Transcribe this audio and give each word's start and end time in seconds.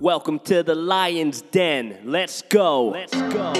Welcome 0.00 0.38
to 0.40 0.62
the 0.62 0.74
Lion's 0.74 1.42
Den. 1.42 1.98
Let's 2.04 2.40
go. 2.40 2.88
Let's 2.88 3.12
go. 3.12 3.52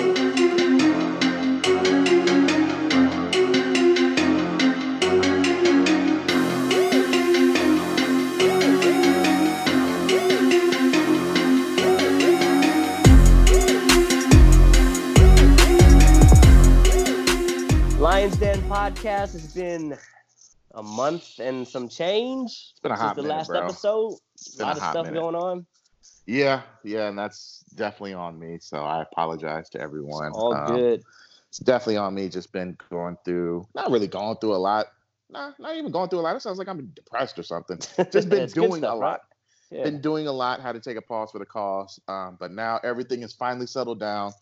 Lions 17.99 18.39
Den 18.39 18.63
podcast 18.63 19.33
has 19.35 19.53
been 19.55 19.95
a 20.75 20.83
month 20.83 21.39
and 21.39 21.69
some 21.69 21.87
change. 21.91 22.69
It's 22.71 22.81
been 22.81 22.93
a 22.93 22.97
hot 22.97 23.15
since 23.15 23.17
the 23.17 23.23
minute, 23.25 23.37
last 23.37 23.49
bro. 23.49 23.61
episode. 23.61 24.19
been 24.57 24.65
a 24.65 24.65
a 24.65 24.69
lot 24.69 24.77
of 24.79 24.83
hot 24.83 24.91
stuff 24.93 25.07
minute. 25.07 25.21
going 25.21 25.35
on. 25.35 25.67
Yeah, 26.31 26.63
yeah, 26.85 27.09
and 27.09 27.19
that's 27.19 27.65
definitely 27.75 28.15
on 28.15 28.39
me. 28.39 28.59
So 28.61 28.79
I 28.79 29.03
apologize 29.03 29.69
to 29.71 29.81
everyone. 29.81 30.31
All 30.33 30.55
Um, 30.55 30.77
good. 30.77 31.03
It's 31.49 31.59
definitely 31.59 31.97
on 31.97 32.15
me. 32.15 32.29
Just 32.29 32.53
been 32.53 32.77
going 32.89 33.17
through, 33.25 33.67
not 33.75 33.91
really 33.91 34.07
going 34.07 34.37
through 34.37 34.55
a 34.55 34.57
lot. 34.57 34.87
Nah, 35.29 35.51
not 35.59 35.75
even 35.77 35.91
going 35.91 36.09
through 36.09 36.21
a 36.21 36.23
lot. 36.23 36.37
It 36.37 36.43
sounds 36.43 36.59
like 36.59 36.69
I'm 36.69 36.87
depressed 36.95 37.37
or 37.37 37.43
something. 37.43 37.79
Just 38.13 38.29
been 38.29 38.49
doing 38.49 38.79
stuff, 38.83 38.95
a 38.95 39.01
right? 39.01 39.11
lot. 39.11 39.21
Yeah. 39.73 39.83
Been 39.83 40.01
doing 40.01 40.29
a 40.29 40.33
lot. 40.33 40.61
Had 40.61 40.73
to 40.73 40.81
take 40.81 40.97
a 40.97 41.03
pause 41.03 41.33
for 41.33 41.41
the 41.41 41.47
cause. 41.47 41.99
Um, 42.07 42.37
but 42.39 42.53
now 42.53 42.79
everything 42.85 43.25
is 43.25 43.33
finally 43.33 43.67
settled 43.67 43.99
down. 43.99 44.33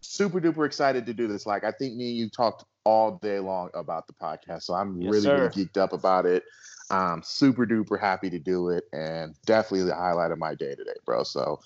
Super 0.00 0.40
duper 0.40 0.64
excited 0.64 1.06
to 1.06 1.14
do 1.14 1.26
this. 1.26 1.44
Like 1.44 1.64
I 1.64 1.72
think 1.72 1.96
me 1.96 2.10
and 2.10 2.16
you 2.18 2.28
talked 2.28 2.64
all 2.84 3.18
day 3.18 3.40
long 3.40 3.70
about 3.74 4.06
the 4.06 4.12
podcast. 4.12 4.62
So 4.62 4.74
I'm 4.74 5.00
Yes, 5.00 5.10
really, 5.10 5.24
sir. 5.24 5.36
really 5.36 5.48
geeked 5.66 5.76
up 5.76 5.92
about 5.92 6.24
it. 6.26 6.44
Um, 6.92 7.22
super 7.24 7.64
duper 7.66 7.98
happy 7.98 8.28
to 8.28 8.38
do 8.38 8.68
it, 8.68 8.84
and 8.92 9.34
definitely 9.46 9.86
the 9.86 9.94
highlight 9.94 10.30
of 10.30 10.38
my 10.38 10.54
day 10.54 10.74
today, 10.74 10.92
bro. 11.06 11.22
So, 11.22 11.58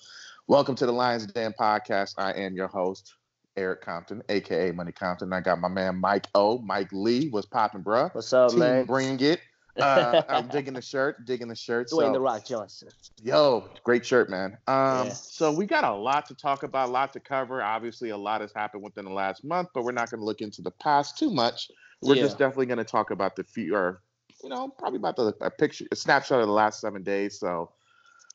welcome 0.47 0.73
to 0.75 0.85
the 0.85 0.91
Lions 0.93 1.27
Den 1.27 1.53
podcast. 1.59 2.13
I 2.17 2.31
am 2.31 2.55
your 2.55 2.69
host, 2.69 3.13
Eric 3.57 3.81
Compton, 3.81 4.23
aka 4.29 4.71
Money 4.71 4.93
Compton. 4.93 5.33
I 5.33 5.41
got 5.41 5.59
my 5.59 5.67
man 5.67 5.97
Mike 5.97 6.27
O, 6.33 6.59
Mike 6.59 6.87
Lee. 6.93 7.27
What's 7.29 7.45
popping, 7.45 7.81
bro? 7.81 8.07
What's 8.13 8.31
up, 8.31 8.51
Team 8.51 8.59
man? 8.59 8.85
Bring 8.85 9.19
it. 9.19 9.41
Uh, 9.77 10.23
I'm 10.27 10.47
digging 10.47 10.73
the 10.73 10.81
shirt, 10.81 11.23
digging 11.27 11.49
the 11.49 11.55
shirt. 11.55 11.87
Dwayne 11.89 12.07
So, 12.07 12.13
the 12.13 12.19
Rock 12.19 12.43
Johnson. 12.45 12.89
Yo, 13.21 13.69
great 13.83 14.03
shirt, 14.03 14.27
man. 14.27 14.57
Um, 14.65 15.09
Yeah. 15.09 15.13
so 15.13 15.51
we 15.51 15.67
got 15.67 15.83
a 15.83 15.93
lot 15.93 16.25
to 16.29 16.33
talk 16.33 16.63
about, 16.63 16.89
a 16.89 16.91
lot 16.91 17.13
to 17.13 17.19
cover. 17.19 17.61
Obviously, 17.61 18.09
a 18.09 18.17
lot 18.17 18.41
has 18.41 18.51
happened 18.55 18.81
within 18.81 19.05
the 19.05 19.11
last 19.11 19.43
month, 19.43 19.69
but 19.75 19.83
we're 19.83 19.91
not 19.91 20.09
going 20.09 20.19
to 20.19 20.25
look 20.25 20.41
into 20.41 20.63
the 20.63 20.71
past 20.71 21.19
too 21.19 21.29
much. 21.29 21.69
We're 22.01 22.15
Yeah. 22.15 22.23
just 22.23 22.39
definitely 22.39 22.65
going 22.65 22.79
to 22.79 22.85
talk 22.85 23.11
about 23.11 23.35
the 23.35 23.45
or 23.71 24.01
you 24.43 24.49
know, 24.49 24.69
probably 24.77 24.97
about 24.97 25.15
the 25.15 25.33
a 25.41 25.49
picture, 25.49 25.85
a 25.91 25.95
snapshot 25.95 26.39
of 26.39 26.47
the 26.47 26.53
last 26.53 26.81
seven 26.81 27.03
days. 27.03 27.39
So, 27.39 27.71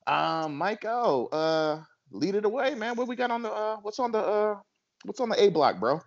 um, 0.06 0.56
Mike 0.56 0.84
O, 0.84 1.27
uh, 1.27 1.83
lead 2.11 2.34
it 2.34 2.45
away, 2.45 2.75
man. 2.75 2.97
What 2.97 3.08
we 3.08 3.17
got 3.17 3.31
on 3.31 3.42
the, 3.42 3.50
uh, 3.53 3.77
what's 3.83 3.98
on 3.98 4.12
the, 4.12 4.19
uh, 4.19 4.56
what's 5.05 5.20
on 5.20 5.28
the 5.28 5.42
A 5.42 5.48
block, 5.50 5.78
bro? 5.78 6.00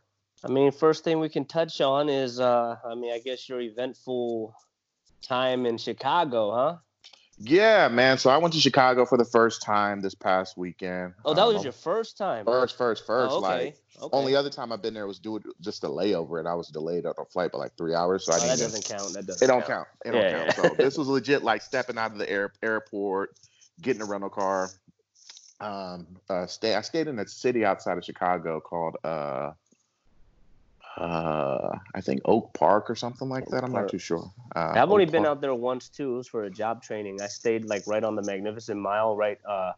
I 0.44 0.50
mean, 0.50 0.72
first 0.72 1.04
thing 1.04 1.20
we 1.20 1.30
can 1.30 1.46
touch 1.46 1.82
on 1.82 2.10
is, 2.10 2.40
uh, 2.40 2.76
I 2.86 2.96
mean, 2.96 3.12
I 3.14 3.20
guess 3.20 3.48
your 3.50 3.62
eventful 3.62 4.54
time 5.22 5.66
in 5.66 5.78
Chicago, 5.78 6.52
huh? 6.52 6.76
Yeah, 7.38 7.90
man. 7.90 8.18
So 8.18 8.30
I 8.30 8.38
went 8.38 8.54
to 8.54 8.60
Chicago 8.60 9.06
for 9.06 9.18
the 9.18 9.26
first 9.26 9.62
time 9.62 10.02
this 10.02 10.16
past 10.16 10.58
weekend. 10.58 11.14
Oh, 11.26 11.34
that 11.34 11.46
was 11.46 11.58
Um, 11.58 11.64
your 11.64 11.74
first 11.74 12.18
time. 12.18 12.46
first, 12.46 12.78
first, 12.78 13.06
first. 13.06 13.34
Oh, 13.34 13.38
okay. 13.40 13.66
Like 13.66 13.78
okay. 14.02 14.18
Only 14.18 14.36
other 14.36 14.50
time 14.50 14.72
I've 14.72 14.82
been 14.82 14.94
there 14.94 15.06
was 15.08 15.20
doing 15.20 15.44
just 15.60 15.84
a 15.84 15.88
layover, 15.88 16.40
and 16.40 16.48
I 16.48 16.54
was 16.54 16.70
delayed 16.70 17.06
on 17.06 17.14
a 17.18 17.26
flight 17.26 17.52
by 17.52 17.58
like 17.60 17.76
three 17.78 17.94
hours. 17.94 18.26
So 18.26 18.32
I 18.32 18.38
Oh, 18.38 18.40
didn't. 18.40 18.58
that 18.58 18.64
doesn't 18.64 18.86
count. 18.86 19.14
That 19.14 19.26
doesn't. 19.26 19.44
it 19.44 19.48
don't 19.48 19.66
count. 19.66 19.88
It 20.06 20.12
don't 20.12 20.30
count. 20.30 20.54
So 20.56 20.76
this 20.76 20.98
was 20.98 21.08
legit, 21.08 21.44
like 21.44 21.62
stepping 21.62 21.98
out 21.98 22.12
of 22.14 22.18
the 22.18 22.30
air, 22.30 22.54
airport, 22.64 23.36
getting 23.82 24.02
a 24.02 24.06
rental 24.06 24.30
car. 24.30 24.70
Um, 25.60 26.08
uh, 26.30 26.46
stay. 26.48 26.76
I 26.76 26.82
stayed 26.82 27.08
in 27.08 27.20
a 27.20 27.28
city 27.28 27.66
outside 27.66 27.98
of 27.98 28.04
Chicago 28.06 28.60
called 28.62 28.96
uh, 29.04 29.52
uh, 30.98 31.78
I 31.94 32.02
think 32.02 32.22
Oak 32.26 32.54
Park 32.54 32.90
or 32.90 32.96
something 32.96 33.28
like 33.30 33.44
Oak 33.44 33.50
that. 33.52 33.64
I'm 33.64 33.72
Park. 33.72 33.86
not 33.86 33.90
too 33.92 34.00
sure. 34.00 34.32
Uh, 34.56 34.72
I've 34.76 34.90
only 34.92 35.04
Oak 35.06 35.12
been 35.12 35.24
Park. 35.24 35.38
out 35.38 35.42
there 35.42 35.54
once 35.54 35.90
too. 35.90 36.14
It 36.14 36.18
was 36.18 36.28
for 36.28 36.44
a 36.46 36.50
job 36.50 36.82
training. 36.84 37.22
I 37.22 37.28
stayed 37.28 37.66
like 37.66 37.84
right 37.88 38.04
on 38.04 38.16
the 38.16 38.24
Magnificent 38.24 38.80
Mile, 38.80 39.16
right 39.16 39.38
uh, 39.48 39.74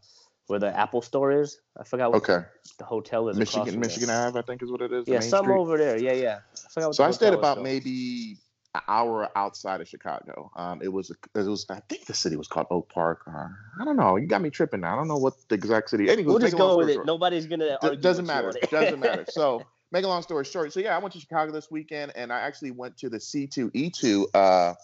where 0.46 0.58
the 0.58 0.74
Apple 0.76 1.02
Store 1.02 1.32
is. 1.32 1.60
I 1.78 1.84
forgot 1.84 2.12
what 2.12 2.22
Okay, 2.28 2.46
the 2.78 2.84
hotel 2.84 3.28
is. 3.28 3.36
Michigan, 3.36 3.80
Michigan 3.80 4.08
there. 4.08 4.26
Ave, 4.28 4.38
I 4.38 4.42
think 4.42 4.62
is 4.62 4.70
what 4.70 4.80
it 4.82 4.92
is. 4.92 5.08
Yeah, 5.08 5.20
something 5.20 5.50
street. 5.50 5.60
over 5.60 5.76
there. 5.78 5.98
Yeah, 5.98 6.12
yeah. 6.12 6.38
I 6.54 6.68
forgot 6.70 6.86
what 6.88 6.94
So 6.96 7.04
I 7.04 7.10
stayed 7.10 7.34
about 7.34 7.56
called. 7.56 7.64
maybe 7.64 8.36
an 8.74 8.82
hour 8.86 9.28
outside 9.34 9.80
of 9.80 9.88
Chicago. 9.88 10.50
Um, 10.54 10.80
it 10.82 10.92
was 10.92 11.10
it 11.10 11.18
was 11.34 11.66
I 11.68 11.80
think 11.88 12.06
the 12.06 12.14
city 12.14 12.36
was 12.36 12.46
called 12.48 12.66
Oak 12.70 12.88
Park. 12.90 13.22
Or, 13.26 13.56
I 13.80 13.84
don't 13.84 13.96
know. 13.96 14.16
You 14.16 14.26
got 14.28 14.40
me 14.40 14.50
tripping 14.50 14.82
now. 14.82 14.92
I 14.92 14.96
don't 14.96 15.08
know 15.08 15.16
what 15.16 15.34
the 15.48 15.54
exact 15.56 15.90
city. 15.90 16.08
Anyway, 16.08 16.28
We'll 16.28 16.38
just 16.38 16.56
go 16.56 16.76
with 16.78 16.90
it. 16.90 16.94
short. 16.94 17.06
Nobody's 17.06 17.46
gonna. 17.46 17.70
D- 17.70 17.76
argue 17.82 18.00
doesn't 18.00 18.26
matter. 18.26 18.52
doesn't 18.70 19.00
matter. 19.00 19.24
So, 19.30 19.62
make 19.90 20.04
a 20.04 20.08
long 20.08 20.22
story 20.22 20.44
short. 20.44 20.72
So 20.72 20.80
yeah, 20.80 20.94
I 20.94 20.98
went 20.98 21.12
to 21.14 21.20
Chicago 21.20 21.52
this 21.52 21.70
weekend, 21.70 22.12
and 22.14 22.32
I 22.32 22.40
actually 22.40 22.70
went 22.70 22.96
to 22.98 23.08
the 23.08 23.18
C2E2 23.18 24.26
uh, 24.34 24.74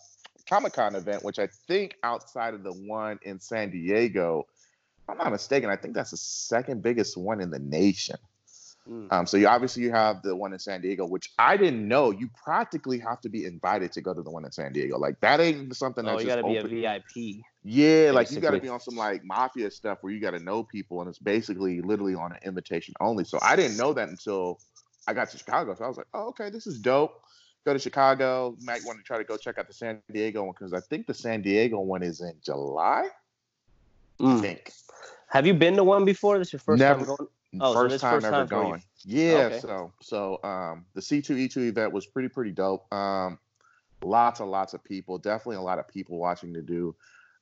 Comic 0.48 0.72
Con 0.74 0.94
event, 0.94 1.24
which 1.24 1.38
I 1.38 1.48
think 1.66 1.96
outside 2.02 2.54
of 2.54 2.62
the 2.62 2.72
one 2.72 3.18
in 3.22 3.40
San 3.40 3.70
Diego, 3.70 4.46
if 5.02 5.10
I'm 5.10 5.18
not 5.18 5.32
mistaken. 5.32 5.70
I 5.70 5.76
think 5.76 5.94
that's 5.94 6.12
the 6.12 6.16
second 6.16 6.82
biggest 6.82 7.16
one 7.16 7.40
in 7.40 7.50
the 7.50 7.58
nation. 7.58 8.16
Mm. 8.88 9.10
Um, 9.10 9.26
so 9.26 9.38
you 9.38 9.48
obviously 9.48 9.82
you 9.82 9.90
have 9.92 10.22
the 10.22 10.36
one 10.36 10.52
in 10.52 10.58
San 10.58 10.82
Diego, 10.82 11.06
which 11.06 11.30
I 11.38 11.56
didn't 11.56 11.88
know. 11.88 12.10
You 12.10 12.28
practically 12.42 12.98
have 12.98 13.20
to 13.22 13.30
be 13.30 13.46
invited 13.46 13.92
to 13.92 14.02
go 14.02 14.12
to 14.12 14.22
the 14.22 14.30
one 14.30 14.44
in 14.44 14.52
San 14.52 14.72
Diego. 14.74 14.98
Like 14.98 15.20
that 15.20 15.40
ain't 15.40 15.74
something 15.74 16.06
Oh, 16.06 16.18
you 16.18 16.26
gotta 16.26 16.42
be 16.42 16.58
open. 16.58 16.66
a 16.66 16.80
VIP. 16.80 17.42
Yeah, 17.62 18.10
like 18.12 18.30
you 18.30 18.40
got 18.40 18.50
to 18.50 18.60
be 18.60 18.68
on 18.68 18.78
some 18.78 18.94
like 18.94 19.24
mafia 19.24 19.70
stuff 19.70 19.98
where 20.02 20.12
you 20.12 20.20
got 20.20 20.32
to 20.32 20.38
know 20.38 20.62
people, 20.62 21.00
and 21.00 21.08
it's 21.08 21.18
basically 21.18 21.80
literally 21.80 22.14
on 22.14 22.32
an 22.32 22.38
invitation 22.44 22.92
only. 23.00 23.24
So 23.24 23.38
I 23.40 23.56
didn't 23.56 23.78
know 23.78 23.94
that 23.94 24.10
until 24.10 24.60
I 25.06 25.12
got 25.14 25.30
to 25.30 25.38
Chicago. 25.38 25.74
So 25.74 25.84
I 25.84 25.88
was 25.88 25.96
like, 25.96 26.06
oh, 26.14 26.28
okay, 26.28 26.50
this 26.50 26.66
is 26.66 26.78
dope. 26.78 27.20
Go 27.64 27.72
to 27.72 27.78
Chicago. 27.78 28.56
Might 28.62 28.84
want 28.84 28.98
to 28.98 29.04
try 29.04 29.18
to 29.18 29.24
go 29.24 29.36
check 29.36 29.58
out 29.58 29.66
the 29.66 29.74
San 29.74 30.00
Diego 30.12 30.44
one 30.44 30.54
because 30.58 30.72
I 30.72 30.80
think 30.80 31.06
the 31.06 31.14
San 31.14 31.42
Diego 31.42 31.80
one 31.80 32.02
is 32.02 32.20
in 32.20 32.34
July. 32.44 33.08
I 34.20 34.22
Mm. 34.22 34.40
think 34.40 34.70
Have 35.28 35.46
you 35.46 35.54
been 35.54 35.74
to 35.76 35.84
one 35.84 36.04
before? 36.04 36.38
This 36.38 36.48
is 36.48 36.52
your 36.52 36.60
first 36.60 36.78
Never. 36.78 37.04
time 37.04 37.16
going? 37.16 37.28
Oh, 37.60 37.72
first 37.72 37.94
this 37.94 38.00
time 38.02 38.16
first 38.16 38.26
ever 38.26 38.36
time 38.36 38.46
for 38.46 38.50
going. 38.50 38.82
Yeah. 39.04 39.46
Okay. 39.46 39.58
So 39.60 39.92
so 40.00 40.38
um 40.44 40.86
the 40.94 41.00
C2E2 41.00 41.68
event 41.68 41.92
was 41.92 42.06
pretty 42.06 42.28
pretty 42.28 42.52
dope. 42.52 42.92
Um, 42.92 43.38
lots 44.02 44.40
and 44.40 44.50
lots 44.50 44.74
of 44.74 44.84
people. 44.84 45.18
Definitely 45.18 45.56
a 45.56 45.62
lot 45.62 45.78
of 45.78 45.88
people 45.88 46.18
watching 46.18 46.54
to 46.54 46.62
do. 46.62 46.94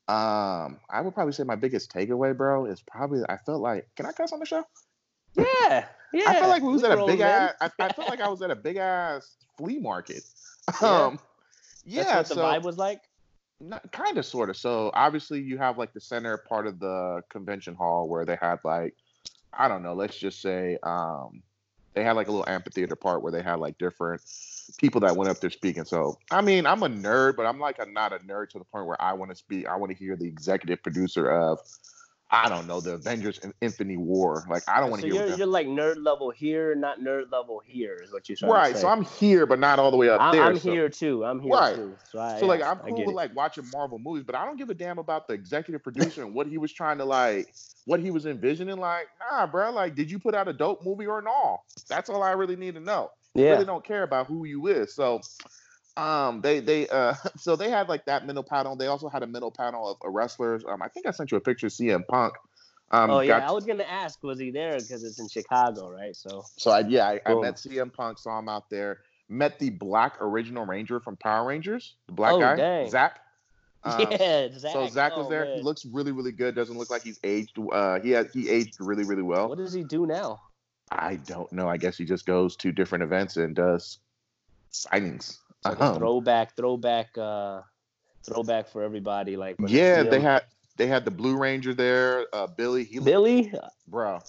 Um, 0.09 0.81
I 0.91 1.01
would 1.01 1.15
probably 1.15 1.33
say 1.33 1.45
my 1.45 1.55
biggest 1.57 1.93
takeaway, 1.93 2.37
bro, 2.37 2.67
is 2.67 2.83
probably 2.83 3.21
I 3.29 3.37
felt 3.39 3.61
like 3.61 3.89
can 3.97 4.07
I 4.07 4.13
cuss 4.13 4.33
on 4.33 4.41
the 4.41 4.47
show? 4.47 4.65
Yeah, 5.37 5.87
yeah. 6.13 6.25
I 6.27 6.35
felt 6.35 6.51
like 6.51 6.63
we 6.63 6.73
was 6.73 6.85
at 6.85 6.99
a 6.99 7.07
big 7.07 7.21
ass. 7.21 7.55
I, 7.61 7.71
I 7.79 7.89
felt 7.93 8.09
like 8.09 8.21
I 8.21 8.29
was 8.29 8.43
at 8.43 8.51
a 8.51 8.57
big 8.57 8.77
ass 8.77 9.37
flea 9.57 9.79
market. 9.79 10.23
Yeah. 10.81 10.89
Um, 11.07 11.19
yeah. 11.85 12.05
That's 12.05 12.31
what 12.31 12.37
the 12.37 12.43
vibe 12.43 12.63
was 12.63 12.79
like. 12.79 13.01
kind 13.91 14.17
of 14.17 14.25
sort 14.25 14.49
of. 14.49 14.57
So 14.57 14.93
obviously 14.95 15.41
you 15.41 15.59
have 15.59 15.77
like 15.77 15.93
the 15.93 16.01
center 16.01 16.37
part 16.37 16.69
of 16.69 16.79
the 16.79 17.23
convention 17.31 17.75
hall 17.75 18.09
where 18.09 18.25
they 18.25 18.39
had 18.41 18.59
like 18.65 18.95
I 19.53 19.67
don't 19.67 19.83
know, 19.83 19.95
let's 19.95 20.17
just 20.17 20.41
say 20.41 20.79
um 20.85 21.43
they 21.95 22.05
had 22.05 22.13
like 22.13 22.29
a 22.29 22.31
little 22.31 22.49
amphitheater 22.49 22.97
part 22.97 23.23
where 23.23 23.33
they 23.33 23.43
had 23.43 23.57
like 23.59 23.77
different 23.79 24.23
people 24.79 25.01
that 25.03 25.17
went 25.17 25.31
up 25.31 25.41
there 25.41 25.51
speaking. 25.51 25.85
So 25.85 26.17
I 26.31 26.41
mean, 26.41 26.65
I'm 26.67 26.83
a 26.85 26.89
nerd, 26.89 27.37
but 27.37 27.47
I'm 27.47 27.59
like 27.59 27.79
a, 27.81 27.87
not 27.87 28.13
a 28.13 28.19
nerd 28.19 28.51
to 28.51 28.59
the 28.59 28.65
point 28.65 28.87
where 28.87 29.01
I 29.03 29.13
want 29.13 29.31
to 29.31 29.37
speak. 29.37 29.67
I 29.67 29.77
want 29.77 29.91
to 29.91 29.99
hear 29.99 30.17
the 30.17 30.27
executive 30.27 30.83
producer 30.83 31.29
of 31.29 31.59
I 32.35 32.49
don't 32.49 32.67
know 32.67 32.81
the 32.81 32.95
Avengers 32.95 33.39
and 33.43 33.53
Infinity 33.61 33.99
War. 33.99 34.47
Like 34.49 34.63
I 34.67 34.81
don't 34.81 34.91
want 34.91 35.03
So 35.03 35.09
to 35.09 35.15
hear. 35.15 35.27
you're, 35.29 35.37
you're 35.37 35.47
like 35.47 35.67
nerd 35.67 36.03
level 36.03 36.31
here, 36.31 36.75
not 36.75 36.99
nerd 37.01 37.31
level 37.31 37.61
here, 37.65 38.01
is 38.03 38.11
what 38.11 38.27
you're 38.29 38.37
trying 38.37 38.51
right. 38.53 38.69
to 38.71 38.75
say. 38.77 38.81
So 38.81 38.89
I'm 38.89 39.05
here, 39.05 39.45
but 39.45 39.59
not 39.59 39.79
all 39.79 39.91
the 39.91 39.99
way 39.99 40.09
up 40.09 40.19
I'm, 40.21 40.33
there. 40.35 40.43
I'm 40.43 40.59
so- 40.59 40.73
here 40.73 40.89
too. 40.89 41.25
I'm 41.27 41.41
here 41.41 41.53
Right. 41.53 41.77
too. 41.77 41.95
So, 42.11 42.19
I, 42.19 42.41
So 42.41 42.47
like 42.47 42.63
I'm 42.63 42.79
cool 42.79 43.05
with 43.05 43.15
like 43.15 43.37
watching 43.37 43.65
Marvel 43.71 43.99
movies, 43.99 44.25
but 44.25 44.35
I 44.35 44.47
don't 44.47 44.57
give 44.57 44.71
a 44.71 44.75
damn 44.75 44.99
about 44.99 45.29
the 45.29 45.35
executive 45.35 45.83
producer 45.83 46.23
and 46.23 46.35
what 46.35 46.47
he 46.47 46.57
was 46.57 46.73
trying 46.73 46.97
to 46.99 47.05
like, 47.05 47.53
what 47.85 48.01
he 48.01 48.11
was 48.11 48.25
envisioning. 48.25 48.79
Like, 48.79 49.09
nah, 49.31 49.47
bro. 49.47 49.71
Like, 49.71 49.95
did 49.95 50.11
you 50.11 50.19
put 50.19 50.35
out 50.35 50.49
a 50.49 50.55
dope 50.55 50.83
movie 50.85 51.07
or 51.07 51.21
not? 51.21 51.61
That's 51.89 52.09
all 52.09 52.23
I 52.23 52.31
really 52.33 52.57
need 52.57 52.75
to 52.77 52.81
know. 52.81 53.11
yeah. 53.35 53.51
Really 53.51 53.67
don't 53.67 53.85
care 53.85 54.05
about 54.05 54.27
who 54.27 54.47
you 54.47 54.69
is. 54.69 54.95
So, 54.95 55.21
um, 55.97 56.41
they 56.41 56.61
they 56.61 56.89
uh, 56.89 57.15
so 57.37 57.57
they 57.57 57.71
had 57.71 57.89
like 57.89 58.05
that 58.07 58.27
middle 58.27 58.43
panel. 58.43 58.77
They 58.77 58.87
also 58.87 59.09
had 59.09 59.23
a 59.23 59.27
middle 59.27 59.51
panel 59.51 59.91
of 59.91 59.97
uh, 60.05 60.11
wrestlers. 60.11 60.65
Um, 60.67 60.83
I 60.83 60.89
think 60.89 61.07
I 61.07 61.11
sent 61.11 61.31
you 61.31 61.37
a 61.37 61.41
picture 61.41 61.67
of 61.67 61.73
CM 61.73 62.07
Punk. 62.07 62.35
Um, 62.91 63.11
oh 63.11 63.21
yeah, 63.21 63.41
got- 63.41 63.49
I 63.49 63.53
was 63.53 63.65
gonna 63.65 63.85
ask, 63.85 64.23
was 64.23 64.39
he 64.39 64.51
there? 64.51 64.73
Because 64.73 65.03
it's 65.03 65.19
in 65.19 65.29
Chicago, 65.29 65.91
right? 65.91 66.15
So 66.15 66.45
So 66.57 66.71
I 66.71 66.81
yeah, 66.81 67.07
I, 67.07 67.21
I 67.25 67.35
met 67.35 67.57
CM 67.57 67.93
Punk, 67.93 68.19
saw 68.19 68.39
him 68.39 68.49
out 68.49 68.69
there. 68.71 69.01
Met 69.29 69.59
the 69.59 69.71
Black 69.71 70.17
Original 70.21 70.67
Ranger 70.67 71.01
from 71.01 71.17
Power 71.17 71.47
Rangers, 71.47 71.95
the 72.07 72.13
black 72.13 72.35
Oh, 72.35 72.41
guy, 72.41 72.57
dang. 72.57 72.91
Zach. 72.91 73.21
Um, 73.85 74.07
yeah, 74.13 74.49
Zach. 74.57 74.73
So 74.75 74.87
Zach 74.87 75.17
was 75.17 75.27
oh, 75.27 75.29
there. 75.29 75.57
He 75.57 75.61
looks 75.61 75.85
really, 75.85 76.13
really 76.13 76.31
good. 76.31 76.55
Doesn't 76.55 76.79
look 76.79 76.89
like 76.89 77.03
he's 77.03 77.19
aged. 77.25 77.59
Uh, 77.59 77.99
he 77.99 78.11
has 78.13 78.33
he 78.33 78.49
aged 78.49 78.77
really, 78.79 79.03
really 79.03 79.25
well. 79.25 79.49
What 79.49 79.59
does 79.59 79.73
he 79.73 79.83
do 79.83 80.07
now? 80.07 80.41
I 80.93 81.17
don't 81.17 81.51
know. 81.53 81.69
I 81.69 81.79
guess 81.79 81.99
he 81.99 82.05
just 82.05 82.25
goes 82.25 82.55
to 82.59 82.71
different 82.71 83.03
events 83.03 83.37
and 83.39 83.57
does 83.57 83.99
signings. 84.73 85.39
Like 85.65 85.79
Uh-huh. 85.79 85.95
throwback, 85.95 86.57
throwback, 86.57 87.17
uh, 87.19 87.63
throwback 88.25 88.69
for 88.69 88.83
everybody. 88.83 89.37
Like 89.37 89.57
Yeah, 89.67 90.03
they 90.03 90.21
had 90.21 90.43
they 90.77 90.87
had 90.87 91.05
the 91.05 91.11
Blue 91.11 91.37
Ranger 91.37 91.75
there, 91.75 92.27
uh, 92.33 92.47
Billy. 92.47 92.85
He 92.85 92.99
looked, 92.99 93.07
Billy, 93.07 93.53
bro. 93.87 94.21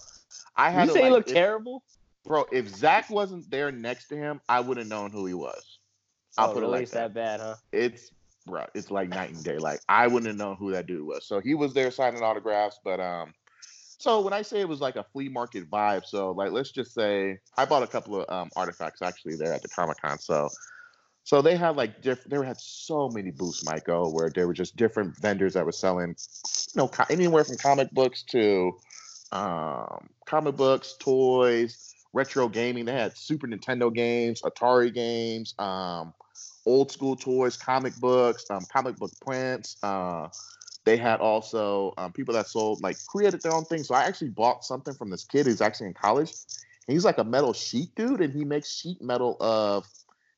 I 0.56 0.70
had 0.70 0.82
you 0.82 0.86
to, 0.88 0.92
say 0.94 1.04
he 1.04 1.10
looked 1.10 1.28
if- 1.28 1.34
terrible? 1.34 1.82
bro. 2.24 2.44
If 2.52 2.68
Zach 2.68 3.10
wasn't 3.10 3.50
there 3.50 3.72
next 3.72 4.08
to 4.08 4.16
him, 4.16 4.40
I 4.48 4.60
would 4.60 4.76
have 4.76 4.86
known 4.86 5.10
who 5.10 5.26
he 5.26 5.34
was. 5.34 5.78
I'll 6.36 6.50
oh, 6.50 6.54
put 6.54 6.62
it 6.62 6.66
really? 6.66 6.72
like 6.72 6.82
It's 6.82 6.92
that. 6.92 7.14
that 7.14 7.14
bad, 7.14 7.40
huh? 7.40 7.54
It's 7.72 8.10
bro, 8.46 8.66
it's 8.74 8.90
like 8.90 9.08
night 9.08 9.30
and 9.32 9.44
day. 9.44 9.58
Like 9.58 9.80
I 9.88 10.06
wouldn't 10.06 10.26
have 10.26 10.36
known 10.36 10.56
who 10.56 10.72
that 10.72 10.86
dude 10.86 11.06
was. 11.06 11.26
So 11.26 11.40
he 11.40 11.54
was 11.54 11.74
there 11.74 11.90
signing 11.90 12.22
autographs, 12.22 12.78
but 12.84 13.00
um. 13.00 13.34
So 13.98 14.20
when 14.20 14.32
I 14.32 14.42
say 14.42 14.60
it 14.60 14.68
was 14.68 14.80
like 14.80 14.96
a 14.96 15.04
flea 15.12 15.28
market 15.28 15.70
vibe, 15.70 16.04
so 16.04 16.32
like 16.32 16.50
let's 16.52 16.72
just 16.72 16.92
say 16.94 17.38
I 17.56 17.64
bought 17.64 17.82
a 17.82 17.86
couple 17.86 18.20
of 18.20 18.28
um, 18.28 18.50
artifacts 18.56 19.00
actually 19.02 19.36
there 19.36 19.52
at 19.52 19.62
the 19.62 19.68
Comic 19.68 19.96
Con. 20.00 20.18
So 20.18 20.48
so 21.24 21.40
they 21.40 21.56
had 21.56 21.76
like 21.76 22.02
different. 22.02 22.30
They 22.30 22.46
had 22.46 22.60
so 22.60 23.08
many 23.08 23.30
booths, 23.30 23.64
Michael, 23.64 24.12
where 24.12 24.30
there 24.30 24.46
were 24.46 24.52
just 24.52 24.76
different 24.76 25.16
vendors 25.18 25.54
that 25.54 25.64
were 25.64 25.72
selling, 25.72 26.10
you 26.10 26.76
know, 26.76 26.88
co- 26.88 27.06
anywhere 27.08 27.44
from 27.44 27.56
comic 27.56 27.90
books 27.92 28.22
to 28.30 28.72
um, 29.32 30.08
comic 30.26 30.56
books, 30.56 30.96
toys, 31.00 31.94
retro 32.12 32.48
gaming. 32.48 32.84
They 32.84 32.92
had 32.92 33.16
Super 33.16 33.46
Nintendo 33.46 33.92
games, 33.92 34.42
Atari 34.42 34.92
games, 34.92 35.54
um, 35.58 36.12
old 36.66 36.92
school 36.92 37.16
toys, 37.16 37.56
comic 37.56 37.96
books, 37.96 38.44
um, 38.50 38.64
comic 38.70 38.96
book 38.96 39.12
prints. 39.24 39.78
Uh, 39.82 40.28
they 40.84 40.98
had 40.98 41.20
also 41.20 41.94
um, 41.96 42.12
people 42.12 42.34
that 42.34 42.48
sold 42.48 42.82
like 42.82 42.98
created 43.06 43.42
their 43.42 43.54
own 43.54 43.64
things. 43.64 43.88
So 43.88 43.94
I 43.94 44.04
actually 44.04 44.28
bought 44.28 44.62
something 44.62 44.92
from 44.92 45.08
this 45.08 45.24
kid 45.24 45.46
who's 45.46 45.62
actually 45.62 45.86
in 45.86 45.94
college. 45.94 46.34
He's 46.86 47.06
like 47.06 47.16
a 47.16 47.24
metal 47.24 47.54
sheet 47.54 47.94
dude, 47.94 48.20
and 48.20 48.30
he 48.30 48.44
makes 48.44 48.70
sheet 48.70 49.00
metal 49.00 49.38
of 49.40 49.86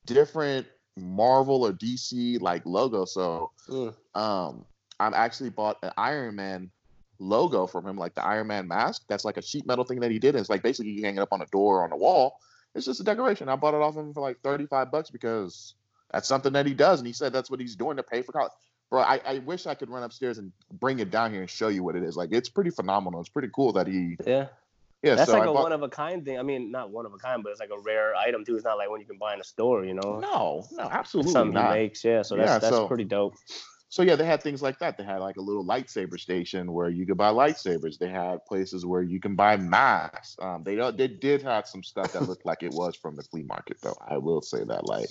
different 0.07 0.69
Marvel 0.97 1.67
or 1.67 1.73
DC 1.73 2.41
like 2.41 2.65
logo. 2.67 3.05
So 3.05 3.51
Mm. 3.69 3.95
um, 4.15 4.65
I've 4.99 5.15
actually 5.15 5.51
bought 5.51 5.79
an 5.83 5.93
Iron 5.99 6.37
Man 6.37 6.71
logo 7.19 7.67
from 7.67 7.87
him, 7.87 7.97
like 7.97 8.15
the 8.15 8.25
Iron 8.25 8.47
Man 8.47 8.69
mask. 8.69 9.03
That's 9.09 9.25
like 9.25 9.37
a 9.37 9.43
sheet 9.43 9.67
metal 9.67 9.85
thing 9.85 10.01
that 10.01 10.11
he 10.11 10.19
did. 10.19 10.35
And 10.35 10.41
it's 10.41 10.51
like 10.51 10.63
basically 10.63 10.93
you 10.93 11.03
hang 11.05 11.17
it 11.17 11.21
up 11.21 11.33
on 11.33 11.41
a 11.43 11.47
door 11.47 11.81
or 11.81 11.85
on 11.85 11.93
a 11.93 11.97
wall. 11.97 12.39
It's 12.75 12.87
just 12.87 13.01
a 13.01 13.05
decoration. 13.05 13.49
I 13.49 13.57
bought 13.57 13.75
it 13.75 13.81
off 13.81 13.97
him 13.97 14.13
for 14.13 14.21
like 14.21 14.39
35 14.43 14.91
bucks 14.91 15.11
because 15.11 15.75
that's 16.13 16.29
something 16.29 16.53
that 16.53 16.67
he 16.67 16.75
does. 16.75 17.01
And 17.01 17.07
he 17.07 17.13
said 17.13 17.33
that's 17.33 17.51
what 17.51 17.61
he's 17.61 17.77
doing 17.77 17.97
to 17.97 18.03
pay 18.03 18.23
for 18.23 18.33
college. 18.33 18.53
Bro, 18.91 19.01
I, 19.01 19.21
I 19.27 19.39
wish 19.41 19.67
I 19.67 19.75
could 19.75 19.91
run 19.91 20.03
upstairs 20.05 20.39
and 20.39 20.53
bring 20.73 21.01
it 21.01 21.11
down 21.11 21.33
here 21.33 21.41
and 21.41 21.51
show 21.51 21.69
you 21.69 21.83
what 21.83 21.97
it 21.97 22.03
is. 22.05 22.17
Like 22.17 22.31
it's 22.33 22.49
pretty 22.49 22.71
phenomenal. 22.71 23.21
It's 23.21 23.29
pretty 23.29 23.49
cool 23.55 23.73
that 23.73 23.87
he 23.87 24.17
Yeah. 24.27 24.47
Yeah. 25.07 25.15
That's 25.15 25.31
so 25.31 25.37
like 25.39 25.47
I 25.49 25.51
a 25.51 25.55
bought, 25.55 25.63
one 25.65 25.73
of 25.73 25.83
a 25.83 25.89
kind 25.89 26.25
thing. 26.25 26.39
I 26.39 26.43
mean, 26.43 26.71
not 26.71 26.91
one 26.91 27.07
of 27.07 27.15
a 27.15 27.19
kind, 27.19 27.43
but 27.43 27.51
it's 27.51 27.61
like 27.61 27.71
a 27.71 27.81
rare 27.81 28.15
item 28.17 28.45
too. 28.45 28.57
It's 28.57 28.65
not 28.65 28.77
like 28.79 28.91
one 28.91 29.01
you 29.01 29.07
can 29.07 29.19
buy 29.19 29.35
in 29.35 29.41
a 29.41 29.45
store, 29.45 29.85
you 29.85 29.95
know. 29.95 30.19
no, 30.21 30.67
no, 30.73 30.85
It's 30.85 30.93
absolutely 30.93 31.33
something 31.33 31.55
not. 31.55 31.75
he 31.75 31.83
makes, 31.83 32.05
yeah. 32.05 32.23
So 32.23 32.37
that's 32.37 32.49
Yeah, 32.49 32.59
that's 32.59 32.75
so- 32.77 32.87
pretty 32.89 33.05
dope. 33.05 33.35
So 33.89 34.03
yeah, 34.03 34.17
they 34.17 34.27
had 34.27 34.43
things 34.43 34.63
like 34.63 34.81
that. 34.81 34.99
They 34.99 35.05
had 35.05 35.19
like 35.19 35.37
a 35.37 35.41
little 35.41 35.65
lightsaber 35.65 36.19
station 36.19 36.73
where 36.73 36.89
you 36.91 37.07
could 37.07 37.17
buy 37.17 37.31
lightsabers. 37.31 37.99
They 37.99 38.09
had 38.09 38.45
places 38.45 38.85
where 38.85 39.01
you 39.01 39.21
can 39.21 39.37
buy 39.37 39.57
masks. 39.57 40.37
Um, 40.43 40.65
they 40.65 40.75
they 40.91 41.07
did 41.07 41.41
have 41.43 41.69
some 41.69 41.85
stuff 41.85 42.13
that 42.13 42.23
looked 42.29 42.45
like 42.45 42.65
it 42.65 42.73
was 42.73 42.97
from 42.97 43.15
the 43.15 43.23
flea 43.23 43.45
market, 43.45 43.77
though. 43.81 43.97
I 44.07 44.19
will 44.19 44.43
say 44.43 44.65
that. 44.65 44.87
Like 44.87 45.09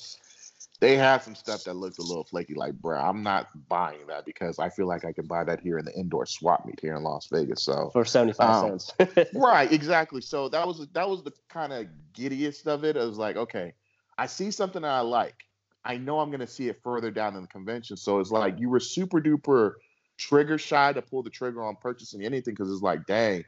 they 0.81 0.97
had 0.97 1.23
some 1.23 1.35
stuff 1.35 1.63
that 1.63 1.75
looked 1.75 1.99
a 1.99 2.01
little 2.01 2.23
flaky. 2.25 2.53
Like, 2.53 2.73
bro, 2.73 2.99
I'm 2.99 3.23
not 3.23 3.47
buying 3.69 4.07
that 4.07 4.25
because 4.25 4.59
I 4.59 4.69
feel 4.69 4.87
like 4.87 5.05
I 5.05 5.13
can 5.13 5.25
buy 5.25 5.43
that 5.43 5.59
here 5.61 5.77
in 5.77 5.85
the 5.85 5.93
indoor 5.93 6.25
swap 6.25 6.65
meet 6.65 6.79
here 6.79 6.95
in 6.95 7.03
Las 7.03 7.27
Vegas. 7.31 7.63
So 7.63 7.89
For 7.93 8.03
seventy 8.05 8.33
five 8.33 8.63
Um, 8.63 8.79
cents. 8.79 9.29
right, 9.33 9.71
exactly. 9.71 10.21
So 10.21 10.49
that 10.49 10.67
was 10.67 10.85
that 10.93 11.09
was 11.09 11.23
the 11.23 11.31
kind 11.49 11.71
of 11.73 11.87
giddiest 12.13 12.67
of 12.67 12.83
it. 12.83 12.97
I 12.97 13.05
was 13.05 13.17
like, 13.17 13.37
okay, 13.37 13.73
I 14.17 14.27
see 14.27 14.51
something 14.51 14.81
that 14.81 14.91
I 14.91 15.01
like. 15.01 15.35
I 15.83 15.97
know 15.97 16.19
I'm 16.19 16.31
gonna 16.31 16.47
see 16.47 16.67
it 16.67 16.81
further 16.83 17.11
down 17.11 17.35
in 17.35 17.41
the 17.43 17.47
convention. 17.47 17.95
So 17.95 18.19
it's 18.19 18.31
like 18.31 18.59
you 18.59 18.69
were 18.69 18.79
super 18.79 19.21
duper 19.21 19.73
trigger 20.17 20.57
shy 20.57 20.93
to 20.93 21.01
pull 21.01 21.23
the 21.23 21.29
trigger 21.29 21.63
on 21.63 21.75
purchasing 21.81 22.23
anything 22.23 22.53
because 22.53 22.71
it's 22.71 22.81
like, 22.81 23.05
dang, 23.05 23.43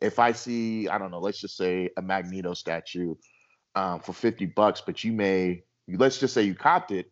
if 0.00 0.18
I 0.18 0.32
see, 0.32 0.88
I 0.88 0.98
don't 0.98 1.10
know, 1.10 1.18
let's 1.20 1.40
just 1.40 1.56
say 1.56 1.90
a 1.96 2.02
Magneto 2.02 2.54
statue 2.54 3.14
um, 3.74 4.00
for 4.00 4.12
50 4.12 4.46
bucks, 4.46 4.82
but 4.84 5.02
you 5.04 5.12
may, 5.12 5.64
let's 5.88 6.18
just 6.18 6.34
say 6.34 6.42
you 6.42 6.54
copped 6.54 6.90
it. 6.90 7.10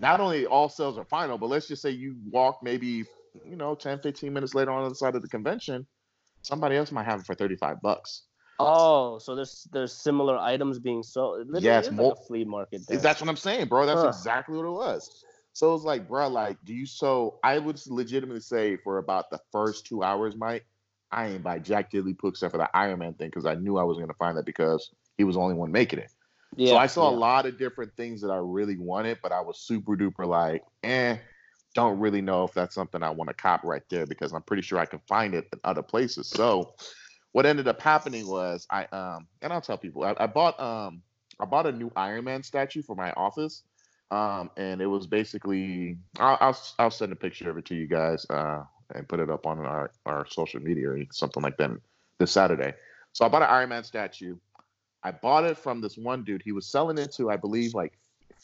Not 0.00 0.20
only 0.20 0.46
all 0.46 0.68
sales 0.68 0.98
are 0.98 1.04
final, 1.04 1.38
but 1.38 1.48
let's 1.48 1.68
just 1.68 1.82
say 1.82 1.90
you 1.90 2.16
walk 2.30 2.60
maybe, 2.62 3.04
you 3.44 3.56
know, 3.56 3.74
10, 3.74 4.00
15 4.00 4.32
minutes 4.32 4.54
later 4.54 4.70
on 4.70 4.80
the 4.80 4.86
other 4.86 4.94
side 4.94 5.14
of 5.14 5.22
the 5.22 5.28
convention, 5.28 5.86
somebody 6.42 6.76
else 6.76 6.90
might 6.90 7.04
have 7.04 7.20
it 7.20 7.26
for 7.26 7.34
35 7.34 7.80
bucks. 7.80 8.24
oh, 8.58 9.18
so 9.18 9.34
there's 9.34 9.68
there's 9.72 9.92
similar 9.92 10.36
items 10.38 10.78
being 10.78 11.02
sold. 11.02 11.48
It 11.54 11.62
Yes, 11.62 11.90
more- 11.90 12.10
like 12.10 12.18
a 12.18 12.26
flea 12.26 12.44
market. 12.44 12.80
There. 12.88 12.98
That's 12.98 13.20
what 13.20 13.30
I'm 13.30 13.36
saying, 13.36 13.68
bro. 13.68 13.86
That's 13.86 14.02
Huh. 14.02 14.08
exactly 14.08 14.56
what 14.56 14.66
it 14.66 14.70
was. 14.70 15.24
So 15.52 15.74
it's 15.74 15.84
like, 15.84 16.08
bro, 16.08 16.28
like, 16.28 16.58
do 16.64 16.74
you 16.74 16.86
so 16.86 17.38
I 17.44 17.58
would 17.58 17.80
legitimately 17.86 18.40
say 18.40 18.76
for 18.76 18.98
about 18.98 19.30
the 19.30 19.38
first 19.52 19.86
two 19.86 20.02
hours, 20.02 20.34
Mike, 20.36 20.66
I 21.12 21.28
ain't 21.28 21.44
buy 21.44 21.60
Jack 21.60 21.92
Diddley 21.92 22.18
Pook 22.18 22.34
except 22.34 22.50
for 22.50 22.58
the 22.58 22.68
Iron 22.76 22.98
Man 22.98 23.14
thing 23.14 23.28
because 23.28 23.46
I 23.46 23.54
knew 23.54 23.78
I 23.78 23.84
was 23.84 23.98
gonna 23.98 24.14
find 24.14 24.36
that 24.36 24.46
because 24.46 24.90
he 25.16 25.22
was 25.22 25.36
the 25.36 25.42
only 25.42 25.54
one 25.54 25.70
making 25.70 26.00
it. 26.00 26.10
Yeah, 26.56 26.70
so 26.70 26.76
I 26.76 26.86
saw 26.86 27.10
yeah. 27.10 27.16
a 27.16 27.18
lot 27.18 27.46
of 27.46 27.58
different 27.58 27.92
things 27.96 28.20
that 28.22 28.30
I 28.30 28.36
really 28.36 28.76
wanted, 28.76 29.18
but 29.22 29.32
I 29.32 29.40
was 29.40 29.58
super 29.58 29.96
duper 29.96 30.26
like, 30.26 30.62
eh, 30.82 31.16
don't 31.74 31.98
really 31.98 32.22
know 32.22 32.44
if 32.44 32.54
that's 32.54 32.74
something 32.74 33.02
I 33.02 33.10
want 33.10 33.28
to 33.28 33.34
cop 33.34 33.64
right 33.64 33.82
there 33.90 34.06
because 34.06 34.32
I'm 34.32 34.42
pretty 34.42 34.62
sure 34.62 34.78
I 34.78 34.86
can 34.86 35.00
find 35.08 35.34
it 35.34 35.48
in 35.52 35.60
other 35.64 35.82
places. 35.82 36.28
So 36.28 36.74
what 37.32 37.46
ended 37.46 37.66
up 37.66 37.80
happening 37.80 38.28
was 38.28 38.66
I 38.70 38.84
um 38.86 39.26
and 39.42 39.52
I'll 39.52 39.60
tell 39.60 39.76
people 39.76 40.04
I, 40.04 40.14
I 40.18 40.26
bought 40.26 40.58
um 40.60 41.02
I 41.40 41.44
bought 41.44 41.66
a 41.66 41.72
new 41.72 41.90
Iron 41.96 42.24
Man 42.24 42.42
statue 42.42 42.82
for 42.82 42.94
my 42.94 43.12
office. 43.12 43.62
Um, 44.10 44.50
and 44.56 44.80
it 44.80 44.86
was 44.86 45.06
basically 45.06 45.96
I'll, 46.20 46.38
I'll 46.40 46.58
I'll 46.78 46.90
send 46.90 47.12
a 47.12 47.16
picture 47.16 47.50
of 47.50 47.58
it 47.58 47.64
to 47.66 47.74
you 47.74 47.88
guys 47.88 48.24
uh, 48.30 48.62
and 48.94 49.08
put 49.08 49.18
it 49.18 49.30
up 49.30 49.46
on 49.46 49.58
our, 49.58 49.90
our 50.06 50.26
social 50.28 50.60
media 50.60 50.90
or 50.90 51.00
something 51.10 51.42
like 51.42 51.56
that 51.56 51.70
this 52.18 52.30
Saturday. 52.30 52.74
So 53.12 53.24
I 53.24 53.28
bought 53.28 53.42
an 53.42 53.48
Iron 53.48 53.70
Man 53.70 53.82
statue. 53.82 54.36
I 55.04 55.10
bought 55.12 55.44
it 55.44 55.58
from 55.58 55.80
this 55.80 55.96
one 55.96 56.24
dude. 56.24 56.42
He 56.42 56.52
was 56.52 56.66
selling 56.66 56.98
it 56.98 57.12
to, 57.12 57.30
I 57.30 57.36
believe, 57.36 57.74
like 57.74 57.92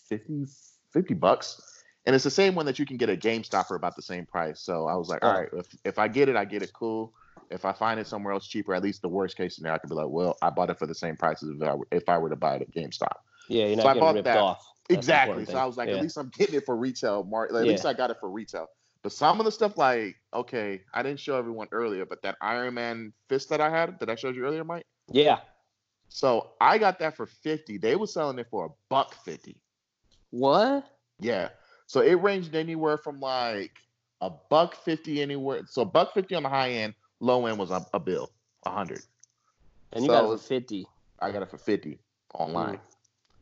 50, 0.08 0.46
50 0.92 1.14
bucks. 1.14 1.82
And 2.06 2.14
it's 2.14 2.24
the 2.24 2.30
same 2.30 2.54
one 2.54 2.66
that 2.66 2.78
you 2.78 2.86
can 2.86 2.96
get 2.96 3.08
at 3.08 3.20
GameStop 3.20 3.66
for 3.66 3.76
about 3.76 3.96
the 3.96 4.02
same 4.02 4.26
price. 4.26 4.60
So 4.60 4.86
I 4.86 4.94
was 4.94 5.08
like, 5.08 5.24
all 5.24 5.36
Oh. 5.52 5.58
if, 5.58 5.66
if 5.84 5.98
I 5.98 6.08
get 6.08 6.28
it, 6.28 6.36
I 6.36 6.44
get 6.44 6.62
it 6.62 6.72
cool. 6.72 7.12
If 7.50 7.64
I 7.64 7.72
find 7.72 7.98
it 7.98 8.06
somewhere 8.06 8.32
else 8.32 8.46
cheaper, 8.46 8.74
at 8.74 8.82
least 8.82 9.02
the 9.02 9.08
worst 9.08 9.36
case 9.36 9.56
scenario, 9.56 9.74
I 9.76 9.78
could 9.78 9.90
be 9.90 9.96
like, 9.96 10.08
well, 10.08 10.36
I 10.40 10.50
bought 10.50 10.70
it 10.70 10.78
for 10.78 10.86
the 10.86 10.94
same 10.94 11.16
price 11.16 11.42
as 11.42 11.48
if 11.50 11.62
I 11.62 11.74
were, 11.74 11.88
if 11.90 12.08
I 12.08 12.16
were 12.18 12.28
to 12.30 12.36
buy 12.36 12.56
it 12.56 12.62
at 12.62 12.70
GameStop. 12.72 13.08
yeah, 13.48 13.66
you're 13.66 13.76
so 13.76 13.82
not 13.82 13.86
I 13.86 13.94
getting 13.94 14.00
bought 14.00 14.14
ripped 14.14 14.24
that. 14.26 14.36
off. 14.38 14.66
That's 14.88 14.98
exactly. 14.98 15.44
So. 15.46 15.56
I 15.56 15.64
was 15.66 15.76
like, 15.76 15.88
Yeah. 15.88 15.96
at 15.96 16.02
least 16.02 16.16
I'm 16.16 16.28
getting 16.36 16.54
it 16.56 16.64
for 16.66 16.76
retail. 16.76 17.24
Mark, 17.24 17.50
at 17.52 17.64
Yeah. 17.64 17.72
least 17.72 17.86
I 17.86 17.92
got 17.92 18.10
it 18.10 18.18
for 18.20 18.30
retail. 18.30 18.66
But 19.02 19.12
some 19.12 19.38
of 19.40 19.46
the 19.46 19.52
stuff, 19.52 19.76
like, 19.78 20.16
okay, 20.34 20.82
I 20.94 21.02
didn't 21.02 21.20
show 21.20 21.36
everyone 21.38 21.68
earlier, 21.72 22.04
but 22.06 22.22
that 22.22 22.36
Iron 22.40 22.74
Man 22.74 23.12
fist 23.28 23.48
that 23.48 23.60
I 23.60 23.70
had, 23.70 23.98
that 24.00 24.10
I 24.10 24.14
showed 24.14 24.36
you 24.36 24.44
earlier, 24.44 24.62
Mike. 24.64 24.84
yeah. 25.10 25.40
So 26.10 26.50
I 26.60 26.76
got 26.76 26.98
that 26.98 27.16
for 27.16 27.24
fifty. 27.24 27.78
They 27.78 27.96
were 27.96 28.06
selling 28.06 28.38
it 28.38 28.48
for 28.50 28.66
a 28.66 28.68
buck 28.88 29.14
fifty. 29.24 29.56
What? 30.30 30.84
Yeah. 31.20 31.48
So 31.86 32.00
it 32.00 32.14
ranged 32.14 32.54
anywhere 32.54 32.98
from 32.98 33.20
like 33.20 33.72
a 34.20 34.30
buck 34.50 34.74
fifty 34.74 35.22
anywhere. 35.22 35.62
So 35.66 35.84
buck 35.84 36.12
fifty 36.12 36.34
on 36.34 36.42
the 36.42 36.48
high 36.48 36.70
end, 36.70 36.94
low 37.20 37.46
end 37.46 37.58
was 37.58 37.70
a, 37.70 37.86
a 37.94 38.00
bill, 38.00 38.30
a 38.66 38.70
hundred. 38.70 39.02
And 39.92 40.04
you 40.04 40.10
So 40.10 40.14
got 40.14 40.24
it 40.24 40.38
for 40.38 40.44
fifty. 40.44 40.86
I 41.20 41.30
got 41.30 41.42
it 41.42 41.50
for 41.50 41.58
fifty 41.58 42.00
online. 42.34 42.80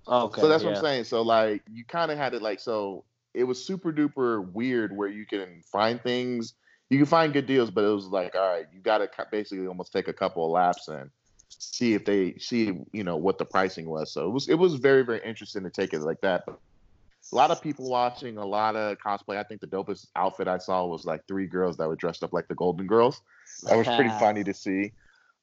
Mm. 0.07 0.25
Okay. 0.25 0.41
so 0.41 0.49
that's 0.49 0.63
yeah. 0.63 0.71
what 0.71 0.77
I'm 0.77 0.83
saying. 0.83 1.05
So 1.05 1.23
like 1.23 1.63
you 1.71 1.85
kind 1.85 2.11
of 2.11 2.19
had 2.19 2.35
it 2.35 2.43
like 2.43 2.61
so 2.61 3.05
it 3.33 3.45
was 3.45 3.65
super 3.65 3.93
duper 3.93 4.47
weird 4.53 4.95
where 4.95 5.09
you 5.09 5.25
can 5.25 5.63
find 5.71 6.03
things, 6.03 6.55
you 6.91 6.99
can 6.99 7.07
find 7.07 7.33
good 7.33 7.47
deals, 7.47 7.71
but 7.71 7.85
it 7.85 7.89
was 7.95 8.07
like 8.07 8.35
all 8.35 8.47
right, 8.47 8.67
you 8.75 8.81
got 8.81 8.99
to 8.99 9.09
basically 9.31 9.67
almost 9.67 9.93
take 9.93 10.09
a 10.09 10.13
couple 10.13 10.45
of 10.45 10.51
laps 10.51 10.89
and 10.89 11.11
see 11.49 11.95
if 11.95 12.05
they 12.05 12.35
see 12.39 12.73
you 12.93 13.05
know 13.05 13.17
what 13.17 13.39
the 13.39 13.45
pricing 13.45 13.89
was. 13.89 14.13
So 14.13 14.27
it 14.27 14.31
was 14.31 14.49
it 14.49 14.55
was 14.55 14.75
very 14.75 15.05
very 15.05 15.21
interesting 15.25 15.65
to 15.65 15.71
take 15.71 15.93
it 15.93 16.01
like 16.01 16.21
that. 16.23 16.45
But 16.47 16.59
a 17.33 17.37
lot 17.37 17.51
of 17.51 17.61
people 17.63 17.89
watching, 17.89 18.39
a 18.39 18.47
lot 18.47 18.77
of 18.77 18.97
cosplay. 18.99 19.37
I 19.37 19.43
think 19.43 19.61
the 19.61 19.67
dopest 19.67 20.07
outfit 20.17 20.49
I 20.49 20.59
saw 20.59 20.87
was 20.87 21.05
like 21.05 21.21
three 21.29 21.47
girls 21.47 21.77
that 21.77 21.89
were 21.89 21.97
dressed 21.97 22.23
up 22.23 22.33
like 22.33 22.49
the 22.49 22.55
Golden 22.55 22.87
Girls. 22.87 23.21
That 23.65 23.77
was 23.77 23.87
pretty 23.87 24.11
funny 24.19 24.45
to 24.45 24.55
see. 24.55 24.93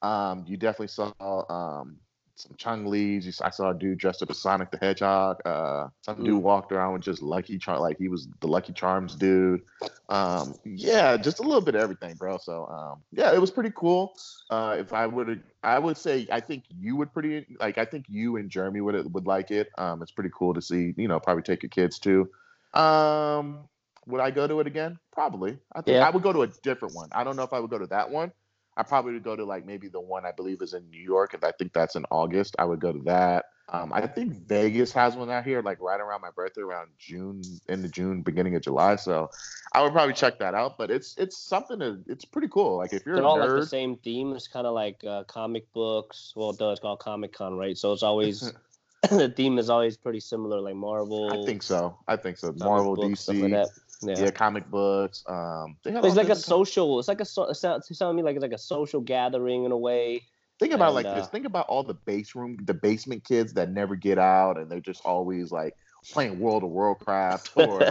Um, 0.02 0.46
you 0.48 0.58
definitely 0.58 0.88
saw 0.88 1.12
um, 1.50 1.98
some 2.38 2.52
Chun-Li's. 2.58 3.40
I 3.42 3.50
saw 3.50 3.72
a 3.72 3.74
dude 3.74 3.98
dressed 3.98 4.22
up 4.22 4.30
as 4.30 4.40
Sonic 4.40 4.70
the 4.70 4.78
Hedgehog. 4.78 5.38
Uh, 5.46 5.88
some 6.02 6.18
dude 6.24 6.36
Mm. 6.36 6.42
walked 6.42 6.72
around 6.74 6.94
with 6.94 7.02
just 7.02 7.22
Lucky 7.22 7.58
Charm, 7.58 7.80
like 7.80 7.98
he 7.98 8.10
was 8.10 8.28
the 8.42 8.48
Lucky 8.48 8.74
Charms 8.74 9.16
dude. 9.16 9.62
Um, 10.10 10.54
yeah, 10.66 11.16
just 11.16 11.40
a 11.40 11.44
little 11.44 11.62
bit 11.62 11.76
of 11.76 11.82
everything, 11.82 12.16
bro. 12.16 12.38
So 12.38 12.68
um, 12.68 13.02
yeah, 13.12 13.34
it 13.34 13.40
was 13.40 13.52
pretty 13.52 13.72
cool. 13.76 14.16
Uh, 14.50 14.76
if 14.80 14.92
I 14.92 15.08
would, 15.08 15.44
I 15.64 15.80
would 15.80 15.98
say 15.98 16.28
I 16.32 16.42
think 16.42 16.66
you 16.70 16.98
would 16.98 17.14
pretty 17.14 17.46
like. 17.60 17.78
I 17.78 17.86
think 17.86 18.06
you 18.10 18.36
and 18.36 18.50
Jeremy 18.50 18.82
would 18.82 19.14
would 19.14 19.26
like 19.26 19.50
it. 19.52 19.70
Um, 19.78 20.02
it's 20.02 20.12
pretty 20.12 20.32
cool 20.38 20.54
to 20.54 20.62
see. 20.62 20.94
You 20.98 21.08
know, 21.08 21.20
probably 21.20 21.44
take 21.44 21.64
your 21.64 21.70
kids 21.70 22.00
too. 22.00 22.30
Um, 22.74 23.68
would 24.08 24.22
I 24.22 24.30
go 24.32 24.46
to 24.48 24.60
it 24.60 24.68
again? 24.68 25.00
Probably. 25.14 25.58
I 25.74 25.82
think 25.82 25.96
Yeah. 25.96 26.06
I 26.06 26.10
would 26.10 26.22
go 26.22 26.34
to 26.34 26.42
a 26.44 26.48
different 26.48 26.94
one. 26.96 27.10
I 27.14 27.24
don't 27.24 27.36
know 27.38 27.44
if 27.44 27.54
I 27.54 27.60
would 27.60 27.70
go 27.72 27.80
to 27.80 27.88
that 27.88 28.12
one. 28.12 28.32
I 28.78 28.84
probably 28.84 29.14
would 29.14 29.24
go 29.24 29.36
to 29.36 29.46
like 29.46 29.66
maybe 29.66 29.88
the 29.88 30.02
one 30.02 30.26
I 30.26 30.32
believe 30.32 30.62
is 30.62 30.74
in 30.74 30.90
New 30.90 31.02
York, 31.02 31.34
and 31.34 31.44
I 31.44 31.52
think 31.52 31.74
that's 31.74 31.96
in 31.96 32.06
August. 32.12 32.56
I 32.60 32.66
would 32.66 32.80
go 32.80 32.92
to 32.92 33.02
that. 33.06 33.46
Um, 33.68 33.92
I 33.94 34.06
think 34.06 34.48
Vegas 34.48 34.92
has 34.92 35.16
one 35.16 35.32
out 35.32 35.44
here, 35.44 35.62
like 35.64 35.82
right 35.82 36.00
around 36.00 36.22
my 36.22 36.30
birthday, 36.36 36.62
around 36.62 36.90
June, 37.00 37.42
into 37.68 37.90
June, 37.90 38.22
beginning 38.22 38.56
of 38.56 38.62
July. 38.62 38.96
So 38.98 39.32
I 39.74 39.82
would 39.82 39.92
probably 39.92 40.14
check 40.14 40.38
that 40.40 40.54
out. 40.54 40.78
But 40.78 40.92
it's 40.92 41.16
it's 41.18 41.38
something 41.38 41.80
to 41.80 42.00
it's 42.06 42.26
pretty 42.26 42.48
cool. 42.48 42.78
Like 42.78 42.94
if 42.94 43.06
you're 43.06 43.16
They're 43.16 43.26
all 43.26 43.38
nerd, 43.38 43.54
like 43.54 43.62
the 43.62 43.68
same 43.68 43.98
theme. 43.98 44.34
It's 44.34 44.48
kind 44.48 44.68
of 44.68 44.76
like 44.76 45.04
uh, 45.04 45.24
comic 45.24 45.72
books. 45.74 46.34
Well, 46.36 46.52
it 46.52 46.60
does 46.60 46.80
called 46.80 47.00
Comic 47.00 47.34
Con, 47.34 47.58
right? 47.58 47.76
So 47.76 47.92
it's 47.92 48.04
always 48.04 48.54
the 49.10 49.30
theme 49.30 49.60
is 49.60 49.70
always 49.70 49.98
pretty 49.98 50.20
similar, 50.20 50.60
like 50.62 50.76
Marvel. 50.76 51.30
I 51.32 51.46
think 51.46 51.64
so. 51.64 51.98
I 52.08 52.16
think 52.16 52.38
so. 52.38 52.54
Marvel, 52.58 52.96
books, 52.96 53.26
DC, 53.26 53.42
like 53.42 53.52
that. 53.52 53.70
Yeah. 54.08 54.20
Yeah. 54.20 54.32
comic 54.32 54.70
books. 54.70 55.24
Um, 55.28 55.78
they 55.84 55.92
it's 55.92 56.04
like 56.04 56.04
a 56.04 56.16
kinds 56.16 56.18
of 56.18 56.28
com- 56.28 56.36
social. 56.36 57.00
It's 57.00 57.08
like 57.08 57.22
a. 57.22 57.26
so- 57.26 57.50
It 57.50 57.56
sounds 57.56 57.88
to 57.88 58.14
me 58.14 58.24
like 58.24 58.36
it's 58.36 58.42
like 58.44 58.52
a 58.52 58.58
social 58.58 59.02
gathering 59.02 59.66
in 59.66 59.72
a 59.72 59.78
way. 59.78 60.24
Think 60.60 60.74
about 60.74 60.88
and, 60.88 60.96
like 60.96 61.06
uh, 61.06 61.16
this. 61.16 61.28
Think 61.28 61.46
about 61.46 61.68
all 61.68 61.84
the 61.84 61.94
base 61.94 62.34
room, 62.36 62.58
the 62.64 62.74
basement 62.74 63.24
kids 63.26 63.54
that 63.54 63.72
never 63.72 63.96
get 63.96 64.18
out, 64.18 64.58
and 64.58 64.70
they're 64.72 64.80
just 64.80 65.06
always 65.06 65.52
like 65.52 65.76
playing 66.12 66.40
World 66.40 66.64
of 66.64 66.70
Warcraft 66.70 67.52
or 67.56 67.82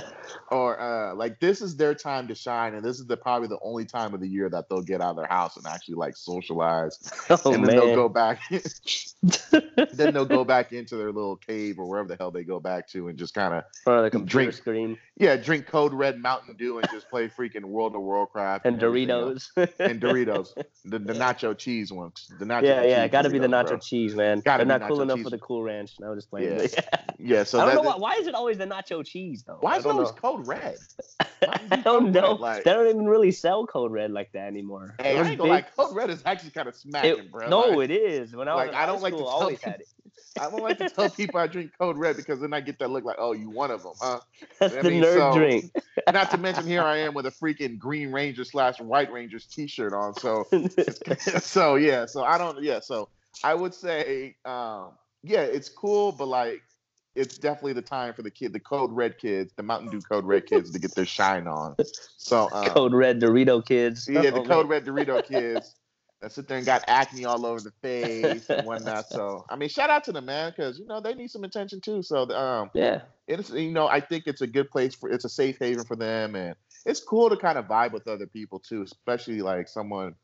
or 0.50 0.80
uh, 0.80 1.14
like 1.14 1.40
this 1.40 1.60
is 1.60 1.76
their 1.76 1.94
time 1.94 2.28
to 2.28 2.34
shine, 2.34 2.74
and 2.74 2.84
this 2.84 2.98
is 2.98 3.06
the 3.06 3.16
probably 3.16 3.48
the 3.48 3.58
only 3.62 3.84
time 3.84 4.14
of 4.14 4.20
the 4.20 4.28
year 4.28 4.48
that 4.48 4.68
they'll 4.68 4.82
get 4.82 5.00
out 5.00 5.10
of 5.10 5.16
their 5.16 5.26
house 5.26 5.56
and 5.56 5.66
actually 5.66 5.96
like 5.96 6.16
socialize, 6.16 6.98
oh 7.30 7.52
and 7.52 7.64
then 7.66 7.76
they'll 7.76 7.94
go 7.94 8.08
back. 8.08 8.40
then 9.92 10.14
they'll 10.14 10.24
go 10.24 10.44
back 10.44 10.72
into 10.72 10.96
their 10.96 11.12
little 11.12 11.36
cave 11.36 11.78
or 11.78 11.88
wherever 11.88 12.08
the 12.08 12.16
hell 12.16 12.30
they 12.30 12.44
go 12.44 12.60
back 12.60 12.88
to, 12.88 13.08
and 13.08 13.18
just 13.18 13.34
kind 13.34 13.54
of 13.54 13.64
front 13.82 13.98
of 13.98 14.04
the 14.04 14.10
computer 14.10 14.30
drink 14.30 14.52
screen 14.52 14.98
yeah, 15.16 15.36
drink 15.36 15.66
Code 15.66 15.92
Red 15.92 16.18
Mountain 16.18 16.56
Dew 16.56 16.78
and 16.78 16.88
just 16.90 17.08
play 17.08 17.28
freaking 17.28 17.64
World 17.64 17.94
of 17.94 18.02
Warcraft 18.02 18.66
and 18.66 18.82
else. 18.82 18.82
Doritos. 18.82 19.50
and 19.78 20.00
Doritos, 20.00 20.54
the, 20.84 20.98
the 20.98 21.12
nacho 21.12 21.56
cheese 21.56 21.92
ones. 21.92 22.32
The 22.40 22.44
nacho 22.44 22.64
yeah, 22.64 22.82
yeah, 22.82 23.06
got 23.06 23.22
to 23.22 23.30
be 23.30 23.38
the 23.38 23.46
nacho 23.46 23.68
bro. 23.68 23.78
cheese, 23.78 24.16
man. 24.16 24.40
Gotta 24.40 24.64
They're 24.64 24.78
be 24.78 24.82
not 24.82 24.88
cool 24.88 25.02
enough 25.02 25.18
cheese. 25.18 25.24
for 25.24 25.30
the 25.30 25.38
Cool 25.38 25.62
Ranch. 25.62 25.92
No, 26.00 26.14
just 26.14 26.30
playing. 26.30 26.58
Yeah. 26.58 26.66
Yeah, 27.16 27.44
so 27.44 27.60
I 27.60 27.66
don't 27.66 27.76
that, 27.76 27.82
know 27.84 27.96
why, 27.96 27.96
why 28.04 28.16
is 28.16 28.26
it 28.26 28.34
always 28.34 28.58
the 28.58 28.66
nacho 28.66 29.02
cheese 29.02 29.44
though. 29.46 29.56
why 29.60 29.78
is 29.78 29.86
it 29.86 29.88
always 29.88 30.10
know. 30.10 30.14
Code 30.16 30.46
Red? 30.46 30.76
I 31.70 31.76
don't 31.76 32.12
know. 32.12 32.32
Like- 32.32 32.62
they 32.64 32.72
don't 32.74 32.86
even 32.86 33.06
really 33.06 33.30
sell 33.30 33.66
Code 33.66 33.92
Red 33.92 34.10
like 34.10 34.30
that 34.32 34.46
anymore. 34.46 34.94
Hey, 35.00 35.18
I 35.18 35.26
ain't 35.26 35.38
gonna 35.38 35.48
like 35.50 35.74
Code 35.74 35.96
Red 35.96 36.10
is 36.10 36.20
actually 36.26 36.50
kind 36.50 36.68
of 36.68 36.76
smacking, 36.76 37.10
it- 37.18 37.32
bro. 37.32 37.48
No, 37.48 37.60
Like, 37.60 37.88
it 37.88 37.94
is. 37.94 38.36
When 38.36 38.46
I 38.46 38.54
was 38.54 38.66
like, 38.66 38.76
I 38.76 38.84
don't 38.84 39.00
like 39.00 39.14
to 39.14 39.18
school, 39.20 39.28
I 39.28 39.32
tell 39.32 39.40
always 39.40 39.58
people- 39.58 39.72
had 39.72 39.80
it. 39.80 39.88
I 40.40 40.50
don't 40.50 40.62
like 40.62 40.78
to 40.78 40.90
tell 40.90 41.08
people 41.08 41.40
I 41.40 41.46
drink 41.46 41.70
Code 41.78 41.96
Red 41.96 42.16
because 42.16 42.40
then 42.40 42.52
I 42.52 42.60
get 42.60 42.78
that 42.80 42.90
look 42.90 43.04
like, 43.04 43.16
oh, 43.18 43.32
you 43.32 43.48
one 43.48 43.70
of 43.70 43.82
them, 43.84 43.92
huh? 44.00 44.20
That's 44.58 44.74
I 44.76 44.82
the 44.82 44.90
mean, 44.90 45.02
nerd 45.02 45.32
so- 45.32 45.38
drink. 45.38 45.70
Not 46.12 46.30
to 46.32 46.36
mention, 46.38 46.66
here 46.66 46.82
I 46.82 46.98
am 46.98 47.14
with 47.14 47.24
a 47.24 47.30
freaking 47.30 47.78
Green 47.78 48.12
Ranger 48.12 48.44
slash 48.44 48.80
White 48.80 49.10
Rangers 49.10 49.46
T-shirt 49.46 49.94
on. 49.94 50.12
So, 50.14 50.44
so 51.40 51.76
yeah, 51.76 52.04
so 52.04 52.22
I 52.24 52.36
don't, 52.36 52.62
yeah, 52.62 52.80
so 52.80 53.08
I 53.42 53.54
would 53.54 53.72
say, 53.74 54.36
um, 54.44 54.90
yeah, 55.22 55.40
it's 55.42 55.68
cool, 55.68 56.12
but 56.12 56.26
like, 56.28 56.62
it's 57.14 57.38
definitely 57.38 57.72
the 57.74 57.82
time 57.82 58.14
for 58.14 58.22
the 58.22 58.30
kid, 58.30 58.52
the 58.52 58.60
Code 58.60 58.92
Red 58.92 59.18
kids, 59.18 59.52
the 59.56 59.62
Mountain 59.62 59.90
Dew 59.90 60.00
Code 60.00 60.24
Red 60.24 60.46
kids, 60.46 60.70
to 60.70 60.78
get 60.78 60.94
their 60.94 61.04
shine 61.06 61.46
on. 61.46 61.76
So, 62.16 62.50
um, 62.52 62.70
Code 62.74 62.92
Red 62.94 63.20
Dorito 63.20 63.64
kids. 63.64 64.08
yeah, 64.08 64.30
the 64.30 64.40
Oh, 64.40 64.44
Code. 64.44 64.68
Red 64.68 64.84
Dorito 64.84 65.24
kids 65.28 65.74
that 66.20 66.32
sit 66.32 66.48
there 66.48 66.56
and 66.58 66.66
got 66.66 66.82
acne 66.86 67.24
all 67.24 67.44
over 67.46 67.60
the 67.60 67.72
face 67.82 68.48
and 68.50 68.66
whatnot. 68.66 69.06
So, 69.10 69.44
I 69.50 69.56
mean, 69.56 69.68
shout 69.68 69.90
out 69.90 70.04
to 70.04 70.12
them, 70.12 70.26
man, 70.26 70.50
because 70.56 70.78
you 70.78 70.86
know 70.86 71.00
they 71.00 71.14
need 71.14 71.30
some 71.30 71.44
attention 71.44 71.80
too. 71.80 72.02
So, 72.02 72.28
um, 72.30 72.70
Yeah. 72.74 73.02
it's 73.28 73.50
you 73.50 73.70
know 73.72 73.86
I 73.86 74.00
think 74.00 74.24
it's 74.26 74.40
a 74.40 74.46
good 74.46 74.70
place 74.70 74.94
for 74.94 75.10
it's 75.10 75.24
a 75.24 75.28
safe 75.28 75.58
haven 75.58 75.84
for 75.84 75.96
them, 75.96 76.34
and 76.34 76.54
it's 76.86 77.00
cool 77.00 77.30
to 77.30 77.36
kind 77.36 77.58
of 77.58 77.66
vibe 77.66 77.92
with 77.92 78.08
other 78.08 78.26
people 78.26 78.58
too, 78.58 78.82
especially 78.82 79.40
like 79.42 79.68
someone. 79.68 80.14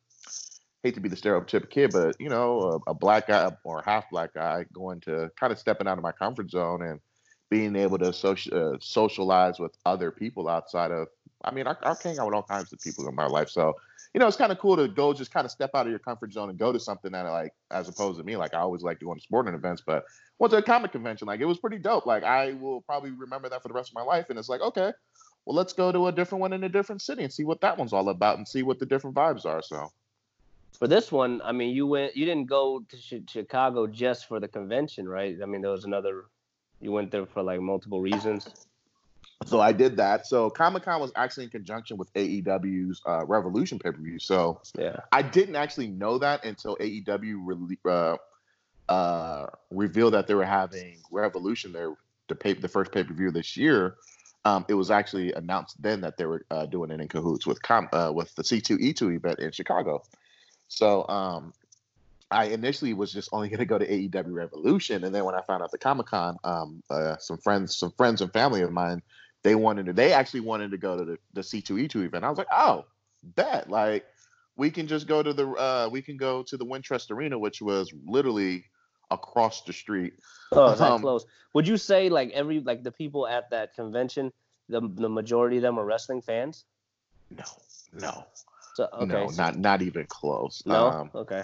Hate 0.82 0.94
to 0.94 1.00
be 1.00 1.08
the 1.08 1.16
stereotypical 1.16 1.70
kid, 1.70 1.92
but 1.92 2.16
you 2.18 2.28
know, 2.28 2.80
a, 2.87 2.90
a 2.90 2.94
black 2.94 3.26
guy 3.28 3.50
or 3.64 3.82
half 3.82 4.08
black 4.10 4.34
guy 4.34 4.64
going 4.72 5.00
to 5.02 5.30
kind 5.38 5.52
of 5.52 5.58
stepping 5.58 5.87
out 5.87 5.99
of 5.99 6.02
my 6.02 6.12
comfort 6.12 6.50
zone 6.50 6.82
and 6.82 7.00
being 7.50 7.76
able 7.76 7.99
to 7.99 8.08
uh, 8.08 8.76
socialize 8.80 9.58
with 9.58 9.76
other 9.84 10.10
people 10.10 10.49
outside 10.49 10.90
of. 10.90 11.08
I 11.44 11.50
mean, 11.52 11.66
I, 11.66 11.75
I 11.82 11.94
hang 12.02 12.18
out 12.18 12.26
with 12.26 12.34
all 12.34 12.42
kinds 12.42 12.72
of 12.72 12.80
people 12.80 13.08
in 13.08 13.14
my 13.14 13.26
life, 13.26 13.50
so 13.50 13.75
you 14.14 14.18
know, 14.18 14.26
it's 14.26 14.37
kind 14.37 14.50
of 14.50 14.58
cool 14.58 14.76
to 14.76 14.88
go 14.88 15.12
just 15.12 15.32
kind 15.32 15.44
of 15.44 15.52
step 15.52 15.70
out 15.75 15.87
of 15.87 15.90
your 15.90 16.00
comfort 16.00 16.32
zone 16.32 16.50
and 16.50 16.58
go 16.58 16.72
to 16.72 16.80
something 16.80 17.12
that 17.12 17.22
like, 17.26 17.52
as 17.70 17.88
opposed 17.88 18.18
to 18.18 18.25
me, 18.25 18.37
like 18.37 18.54
I 18.54 18.58
always 18.58 18.82
like 18.82 18.99
to 19.00 19.04
go 19.04 19.14
to 19.14 19.20
sporting 19.20 19.54
events, 19.54 19.82
but 19.87 20.04
went 20.38 20.50
to 20.50 20.56
a 20.56 20.62
comic 20.62 20.92
convention, 20.92 21.28
like 21.28 21.40
it 21.40 21.44
was 21.44 21.58
pretty 21.58 21.78
dope. 21.78 22.06
Like 22.06 22.25
I 22.25 22.52
will 22.54 22.80
probably 22.80 23.10
remember 23.10 23.49
that 23.49 23.62
for 23.62 23.68
the 23.68 23.75
rest 23.75 23.90
of 23.90 23.94
my 23.94 24.02
life, 24.02 24.26
and 24.30 24.38
it's 24.38 24.49
like, 24.49 24.60
okay, 24.62 24.92
well, 25.46 25.56
let's 25.56 25.72
go 25.72 25.92
to 25.92 26.08
a 26.08 26.12
different 26.12 26.40
one 26.40 26.52
in 26.52 26.64
a 26.64 26.68
different 26.68 27.02
city 27.02 27.22
and 27.22 27.32
see 27.32 27.44
what 27.44 27.60
that 27.60 27.78
one's 27.78 27.92
all 27.92 28.08
about 28.08 28.38
and 28.38 28.49
see 28.49 28.62
what 28.62 28.78
the 28.78 28.87
different 28.87 29.16
vibes 29.16 29.46
are. 29.46 29.62
So 29.62 29.90
For 30.79 30.89
this 30.89 31.12
one, 31.12 31.43
I 31.45 31.53
mean, 31.53 31.75
you 31.75 31.87
went. 31.87 32.17
You 32.17 32.25
didn't 32.25 32.47
go 32.47 32.85
to 32.89 32.97
Chi- 32.97 33.25
Chicago 33.29 33.87
just 33.87 34.27
for 34.27 34.41
the 34.41 34.49
convention, 34.49 35.09
right? 35.09 35.37
I 35.43 35.47
mean, 35.47 35.61
there 35.61 35.71
was 35.71 35.85
another. 35.85 36.25
You 36.81 36.93
went 36.93 37.11
there 37.11 37.27
for 37.27 37.43
like 37.43 37.61
multiple 37.61 38.00
reasons. 38.00 38.49
So 39.47 39.61
I 39.61 39.73
did 39.73 39.97
that. 39.97 40.27
So 40.27 40.50
Comic 40.50 40.85
Con 40.85 41.00
was 41.00 41.12
actually 41.17 41.45
in 41.45 41.50
conjunction 41.50 41.97
with 41.97 42.12
AEW's 42.15 43.00
uh, 43.07 43.25
Revolution 43.27 43.79
pay 43.79 43.91
per 43.91 44.00
view. 44.00 44.19
So 44.19 44.61
Yeah. 44.79 44.97
I 45.12 45.23
didn't 45.23 45.57
actually 45.57 45.89
know 45.89 46.19
that 46.19 46.45
until 46.45 46.77
AEW 46.77 47.45
rele- 47.45 47.79
uh, 48.89 48.93
uh, 48.93 49.47
revealed 49.71 50.15
that 50.15 50.27
they 50.27 50.35
were 50.35 50.45
having 50.45 50.99
Revolution 51.11 51.73
there, 51.73 51.95
the 52.29 52.35
pay- 52.35 52.55
the 52.55 52.69
first 52.69 52.93
pay 52.93 53.05
per 53.05 53.15
view 53.15 53.31
this 53.31 53.57
year. 53.57 53.97
Um, 54.47 54.65
it 54.69 54.75
was 54.75 54.91
actually 54.91 55.33
announced 55.35 55.81
then 55.83 56.00
that 56.00 56.17
they 56.17 56.25
were 56.25 56.47
uh, 56.50 56.65
doing 56.67 56.91
it 56.91 57.00
in 57.00 57.09
cahoots 57.09 57.47
with 57.47 57.61
com- 57.62 57.91
uh, 57.93 58.11
with 58.15 58.35
the 58.37 58.43
C2E2 58.43 59.17
event 59.17 59.39
in 59.39 59.53
Chicago. 59.53 60.03
So 60.71 61.07
um, 61.09 61.53
I 62.31 62.47
initially 62.47 62.95
was 62.95 63.12
just 63.12 63.29
only 63.33 63.49
going 63.50 63.59
to 63.59 63.67
go 63.67 63.79
to 63.79 63.87
AEW 63.87 64.33
Revolution, 64.33 65.05
and 65.05 65.15
then 65.15 65.25
when 65.25 65.35
I 65.35 65.43
found 65.43 65.62
out 65.62 65.71
the 65.71 65.79
Comic 65.79 66.07
Con, 66.07 66.39
um, 66.45 66.83
uh, 66.89 67.17
some 67.19 67.37
friends, 67.37 67.77
some 67.77 67.93
friends 67.93 68.23
and 68.23 68.33
family 68.33 68.62
of 68.62 68.73
mine, 68.73 69.03
they 69.43 69.55
wanted 69.55 69.87
to, 69.87 69.93
they 69.93 70.12
actually 70.12 70.41
wanted 70.41 70.71
to 70.71 70.79
go 70.79 70.97
to 70.97 71.05
the, 71.05 71.19
the 71.35 71.41
C2E2 71.41 72.07
event. 72.07 72.25
I 72.25 72.29
was 72.29 72.39
like, 72.39 72.47
oh, 72.53 72.87
bet, 73.23 73.69
like 73.69 74.07
we 74.57 74.71
can 74.71 74.87
just 74.87 75.07
go 75.07 75.23
to 75.23 75.33
the, 75.33 75.49
uh, 75.49 75.89
we 75.91 76.03
can 76.03 76.17
go 76.17 76.43
to 76.45 76.57
the 76.57 76.65
Wintrust 76.65 77.11
Arena, 77.11 77.39
which 77.39 77.61
was 77.61 77.93
literally 78.07 78.65
across 79.11 79.62
the 79.62 79.73
street. 79.73 80.15
Oh, 80.53 80.75
that 80.75 80.93
Um, 80.93 81.00
close? 81.00 81.25
Would 81.55 81.67
you 81.67 81.77
say 81.77 82.09
like 82.09 82.31
every 82.31 82.61
like 82.61 82.85
the 82.85 82.93
people 82.93 83.27
at 83.27 83.50
that 83.50 83.75
convention, 83.75 84.33
the 84.69 84.81
the 84.83 85.09
majority 85.09 85.57
of 85.57 85.62
them 85.62 85.79
are 85.79 85.85
wrestling 85.85 86.23
fans? 86.23 86.65
No, 87.31 87.45
no, 87.93 88.27
So 88.75 88.89
okay. 88.93 89.07
no, 89.07 89.29
so- 89.29 89.43
not 89.43 89.59
not 89.59 89.83
even 89.83 90.07
close. 90.07 90.62
no. 90.67 90.89
Um, 90.89 91.11
okay. 91.15 91.43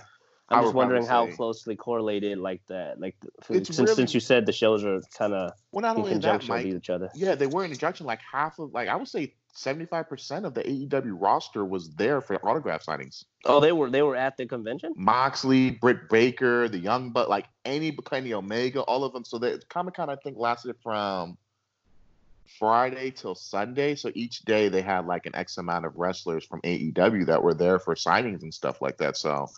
I 0.49 0.55
I'm 0.55 0.61
would 0.61 0.67
just 0.69 0.75
wondering 0.77 1.05
how 1.05 1.27
say- 1.27 1.33
closely 1.35 1.75
correlated 1.75 2.39
like 2.39 2.63
that, 2.69 3.01
like 3.01 3.17
since 3.49 3.77
really- 3.81 3.95
since 3.95 4.15
you 4.15 4.21
said 4.21 4.47
the 4.47 4.53
shows 4.53 4.85
are 4.85 5.01
kind 5.19 5.35
of 5.35 5.51
well, 5.73 5.83
not 5.83 5.97
in 5.97 6.03
only 6.05 6.19
that, 6.19 6.47
Mike, 6.49 6.67
with 6.67 6.77
each 6.77 6.89
other. 6.91 7.11
Yeah, 7.17 7.35
they 7.35 7.49
were 7.49 7.65
in 7.65 7.71
conjunction. 7.71 8.07
Like 8.07 8.21
half 8.21 8.61
of, 8.61 8.73
like 8.73 8.87
I 8.89 8.95
would 8.95 9.09
say, 9.09 9.35
seventy-five 9.55 10.09
percent 10.09 10.47
of 10.47 10.55
the 10.55 10.63
AEW 10.63 11.21
roster 11.21 11.65
was 11.65 11.91
there 11.97 12.21
for 12.21 12.37
autograph 12.47 12.85
signings. 12.87 13.25
Oh, 13.45 13.59
they 13.59 13.73
were 13.73 13.91
they 13.91 14.03
were 14.03 14.15
at 14.15 14.37
the 14.37 14.47
convention. 14.47 14.93
Moxley, 14.97 15.71
Britt 15.71 16.09
Baker, 16.09 16.69
the 16.69 16.79
Young 16.79 17.11
Buck, 17.11 17.29
like 17.29 17.47
any 17.65 17.91
Kenny 17.91 18.33
Omega, 18.33 18.83
all 18.83 19.03
of 19.03 19.13
them. 19.13 19.25
So 19.25 19.39
the 19.39 19.61
Comic 19.69 19.95
Con, 19.95 20.09
I 20.09 20.15
think, 20.15 20.37
lasted 20.39 20.77
from 20.81 21.39
Friday 22.59 23.11
till 23.11 23.35
Sunday. 23.35 23.95
So 23.95 24.11
each 24.15 24.41
day 24.45 24.69
they 24.69 24.83
had 24.83 25.07
like 25.07 25.27
an 25.27 25.35
X 25.35 25.59
amount 25.59 25.87
of 25.87 25.93
wrestlers 25.97 26.45
from 26.45 26.61
AEW 26.63 27.27
that 27.27 27.43
were 27.43 27.55
there 27.55 27.79
for 27.79 27.95
signings 27.95 28.43
and 28.43 28.55
stuff 28.55 28.81
like 28.83 28.99
that. 28.99 29.17
So, 29.17 29.49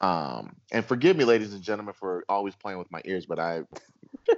um, 0.00 0.56
and 0.72 0.84
forgive 0.84 1.16
me, 1.16 1.24
ladies 1.24 1.54
and 1.54 1.62
gentlemen, 1.62 1.94
for 1.98 2.24
always 2.28 2.54
playing 2.56 2.78
with 2.78 2.90
my 2.90 3.02
ears, 3.04 3.26
but 3.26 3.38
I 3.38 3.62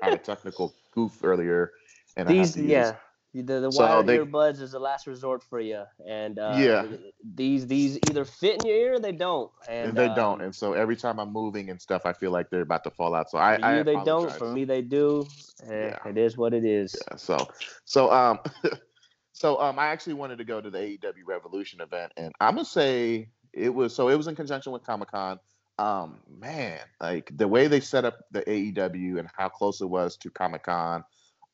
had 0.03 0.15
a 0.15 0.19
technical 0.19 0.75
goof 0.95 1.23
earlier, 1.23 1.73
and 2.17 2.29
These 2.29 2.31
I 2.31 2.35
have 2.35 2.53
to 2.55 2.63
yeah. 2.63 2.97
The, 3.35 3.61
the 3.61 3.71
So 3.71 3.85
wired 3.85 4.07
they- 4.07 4.19
earbuds 4.19 4.61
is 4.61 4.73
the 4.73 4.79
last 4.81 5.07
resort 5.07 5.43
for 5.45 5.61
you, 5.61 5.85
and 6.07 6.39
uh, 6.39 6.55
Yeah. 6.57 6.87
these 7.23 7.67
these 7.67 7.99
either 8.09 8.25
fit 8.25 8.57
in 8.57 8.65
your 8.65 8.77
ear 8.77 8.95
or 8.95 8.99
they 9.01 9.13
don't, 9.13 9.51
and, 9.69 9.89
and 9.91 9.99
they 9.99 10.07
um, 10.07 10.15
don't. 10.17 10.41
And 10.41 10.55
so 10.55 10.73
every 10.73 10.97
time 10.97 11.19
I'm 11.21 11.33
moving 11.33 11.69
and 11.71 11.81
stuff, 11.81 12.03
I 12.07 12.13
feel 12.15 12.31
like 12.31 12.49
they're 12.51 12.63
about 12.63 12.85
to 12.85 12.91
fall 12.91 13.15
out. 13.15 13.31
So 13.31 13.39
I, 13.39 13.59
For 13.59 13.65
I 13.65 13.77
you, 13.79 13.85
they 13.85 13.97
don't. 13.97 14.33
For 14.33 14.53
me, 14.53 14.65
they 14.65 14.83
do. 14.83 15.27
Eh, 15.69 15.91
Yeah. 15.91 16.09
It 16.09 16.17
is 16.17 16.37
what 16.39 16.55
it 16.55 16.65
is. 16.65 16.97
Yeah, 17.11 17.17
so 17.17 17.49
so 17.85 18.11
um 18.11 18.39
so 19.33 19.61
um 19.61 19.79
I 19.79 19.87
actually 19.87 20.15
wanted 20.15 20.39
to 20.39 20.45
go 20.45 20.61
to 20.61 20.71
the 20.71 20.79
AEW 20.79 21.25
Revolution 21.27 21.81
event 21.81 22.13
and 22.17 22.33
I'm 22.41 22.55
gonna 22.55 22.65
say 22.65 23.29
it 23.53 23.73
was 23.75 23.95
so 23.95 24.09
it 24.09 24.17
was 24.17 24.27
in 24.27 24.37
conjunction 24.37 24.73
with 24.73 24.85
Comic 24.85 25.11
Con. 25.11 25.39
Um 25.79 26.21
man, 26.29 26.81
like 27.01 27.31
the 27.37 27.47
way 27.47 27.67
they 27.69 27.81
set 27.81 28.05
up 28.05 28.21
the 28.33 28.43
AEW 28.43 29.19
and 29.19 29.29
how 29.37 29.49
close 29.49 29.81
it 29.81 29.87
was 29.89 30.17
to 30.19 30.31
Comic 30.31 30.65
Con, 30.65 31.05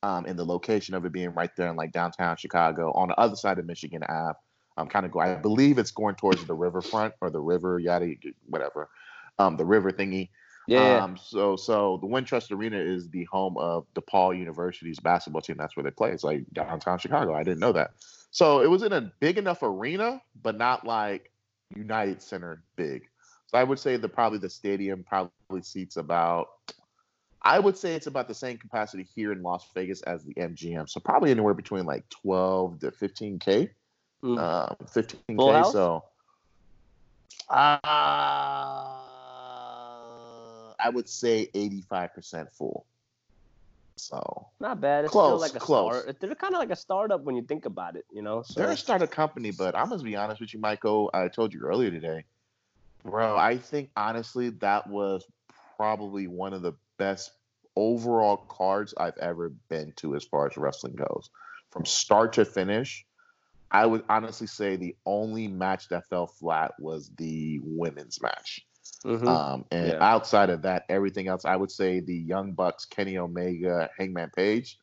um, 0.05 0.25
and 0.27 0.37
the 0.37 0.45
location 0.45 0.93
of 0.93 1.03
it 1.03 1.11
being 1.11 1.33
right 1.33 1.49
there 1.55 1.67
in 1.67 1.75
like 1.75 1.91
downtown 1.91 2.37
Chicago 2.37 2.91
on 2.93 3.07
the 3.07 3.19
other 3.19 3.35
side 3.35 3.57
of 3.57 3.65
Michigan 3.65 4.03
Ave. 4.07 4.37
I'm 4.77 4.87
kind 4.87 5.05
of 5.05 5.11
going. 5.11 5.29
I 5.29 5.35
believe 5.35 5.79
it's 5.79 5.91
going 5.91 6.15
towards 6.15 6.45
the 6.45 6.53
riverfront 6.53 7.15
or 7.21 7.31
the 7.31 7.39
river, 7.39 7.79
yada, 7.79 8.13
whatever, 8.47 8.89
um, 9.39 9.57
the 9.57 9.65
river 9.65 9.91
thingy. 9.91 10.29
Yeah. 10.67 11.03
Um, 11.03 11.17
so 11.17 11.55
so 11.55 11.97
the 12.01 12.07
Wintrust 12.07 12.51
Arena 12.51 12.77
is 12.77 13.09
the 13.09 13.23
home 13.25 13.57
of 13.57 13.85
DePaul 13.95 14.37
University's 14.37 14.99
basketball 14.99 15.41
team. 15.41 15.55
That's 15.57 15.75
where 15.75 15.83
they 15.83 15.91
play. 15.91 16.11
It's 16.11 16.23
like 16.23 16.43
downtown 16.53 16.99
Chicago. 16.99 17.33
I 17.33 17.43
didn't 17.43 17.59
know 17.59 17.71
that. 17.71 17.91
So 18.31 18.61
it 18.61 18.69
was 18.69 18.83
in 18.83 18.93
a 18.93 19.11
big 19.19 19.37
enough 19.37 19.63
arena, 19.63 20.21
but 20.43 20.57
not 20.57 20.85
like 20.85 21.31
United 21.75 22.21
Center 22.21 22.63
big. 22.75 23.07
So 23.47 23.57
I 23.57 23.63
would 23.63 23.79
say 23.79 23.95
the 23.97 24.09
probably 24.09 24.39
the 24.39 24.49
stadium 24.49 25.03
probably 25.03 25.61
seats 25.61 25.97
about 25.97 26.47
I 27.45 27.59
would 27.59 27.77
say 27.77 27.93
it's 27.93 28.07
about 28.07 28.27
the 28.27 28.33
same 28.33 28.57
capacity 28.57 29.07
here 29.15 29.31
in 29.31 29.43
Las 29.43 29.69
Vegas 29.75 30.01
as 30.01 30.23
the 30.23 30.33
MGM. 30.33 30.89
So 30.89 30.99
probably 30.99 31.29
anywhere 31.29 31.53
between 31.53 31.85
like 31.85 32.09
12 32.09 32.79
to 32.79 32.91
15K. 32.91 33.69
Mm. 34.23 34.39
Um, 34.39 34.75
15K. 34.87 35.35
Full? 35.35 35.63
So 35.65 36.03
uh, 37.49 37.77
I 40.79 40.89
would 40.91 41.07
say 41.07 41.47
85% 41.53 42.51
full. 42.51 42.87
So 43.97 44.47
Not 44.59 44.81
bad. 44.81 45.05
It's 45.05 45.11
Close, 45.11 45.29
still 45.29 45.39
like 45.39 45.55
a 45.55 45.59
close. 45.63 45.99
start. 46.01 46.19
They're 46.19 46.35
kind 46.35 46.53
of 46.55 46.59
like 46.59 46.71
a 46.71 46.75
startup 46.75 47.21
when 47.21 47.35
you 47.35 47.43
think 47.43 47.65
about 47.65 47.95
it, 47.95 48.05
you 48.11 48.23
know. 48.23 48.41
So 48.41 48.59
they're 48.59 48.71
a 48.71 48.77
startup 48.77 49.11
company, 49.11 49.51
but 49.51 49.75
I'm 49.75 49.89
gonna 49.89 50.03
be 50.03 50.15
honest 50.15 50.41
with 50.41 50.53
you, 50.53 50.59
Michael. 50.59 51.11
I 51.13 51.27
told 51.29 51.53
you 51.53 51.61
earlier 51.61 51.91
today, 51.91 52.25
bro. 53.03 53.37
I 53.37 53.57
think 53.57 53.91
honestly 53.95 54.49
that 54.49 54.89
was 54.89 55.23
probably 55.77 56.27
one 56.27 56.53
of 56.53 56.61
the 56.61 56.73
best 56.97 57.31
overall 57.75 58.37
cards 58.37 58.93
I've 58.97 59.17
ever 59.17 59.49
been 59.69 59.93
to 59.97 60.15
as 60.15 60.23
far 60.23 60.47
as 60.47 60.57
wrestling 60.57 60.95
goes. 60.95 61.29
From 61.71 61.85
start 61.85 62.33
to 62.33 62.45
finish, 62.45 63.05
I 63.71 63.85
would 63.85 64.03
honestly 64.07 64.47
say 64.47 64.75
the 64.75 64.95
only 65.05 65.47
match 65.47 65.89
that 65.89 66.07
fell 66.07 66.27
flat 66.27 66.73
was 66.79 67.11
the 67.17 67.59
women's 67.63 68.21
match. 68.21 68.65
Mhm. 69.03 69.27
Um, 69.27 69.65
and 69.71 69.87
Yeah. 69.87 69.97
outside 70.01 70.49
of 70.49 70.61
that, 70.61 70.85
everything 70.89 71.27
else, 71.27 71.45
I 71.45 71.55
would 71.55 71.71
say 71.71 71.99
the 71.99 72.15
Young 72.15 72.53
Bucks, 72.53 72.85
Kenny 72.85 73.17
Omega, 73.17 73.89
Hangman 73.97 74.31
Page, 74.35 74.79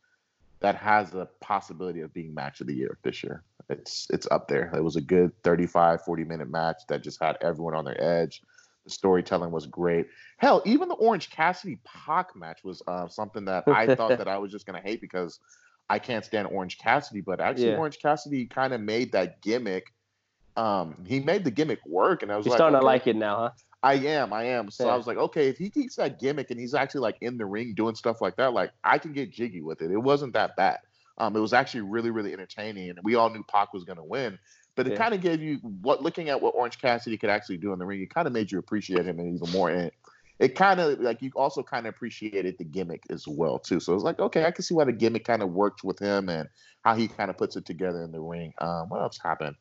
that 0.60 0.76
has 0.76 1.14
a 1.14 1.26
possibility 1.40 2.00
of 2.00 2.12
being 2.12 2.34
match 2.34 2.60
of 2.60 2.66
the 2.66 2.74
year 2.74 2.98
this 3.02 3.24
year. 3.24 3.42
It's 3.68 4.06
it's 4.10 4.28
up 4.30 4.48
there. 4.48 4.70
It 4.74 4.82
was 4.82 4.96
a 4.96 5.00
good 5.00 5.32
35, 5.42 6.02
40 6.04 6.24
minute 6.24 6.50
match 6.50 6.82
that 6.88 7.02
just 7.02 7.22
had 7.22 7.38
everyone 7.40 7.74
on 7.74 7.84
their 7.84 8.00
edge. 8.00 8.42
The 8.84 8.90
storytelling 8.90 9.52
was 9.52 9.66
great. 9.66 10.06
Hell, 10.38 10.60
even 10.64 10.88
the 10.88 10.94
Orange 10.94 11.30
Cassidy 11.30 11.78
Pac 11.84 12.34
match 12.34 12.64
was 12.64 12.82
uh, 12.86 13.06
something 13.08 13.44
that 13.44 13.64
I 13.68 13.94
thought 13.94 14.18
that 14.18 14.26
I 14.26 14.38
was 14.38 14.50
just 14.50 14.66
gonna 14.66 14.80
hate 14.80 15.00
because 15.00 15.38
I 15.88 15.98
can't 15.98 16.24
stand 16.24 16.48
Orange 16.48 16.78
Cassidy, 16.78 17.20
but 17.20 17.40
actually 17.40 17.70
Yeah. 17.70 17.78
Orange 17.78 17.98
Cassidy 18.00 18.46
kind 18.46 18.72
of 18.72 18.80
made 18.80 19.12
that 19.12 19.40
gimmick. 19.40 19.92
Um, 20.56 20.96
he 21.06 21.20
made 21.20 21.44
the 21.44 21.50
gimmick 21.50 21.84
work, 21.86 22.22
and 22.22 22.32
I 22.32 22.36
was 22.36 22.46
You're 22.46 22.52
like, 22.52 22.58
starting 22.58 22.78
to 22.80 22.84
like 22.84 23.06
it 23.06 23.16
now, 23.16 23.36
huh? 23.36 23.50
I 23.84 23.94
am, 23.94 24.32
I 24.32 24.44
am. 24.44 24.70
So 24.70 24.86
Yeah. 24.86 24.92
I 24.92 24.96
was 24.96 25.06
like, 25.06 25.16
okay, 25.16 25.48
if 25.48 25.58
he 25.58 25.70
keeps 25.70 25.96
that 25.96 26.20
gimmick 26.20 26.50
and 26.50 26.58
he's 26.58 26.74
actually 26.74 27.00
like 27.00 27.18
in 27.20 27.36
the 27.36 27.46
ring 27.46 27.74
doing 27.74 27.94
stuff 27.94 28.20
like 28.20 28.36
that, 28.36 28.52
like 28.52 28.72
I 28.84 28.98
can 28.98 29.12
get 29.12 29.30
jiggy 29.30 29.62
with 29.62 29.82
it. 29.82 29.90
It 29.90 29.96
wasn't 29.96 30.32
that 30.34 30.56
bad. 30.56 30.78
Um, 31.18 31.36
it 31.36 31.40
was 31.40 31.52
actually 31.52 31.82
really, 31.82 32.10
really 32.10 32.32
entertaining, 32.32 32.90
and 32.90 32.98
we 33.02 33.14
all 33.14 33.30
knew 33.30 33.44
Pac 33.44 33.72
was 33.72 33.84
gonna 33.84 34.04
win. 34.04 34.38
But 34.76 34.86
it 34.86 34.94
Yeah. 34.94 34.96
kind 34.96 35.14
of 35.14 35.20
gave 35.20 35.42
you 35.42 35.58
what 35.58 36.02
looking 36.02 36.28
at 36.30 36.40
what 36.40 36.54
Orange 36.54 36.78
Cassidy 36.78 37.18
could 37.18 37.30
actually 37.30 37.58
do 37.58 37.72
in 37.72 37.78
the 37.78 37.86
ring. 37.86 38.00
It 38.00 38.12
kind 38.14 38.26
of 38.26 38.32
made 38.32 38.50
you 38.50 38.58
appreciate 38.58 39.06
him 39.06 39.20
even 39.20 39.50
more, 39.52 39.70
and 39.70 39.90
it 40.38 40.54
kind 40.56 40.80
of 40.80 40.98
like 41.00 41.20
you 41.22 41.30
also 41.36 41.62
kind 41.62 41.86
of 41.86 41.94
appreciated 41.94 42.56
the 42.58 42.64
gimmick 42.64 43.02
as 43.10 43.26
well 43.28 43.58
too. 43.58 43.80
So 43.80 43.94
it's 43.94 44.02
like, 44.04 44.18
okay, 44.18 44.44
I 44.46 44.50
can 44.50 44.64
see 44.64 44.74
why 44.74 44.84
the 44.84 44.92
gimmick 44.92 45.24
kind 45.24 45.42
of 45.42 45.50
worked 45.50 45.84
with 45.84 45.98
him 45.98 46.28
and 46.28 46.48
how 46.84 46.94
he 46.94 47.08
kind 47.08 47.30
of 47.30 47.36
puts 47.36 47.56
it 47.56 47.66
together 47.66 48.02
in 48.02 48.12
the 48.12 48.20
ring. 48.20 48.52
Um, 48.60 48.88
what 48.88 49.02
else 49.02 49.18
happened? 49.22 49.56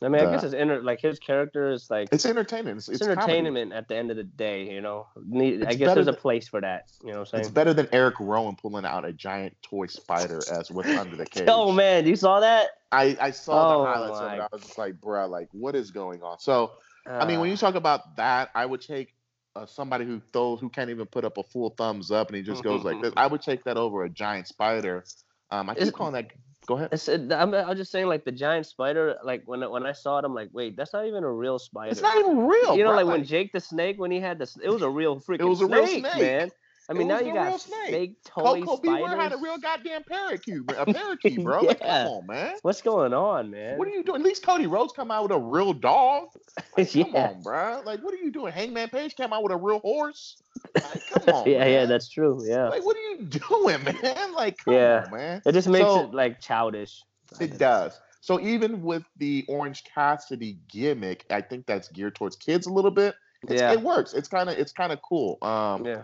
I 0.00 0.08
mean, 0.08 0.24
I 0.24 0.30
guess 0.30 0.44
it's 0.44 0.54
inter- 0.54 0.80
like 0.80 1.00
his 1.00 1.18
character 1.18 1.72
is 1.72 1.90
like 1.90 2.08
It's 2.12 2.24
entertaining. 2.24 2.76
It's, 2.76 2.88
it's, 2.88 3.00
it's 3.00 3.14
comedy. 3.14 3.38
entertainment 3.38 3.72
at 3.72 3.88
the 3.88 3.96
end 3.96 4.10
of 4.10 4.16
the 4.16 4.22
day, 4.24 4.72
you 4.72 4.80
know. 4.80 5.06
I 5.16 5.74
guess 5.74 5.94
there's 5.94 6.06
a 6.06 6.12
place 6.12 6.46
for 6.46 6.60
that, 6.60 6.86
you 7.04 7.12
know 7.12 7.20
what 7.20 7.34
I'm 7.34 7.40
It's 7.40 7.50
better 7.50 7.74
than 7.74 7.88
Eric 7.90 8.14
Rowan 8.20 8.54
pulling 8.54 8.84
out 8.84 9.04
a 9.04 9.12
giant 9.12 9.56
toy 9.62 9.86
spider 9.86 10.40
as 10.52 10.70
what's 10.70 10.88
under 10.88 11.16
the 11.16 11.26
cage. 11.30 11.48
Oh 11.48 11.72
man, 11.72 12.06
you 12.06 12.14
saw 12.14 12.40
that? 12.40 12.68
I, 12.92 13.16
I 13.20 13.30
saw 13.32 13.74
Oh 13.74 13.82
the 13.82 13.90
highlights 13.90 14.20
of 14.20 14.32
it. 14.32 14.40
I 14.40 14.48
was 14.52 14.62
just 14.62 14.78
like, 14.78 15.00
bruh, 15.00 15.28
like 15.28 15.48
what 15.52 15.74
is 15.74 15.90
going 15.90 16.22
on? 16.22 16.38
So 16.38 16.72
I 17.06 17.24
mean, 17.26 17.38
Uh, 17.38 17.40
when 17.40 17.50
you 17.50 17.56
talk 17.56 17.74
about 17.74 18.16
that, 18.16 18.50
I 18.54 18.66
would 18.66 18.80
take 18.80 19.14
uh, 19.56 19.66
somebody 19.66 20.04
who 20.04 20.20
throws 20.32 20.60
who 20.60 20.68
can't 20.68 20.90
even 20.90 21.06
put 21.06 21.24
up 21.24 21.38
a 21.38 21.42
full 21.42 21.70
thumbs 21.70 22.10
up 22.10 22.28
and 22.28 22.36
he 22.36 22.42
just 22.42 22.62
goes 22.62 22.84
like 22.84 23.00
this. 23.02 23.12
I 23.16 23.26
would 23.26 23.42
take 23.42 23.64
that 23.64 23.76
over 23.76 24.04
a 24.04 24.08
giant 24.10 24.46
spider. 24.46 25.04
Um, 25.50 25.70
I 25.70 25.74
keep 25.74 25.92
calling 25.92 26.12
that. 26.12 26.26
Go 26.68 26.76
ahead. 26.76 26.90
It's, 26.92 27.08
it, 27.08 27.32
I'm, 27.32 27.54
I'm 27.54 27.76
just 27.78 27.90
saying, 27.90 28.08
like 28.08 28.26
the 28.26 28.30
giant 28.30 28.66
spider. 28.66 29.16
Like 29.24 29.42
when 29.46 29.68
when 29.70 29.86
I 29.86 29.92
saw 29.92 30.18
it, 30.18 30.26
I'm 30.26 30.34
like, 30.34 30.50
wait, 30.52 30.76
that's 30.76 30.92
not 30.92 31.06
even 31.06 31.24
a 31.24 31.32
real 31.32 31.58
spider. 31.58 31.90
It's 31.90 32.02
not 32.02 32.18
even 32.18 32.46
real. 32.46 32.76
you 32.76 32.84
know, 32.84 32.90
bruh. 32.90 32.96
like 32.96 33.06
when 33.06 33.24
Jake 33.24 33.52
the 33.54 33.60
Snake, 33.60 33.98
when 33.98 34.10
he 34.10 34.20
had 34.20 34.38
this, 34.38 34.58
it 34.62 34.68
was 34.68 34.82
a 34.82 34.90
real 34.90 35.18
freaking 35.18 35.40
It 35.40 35.44
was 35.44 35.62
a 35.62 35.66
real 35.66 35.86
snake, 35.86 36.06
snake. 36.06 36.22
man. 36.22 36.50
I 36.90 36.94
mean, 36.94 37.08
now 37.08 37.20
you 37.20 37.32
a 37.32 37.34
got 37.34 37.46
real 37.48 37.58
snake. 37.58 37.90
fake 37.90 38.14
toy 38.24 38.62
Koko 38.62 38.76
B. 38.78 38.88
Ware 38.88 39.14
had 39.16 39.32
a 39.32 39.36
real 39.36 39.58
goddamn 39.58 40.04
parakeet, 40.04 40.62
a 40.76 40.86
parakeet, 40.92 41.44
bro. 41.44 41.60
Like, 41.60 41.80
come 41.80 42.06
on, 42.06 42.26
man. 42.26 42.54
What's 42.62 42.80
going 42.80 43.12
on, 43.12 43.50
man? 43.50 43.76
What 43.78 43.88
are 43.88 43.90
you 43.90 44.02
doing? 44.02 44.20
At 44.22 44.24
least 44.26 44.42
Cody 44.42 44.66
Rhodes 44.66 44.94
come 44.94 45.10
out 45.10 45.24
with 45.24 45.32
a 45.32 45.38
real 45.38 45.72
dog. 45.74 46.28
Like, 46.76 46.92
come 46.92 47.06
Yeah. 47.12 47.28
on, 47.28 47.42
bro. 47.42 47.82
Like, 47.84 48.02
what 48.02 48.14
are 48.14 48.18
you 48.18 48.30
doing? 48.32 48.52
Hangman 48.52 48.88
Page 48.88 49.14
came 49.16 49.32
out 49.32 49.42
with 49.42 49.52
a 49.52 49.56
real 49.56 49.80
horse. 49.80 50.36
Like, 50.74 50.84
come 51.24 51.34
on. 51.34 51.46
yeah, 51.50 51.66
yeah, 51.66 51.84
that's 51.86 52.08
true. 52.08 52.40
Yeah, 52.44 52.68
Like, 52.68 52.84
what 52.84 52.96
are 52.96 53.00
you 53.00 53.22
doing, 53.24 53.84
man? 53.84 54.32
Like, 54.34 54.58
come 54.64 54.74
Yeah. 54.74 55.04
on, 55.06 55.10
man. 55.16 55.42
it 55.44 55.52
just 55.52 55.68
makes 55.68 55.84
So- 55.84 56.04
it 56.04 56.14
like 56.14 56.40
childish. 56.40 57.02
It 57.40 57.58
does. 57.58 58.00
So 58.22 58.40
even 58.40 58.82
with 58.82 59.04
the 59.18 59.44
Orange 59.48 59.84
Cassidy 59.84 60.58
gimmick, 60.68 61.24
I 61.30 61.40
think 61.42 61.66
that's 61.66 61.88
geared 61.88 62.14
towards 62.16 62.36
kids 62.36 62.66
a 62.66 62.72
little 62.72 62.90
bit. 62.90 63.14
It's, 63.48 63.60
Yeah. 63.60 63.72
It 63.72 63.80
works. 63.82 64.14
It's 64.14 64.28
kind 64.28 64.48
of 64.48 64.58
it's 64.58 64.72
kind 64.72 64.92
of 64.92 65.00
cool. 65.02 65.38
Um, 65.42 65.84
Yeah, 65.86 66.02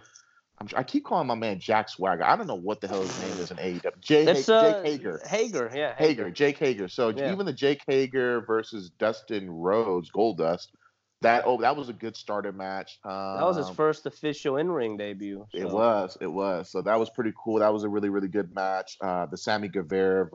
I'm, 0.72 0.78
I 0.78 0.82
keep 0.82 1.04
calling 1.04 1.26
my 1.26 1.34
man 1.34 1.58
Jack 1.60 1.88
Swagger. 1.88 2.24
I 2.24 2.36
don't 2.36 2.46
know 2.46 2.54
what 2.54 2.80
the 2.80 2.88
hell 2.88 3.02
his 3.02 3.18
name 3.18 3.38
is 3.40 3.50
in 3.50 3.56
AEW. 3.58 4.00
Jay, 4.00 4.24
it's 4.24 4.46
Ha- 4.46 4.54
uh, 4.54 4.72
Jake 4.82 4.92
Hager. 4.92 5.20
Hager, 5.26 5.70
yeah, 5.74 5.94
Hager, 5.96 6.30
Jake 6.30 6.58
Hager. 6.58 6.88
So 6.88 7.10
Yeah. 7.10 7.32
even 7.32 7.46
the 7.46 7.52
Jake 7.52 7.82
Hager 7.86 8.40
versus 8.42 8.90
Dustin 8.90 9.50
Rhodes, 9.50 10.10
Goldust, 10.10 10.68
that 11.22 11.44
oh 11.46 11.58
that 11.62 11.76
was 11.76 11.88
a 11.88 11.92
good 11.92 12.16
starter 12.16 12.52
match. 12.52 12.98
Um, 13.04 13.12
That 13.38 13.46
was 13.46 13.56
his 13.56 13.70
first 13.70 14.04
official 14.06 14.56
in-ring 14.58 14.96
debut. 14.96 15.46
It 15.54 15.68
was, 15.68 16.18
it 16.20 16.26
was. 16.26 16.70
So 16.70 16.82
that 16.82 16.98
was 16.98 17.08
pretty 17.10 17.32
cool. 17.42 17.60
That 17.60 17.72
was 17.72 17.84
a 17.84 17.88
really, 17.88 18.10
really 18.10 18.28
good 18.28 18.54
match. 18.54 18.96
Uh, 19.00 19.26
the 19.26 19.36
Sammy 19.36 19.68
Guevara 19.68 20.28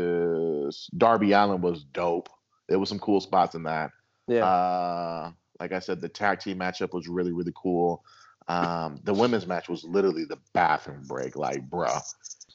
versus 0.00 0.88
Darby 0.96 1.32
Allin 1.32 1.60
was 1.60 1.84
dope. 1.84 2.28
There 2.68 2.78
was 2.78 2.88
some 2.88 2.98
cool 2.98 3.20
spots 3.20 3.54
in 3.54 3.64
that. 3.64 3.90
Yeah, 4.28 4.44
Uh, 4.44 5.32
like 5.60 5.72
I 5.72 5.78
said, 5.78 6.00
the 6.00 6.08
tag 6.08 6.40
team 6.40 6.58
matchup 6.58 6.92
was 6.92 7.08
really, 7.08 7.32
really 7.32 7.52
cool. 7.54 8.04
Um, 8.48 9.00
the 9.04 9.12
women's 9.14 9.46
match 9.46 9.68
was 9.68 9.82
literally 9.84 10.24
the 10.24 10.38
bathroom 10.52 11.02
break. 11.06 11.34
Like, 11.36 11.68
bruh, 11.68 12.00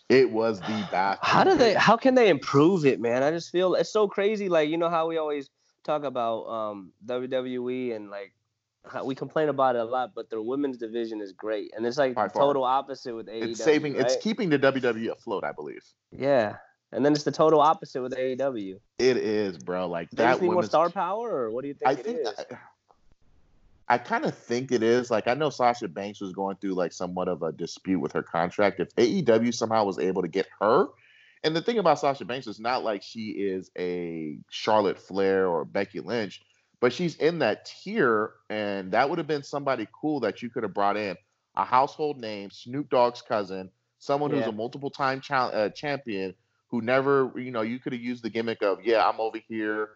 it 0.10 0.32
was 0.32 0.60
the 0.62 0.88
bathroom. 0.91 1.19
how 1.21 1.43
do 1.43 1.56
they? 1.56 1.73
How 1.73 1.97
can 1.97 2.15
they 2.15 2.30
improve 2.30 2.86
it, 2.86 2.99
man? 2.99 3.23
I 3.23 3.32
just 3.32 3.51
feel 3.51 3.75
it's 3.75 3.91
so 3.91 4.08
crazy. 4.08 4.49
Like 4.49 4.69
you 4.69 4.77
know 4.77 4.89
how 4.89 5.08
we 5.08 5.17
always 5.17 5.49
talk 5.84 6.04
about 6.04 6.43
um, 6.45 6.91
WWE 7.06 7.95
and 7.95 8.10
like 8.10 8.34
how 8.89 9.04
we 9.04 9.13
complain 9.15 9.49
about 9.49 9.75
it 9.75 9.80
a 9.80 9.84
lot, 9.86 10.12
but 10.15 10.30
their 10.30 10.41
women's 10.41 10.77
division 10.77 11.21
is 11.21 11.34
great, 11.34 11.71
and 11.75 11.86
it's 11.86 11.97
like 11.97 12.15
By 12.15 12.27
the 12.27 12.34
far. 12.34 12.43
total 12.43 12.63
opposite 12.63 13.13
with 13.15 13.27
AEW. 13.27 13.49
It's 13.49 13.63
saving. 13.63 13.95
It's 13.95 14.15
keeping 14.17 14.49
the 14.49 14.58
WWE 14.60 15.12
afloat, 15.12 15.43
I 15.43 15.51
believe. 15.51 15.84
yeah, 16.12 16.56
and 16.91 17.06
then 17.06 17.13
it's 17.13 17.23
the 17.23 17.32
total 17.32 17.60
opposite 17.60 18.01
with 18.01 18.13
AEW. 18.15 18.80
It 18.97 19.17
is, 19.17 19.58
bro. 19.58 19.88
Like 19.88 20.10
They 20.12 20.23
that 20.23 20.32
just 20.32 20.41
need 20.41 20.51
more 20.51 20.63
star 20.63 20.89
power, 20.89 21.30
or 21.30 21.51
what 21.51 21.62
do 21.63 21.67
you 21.67 21.73
think 21.73 21.89
I 21.91 21.95
think 21.95 22.23
that, 22.23 22.60
I 23.91 23.97
kind 23.97 24.23
of 24.23 24.34
think 24.38 24.71
it 24.71 24.84
is. 24.84 25.12
Like 25.12 25.27
I 25.27 25.34
know 25.34 25.49
Sasha 25.49 25.89
Banks 25.89 26.21
was 26.21 26.32
going 26.32 26.56
through 26.56 26.75
like 26.75 26.93
somewhat 26.93 27.27
of 27.27 27.43
a 27.43 27.51
dispute 27.51 27.99
with 27.99 28.13
her 28.13 28.23
contract. 28.23 28.80
If 28.80 28.95
AEW 28.95 29.54
somehow 29.54 29.84
was 29.84 29.99
able 29.99 30.21
to 30.21 30.30
get 30.30 30.47
her, 30.62 30.88
and 31.43 31.54
the 31.54 31.62
thing 31.62 31.77
about 31.77 31.99
Sasha 31.99 32.23
Banks 32.23 32.47
is 32.47 32.58
not 32.58 32.86
like 32.86 33.04
she 33.04 33.32
is 33.32 33.69
a 33.77 34.38
Charlotte 34.49 34.97
Flair 34.97 35.45
or 35.45 35.65
Becky 35.65 35.99
Lynch, 35.99 36.41
but 36.80 36.93
she's 36.93 37.17
in 37.17 37.39
that 37.39 37.65
tier, 37.65 38.32
and 38.49 38.93
that 38.93 39.10
would 39.10 39.17
have 39.17 39.27
been 39.27 39.43
somebody 39.43 39.86
cool 39.99 40.21
that 40.21 40.41
you 40.41 40.49
could 40.49 40.63
have 40.63 40.73
brought 40.73 40.95
in 40.95 41.17
a 41.58 41.65
household 41.65 42.17
name, 42.17 42.49
Snoop 42.49 42.89
Dogg's 42.89 43.21
cousin, 43.21 43.69
someone 43.99 44.32
who's 44.32 44.41
Yeah. 44.41 44.49
a 44.49 44.54
multiple 44.54 44.89
time 44.89 45.19
cha- 45.19 45.49
uh, 45.49 45.69
champion 45.69 46.34
who 46.69 46.82
never, 46.82 47.34
you 47.36 47.51
know, 47.51 47.62
you 47.62 47.77
could 47.77 47.91
have 47.91 48.01
used 48.01 48.23
the 48.23 48.30
gimmick 48.30 48.62
of, 48.62 48.82
yeah, 48.86 49.06
I'm 49.06 49.19
over 49.19 49.39
here. 49.49 49.89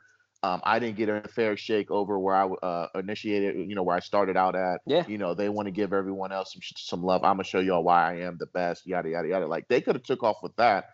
Um, 0.46 0.62
I 0.64 0.78
didn't 0.78 0.98
get 0.98 1.10
a 1.10 1.22
fair 1.22 1.58
shake 1.58 1.90
over 1.90 2.20
where 2.20 2.36
I 2.36 2.46
uh, 2.46 2.88
initiated, 2.94 3.68
you 3.68 3.74
know, 3.74 3.82
where 3.82 3.96
I 3.96 4.00
started 4.00 4.38
out 4.38 4.56
at. 4.56 4.82
Yeah. 4.86 5.04
You 5.08 5.18
know, 5.18 5.34
they 5.34 5.50
want 5.50 5.66
to 5.68 5.72
give 5.72 5.92
everyone 5.92 6.32
else 6.32 6.54
some 6.54 6.62
some 6.76 7.04
love. 7.04 7.24
I'm 7.24 7.34
gonna 7.34 7.44
show 7.46 7.60
y'all 7.60 7.84
why 7.84 8.12
I 8.12 8.20
am 8.22 8.38
the 8.38 8.46
best. 8.46 8.86
Yada 8.86 9.10
yada 9.10 9.28
yada. 9.28 9.48
Like 9.48 9.68
they 9.68 9.82
could 9.82 9.96
have 9.96 10.04
took 10.04 10.22
off 10.22 10.38
with 10.44 10.56
that, 10.58 10.92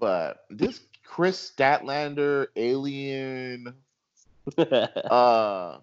but 0.00 0.38
this 0.48 0.80
Kris 1.04 1.52
Statlander 1.54 2.46
alien, 2.56 3.74
uh, 4.58 5.78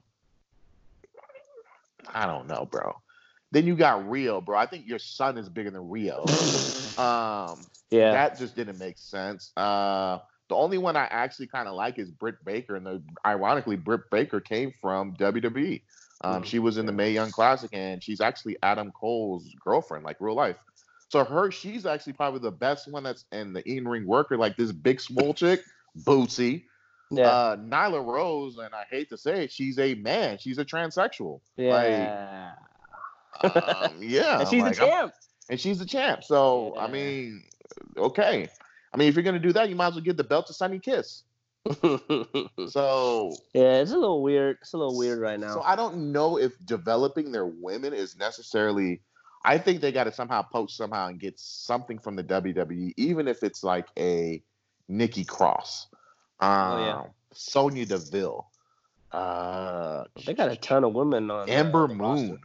I 2.07 2.25
don't 2.25 2.47
know, 2.47 2.67
bro. 2.69 2.95
Then 3.51 3.67
you 3.67 3.75
got 3.75 4.05
Riho, 4.05 4.43
bro. 4.43 4.57
I 4.57 4.65
think 4.65 4.87
your 4.87 4.99
son 4.99 5.37
is 5.37 5.47
bigger 5.47 5.69
than 5.69 5.81
Riho. 5.81 6.27
Um, 6.91 7.57
yeah, 7.89 8.11
that 8.11 8.37
just 8.37 8.53
didn't 8.53 8.77
make 8.77 8.97
sense. 8.97 9.53
Uh, 9.55 10.19
the 10.51 10.55
only 10.57 10.77
one 10.77 10.95
I 10.95 11.05
actually 11.05 11.47
kind 11.47 11.67
of 11.67 11.73
like 11.75 11.97
is 11.97 12.11
Britt 12.11 12.43
Baker, 12.45 12.75
and 12.75 12.85
the, 12.85 13.01
ironically, 13.25 13.75
Britt 13.77 14.09
Baker 14.11 14.39
came 14.39 14.73
from 14.81 15.15
WWE. 15.15 15.81
Um, 16.23 16.41
Mhm. 16.43 16.45
She 16.45 16.59
was 16.59 16.77
in 16.77 16.85
the 16.85 16.91
Mae 16.91 17.11
Young 17.11 17.31
Classic, 17.31 17.69
and 17.73 18.03
she's 18.03 18.21
actually 18.21 18.57
Adam 18.61 18.91
Cole's 18.91 19.47
girlfriend, 19.63 20.03
like 20.05 20.17
real 20.19 20.35
life. 20.35 20.57
So 21.09 21.23
her, 21.25 21.49
she's 21.51 21.85
actually 21.85 22.13
probably 22.13 22.39
the 22.41 22.51
best 22.51 22.87
one 22.91 23.03
that's 23.03 23.25
in 23.31 23.53
the 23.53 23.67
in-ring 23.67 24.05
worker, 24.05 24.37
like 24.37 24.55
this 24.57 24.71
big 24.71 25.01
swole 25.01 25.33
chick, 25.33 25.61
Bootsy. 26.05 26.63
yeah, 27.09 27.27
Uh, 27.29 27.55
Nyla 27.57 28.05
Rose, 28.05 28.57
and 28.57 28.73
I 28.73 28.83
hate 28.89 29.09
to 29.09 29.17
say 29.17 29.43
it, 29.45 29.51
she's 29.51 29.79
a 29.79 29.95
man. 29.95 30.37
She's 30.37 30.57
a 30.59 30.63
transsexual. 30.65 31.39
yeah. 31.57 32.51
Um, 33.43 33.93
yeah, 33.99 34.39
and 34.41 34.47
she's 34.49 34.61
like, 34.61 34.79
I'm- 34.81 34.89
champ. 34.89 35.13
and 35.49 35.59
she's 35.59 35.79
the 35.79 35.85
champ. 35.85 36.23
So 36.23 36.75
I 36.77 36.87
mean, 36.87 37.43
okay. 37.97 38.47
I 38.93 38.97
mean, 38.97 39.07
if 39.07 39.15
you're 39.15 39.23
gonna 39.23 39.39
do 39.39 39.53
that, 39.53 39.69
you 39.69 39.75
might 39.75 39.87
as 39.87 39.93
well 39.95 40.03
give 40.03 40.17
the 40.17 40.23
belt 40.23 40.47
to 40.47 40.53
Sonny 40.53 40.79
Kiss. 40.79 41.23
So 42.69 43.33
yeah, 43.53 43.77
it's 43.77 43.91
a 43.91 43.97
little 43.97 44.21
weird. 44.21 44.57
It's 44.61 44.73
a 44.73 44.77
little 44.77 44.97
weird 44.97 45.19
right 45.19 45.39
now. 45.39 45.53
So 45.53 45.61
I 45.61 45.75
don't 45.75 46.11
know 46.11 46.37
if 46.37 46.53
developing 46.65 47.31
their 47.31 47.45
women 47.45 47.93
is 47.93 48.17
necessarily. 48.17 49.01
I 49.43 49.57
think 49.57 49.81
they 49.81 49.91
got 49.91 50.03
to 50.03 50.11
somehow 50.11 50.43
poach 50.43 50.73
somehow 50.75 51.07
and 51.07 51.19
get 51.19 51.39
something 51.39 51.97
from 51.97 52.15
the 52.15 52.23
WWE, 52.23 52.93
even 52.97 53.27
if 53.27 53.41
it's 53.41 53.63
like 53.63 53.87
a 53.97 54.43
Nikki 54.87 55.23
Cross, 55.23 55.87
um, 56.39 56.49
Oh, 56.49 56.85
yeah. 56.85 57.03
Sonya 57.33 57.87
Deville, 57.87 58.45
uh, 59.11 60.03
they 60.25 60.35
got 60.35 60.51
a 60.51 60.55
ton 60.55 60.83
of 60.83 60.93
women 60.93 61.31
on 61.31 61.49
uh, 61.49 61.51
Ember 61.51 61.87
the 61.87 61.95
roster. 61.95 62.27
Moon. 62.27 62.39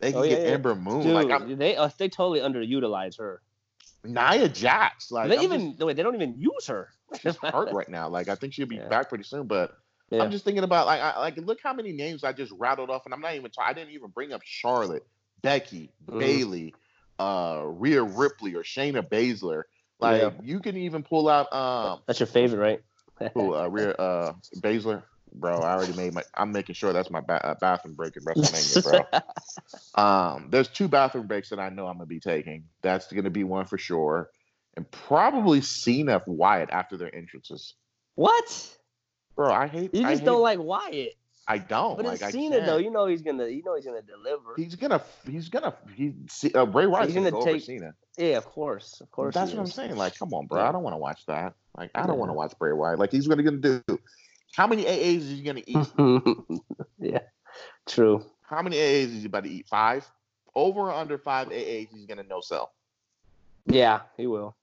They 0.00 0.12
can 0.12 0.20
Oh, 0.20 0.24
yeah, 0.24 0.30
get 0.30 0.42
yeah. 0.46 0.52
Ember 0.54 0.74
Moon, 0.74 1.02
Dude, 1.02 1.14
like 1.14 1.30
I'm, 1.30 1.56
they 1.56 1.76
uh, 1.76 1.88
they 1.96 2.08
totally 2.10 2.40
underutilize 2.40 3.18
her. 3.18 3.40
Nia 4.08 4.48
Jax. 4.48 5.10
Like 5.10 5.28
they 5.28 5.36
I'm 5.38 5.42
even 5.44 5.76
no, 5.78 5.86
wait, 5.86 5.96
they 5.96 6.02
don't 6.02 6.14
even 6.14 6.34
use 6.38 6.66
her. 6.66 6.88
just 7.22 7.38
hurt 7.38 7.72
right 7.72 7.88
now. 7.88 8.08
Like 8.08 8.28
I 8.28 8.34
think 8.34 8.52
she'll 8.54 8.66
be 8.66 8.76
Yeah. 8.82 8.88
back 8.88 9.08
pretty 9.08 9.24
soon, 9.24 9.46
but. 9.46 9.76
Yeah. 10.08 10.22
I'm 10.22 10.30
just 10.30 10.44
thinking 10.44 10.62
about 10.62 10.86
like 10.86 11.00
I, 11.00 11.18
like 11.18 11.36
look 11.38 11.58
how 11.60 11.72
many 11.72 11.90
names 11.90 12.22
I 12.22 12.32
just 12.32 12.52
rattled 12.52 12.90
off, 12.90 13.06
and 13.06 13.12
I'm 13.14 13.20
not 13.20 13.34
even. 13.34 13.50
ta- 13.50 13.64
I 13.66 13.72
didn't 13.72 13.90
even 13.92 14.10
bring 14.10 14.32
up 14.32 14.40
Charlotte, 14.44 15.04
Becky, 15.42 15.90
Mhm. 16.08 16.20
Bayley, 16.20 16.74
uh, 17.18 17.62
Rhea 17.64 18.04
Ripley, 18.04 18.54
or 18.54 18.62
Shayna 18.62 19.02
Baszler. 19.02 19.64
Like 19.98 20.22
Yeah. 20.22 20.30
you 20.44 20.60
can 20.60 20.76
even 20.76 21.02
pull 21.02 21.28
out 21.28 21.52
um 21.52 22.02
That's 22.06 22.20
your 22.20 22.28
favorite, 22.28 22.58
right? 23.18 23.32
who 23.34 23.56
uh, 23.56 23.66
Rhea 23.72 23.90
uh 23.94 24.32
Baszler. 24.58 25.02
Bro, 25.32 25.58
I 25.58 25.74
already 25.74 25.92
made 25.92 26.14
my. 26.14 26.22
I'm 26.34 26.50
making 26.52 26.74
sure 26.74 26.92
that's 26.92 27.10
my 27.10 27.20
ba- 27.20 27.44
uh, 27.46 27.54
bathroom 27.60 27.94
break 27.94 28.16
in 28.16 28.22
WrestleMania, 28.24 29.10
bro. 29.12 29.22
um, 30.02 30.48
there's 30.50 30.68
two 30.68 30.88
bathroom 30.88 31.26
breaks 31.26 31.50
that 31.50 31.58
I 31.58 31.68
know 31.68 31.86
I'm 31.86 31.94
gonna 31.96 32.06
be 32.06 32.20
taking. 32.20 32.64
That's 32.82 33.12
gonna 33.12 33.30
be 33.30 33.44
one 33.44 33.66
for 33.66 33.76
sure, 33.76 34.30
and 34.76 34.90
probably 34.90 35.60
Cena 35.60 36.22
Wyatt 36.26 36.70
after 36.70 36.96
their 36.96 37.14
entrances. 37.14 37.74
what? 38.14 38.76
Bro, 39.34 39.52
I 39.52 39.66
hate. 39.66 39.94
You 39.94 40.02
just 40.02 40.20
hate- 40.20 40.24
don't 40.24 40.40
like 40.40 40.58
Wyatt. 40.58 41.12
I 41.48 41.58
don't. 41.58 41.96
But 41.96 42.06
like, 42.06 42.22
I 42.22 42.28
it's 42.28 42.34
Cena 42.34 42.64
though. 42.64 42.78
You 42.78 42.90
know 42.90 43.06
he's 43.06 43.20
gonna. 43.22 43.46
You 43.46 43.62
know 43.62 43.74
he's 43.76 43.84
gonna 43.84 44.00
deliver. 44.02 44.54
He's 44.56 44.74
gonna, 44.74 45.02
he's 45.28 45.48
gonna, 45.50 45.74
he, 45.94 46.14
uh, 46.54 46.64
Bray 46.66 46.86
Wyatt's 46.86 47.08
He's 47.08 47.14
gonna, 47.16 47.30
gonna 47.30 47.44
go 47.44 47.52
take- 47.52 47.62
Cena. 47.62 47.94
yeah, 48.16 48.38
of 48.38 48.46
course, 48.46 49.00
of 49.02 49.10
course. 49.10 49.34
That's 49.34 49.52
what 49.52 49.60
I'm 49.60 49.66
saying. 49.66 49.96
Like, 49.96 50.18
come 50.18 50.32
on, 50.32 50.46
bro. 50.46 50.60
Yeah. 50.62 50.68
I 50.70 50.72
don't 50.72 50.82
want 50.82 50.94
to 50.94 50.98
watch 50.98 51.26
that. 51.26 51.52
Like, 51.76 51.90
I 51.94 52.00
don't 52.06 52.14
Yeah. 52.16 52.20
want 52.20 52.30
to 52.30 52.32
watch 52.34 52.54
Bray 52.58 52.72
Wyatt. 52.72 52.98
Like, 52.98 53.12
he's 53.12 53.28
gonna 53.28 53.42
gonna 53.42 53.58
do. 53.58 53.82
How 54.56 54.66
many 54.66 54.84
AAs 54.84 55.18
is 55.18 55.30
he 55.30 55.42
gonna 55.42 55.62
eat? 55.66 55.86
yeah, 56.98 57.18
true. 57.86 58.24
How 58.40 58.62
many 58.62 58.76
AAs 58.76 59.14
is 59.14 59.20
he 59.20 59.26
about 59.26 59.44
to 59.44 59.50
eat? 59.50 59.66
Five. 59.68 60.10
Over 60.54 60.80
or 60.80 60.92
under 60.94 61.18
five 61.18 61.48
AAs, 61.48 61.88
he's 61.92 62.06
gonna 62.06 62.22
no 62.22 62.40
sell. 62.40 62.72
Yeah, 63.66 64.00
he 64.16 64.26
will. 64.26 64.56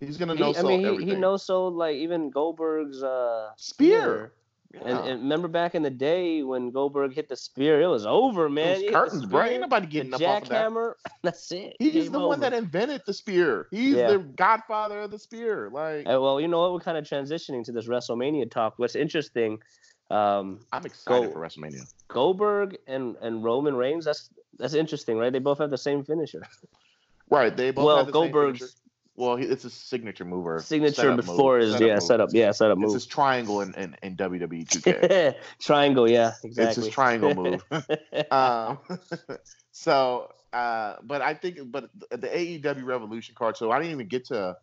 He's 0.00 0.18
gonna 0.18 0.34
no 0.34 0.54
I 0.54 0.62
mean, 0.62 0.80
he, 0.80 0.86
everything. 0.86 1.08
he 1.08 1.14
knows 1.14 1.46
so 1.46 1.68
like 1.68 1.96
even 1.96 2.28
Goldberg's 2.28 3.02
uh, 3.02 3.52
spear. 3.56 4.32
And, 4.74 4.82
Yeah. 4.86 5.04
and 5.12 5.22
remember 5.22 5.48
back 5.48 5.74
in 5.74 5.82
the 5.82 5.90
day 5.90 6.42
when 6.42 6.70
Goldberg 6.70 7.14
hit 7.14 7.28
the 7.28 7.36
spear, 7.36 7.80
it 7.80 7.86
was 7.86 8.04
over, 8.04 8.50
man. 8.50 8.66
Those 8.66 8.76
He 8.76 8.82
hit 8.84 8.92
the 8.92 8.98
curtains, 8.98 9.24
bro. 9.26 9.42
Ain't 9.44 9.60
nobody 9.62 9.86
getting 9.86 10.12
up 10.12 10.20
off 10.20 10.42
of 10.42 10.48
that. 10.50 10.68
jackhammer. 10.70 10.92
That's 11.22 11.50
it. 11.52 11.76
He's 11.78 12.04
Game 12.04 12.12
the 12.12 12.18
one 12.20 12.40
that 12.40 12.52
invented 12.52 13.00
the 13.06 13.14
spear. 13.14 13.66
He's 13.70 13.94
Yeah. 13.96 14.08
the 14.12 14.18
godfather 14.18 15.00
of 15.00 15.10
the 15.10 15.18
spear. 15.18 15.70
Like, 15.72 16.06
Uh, 16.06 16.20
well, 16.20 16.38
you 16.38 16.48
know 16.48 16.60
what? 16.60 16.74
We're 16.74 16.80
kind 16.80 16.98
of 16.98 17.04
transitioning 17.04 17.64
to 17.64 17.72
this 17.72 17.88
WrestleMania 17.88 18.50
talk. 18.50 18.74
What's 18.76 18.94
interesting, 18.94 19.58
um, 20.10 20.60
I'm 20.70 20.84
excited 20.84 21.28
Go- 21.28 21.32
for 21.32 21.40
WrestleMania. 21.40 21.90
Goldberg 22.08 22.76
and, 22.86 23.16
and 23.22 23.42
Roman 23.42 23.74
Reigns. 23.74 24.04
That's 24.04 24.28
that's 24.58 24.74
interesting, 24.74 25.16
right? 25.18 25.32
They 25.32 25.38
both 25.38 25.58
have 25.58 25.70
the 25.70 25.78
same 25.78 26.04
finisher. 26.04 26.42
Right. 27.30 27.56
They 27.56 27.70
both 27.70 27.84
well, 27.84 27.96
have 27.98 28.06
the 28.06 28.12
same 28.12 28.30
Goldberg's 28.32 28.58
finisher. 28.60 28.74
Well, 29.18 29.34
it's 29.34 29.64
a 29.64 29.70
signature 29.70 30.24
move 30.24 30.46
or 30.46 30.60
signature 30.60 30.94
setup 30.94 31.16
move. 31.16 31.26
before 31.26 31.58
is 31.58 31.72
Setup 31.72 31.86
yeah 31.88 31.94
move. 31.94 32.02
setup 32.04 32.28
yeah 32.32 32.50
setup 32.52 32.78
It's 32.78 32.86
move. 32.86 32.94
his 32.94 33.06
triangle 33.06 33.60
in, 33.62 33.74
in, 33.74 33.96
in 34.04 34.16
WWE 34.16 34.64
2K. 34.64 35.34
Triangle, 35.60 36.08
yeah, 36.08 36.34
exactly. 36.44 36.64
It's 36.64 36.76
his 36.76 36.88
triangle 36.88 37.34
move. 37.42 37.64
um, 38.30 38.78
so, 39.72 40.30
uh, 40.52 40.96
but 41.02 41.20
I 41.20 41.34
think, 41.34 41.58
but 41.72 41.90
the 42.10 42.28
AEW 42.28 42.84
Revolution 42.84 43.34
card. 43.36 43.56
So 43.56 43.72
I 43.72 43.78
didn't 43.78 43.92
even 43.92 44.06
get 44.06 44.26
to. 44.26 44.56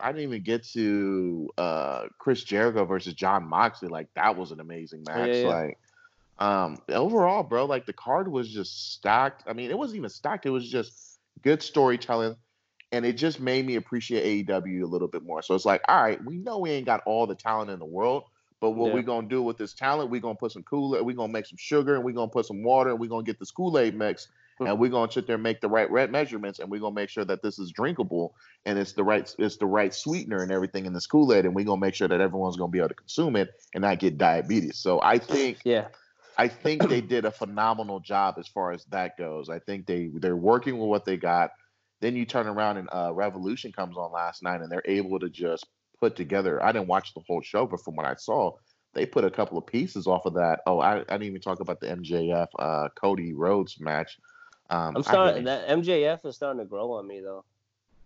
I 0.00 0.12
didn't 0.12 0.24
even 0.24 0.42
get 0.42 0.64
to 0.72 1.50
uh, 1.58 2.04
Chris 2.18 2.42
Jericho 2.42 2.84
versus 2.86 3.12
Jon 3.14 3.46
Moxley. 3.46 3.88
Like 3.88 4.08
that 4.14 4.36
was 4.36 4.50
an 4.50 4.60
amazing 4.60 5.04
match. 5.06 5.28
yeah, 5.28 5.34
yeah. 5.42 5.48
Like, 5.48 5.78
um, 6.38 6.78
overall, 6.88 7.42
bro, 7.42 7.66
like 7.66 7.84
the 7.86 7.92
card 7.92 8.28
was 8.28 8.50
just 8.50 8.94
stacked. 8.94 9.44
I 9.46 9.52
mean, 9.52 9.70
it 9.70 9.76
wasn't 9.78 9.98
even 9.98 10.10
stacked. 10.10 10.46
It 10.46 10.50
was 10.50 10.70
just 10.70 11.18
good 11.42 11.62
storytelling, 11.62 12.36
and 12.92 13.04
it 13.04 13.14
just 13.14 13.40
made 13.40 13.66
me 13.66 13.76
appreciate 13.76 14.46
AEW 14.46 14.82
a 14.82 14.86
little 14.86 15.08
bit 15.08 15.22
more. 15.24 15.42
So 15.42 15.54
it's 15.54 15.64
like, 15.64 15.82
all 15.88 16.02
right, 16.02 16.22
we 16.24 16.38
know 16.38 16.58
we 16.58 16.70
ain't 16.70 16.86
got 16.86 17.02
all 17.06 17.26
the 17.26 17.34
talent 17.34 17.70
in 17.70 17.78
the 17.78 17.84
world, 17.84 18.24
but 18.60 18.70
what 18.70 18.88
Yeah. 18.88 18.94
we 18.94 19.02
gonna 19.02 19.28
do 19.28 19.42
with 19.42 19.58
this 19.58 19.74
talent? 19.74 20.10
We 20.10 20.20
gonna 20.20 20.36
put 20.36 20.52
some 20.52 20.62
Kool-Aid, 20.62 21.02
we 21.02 21.14
gonna 21.14 21.32
make 21.32 21.46
some 21.46 21.58
sugar, 21.58 21.94
and 21.94 22.04
we 22.04 22.12
gonna 22.12 22.30
put 22.30 22.46
some 22.46 22.62
water, 22.62 22.90
and 22.90 22.98
we 23.00 23.08
gonna 23.08 23.24
get 23.24 23.38
this 23.38 23.50
Kool-Aid 23.50 23.96
mix, 23.96 24.28
Hmm. 24.58 24.68
and 24.68 24.78
we 24.78 24.88
gonna 24.88 25.10
sit 25.12 25.26
there 25.26 25.34
and 25.34 25.42
make 25.42 25.60
the 25.60 25.68
right 25.68 25.90
red 25.90 26.10
measurements, 26.10 26.58
and 26.60 26.70
we 26.70 26.78
gonna 26.78 26.94
make 26.94 27.10
sure 27.10 27.24
that 27.24 27.42
this 27.42 27.58
is 27.58 27.70
drinkable, 27.72 28.34
and 28.64 28.78
it's 28.78 28.92
the 28.92 29.04
right 29.04 29.34
it's 29.38 29.56
the 29.56 29.66
right 29.66 29.92
sweetener 29.92 30.42
and 30.42 30.50
everything 30.52 30.86
in 30.86 30.92
this 30.92 31.06
Kool-Aid, 31.06 31.44
and 31.44 31.54
we 31.54 31.64
gonna 31.64 31.80
make 31.80 31.94
sure 31.94 32.08
that 32.08 32.20
everyone's 32.20 32.56
gonna 32.56 32.70
be 32.70 32.78
able 32.78 32.88
to 32.88 32.94
consume 32.94 33.36
it 33.36 33.50
and 33.74 33.82
not 33.82 33.98
get 33.98 34.16
diabetes. 34.16 34.78
So 34.78 35.00
I 35.02 35.18
think 35.18 35.58
yeah, 35.64 35.88
I 36.38 36.48
think 36.48 36.88
they 36.88 37.00
did 37.00 37.24
a 37.24 37.30
phenomenal 37.30 38.00
job 38.00 38.36
as 38.38 38.46
far 38.48 38.72
as 38.72 38.84
that 38.86 39.18
goes. 39.18 39.50
I 39.50 39.58
think 39.58 39.86
they 39.86 40.10
they're 40.14 40.36
working 40.36 40.78
with 40.78 40.88
what 40.88 41.04
they 41.04 41.16
got. 41.16 41.50
Then 42.00 42.14
you 42.16 42.26
turn 42.26 42.46
around 42.46 42.76
and 42.76 42.88
uh, 42.92 43.12
Revolution 43.14 43.72
comes 43.72 43.96
on 43.96 44.12
last 44.12 44.42
night, 44.42 44.60
and 44.60 44.70
they're 44.70 44.82
able 44.84 45.18
to 45.18 45.28
just 45.30 45.66
put 46.00 46.14
together. 46.16 46.62
I 46.62 46.72
didn't 46.72 46.88
watch 46.88 47.14
the 47.14 47.22
whole 47.26 47.40
show, 47.42 47.66
but 47.66 47.82
from 47.82 47.96
what 47.96 48.06
I 48.06 48.14
saw, 48.16 48.52
they 48.92 49.06
put 49.06 49.24
a 49.24 49.30
couple 49.30 49.56
of 49.58 49.66
pieces 49.66 50.06
off 50.06 50.26
of 50.26 50.34
that. 50.34 50.60
Oh, 50.66 50.78
I, 50.80 50.98
I 50.98 51.02
didn't 51.04 51.24
even 51.24 51.40
talk 51.40 51.60
about 51.60 51.80
the 51.80 51.86
MJF 51.88 52.48
uh, 52.58 52.88
Cody 53.00 53.32
Rhodes 53.32 53.80
match. 53.80 54.18
Um, 54.68 54.96
I'm 54.96 55.02
starting. 55.02 55.44
That 55.44 55.68
MJF 55.68 56.24
is 56.26 56.36
starting 56.36 56.60
to 56.60 56.66
grow 56.66 56.92
on 56.92 57.06
me 57.06 57.20
though. 57.20 57.44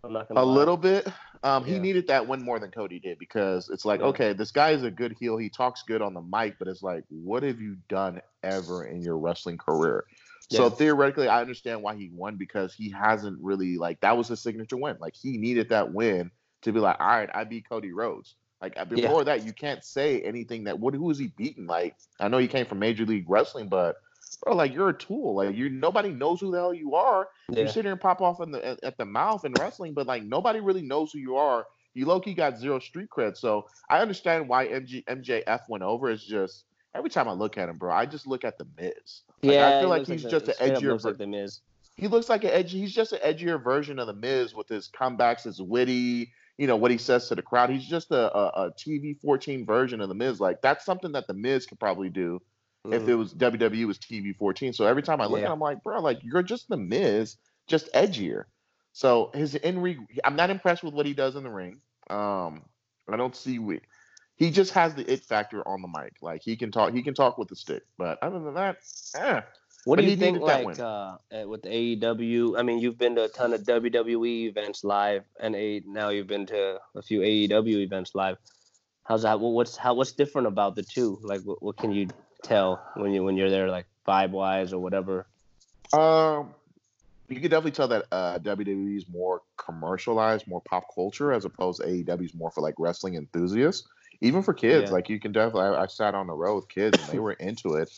I'm 0.02 0.12
not 0.12 0.28
gonna 0.28 0.40
a 0.40 0.44
lie. 0.44 0.54
little 0.54 0.76
bit. 0.76 1.06
Um, 1.42 1.64
he 1.64 1.72
Yeah. 1.72 1.80
needed 1.80 2.06
that 2.08 2.26
win 2.26 2.42
more 2.42 2.58
than 2.58 2.70
Cody 2.70 2.98
did 2.98 3.18
because 3.18 3.68
it's 3.70 3.84
like, 3.84 4.00
Yeah. 4.00 4.06
okay, 4.06 4.32
this 4.32 4.50
guy 4.50 4.70
is 4.70 4.82
a 4.82 4.90
good 4.90 5.16
heel. 5.18 5.36
He 5.36 5.48
talks 5.48 5.82
good 5.82 6.00
on 6.02 6.14
the 6.14 6.20
mic, 6.22 6.58
but 6.58 6.68
it's 6.68 6.82
like, 6.82 7.04
what 7.08 7.42
have 7.42 7.60
you 7.60 7.76
done 7.88 8.20
ever 8.42 8.84
in 8.84 9.02
your 9.02 9.18
wrestling 9.18 9.58
career? 9.58 10.04
So 10.48 10.68
Yeah. 10.68 10.70
theoretically, 10.70 11.28
I 11.28 11.40
understand 11.40 11.82
why 11.82 11.94
he 11.96 12.10
won 12.12 12.36
because 12.36 12.74
he 12.74 12.90
hasn't 12.90 13.38
really 13.42 13.76
like 13.76 14.00
that 14.00 14.16
was 14.16 14.28
his 14.28 14.40
signature 14.42 14.76
win. 14.76 14.96
Like 15.00 15.14
he 15.20 15.36
needed 15.38 15.68
that 15.70 15.92
win 15.92 16.30
to 16.62 16.72
be 16.72 16.80
like, 16.80 16.96
all 17.00 17.06
right, 17.06 17.30
I 17.32 17.44
beat 17.44 17.68
Cody 17.68 17.92
Rhodes. 17.92 18.36
Like 18.60 18.74
uh, 18.78 18.84
Yeah. 18.94 19.12
before 19.12 19.24
that, 19.24 19.44
you 19.44 19.52
can't 19.52 19.84
say 19.84 20.20
anything 20.22 20.64
that 20.64 20.78
what 20.78 20.94
who 20.94 21.10
is 21.10 21.18
he 21.18 21.28
beating? 21.36 21.66
Like 21.66 21.96
I 22.20 22.28
know 22.28 22.38
he 22.38 22.48
came 22.48 22.66
from 22.66 22.78
Major 22.78 23.06
League 23.06 23.28
Wrestling, 23.28 23.68
but 23.68 23.96
bro, 24.42 24.54
like 24.54 24.72
you're 24.74 24.90
a 24.90 24.98
tool. 24.98 25.36
Like 25.36 25.54
you 25.54 25.68
nobody 25.70 26.10
knows 26.10 26.40
who 26.40 26.50
the 26.50 26.58
hell 26.58 26.74
you 26.74 26.94
are. 26.94 27.28
You 27.56 27.66
Yeah. 27.66 27.68
sit 27.68 27.84
here 27.84 27.92
and 27.92 28.00
pop 28.00 28.20
off 28.20 28.40
in 28.40 28.50
the 28.50 28.64
at, 28.64 28.82
at 28.82 28.98
the 28.98 29.04
mouth 29.04 29.44
in 29.44 29.56
wrestling, 29.56 29.94
but 29.94 30.06
like 30.06 30.22
nobody 30.24 30.60
really 30.60 30.82
knows 30.82 31.12
who 31.12 31.18
you 31.18 31.36
are. 31.36 31.66
You 31.94 32.06
low 32.06 32.20
key 32.20 32.34
got 32.34 32.58
zero 32.58 32.78
street 32.78 33.08
cred. 33.16 33.36
So 33.36 33.68
I 33.88 34.00
understand 34.00 34.48
why 34.48 34.66
MG, 34.68 35.04
MJF 35.08 35.62
went 35.68 35.82
over. 35.84 36.10
It's 36.10 36.24
just 36.26 36.64
every 36.94 37.10
time 37.10 37.28
I 37.28 37.32
look 37.32 37.58
at 37.58 37.68
him, 37.68 37.76
bro, 37.78 37.92
I 37.92 38.06
just 38.06 38.26
look 38.26 38.44
at 38.44 38.58
the 38.58 38.66
Miz. 38.76 39.22
Like, 39.42 39.52
yeah, 39.54 39.68
I 39.78 39.80
feel 39.80 39.88
like 39.88 40.06
he's 40.06 40.22
the- 40.22 40.30
just 40.30 40.48
an 40.48 40.54
edgier. 40.60 40.82
Looks 40.90 41.02
ver- 41.04 41.10
like 41.10 41.18
the 41.18 41.26
Miz. 41.26 41.60
he 41.96 42.08
looks 42.08 42.28
like 42.28 42.44
an 42.44 42.50
edgy. 42.50 42.80
He's 42.80 42.94
just 42.94 43.12
an 43.12 43.20
edgier 43.24 43.62
version 43.62 43.98
of 43.98 44.06
the 44.06 44.12
Miz 44.14 44.54
with 44.54 44.68
his 44.68 44.88
comebacks, 44.88 45.44
his 45.44 45.60
witty, 45.60 46.32
you 46.58 46.66
know, 46.66 46.76
what 46.76 46.90
he 46.90 46.98
says 46.98 47.28
to 47.28 47.34
the 47.34 47.42
crowd. 47.42 47.70
He's 47.70 47.86
just 47.86 48.10
a, 48.10 48.34
a, 48.36 48.66
a 48.66 48.70
TV 48.72 49.18
14 49.20 49.64
version 49.66 50.00
of 50.00 50.08
the 50.08 50.14
Miz. 50.14 50.40
Like 50.40 50.60
that's 50.62 50.84
something 50.84 51.12
that 51.12 51.26
the 51.26 51.34
Miz 51.34 51.66
could 51.66 51.78
probably 51.78 52.08
do 52.10 52.40
if 52.86 53.02
Mhm. 53.02 53.08
it 53.08 53.14
was 53.14 53.34
WWE 53.34 53.84
was 53.86 53.98
TV 53.98 54.34
14. 54.36 54.72
So 54.72 54.86
every 54.86 55.02
time 55.02 55.20
I 55.20 55.26
look 55.26 55.40
Yeah. 55.40 55.46
at 55.46 55.48
him, 55.48 55.52
I'm 55.54 55.60
like, 55.60 55.82
bro, 55.82 56.00
like 56.00 56.20
you're 56.22 56.42
just 56.42 56.68
the 56.68 56.76
Miz, 56.78 57.36
just 57.66 57.92
edgier. 57.92 58.44
So 58.92 59.30
his 59.34 59.54
in 59.54 59.80
ring, 59.80 60.06
I'm 60.24 60.36
not 60.36 60.50
impressed 60.50 60.82
with 60.82 60.94
what 60.94 61.06
he 61.06 61.12
does 61.14 61.36
in 61.36 61.44
the 61.44 61.50
ring. 61.50 61.80
Um, 62.08 62.62
I 63.08 63.16
don't 63.16 63.34
see 63.36 63.58
we. 63.58 63.80
He 64.40 64.50
just 64.50 64.72
has 64.72 64.94
the 64.94 65.04
it 65.12 65.22
factor 65.22 65.62
on 65.68 65.82
the 65.82 65.88
mic. 65.88 66.14
Like 66.22 66.40
he 66.42 66.56
can 66.56 66.72
talk, 66.72 66.94
he 66.94 67.02
can 67.02 67.12
talk 67.12 67.36
with 67.36 67.48
the 67.48 67.56
stick. 67.56 67.82
But 67.98 68.18
other 68.22 68.40
than 68.40 68.54
that, 68.54 68.78
eh. 69.14 69.42
What 69.84 69.96
But 69.96 70.04
do 70.04 70.10
you 70.10 70.16
think, 70.16 70.40
like, 70.40 70.78
uh, 70.78 71.16
with 71.46 71.62
the 71.62 71.68
AEW? 71.68 72.58
I 72.58 72.62
mean, 72.62 72.78
you've 72.80 72.98
been 72.98 73.14
to 73.16 73.24
a 73.24 73.28
ton 73.28 73.52
of 73.54 73.62
WWE 73.62 74.48
events 74.48 74.82
live, 74.84 75.24
and 75.38 75.54
a, 75.54 75.82
now 75.86 76.08
you've 76.08 76.26
been 76.26 76.46
to 76.46 76.78
a 76.94 77.02
few 77.02 77.20
AEW 77.20 77.82
events 77.82 78.14
live. 78.14 78.36
How's 79.04 79.22
that? 79.22 79.40
What's 79.40 79.76
how? 79.76 79.94
What's 79.94 80.12
different 80.12 80.48
about 80.48 80.74
the 80.74 80.82
two? 80.82 81.18
Like, 81.22 81.42
what, 81.42 81.62
what 81.62 81.76
can 81.76 81.92
you 81.92 82.08
tell 82.42 82.82
when 82.96 83.12
you 83.12 83.22
when 83.22 83.36
you're 83.36 83.50
there, 83.50 83.70
like 83.70 83.86
vibe 84.08 84.30
wise 84.30 84.72
or 84.72 84.80
whatever? 84.80 85.26
Um, 85.92 86.54
you 87.28 87.40
can 87.40 87.50
definitely 87.50 87.72
tell 87.72 87.88
that 87.88 88.06
uh, 88.10 88.38
WWE 88.38 88.96
is 88.96 89.06
more 89.08 89.42
commercialized, 89.56 90.46
more 90.46 90.62
pop 90.62 90.84
culture, 90.94 91.32
as 91.32 91.44
opposed 91.44 91.82
to 91.82 91.86
AEW 91.86 92.24
is 92.24 92.34
more 92.34 92.50
for 92.50 92.62
like 92.62 92.74
wrestling 92.78 93.16
enthusiasts. 93.16 93.86
Even 94.20 94.42
for 94.42 94.52
kids, 94.52 94.90
Yeah. 94.90 94.94
like 94.94 95.08
you 95.08 95.18
can 95.18 95.32
definitely. 95.32 95.62
I, 95.76 95.82
I 95.82 95.86
sat 95.86 96.14
on 96.14 96.26
the 96.26 96.34
road 96.34 96.56
with 96.56 96.68
kids 96.68 96.98
and 97.02 97.08
they 97.10 97.18
were 97.18 97.32
into 97.40 97.74
it. 97.74 97.90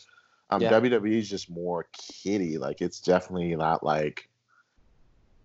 Um, 0.49 0.61
Yeah. 0.61 0.71
WWE 0.71 1.17
is 1.19 1.29
just 1.29 1.49
more 1.49 1.87
kiddie. 1.93 2.57
Like 2.57 2.81
it's 2.81 2.99
definitely 2.99 3.55
not 3.55 3.83
like 3.83 4.29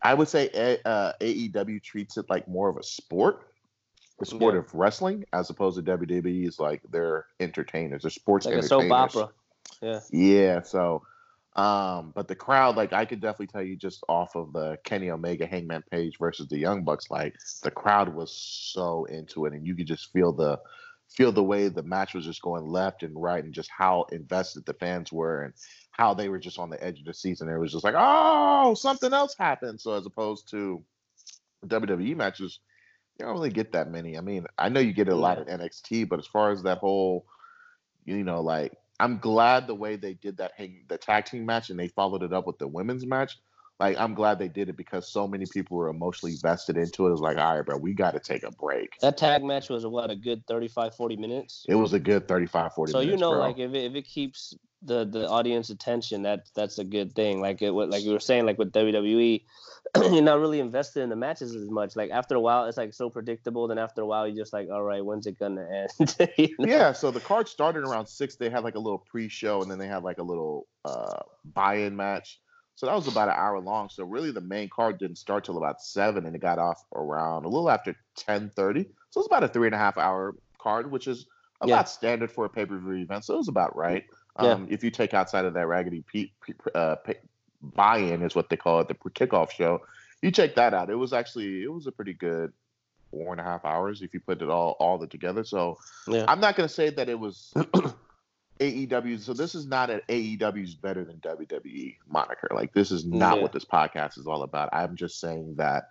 I 0.03 0.15
would 0.15 0.29
say 0.29 0.49
A- 0.55 0.87
uh, 0.89 1.13
AEW 1.21 1.83
treats 1.83 2.17
it 2.17 2.31
like 2.31 2.47
more 2.47 2.69
of 2.69 2.77
a 2.77 2.83
sport, 2.85 3.49
a 4.21 4.25
sport 4.25 4.55
Yeah. 4.55 4.61
of 4.61 4.73
wrestling, 4.75 5.25
as 5.33 5.51
opposed 5.51 5.77
to 5.77 5.83
WWE 5.99 6.47
is 6.47 6.61
like 6.61 6.83
they're 6.91 7.27
entertainers, 7.41 8.03
they're 8.03 8.11
sports 8.11 8.47
like 8.47 8.55
a 8.55 8.63
soap 8.63 8.85
entertainers. 8.85 9.17
opera. 9.17 9.31
Yeah. 9.83 10.01
Yeah, 10.11 10.63
so 10.63 11.03
um, 11.59 12.13
but 12.15 12.29
the 12.29 12.37
crowd, 12.37 12.77
like 12.77 12.93
I 12.93 13.05
could 13.05 13.21
definitely 13.21 13.49
tell 13.49 13.65
you 13.65 13.75
just 13.75 14.05
off 14.09 14.37
of 14.37 14.53
the 14.53 14.79
Kenny 14.85 15.11
Omega 15.11 15.45
Hangman 15.45 15.83
Page 15.91 16.17
versus 16.17 16.47
the 16.47 16.57
Young 16.57 16.85
Bucks, 16.85 17.11
like 17.11 17.35
the 17.65 17.71
crowd 17.73 18.15
was 18.15 18.31
so 18.33 19.07
into 19.07 19.45
it, 19.45 19.53
and 19.53 19.67
you 19.67 19.75
could 19.75 19.89
just 19.89 20.13
feel 20.13 20.33
the 20.33 20.61
feel 21.09 21.33
the 21.33 21.43
way 21.43 21.67
the 21.69 21.83
match 21.83 22.15
was 22.15 22.25
just 22.25 22.43
going 22.43 22.65
left 22.65 23.03
and 23.03 23.21
right, 23.21 23.43
and 23.43 23.53
just 23.53 23.71
how 23.77 24.07
invested 24.13 24.65
the 24.67 24.75
fans 24.75 25.13
were, 25.13 25.43
and 25.43 25.55
how 25.91 26.15
they 26.15 26.29
were 26.29 26.39
just 26.39 26.61
on 26.61 26.71
the 26.71 26.83
edge 26.83 27.01
of 27.01 27.07
the 27.07 27.13
seat, 27.15 27.41
and 27.41 27.51
it 27.51 27.59
was 27.59 27.73
just 27.73 27.83
like, 27.83 27.97
oh, 27.99 28.75
something 28.75 29.13
else 29.13 29.35
happened. 29.37 29.81
So 29.81 29.95
as 29.95 30.07
opposed 30.07 30.49
to 30.51 30.81
WWE 31.67 32.15
matches, 32.15 32.61
you 33.19 33.27
don't 33.27 33.35
really 33.35 33.51
get 33.51 33.73
that 33.73 33.91
many. 33.91 34.17
I 34.17 34.21
mean, 34.21 34.47
I 34.59 34.69
know 34.69 34.79
you 34.79 34.93
get 34.93 35.09
a 35.09 35.17
lot 35.17 35.41
at 35.41 35.49
NXT, 35.49 36.09
but 36.09 36.21
as 36.21 36.27
far 36.29 36.53
as 36.53 36.63
that 36.63 36.79
whole, 36.79 37.27
you 38.05 38.23
know, 38.23 38.43
like 38.43 38.75
I'm 39.01 39.19
glad 39.19 39.67
the 39.67 39.75
way 39.75 39.97
they 39.97 40.15
did 40.15 40.39
that 40.39 40.53
hang 40.57 40.85
the 40.89 40.99
tag 40.99 41.27
team 41.27 41.47
match 41.47 41.71
and 41.71 41.79
they 41.79 41.89
followed 41.89 42.23
it 42.23 42.33
up 42.33 42.47
with 42.47 42.59
the 42.59 42.67
women's 42.67 43.07
match. 43.07 43.39
Like 43.79 43.97
I'm 43.99 44.15
glad 44.15 44.41
they 44.41 44.49
did 44.49 44.69
it 44.69 44.77
because 44.77 45.09
so 45.09 45.29
many 45.29 45.47
people 45.47 45.77
were 45.77 45.89
emotionally 45.89 46.35
vested 46.43 46.77
into 46.77 47.07
it. 47.07 47.11
It 47.11 47.13
was 47.13 47.21
like, 47.21 47.37
all 47.39 47.57
right, 47.57 47.65
bro, 47.65 47.77
we 47.77 47.95
got 47.95 48.13
to 48.15 48.21
take 48.21 48.43
a 48.43 48.51
break. 48.51 48.91
That 49.01 49.17
tag 49.17 49.45
match 49.45 49.69
was 49.69 49.87
what 49.87 50.11
a 50.11 50.17
good 50.17 50.45
35, 50.49 50.97
40 50.97 51.17
minutes. 51.17 51.65
It 51.69 51.77
was 51.77 51.93
a 51.93 52.01
good 52.01 52.27
35, 52.27 52.73
40 52.75 52.93
so 52.93 52.99
minutes. 52.99 53.13
you 53.13 53.21
know, 53.21 53.31
bro. 53.31 53.41
like 53.41 53.59
if 53.59 53.73
it, 53.73 53.85
if 53.85 53.95
it 53.95 54.03
keeps 54.03 54.55
the 54.83 55.05
the 55.05 55.29
audience 55.29 55.71
attention, 55.71 56.23
that 56.23 56.47
that's 56.55 56.79
a 56.79 56.85
good 56.85 57.15
thing. 57.15 57.41
Like 57.41 57.63
it, 57.63 57.71
what- 57.71 57.91
like 57.91 58.05
you 58.05 58.13
were 58.13 58.21
saying, 58.21 58.47
like 58.47 58.59
with 58.59 58.73
WWE, 58.73 59.43
you're 59.97 60.23
not 60.23 60.39
really 60.39 60.61
invested 60.61 61.03
in 61.03 61.09
the 61.09 61.17
matches 61.17 61.55
as 61.55 61.69
much. 61.71 61.97
Like 61.97 62.11
after 62.11 62.35
a 62.35 62.41
while, 62.41 62.67
it's 62.67 62.77
like 62.77 62.95
so 62.95 63.11
predictable. 63.11 63.67
Then 63.69 63.79
after 63.79 64.03
a 64.03 64.07
while, 64.07 64.27
you're 64.27 64.37
just 64.37 64.53
like, 64.53 64.69
all 64.71 64.83
right, 64.83 65.05
when's 65.05 65.27
it 65.27 65.39
gonna 65.39 65.67
end? 65.99 66.17
You 66.39 66.49
know? 66.59 66.67
yeah, 66.67 66.93
so 66.93 67.11
the 67.11 67.21
card 67.21 67.49
started 67.49 67.85
around 67.85 68.07
six. 68.07 68.37
They 68.37 68.51
had 68.51 68.63
like 68.65 68.75
a 68.77 68.81
little 68.81 68.99
pre-show, 68.99 69.63
and 69.63 69.71
then 69.71 69.79
they 69.79 69.89
had 69.89 70.03
like 70.05 70.19
a 70.19 70.23
little 70.23 70.67
uh, 70.85 71.21
buy-in 71.55 71.97
match. 71.97 72.41
So 72.77 72.87
that 72.87 72.95
was 72.95 73.09
about 73.09 73.29
an 73.29 73.35
hour 73.37 73.59
long. 73.59 73.89
So 73.89 74.05
really, 74.05 74.31
the 74.31 74.41
main 74.41 74.69
card 74.69 74.99
didn't 75.01 75.17
start 75.17 75.45
till 75.45 75.57
about 75.57 75.83
seven, 75.83 76.25
and 76.27 76.37
it 76.37 76.41
got 76.41 76.61
off 76.61 76.85
around 76.95 77.45
a 77.45 77.49
little 77.49 77.69
after 77.71 77.97
ten 78.17 78.51
thirty. 78.55 78.85
So 79.11 79.21
it's 79.21 79.27
about 79.27 79.43
a 79.43 79.49
three 79.49 79.67
and 79.67 79.75
a 79.75 79.79
half 79.79 79.99
hour 79.99 80.37
card, 80.59 80.91
which 80.93 81.09
is 81.09 81.27
about 81.61 81.69
Yeah. 81.77 81.85
standard 81.85 82.31
for 82.31 82.45
a 82.45 82.49
pay-per-view 82.49 83.03
event. 83.03 83.25
So 83.25 83.35
it 83.35 83.39
was 83.39 83.49
about 83.49 83.75
right. 83.75 84.05
Yeah. 84.41 84.53
Um, 84.53 84.67
If 84.71 84.85
you 84.85 84.91
take 84.91 85.15
outside 85.15 85.45
of 85.45 85.55
that 85.55 85.67
raggedy 85.67 86.05
pe- 86.13 86.31
pe- 86.47 86.71
uh, 86.75 86.97
buy-in, 87.63 88.23
is 88.23 88.35
what 88.35 88.49
they 88.51 88.57
call 88.57 88.81
it, 88.81 88.89
the 88.89 88.95
kickoff 88.95 89.51
show. 89.51 89.81
You 90.23 90.31
check 90.31 90.55
that 90.57 90.75
out. 90.75 90.91
It 90.91 90.97
was 90.97 91.13
actually 91.13 91.63
it 91.63 91.73
was 91.73 91.87
a 91.87 91.93
pretty 91.93 92.13
good 92.13 92.53
four 93.11 93.33
and 93.33 93.41
a 93.41 93.45
half 93.45 93.65
hours 93.65 94.03
if 94.03 94.13
you 94.13 94.21
put 94.21 94.43
it 94.43 94.49
all 94.51 94.77
all 94.81 95.05
together. 95.07 95.45
So 95.45 95.79
yeah. 96.07 96.25
I'm 96.29 96.41
not 96.41 96.57
gonna 96.57 96.69
say 96.69 96.91
that 96.91 97.09
it 97.09 97.19
was 97.19 97.53
AEW. 98.61 99.21
So 99.21 99.33
this 99.35 99.55
is 99.55 99.67
not 99.67 99.91
an 99.91 100.01
AEW's 100.09 100.75
better 100.75 101.05
than 101.05 101.17
WWE 101.19 101.97
moniker. 102.09 102.49
Like 102.53 102.73
this 102.75 102.91
is 102.91 103.05
not 103.07 103.37
Yeah. 103.37 103.43
what 103.43 103.53
this 103.53 103.65
podcast 103.65 104.19
is 104.19 104.27
all 104.27 104.43
about. 104.43 104.69
I'm 104.73 104.97
just 104.97 105.21
saying 105.21 105.55
that 105.57 105.85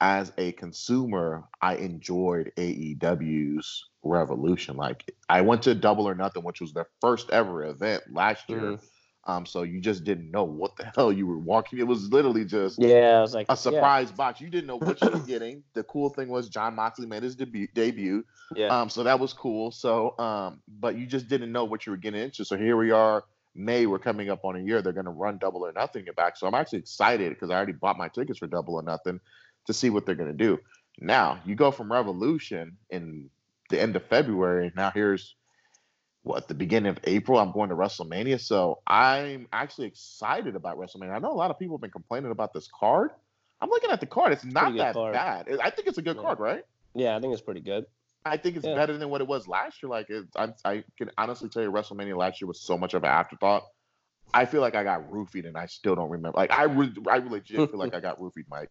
as 0.00 0.32
a 0.38 0.52
consumer, 0.52 1.44
I 1.60 1.76
enjoyed 1.76 2.52
AEW's 2.56 3.88
Revolution. 4.04 4.76
Like 4.76 5.14
I 5.28 5.40
went 5.40 5.62
to 5.62 5.74
Double 5.74 6.06
or 6.08 6.14
Nothing, 6.14 6.44
which 6.44 6.60
was 6.60 6.72
their 6.72 6.86
first 7.00 7.30
ever 7.30 7.64
event 7.64 8.02
last 8.12 8.48
year. 8.48 8.60
Mhm. 8.60 8.80
Um, 9.26 9.46
so 9.46 9.62
you 9.62 9.80
just 9.80 10.04
didn't 10.04 10.30
know 10.30 10.44
what 10.44 10.76
the 10.76 10.84
hell 10.94 11.10
you 11.10 11.26
were 11.26 11.38
walking. 11.38 11.78
It 11.78 11.86
was 11.86 12.12
literally 12.12 12.44
just 12.44 12.78
Yeah, 12.78 13.18
it 13.18 13.22
was 13.22 13.32
like 13.34 13.46
a 13.48 13.52
yeah, 13.52 13.56
surprise 13.56 14.12
box. 14.12 14.38
You 14.40 14.50
didn't 14.50 14.66
know 14.66 14.76
what 14.76 15.00
you 15.00 15.10
were 15.10 15.18
getting. 15.26 15.64
The 15.72 15.82
cool 15.84 16.10
thing 16.10 16.28
was 16.28 16.50
Jon 16.50 16.74
Moxley 16.74 17.06
made 17.06 17.22
his 17.22 17.34
debut. 17.34 17.68
debut. 17.74 18.24
Yeah, 18.54 18.68
Um, 18.68 18.90
so 18.90 19.02
that 19.04 19.18
was 19.18 19.32
cool. 19.32 19.70
So, 19.70 20.16
um, 20.18 20.60
but 20.68 20.96
you 20.98 21.06
just 21.06 21.28
didn't 21.28 21.50
know 21.52 21.64
what 21.64 21.86
you 21.86 21.92
were 21.92 21.96
getting 21.96 22.20
into. 22.20 22.44
So 22.44 22.58
here 22.58 22.76
we 22.76 22.90
are, 22.90 23.24
May. 23.54 23.86
We're 23.86 23.98
coming 23.98 24.28
up 24.28 24.44
on 24.44 24.56
a 24.56 24.60
year. 24.60 24.82
They're 24.82 24.92
going 24.92 25.06
to 25.06 25.10
run 25.10 25.38
Double 25.38 25.64
or 25.64 25.72
Nothing 25.72 26.04
back. 26.14 26.36
So 26.36 26.46
I'm 26.46 26.54
actually 26.54 26.80
excited 26.80 27.30
because 27.30 27.48
I 27.48 27.54
already 27.54 27.72
bought 27.72 27.96
my 27.96 28.08
tickets 28.08 28.38
for 28.38 28.46
Double 28.46 28.74
or 28.74 28.82
Nothing 28.82 29.20
to 29.66 29.72
see 29.72 29.88
what 29.88 30.04
they're 30.04 30.14
going 30.14 30.30
to 30.30 30.36
do. 30.36 30.58
Now 31.00 31.40
you 31.46 31.54
go 31.54 31.70
from 31.70 31.90
Revolution 31.90 32.76
in 32.90 33.30
the 33.70 33.80
end 33.80 33.96
of 33.96 34.04
February. 34.06 34.72
Now 34.76 34.90
here's 34.92 35.34
what 36.22 36.48
the 36.48 36.54
beginning 36.54 36.90
of 36.90 36.98
April. 37.04 37.38
I'm 37.38 37.52
going 37.52 37.68
to 37.68 37.74
WrestleMania. 37.76 38.40
So 38.40 38.80
I'm 38.86 39.46
actually 39.52 39.86
excited 39.88 40.56
about 40.56 40.78
WrestleMania. 40.78 41.14
I 41.14 41.18
know 41.18 41.32
a 41.32 41.34
lot 41.34 41.50
of 41.50 41.58
people 41.58 41.76
have 41.76 41.82
been 41.82 41.90
complaining 41.90 42.30
about 42.30 42.52
this 42.54 42.68
card. 42.78 43.10
I'm 43.60 43.68
looking 43.70 43.90
at 43.90 44.00
the 44.00 44.06
card. 44.06 44.32
It's 44.32 44.44
not 44.44 44.64
Pretty 44.64 44.78
that 44.78 44.94
bad. 44.94 45.48
I 45.62 45.70
think 45.70 45.88
it's 45.88 45.98
a 45.98 46.02
good 46.02 46.16
Yeah. 46.16 46.22
card, 46.22 46.38
right? 46.40 46.64
yeah, 46.94 47.16
I 47.16 47.20
think 47.20 47.32
it's 47.32 47.42
pretty 47.42 47.60
good. 47.60 47.86
I 48.24 48.36
think 48.38 48.56
it's 48.56 48.64
Yeah. 48.66 48.74
better 48.74 48.96
than 48.96 49.10
what 49.10 49.20
it 49.20 49.26
was 49.26 49.46
last 49.46 49.82
year. 49.82 49.90
Like, 49.90 50.08
it, 50.08 50.24
I, 50.36 50.48
I 50.64 50.84
can 50.96 51.10
honestly 51.18 51.48
tell 51.50 51.62
you, 51.62 51.70
WrestleMania 51.70 52.16
last 52.16 52.40
year 52.40 52.48
was 52.48 52.60
so 52.60 52.78
much 52.78 52.94
of 52.94 53.02
an 53.04 53.10
afterthought. 53.10 53.64
I 54.32 54.46
feel 54.46 54.60
like 54.62 54.74
I 54.74 54.82
got 54.82 55.10
roofied, 55.10 55.46
and 55.46 55.56
I 55.56 55.66
still 55.66 55.94
don't 55.94 56.08
remember. 56.10 56.36
Like, 56.38 56.50
I, 56.50 56.64
re- 56.64 56.94
I 57.08 57.18
legit 57.18 57.70
feel 57.70 57.78
like 57.78 57.94
I 57.94 58.00
got 58.00 58.18
roofied, 58.18 58.48
Mike. 58.48 58.70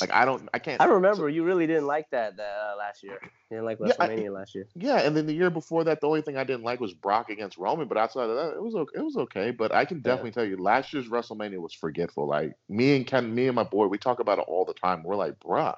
Like, 0.00 0.12
I 0.12 0.24
don't, 0.24 0.48
I 0.52 0.58
can't. 0.58 0.80
I 0.80 0.86
remember 0.86 1.28
you 1.28 1.44
really 1.44 1.66
didn't 1.66 1.86
like 1.86 2.10
that 2.10 2.38
uh, 2.38 2.74
last 2.76 3.02
year. 3.02 3.18
You 3.22 3.58
didn't 3.58 3.64
like 3.64 3.78
Yeah, 3.80 3.92
I- 4.00 4.08
WrestleMania 4.08 4.34
last 4.34 4.54
year. 4.54 4.66
Yeah, 4.74 4.98
and 5.00 5.16
then 5.16 5.26
the 5.26 5.32
year 5.32 5.50
before 5.50 5.84
that, 5.84 6.00
the 6.00 6.08
only 6.08 6.22
thing 6.22 6.36
I 6.36 6.42
didn't 6.44 6.64
like 6.64 6.80
was 6.80 6.92
Brock 6.92 7.30
against 7.30 7.58
Roman. 7.58 7.86
But 7.86 7.96
outside 7.96 8.28
of 8.28 8.36
that, 8.36 8.54
it 8.56 8.62
was 8.62 8.74
okay. 8.74 8.98
It 8.98 9.02
was 9.04 9.16
okay. 9.16 9.50
But 9.52 9.72
I 9.72 9.84
can 9.84 10.00
definitely 10.00 10.32
tell 10.32 10.44
you, 10.44 10.56
last 10.56 10.92
year's 10.92 11.08
WrestleMania 11.08 11.58
was 11.58 11.72
forgetful. 11.74 12.26
Like 12.26 12.54
me 12.68 12.96
and 12.96 13.06
Ken, 13.06 13.32
me 13.32 13.46
and 13.46 13.54
my 13.54 13.62
boy, 13.62 13.86
we 13.86 13.98
talk 13.98 14.18
about 14.18 14.38
it 14.38 14.46
all 14.48 14.64
the 14.64 14.74
time. 14.74 15.04
We're 15.04 15.14
like, 15.16 15.38
bruh, 15.38 15.76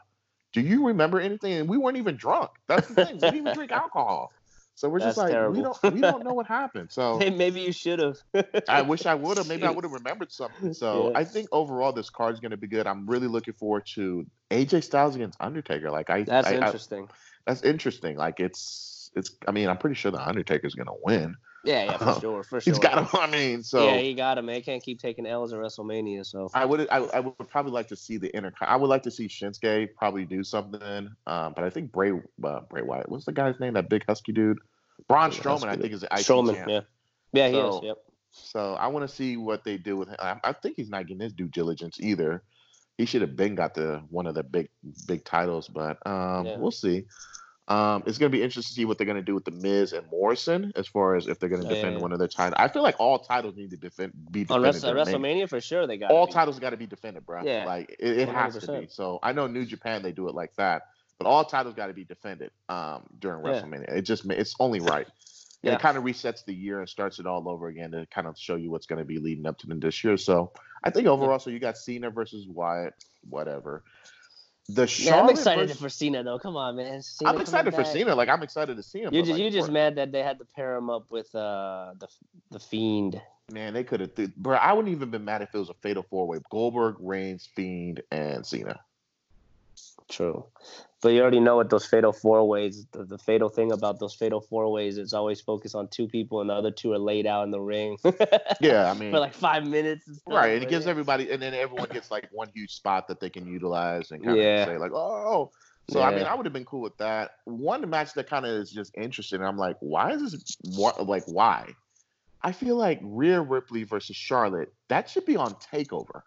do 0.54 0.62
you 0.62 0.86
remember 0.86 1.20
anything? 1.20 1.52
And 1.52 1.68
we 1.68 1.76
weren't 1.76 1.98
even 1.98 2.16
drunk. 2.16 2.50
That's 2.68 2.88
the 2.88 2.94
thing. 2.94 3.16
we 3.16 3.20
didn't 3.20 3.36
even 3.36 3.52
drink 3.52 3.72
alcohol. 3.72 4.32
So 4.76 4.90
we're 4.90 5.00
just 5.00 5.16
That's 5.16 5.32
like, 5.32 5.50
we 5.52 5.62
don't, 5.62 5.94
we 5.94 6.00
don't 6.02 6.22
know 6.22 6.34
what 6.34 6.46
happened. 6.60 6.92
So 6.92 7.18
Hey, 7.18 7.30
maybe 7.30 7.62
you 7.62 7.72
should 7.72 7.98
have. 7.98 8.18
I 8.68 8.82
wish 8.82 9.06
I 9.06 9.14
would 9.14 9.38
have. 9.38 9.48
Maybe 9.48 9.64
I 9.64 9.70
would 9.70 9.84
have 9.84 9.92
remembered 10.02 10.30
something. 10.30 10.74
So 10.74 11.10
Yeah. 11.12 11.18
I 11.18 11.24
think 11.24 11.48
overall 11.50 11.92
this 11.92 12.10
card 12.10 12.34
is 12.34 12.40
going 12.40 12.50
to 12.50 12.58
be 12.58 12.66
good. 12.68 12.86
I'm 12.86 13.06
really 13.06 13.26
looking 13.26 13.54
forward 13.54 13.86
to 13.94 14.26
AJ 14.50 14.84
Styles 14.84 15.16
against 15.16 15.40
Undertaker. 15.40 15.90
Like 15.90 16.10
I, 16.10 16.22
That's 16.24 16.46
I- 16.46 16.52
I- 16.52 16.54
interesting. 16.66 17.08
that's 17.46 17.62
interesting. 17.62 18.16
Like 18.18 18.38
it's, 18.38 19.10
it's. 19.16 19.30
I 19.48 19.52
mean, 19.52 19.68
I'm 19.68 19.78
pretty 19.78 19.94
sure 19.96 20.10
the 20.10 20.20
Undertaker's 20.28 20.74
going 20.74 20.88
to 20.88 20.96
win. 21.02 21.36
Yeah, 21.66 21.84
yeah, 21.84 21.96
for 21.98 22.20
sure, 22.20 22.42
for 22.42 22.60
sure. 22.60 22.72
He's 22.72 22.78
got 22.78 22.98
him. 22.98 23.08
I 23.20 23.26
mean, 23.30 23.62
so 23.62 23.84
yeah, 23.86 23.98
he 23.98 24.14
got 24.14 24.38
him. 24.38 24.46
Man, 24.46 24.62
can't 24.62 24.82
keep 24.82 25.00
taking 25.00 25.26
L's 25.26 25.52
at 25.52 25.58
WrestleMania. 25.58 26.24
So 26.24 26.48
I 26.54 26.64
would. 26.64 26.88
I, 26.90 26.98
I 26.98 27.20
would 27.20 27.48
probably 27.48 27.72
like 27.72 27.88
to 27.88 27.96
see 27.96 28.16
the 28.16 28.34
inter. 28.36 28.52
I 28.60 28.76
would 28.76 28.88
like 28.88 29.02
to 29.04 29.10
see 29.10 29.28
Shinsuke 29.28 29.94
probably 29.96 30.24
do 30.24 30.42
something. 30.44 30.82
Um, 31.26 31.52
but 31.54 31.64
I 31.64 31.70
think 31.70 31.92
Bray, 31.92 32.12
uh, 32.44 32.60
Bray 32.70 32.82
Wyatt. 32.82 33.08
What's 33.08 33.24
the 33.26 33.32
guy's 33.32 33.58
name? 33.60 33.74
That 33.74 33.88
big 33.88 34.04
husky 34.08 34.32
dude. 34.32 34.58
Braun 35.08 35.30
Strowman. 35.30 35.68
I 35.68 35.76
think 35.76 35.92
is 35.92 36.04
Strowman, 36.04 36.54
champ. 36.54 36.68
yeah, 36.68 36.80
yeah, 37.32 37.48
he 37.48 37.54
So- 37.54 37.78
is. 37.78 37.84
Yep. 37.84 37.96
So 38.38 38.74
I 38.74 38.88
want 38.88 39.08
to 39.08 39.14
see 39.14 39.38
what 39.38 39.64
they 39.64 39.78
do 39.78 39.96
with 39.96 40.08
him. 40.08 40.16
I, 40.18 40.36
I 40.44 40.52
think 40.52 40.74
he's 40.76 40.90
not 40.90 41.06
getting 41.06 41.22
his 41.22 41.32
due 41.32 41.48
diligence 41.48 41.98
either. 42.00 42.42
He 42.98 43.06
should 43.06 43.22
have 43.22 43.34
been 43.34 43.54
got 43.54 43.74
the 43.74 44.02
one 44.10 44.26
of 44.26 44.34
the 44.34 44.42
big 44.42 44.68
big 45.06 45.24
titles, 45.24 45.68
but 45.68 45.96
um, 46.06 46.44
Yeah. 46.44 46.58
we'll 46.58 46.70
see. 46.70 47.04
Um, 47.68 48.04
it's 48.06 48.16
gonna 48.18 48.30
be 48.30 48.42
interesting 48.42 48.70
to 48.70 48.74
see 48.74 48.84
what 48.84 48.96
they're 48.96 49.06
gonna 49.06 49.22
do 49.22 49.34
with 49.34 49.44
the 49.44 49.50
Miz 49.50 49.92
and 49.92 50.08
Morrison 50.10 50.72
as 50.76 50.86
far 50.86 51.16
as 51.16 51.26
if 51.26 51.40
they're 51.40 51.48
gonna 51.48 51.64
Oh, 51.64 51.68
yeah, 51.68 51.74
defend 51.74 51.96
yeah. 51.96 52.02
one 52.02 52.12
of 52.12 52.18
their 52.20 52.28
titles. 52.28 52.54
I 52.58 52.68
feel 52.68 52.82
like 52.82 52.96
all 53.00 53.18
titles 53.18 53.56
need 53.56 53.70
to 53.70 53.76
defend 53.76 54.12
be 54.30 54.44
defended. 54.44 54.62
Wrest- 54.64 54.82
during 54.84 54.96
Mania. 55.04 55.18
WrestleMania 55.46 55.48
for 55.48 55.60
sure, 55.60 55.86
they 55.86 55.96
got 55.96 56.10
all 56.12 56.26
titles 56.28 56.58
got 56.60 56.70
to 56.70 56.76
be 56.76 56.86
defended, 56.86 57.26
bro. 57.26 57.42
Yeah. 57.44 57.64
like 57.64 57.96
it, 57.98 58.18
it 58.20 58.28
has 58.28 58.56
to 58.58 58.80
be. 58.80 58.86
So 58.88 59.18
I 59.22 59.32
know 59.32 59.46
New 59.48 59.64
Japan 59.64 60.02
they 60.02 60.12
do 60.12 60.28
it 60.28 60.34
like 60.34 60.54
that, 60.56 60.82
but 61.18 61.26
all 61.26 61.44
titles 61.44 61.74
got 61.74 61.88
to 61.88 61.92
be 61.94 62.04
defended 62.04 62.50
um, 62.68 63.02
during 63.18 63.44
Yeah. 63.44 63.60
WrestleMania. 63.62 63.96
It 63.96 64.02
just 64.02 64.24
it's 64.30 64.54
only 64.60 64.78
right. 64.80 65.06
And 65.62 65.72
Yeah. 65.72 65.74
it 65.74 65.80
kind 65.80 65.96
of 65.98 66.04
resets 66.04 66.44
the 66.44 66.54
year 66.54 66.78
and 66.78 66.88
starts 66.88 67.18
it 67.18 67.26
all 67.26 67.48
over 67.48 67.66
again 67.66 67.90
to 67.92 68.06
kind 68.14 68.28
of 68.28 68.38
show 68.38 68.54
you 68.54 68.70
what's 68.70 68.86
going 68.86 69.00
to 69.00 69.04
be 69.04 69.18
leading 69.18 69.46
up 69.46 69.58
to 69.58 69.66
them 69.66 69.80
this 69.80 70.04
year. 70.04 70.16
So 70.16 70.52
I 70.84 70.90
think 70.90 71.08
overall, 71.08 71.40
so 71.40 71.50
you 71.50 71.58
got 71.58 71.76
Cena 71.76 72.10
versus 72.10 72.46
Wyatt, 72.46 72.94
whatever. 73.28 73.82
The 74.68 74.92
Yeah, 74.98 75.20
I'm 75.20 75.28
excited 75.28 75.68
versus- 75.68 75.80
for 75.80 75.88
Cena 75.88 76.24
though. 76.24 76.38
Come 76.38 76.56
on, 76.56 76.76
man. 76.76 77.00
Cena 77.02 77.30
I'm 77.30 77.40
excited 77.40 77.72
for 77.72 77.82
back. 77.82 77.92
Cena. 77.92 78.14
Like 78.14 78.28
I'm 78.28 78.42
excited 78.42 78.76
to 78.76 78.82
see 78.82 79.02
him. 79.02 79.14
You 79.14 79.22
just 79.22 79.32
like, 79.32 79.40
you 79.40 79.50
just 79.50 79.70
mad 79.70 79.94
that 79.96 80.10
they 80.10 80.22
had 80.22 80.38
to 80.40 80.44
pair 80.44 80.74
him 80.74 80.90
up 80.90 81.10
with 81.10 81.32
uh 81.34 81.94
the 81.98 82.08
the 82.50 82.58
fiend. 82.58 83.20
man, 83.52 83.74
they 83.74 83.84
could 83.84 84.00
have. 84.00 84.14
Th- 84.16 84.34
bro, 84.34 84.56
I 84.56 84.72
wouldn't 84.72 84.92
even 84.92 85.10
been 85.10 85.24
mad 85.24 85.42
if 85.42 85.54
it 85.54 85.58
was 85.58 85.70
a 85.70 85.74
fatal 85.74 86.04
four 86.10 86.26
way: 86.26 86.38
Goldberg, 86.50 86.96
Reigns, 86.98 87.48
Fiend, 87.54 88.02
and 88.10 88.44
Cena. 88.44 88.80
True, 90.08 90.46
but 91.02 91.08
you 91.10 91.20
already 91.20 91.40
know 91.40 91.56
what 91.56 91.68
those 91.68 91.84
fatal 91.84 92.12
four 92.12 92.46
ways. 92.48 92.86
The, 92.92 93.04
the 93.04 93.18
fatal 93.18 93.48
thing 93.48 93.72
about 93.72 93.98
those 93.98 94.14
fatal 94.14 94.40
four 94.40 94.70
ways 94.70 94.98
is 94.98 95.12
always 95.12 95.40
focused 95.40 95.74
on 95.74 95.88
two 95.88 96.06
people, 96.06 96.40
and 96.40 96.50
the 96.50 96.54
other 96.54 96.70
two 96.70 96.92
are 96.92 96.98
laid 96.98 97.26
out 97.26 97.44
in 97.44 97.50
the 97.50 97.60
ring. 97.60 97.98
Yeah, 98.60 98.90
I 98.90 98.94
mean, 98.94 99.10
for 99.10 99.18
like 99.18 99.34
five 99.34 99.66
minutes. 99.66 100.06
And 100.06 100.16
stuff, 100.16 100.34
Right, 100.34 100.54
and 100.54 100.62
it 100.62 100.70
gives 100.70 100.86
yeah. 100.86 100.92
everybody, 100.92 101.30
and 101.30 101.42
then 101.42 101.52
everyone 101.54 101.88
gets 101.90 102.10
like 102.10 102.28
one 102.32 102.48
huge 102.54 102.72
spot 102.72 103.08
that 103.08 103.20
they 103.20 103.28
can 103.28 103.46
utilize 103.46 104.10
and 104.10 104.24
kind 104.24 104.38
of 104.38 104.66
say 104.66 104.78
like, 104.78 104.92
oh. 104.92 105.50
So 105.90 106.02
I 106.02 106.14
mean, 106.14 106.24
I 106.24 106.34
would 106.34 106.46
have 106.46 106.52
been 106.52 106.64
cool 106.64 106.80
with 106.80 106.96
that. 106.98 107.32
One 107.44 107.88
match 107.88 108.14
that 108.14 108.28
kind 108.28 108.44
of 108.44 108.52
is 108.52 108.70
just 108.72 108.92
interesting. 108.96 109.42
I'm 109.42 109.56
like, 109.56 109.76
why 109.80 110.12
is 110.12 110.22
this? 110.22 110.56
What 110.76 111.06
like 111.06 111.24
why? 111.26 111.74
I 112.42 112.52
feel 112.52 112.76
like 112.76 113.00
Rhea 113.02 113.40
Ripley 113.40 113.84
versus 113.84 114.16
Charlotte 114.16 114.72
that 114.88 115.10
should 115.10 115.26
be 115.26 115.36
on 115.36 115.54
Takeover. 115.54 116.22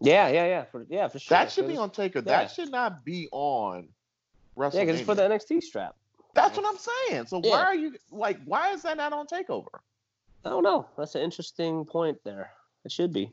Yeah, 0.00 0.28
yeah, 0.28 0.46
yeah, 0.46 0.64
for 0.64 0.86
yeah, 0.88 1.08
for 1.08 1.18
sure. 1.18 1.36
That 1.36 1.50
should 1.52 1.68
be 1.68 1.76
on 1.76 1.90
Taker. 1.90 2.18
yeah. 2.18 2.24
That 2.24 2.50
should 2.50 2.70
not 2.70 3.04
be 3.04 3.28
on 3.30 3.88
WrestleMania. 4.56 4.74
Yeah, 4.74 4.80
because 4.84 5.00
it's 5.00 5.06
for 5.06 5.14
the 5.14 5.22
NXT 5.22 5.62
strap. 5.62 5.94
That's 6.34 6.56
what 6.56 6.66
I'm 6.66 6.78
saying. 7.08 7.26
So 7.26 7.40
Yeah. 7.44 7.50
why 7.50 7.60
are 7.62 7.74
you 7.74 7.94
like? 8.10 8.38
Why 8.44 8.72
is 8.72 8.82
that 8.82 8.96
not 8.96 9.12
on 9.12 9.26
Takeover? 9.26 9.68
I 10.44 10.50
don't 10.50 10.64
know. 10.64 10.86
That's 10.98 11.14
an 11.14 11.22
interesting 11.22 11.84
point 11.84 12.18
there. 12.24 12.50
It 12.84 12.90
should 12.92 13.12
be. 13.12 13.32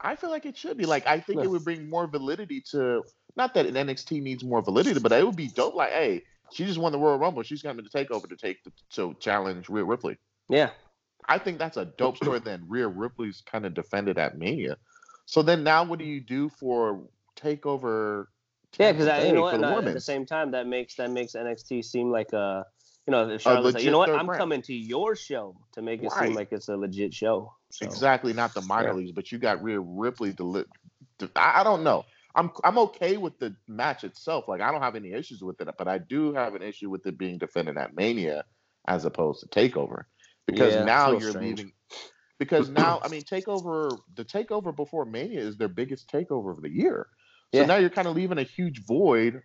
I 0.00 0.16
feel 0.16 0.30
like 0.30 0.46
it 0.46 0.56
should 0.56 0.76
be. 0.76 0.84
Like 0.86 1.06
I 1.06 1.20
think 1.20 1.38
Yeah. 1.38 1.44
it 1.44 1.50
would 1.50 1.64
bring 1.64 1.88
more 1.88 2.06
validity 2.06 2.60
to. 2.72 3.04
Not 3.36 3.54
that 3.54 3.66
an 3.66 3.74
NXT 3.76 4.20
needs 4.20 4.42
more 4.42 4.60
validity, 4.60 4.98
but 4.98 5.12
it 5.12 5.24
would 5.24 5.36
be 5.36 5.46
dope. 5.48 5.76
Like, 5.76 5.90
hey, 5.92 6.24
she 6.52 6.64
just 6.66 6.78
won 6.78 6.90
the 6.90 6.98
Royal 6.98 7.18
Rumble. 7.18 7.42
She's 7.44 7.62
coming 7.62 7.84
to 7.84 7.90
Takeover 7.90 8.28
to 8.28 8.36
take 8.36 8.64
the, 8.64 8.72
to 8.94 9.14
challenge 9.20 9.68
Rhea 9.68 9.84
Ripley. 9.84 10.18
Yeah. 10.48 10.70
I 11.28 11.38
think 11.38 11.58
that's 11.58 11.76
a 11.76 11.84
dope 11.84 12.16
story. 12.16 12.40
then 12.40 12.64
Rhea 12.66 12.88
Ripley's 12.88 13.40
kind 13.46 13.64
of 13.64 13.72
defended 13.74 14.18
at 14.18 14.36
Mania. 14.36 14.76
So 15.30 15.42
then 15.42 15.62
now, 15.62 15.84
what 15.84 16.00
do 16.00 16.04
you 16.04 16.20
do 16.20 16.48
for 16.48 17.02
Takeover? 17.40 18.26
Yeah, 18.80 18.90
because 18.90 19.24
you 19.28 19.32
know 19.32 19.42
what? 19.42 19.50
for 19.52 19.54
and 19.54 19.64
the 19.64 19.68
I- 19.68 19.78
at 19.90 19.94
the 19.94 20.00
same 20.00 20.26
time, 20.26 20.50
that 20.50 20.66
makes 20.66 20.96
that 20.96 21.08
makes 21.12 21.34
NXT 21.34 21.84
seem 21.84 22.10
like 22.10 22.32
a 22.32 22.66
you 23.06 23.12
know 23.12 23.28
if 23.30 23.40
Charlotte's 23.40 23.74
like, 23.76 23.84
you 23.84 23.92
know 23.92 23.98
what, 23.98 24.10
I'm 24.10 24.26
brand. 24.26 24.40
coming 24.40 24.62
to 24.62 24.74
your 24.74 25.14
show 25.14 25.54
to 25.74 25.82
make 25.82 26.02
it 26.02 26.10
Right. 26.10 26.26
seem 26.26 26.34
like 26.34 26.48
it's 26.50 26.68
a 26.68 26.76
legit 26.76 27.14
show. 27.14 27.54
So, 27.70 27.86
Exactly, 27.86 28.32
not 28.32 28.54
the 28.54 28.60
minor 28.62 28.88
Yeah. 28.88 28.94
leagues, 28.94 29.12
but 29.12 29.30
you 29.30 29.38
got 29.38 29.62
Rhea 29.62 29.78
Ripley 29.78 30.32
to 30.34 30.42
li- 30.42 30.64
to- 31.20 31.30
I, 31.36 31.60
I 31.60 31.64
don't 31.64 31.84
know. 31.84 32.06
I'm 32.34 32.50
I'm 32.64 32.78
okay 32.78 33.16
with 33.16 33.38
the 33.38 33.54
match 33.68 34.02
itself. 34.02 34.48
Like 34.48 34.60
I 34.60 34.72
don't 34.72 34.82
have 34.82 34.96
any 34.96 35.12
issues 35.12 35.42
with 35.42 35.60
it, 35.60 35.68
but 35.78 35.86
I 35.86 35.98
do 35.98 36.32
have 36.34 36.56
an 36.56 36.62
issue 36.62 36.90
with 36.90 37.06
it 37.06 37.16
being 37.16 37.38
defended 37.38 37.76
at 37.78 37.94
Mania 37.94 38.44
as 38.88 39.04
opposed 39.04 39.42
to 39.42 39.48
Takeover 39.48 40.06
because 40.48 40.74
Yeah, 40.74 40.84
now 40.84 41.12
you're 41.12 41.30
strange. 41.30 41.58
leaving. 41.60 41.72
Because 42.40 42.68
now, 42.82 42.98
I 43.04 43.08
mean, 43.08 43.22
Takeover, 43.22 44.00
the 44.16 44.24
Takeover 44.24 44.74
before 44.74 45.04
Mania 45.04 45.40
is 45.40 45.56
their 45.56 45.68
biggest 45.68 46.10
Takeover 46.10 46.50
of 46.50 46.62
the 46.62 46.70
year. 46.70 47.06
So 47.54 47.60
Yeah. 47.60 47.66
now 47.66 47.76
you're 47.76 47.90
kind 47.90 48.08
of 48.08 48.16
leaving 48.16 48.38
a 48.38 48.42
huge 48.42 48.84
void 48.84 49.42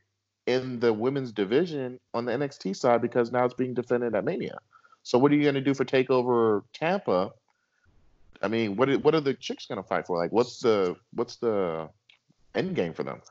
in 0.48 0.80
the 0.80 0.92
women's 0.94 1.32
division 1.32 2.00
on 2.14 2.26
the 2.26 2.32
NXT 2.32 2.76
side 2.76 3.02
because 3.02 3.32
now 3.32 3.46
it's 3.46 3.54
being 3.54 3.74
defended 3.76 4.16
at 4.16 4.24
Mania. 4.24 4.58
So 5.04 5.20
what 5.20 5.32
are 5.32 5.36
you 5.36 5.44
going 5.44 5.56
to 5.56 5.62
do 5.62 5.74
for 5.76 5.86
Takeover 5.86 6.64
Tampa? 6.74 7.32
I 8.42 8.48
mean, 8.48 8.76
what 8.76 8.90
are, 8.90 8.98
what 9.00 9.16
are 9.16 9.22
the 9.22 9.34
chicks 9.34 9.66
going 9.66 9.82
to 9.82 9.88
fight 9.88 10.06
for? 10.08 10.18
Like, 10.18 10.32
what's 10.32 10.60
the 10.60 10.96
what's 11.14 11.38
the 11.38 11.90
end 12.54 12.76
game 12.76 12.94
for 12.94 13.04
them? 13.04 13.22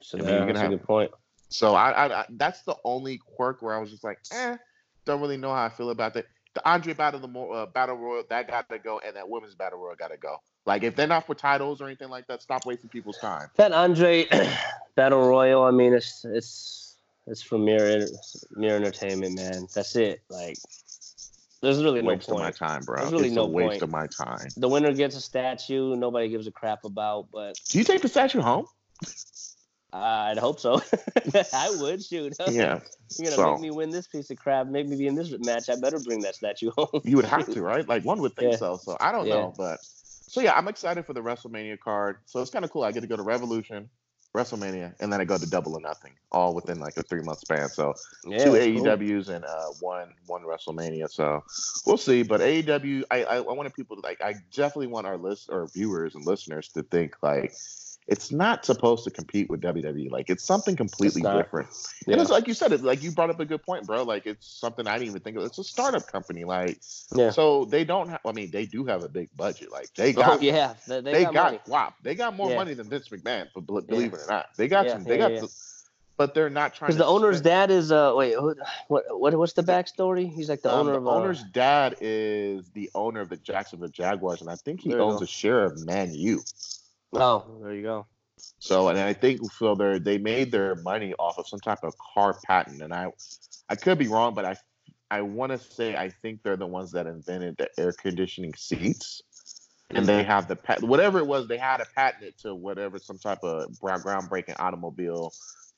so 0.00 0.18
I 0.18 0.20
mean, 0.22 0.28
yeah, 0.30 0.36
you're 0.36 0.40
gonna 0.46 0.52
that's 0.54 0.58
a 0.60 0.62
have- 0.62 0.70
good 0.78 0.86
point. 0.86 1.10
So 1.50 1.74
I, 1.74 1.90
I, 1.90 2.20
I 2.20 2.26
that's 2.30 2.62
the 2.62 2.76
only 2.84 3.18
quirk 3.36 3.60
where 3.60 3.74
I 3.74 3.78
was 3.78 3.90
just 3.90 4.04
like, 4.04 4.18
eh, 4.32 4.56
don't 5.04 5.20
really 5.20 5.36
know 5.36 5.52
how 5.52 5.64
I 5.64 5.68
feel 5.68 5.90
about 5.90 6.14
that. 6.14 6.26
The 6.54 6.68
Andre 6.68 6.92
Battle 6.92 7.20
the 7.20 7.40
uh, 7.40 7.66
Battle 7.66 7.96
Royal 7.96 8.24
that 8.28 8.48
got 8.48 8.68
to 8.68 8.78
go, 8.78 9.00
and 9.04 9.16
that 9.16 9.28
Women's 9.28 9.54
Battle 9.54 9.78
Royal 9.78 9.96
got 9.96 10.08
to 10.08 10.18
go. 10.18 10.36
Like 10.66 10.82
if 10.82 10.94
they're 10.94 11.06
not 11.06 11.26
for 11.26 11.34
titles 11.34 11.80
or 11.80 11.86
anything 11.86 12.10
like 12.10 12.26
that, 12.28 12.42
stop 12.42 12.66
wasting 12.66 12.90
people's 12.90 13.18
time. 13.18 13.48
That 13.56 13.72
Andre 13.72 14.26
Battle 14.94 15.26
Royal, 15.26 15.62
I 15.64 15.70
mean, 15.70 15.92
it's 15.94 16.24
it's 16.24 16.96
it's 17.26 17.42
from 17.42 17.64
Mirror 17.64 18.06
Mirror 18.52 18.76
Entertainment, 18.76 19.36
man. 19.36 19.66
That's 19.74 19.96
it. 19.96 20.22
Like, 20.28 20.58
there's 21.62 21.82
really 21.82 22.02
no 22.02 22.08
waste 22.08 22.28
of 22.28 22.38
my 22.38 22.50
time, 22.50 22.82
bro. 22.82 23.00
There's 23.00 23.12
really 23.12 23.26
it's 23.28 23.36
no 23.36 23.44
a 23.44 23.48
waste 23.48 23.70
point. 23.70 23.82
of 23.82 23.90
my 23.90 24.06
time. 24.06 24.48
The 24.56 24.68
winner 24.68 24.92
gets 24.92 25.16
a 25.16 25.20
statue. 25.20 25.96
Nobody 25.96 26.28
gives 26.28 26.46
a 26.46 26.52
crap 26.52 26.84
about, 26.84 27.28
but 27.32 27.58
Do 27.68 27.78
you 27.78 27.84
take 27.84 28.02
the 28.02 28.08
statue 28.08 28.40
home? 28.40 28.66
I'd 29.92 30.38
hope 30.38 30.58
so. 30.58 30.80
I 31.52 31.74
would 31.80 32.02
shoot. 32.02 32.34
Yeah, 32.50 32.80
You're 33.18 33.30
gonna 33.30 33.36
So- 33.36 33.52
make 33.52 33.60
me 33.60 33.70
win 33.70 33.90
this 33.90 34.06
piece 34.06 34.30
of 34.30 34.38
crap. 34.38 34.66
Make 34.66 34.88
me 34.88 34.96
be 34.96 35.06
in 35.06 35.14
this 35.14 35.30
match. 35.40 35.68
I 35.68 35.76
better 35.76 35.98
bring 35.98 36.20
that 36.22 36.34
statue 36.34 36.70
home. 36.76 37.00
you 37.04 37.16
would 37.16 37.26
have 37.26 37.52
to, 37.52 37.62
right? 37.62 37.86
Like 37.86 38.04
one 38.04 38.20
would 38.20 38.34
think 38.36 38.52
Yeah. 38.52 38.58
so. 38.58 38.76
So 38.78 38.96
I 39.00 39.12
don't 39.12 39.26
Yeah. 39.26 39.34
know, 39.34 39.54
but 39.56 39.80
so 39.82 40.40
yeah, 40.40 40.54
I'm 40.56 40.68
excited 40.68 41.04
for 41.04 41.12
the 41.12 41.20
WrestleMania 41.20 41.78
card. 41.78 42.18
So 42.24 42.40
it's 42.40 42.50
kind 42.50 42.64
of 42.64 42.70
cool. 42.70 42.84
I 42.84 42.92
get 42.92 43.00
to 43.02 43.06
go 43.06 43.16
to 43.16 43.22
Revolution, 43.22 43.90
WrestleMania, 44.34 44.94
and 45.00 45.12
then 45.12 45.20
I 45.20 45.26
go 45.26 45.36
to 45.36 45.44
Double 45.50 45.74
or 45.76 45.80
Nothing, 45.82 46.12
all 46.30 46.54
within 46.54 46.80
like 46.80 46.96
a 46.96 47.02
three 47.02 47.20
month 47.20 47.40
span. 47.40 47.68
So 47.68 47.92
Yeah, 48.26 48.44
two 48.44 48.54
it's 48.54 48.80
cool. 48.80 48.86
AEWs 48.86 49.28
and 49.28 49.44
uh, 49.44 49.66
one 49.80 50.14
one 50.26 50.42
WrestleMania. 50.44 51.10
So 51.10 51.44
we'll 51.86 51.98
see. 51.98 52.22
But 52.22 52.40
AEW, 52.40 53.04
I, 53.10 53.24
I 53.24 53.36
I 53.36 53.40
wanted 53.40 53.74
people 53.74 53.96
to 53.96 54.02
like. 54.02 54.22
I 54.22 54.36
definitely 54.54 54.86
want 54.86 55.06
our 55.06 55.18
list 55.18 55.50
or 55.52 55.66
viewers 55.66 56.14
and 56.14 56.24
listeners 56.26 56.68
to 56.70 56.82
think 56.82 57.16
like 57.22 57.52
it's 58.08 58.32
not 58.32 58.64
supposed 58.66 59.04
to 59.04 59.10
compete 59.10 59.48
with 59.48 59.60
WWE. 59.60 60.10
Like 60.10 60.28
it's 60.28 60.42
something 60.44 60.74
completely 60.76 61.22
not. 61.22 61.36
different. 61.36 61.68
Yeah. 62.06 62.14
And 62.14 62.22
it's 62.22 62.30
like 62.30 62.48
you 62.48 62.54
said, 62.54 62.72
it 62.72 62.82
like 62.82 63.02
you 63.02 63.12
brought 63.12 63.30
up 63.30 63.38
a 63.40 63.44
good 63.44 63.62
point, 63.62 63.86
bro. 63.86 64.02
Like 64.02 64.26
it's 64.26 64.46
something 64.46 64.86
I 64.86 64.98
didn't 64.98 65.10
even 65.10 65.20
think 65.22 65.36
of. 65.36 65.44
It's 65.44 65.58
a 65.58 65.64
startup 65.64 66.06
company. 66.10 66.44
Like 66.44 66.80
Yeah. 67.14 67.30
so 67.30 67.64
they 67.64 67.84
don't 67.84 68.08
have. 68.08 68.20
I 68.26 68.32
mean, 68.32 68.50
they 68.50 68.66
do 68.66 68.84
have 68.86 69.04
a 69.04 69.08
big 69.08 69.28
budget. 69.36 69.70
Like 69.70 69.94
they 69.94 70.10
Oh 70.10 70.14
got. 70.16 70.42
yeah, 70.42 70.74
they, 70.88 71.00
they, 71.00 71.12
They, 71.12 71.24
got, 71.24 71.32
got. 71.34 71.68
WAP. 71.68 71.94
They 72.02 72.14
got 72.14 72.34
more 72.34 72.50
Yeah. 72.50 72.56
money 72.56 72.74
than 72.74 72.88
Vince 72.88 73.08
McMahon, 73.08 73.46
but 73.54 73.66
bel- 73.66 73.80
believe 73.82 74.12
it 74.14 74.20
or 74.20 74.26
not, 74.28 74.46
they 74.56 74.66
got 74.68 74.88
some. 74.90 75.04
They 75.04 75.18
got, 75.18 75.30
the- 75.30 75.52
but 76.18 76.34
they're 76.34 76.50
not 76.50 76.74
trying. 76.74 76.88
Because 76.88 76.98
the 76.98 77.06
owner's 77.06 77.36
spend- 77.38 77.44
dad 77.44 77.70
is 77.70 77.90
uh 77.92 78.12
wait 78.16 78.34
who, 78.34 78.54
what 78.88 79.04
what 79.18 79.34
what's 79.36 79.54
the 79.54 79.62
backstory? 79.62 80.30
He's 80.30 80.48
like 80.48 80.60
the 80.62 80.72
Um, 80.72 80.80
owner 80.88 80.92
the 80.92 80.98
of 80.98 81.06
uh, 81.06 81.10
owner's 81.10 81.42
dad 81.44 81.96
is 82.00 82.68
the 82.70 82.90
owner 82.94 83.20
of 83.20 83.28
the 83.28 83.36
Jacksonville 83.38 83.88
Jaguars, 83.88 84.40
and 84.40 84.50
I 84.50 84.56
think 84.56 84.80
he 84.80 84.92
owns 84.94 85.22
a 85.22 85.26
share 85.26 85.64
of 85.64 85.84
Man 85.86 86.12
U. 86.12 86.42
Oh, 87.12 87.44
there 87.62 87.74
you 87.74 87.82
go. 87.82 88.06
So, 88.58 88.88
and 88.88 88.98
I 88.98 89.12
think 89.12 89.40
so. 89.52 89.74
They 89.74 89.98
they 89.98 90.18
made 90.18 90.50
their 90.50 90.74
money 90.76 91.14
off 91.18 91.38
of 91.38 91.46
some 91.46 91.60
type 91.60 91.80
of 91.82 91.94
car 92.14 92.38
patent, 92.46 92.82
and 92.82 92.92
I, 92.92 93.08
I 93.68 93.76
could 93.76 93.98
be 93.98 94.08
wrong, 94.08 94.34
but 94.34 94.44
I, 94.44 94.56
I 95.10 95.22
want 95.22 95.52
to 95.52 95.58
say 95.58 95.94
I 95.96 96.08
think 96.08 96.42
they're 96.42 96.56
the 96.56 96.66
ones 96.66 96.92
that 96.92 97.06
invented 97.06 97.56
the 97.58 97.68
air 97.78 97.92
conditioning 97.92 98.54
seats, 98.54 99.22
and 99.90 100.06
they 100.06 100.22
have 100.22 100.48
the 100.48 100.56
pat 100.56 100.82
whatever 100.82 101.18
it 101.18 101.26
was. 101.26 101.46
They 101.46 101.58
had 101.58 101.80
a 101.80 101.86
patent 101.94 102.24
it 102.24 102.38
to 102.38 102.54
whatever 102.54 102.98
some 102.98 103.18
type 103.18 103.40
of 103.42 103.70
groundbreaking 103.80 104.58
automobile 104.58 105.32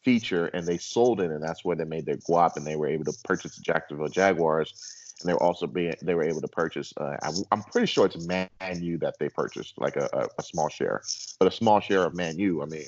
feature, 0.05 0.47
and 0.47 0.67
they 0.67 0.79
sold 0.79 1.21
it, 1.21 1.31
and 1.31 1.43
that's 1.43 1.65
where 1.65 1.77
they 1.77 1.85
made 1.85 2.07
their 2.07 2.19
guap, 2.19 2.57
and 2.57 2.67
they 2.67 2.77
were 2.77 2.89
able 2.89 3.05
to 3.05 3.15
purchase 3.25 3.57
the 3.57 3.63
Jacksonville 3.63 4.09
Jaguars. 4.09 5.04
And 5.25 5.31
they 5.31 5.35
were 5.35 5.43
also 5.43 5.67
being 5.67 5.95
they 6.03 6.15
were 6.15 6.23
able 6.23 6.43
to 6.43 6.49
purchase. 6.49 6.93
Uh, 6.99 7.17
I, 7.23 7.31
I'm 7.51 7.63
pretty 7.63 7.87
sure 7.87 8.05
it's 8.05 8.27
Man 8.27 8.49
U 8.73 8.99
that 8.99 9.19
they 9.19 9.31
purchased, 9.31 9.73
like 9.79 9.97
a, 9.97 10.09
a, 10.13 10.29
a 10.39 10.43
small 10.43 10.69
share, 10.69 11.03
but 11.39 11.49
a 11.49 11.51
small 11.51 11.81
share 11.81 12.05
of 12.05 12.15
Man 12.15 12.39
U. 12.39 12.63
I 12.63 12.67
mean, 12.67 12.85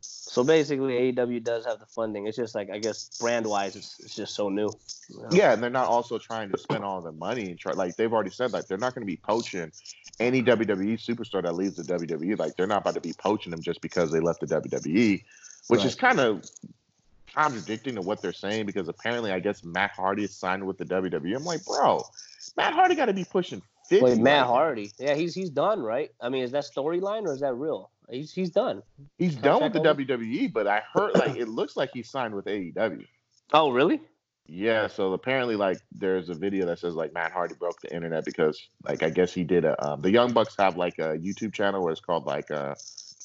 So 0.00 0.44
basically, 0.44 1.12
AEW 1.12 1.42
does 1.42 1.66
have 1.66 1.80
the 1.80 1.86
funding. 1.86 2.28
It's 2.28 2.36
just 2.36 2.54
like 2.54 2.70
I 2.70 2.78
guess 2.78 3.10
brand 3.18 3.46
wise, 3.46 3.74
it's, 3.74 3.98
it's 3.98 4.14
just 4.14 4.36
so 4.36 4.48
new. 4.48 4.70
you 5.08 5.22
know? 5.22 5.28
Yeah, 5.32 5.54
and 5.54 5.62
they're 5.62 5.70
not 5.70 5.88
also 5.88 6.18
trying 6.18 6.50
to 6.52 6.58
spend 6.58 6.84
all 6.84 7.02
the 7.02 7.10
money 7.10 7.50
and 7.50 7.58
try 7.58 7.72
like 7.72 7.96
they've 7.96 8.12
already 8.12 8.30
said 8.30 8.52
like 8.52 8.68
they're 8.68 8.78
not 8.78 8.94
going 8.94 9.02
to 9.02 9.12
be 9.12 9.16
poaching 9.16 9.72
any 10.20 10.42
WWE 10.44 10.94
superstar 11.04 11.42
that 11.42 11.56
leaves 11.56 11.74
the 11.74 11.82
WWE. 11.82 12.38
Like 12.38 12.56
they're 12.56 12.68
not 12.68 12.82
about 12.82 12.94
to 12.94 13.00
be 13.00 13.12
poaching 13.18 13.50
them 13.50 13.60
just 13.60 13.80
because 13.80 14.12
they 14.12 14.20
left 14.20 14.38
the 14.38 14.46
WWE, 14.46 15.20
which 15.66 15.84
is 15.84 15.96
kind 15.96 16.20
of 16.20 16.44
contradicting 17.36 17.94
to 17.96 18.00
what 18.00 18.22
they're 18.22 18.32
saying 18.32 18.66
because 18.66 18.88
apparently 18.88 19.30
I 19.30 19.40
guess 19.40 19.62
Matt 19.62 19.92
Hardy 19.92 20.24
is 20.24 20.34
signed 20.34 20.66
with 20.66 20.78
the 20.78 20.84
WWE. 20.84 21.36
I'm 21.36 21.44
like, 21.44 21.64
bro, 21.64 22.02
Matt 22.56 22.72
Hardy 22.72 22.94
got 22.94 23.06
to 23.06 23.12
be 23.12 23.24
pushing 23.24 23.62
50. 23.88 24.04
Wait, 24.04 24.18
Matt. 24.18 24.46
Hardy. 24.46 24.90
Yeah, 24.98 25.14
he's 25.14 25.34
he's 25.34 25.50
done, 25.50 25.80
right? 25.80 26.10
I 26.20 26.28
mean, 26.28 26.42
is 26.42 26.52
that 26.52 26.64
storyline 26.64 27.26
or 27.26 27.34
is 27.34 27.40
that 27.40 27.54
real? 27.54 27.90
He's 28.10 28.32
he's 28.32 28.50
done. 28.50 28.82
He's 29.18 29.36
done 29.36 29.62
with 29.62 29.72
the 29.72 29.80
Contract 29.80 30.10
WWE, 30.10 30.52
but 30.52 30.66
I 30.66 30.82
heard 30.92 31.16
like 31.16 31.36
it 31.36 31.48
looks 31.48 31.76
like 31.76 31.90
he's 31.92 32.08
signed 32.08 32.34
with 32.34 32.46
AEW. 32.46 33.04
Oh, 33.52 33.70
really? 33.70 34.00
Yeah, 34.48 34.86
so 34.86 35.12
apparently, 35.12 35.56
like, 35.56 35.78
there's 35.90 36.28
a 36.28 36.34
video 36.34 36.66
that 36.66 36.78
says 36.78 36.94
like 36.94 37.12
Matt 37.12 37.32
Hardy 37.32 37.54
broke 37.58 37.80
the 37.80 37.92
internet 37.92 38.24
because, 38.24 38.60
like, 38.84 39.02
I 39.02 39.10
guess 39.10 39.34
he 39.34 39.42
did 39.42 39.64
a. 39.64 39.84
Um, 39.84 40.00
the 40.00 40.10
Young 40.10 40.32
Bucks 40.32 40.54
have 40.58 40.76
like 40.76 40.98
a 40.98 41.18
YouTube 41.18 41.52
channel 41.52 41.82
where 41.82 41.92
it's 41.92 42.00
called 42.00 42.26
like 42.26 42.50
uh, 42.50 42.76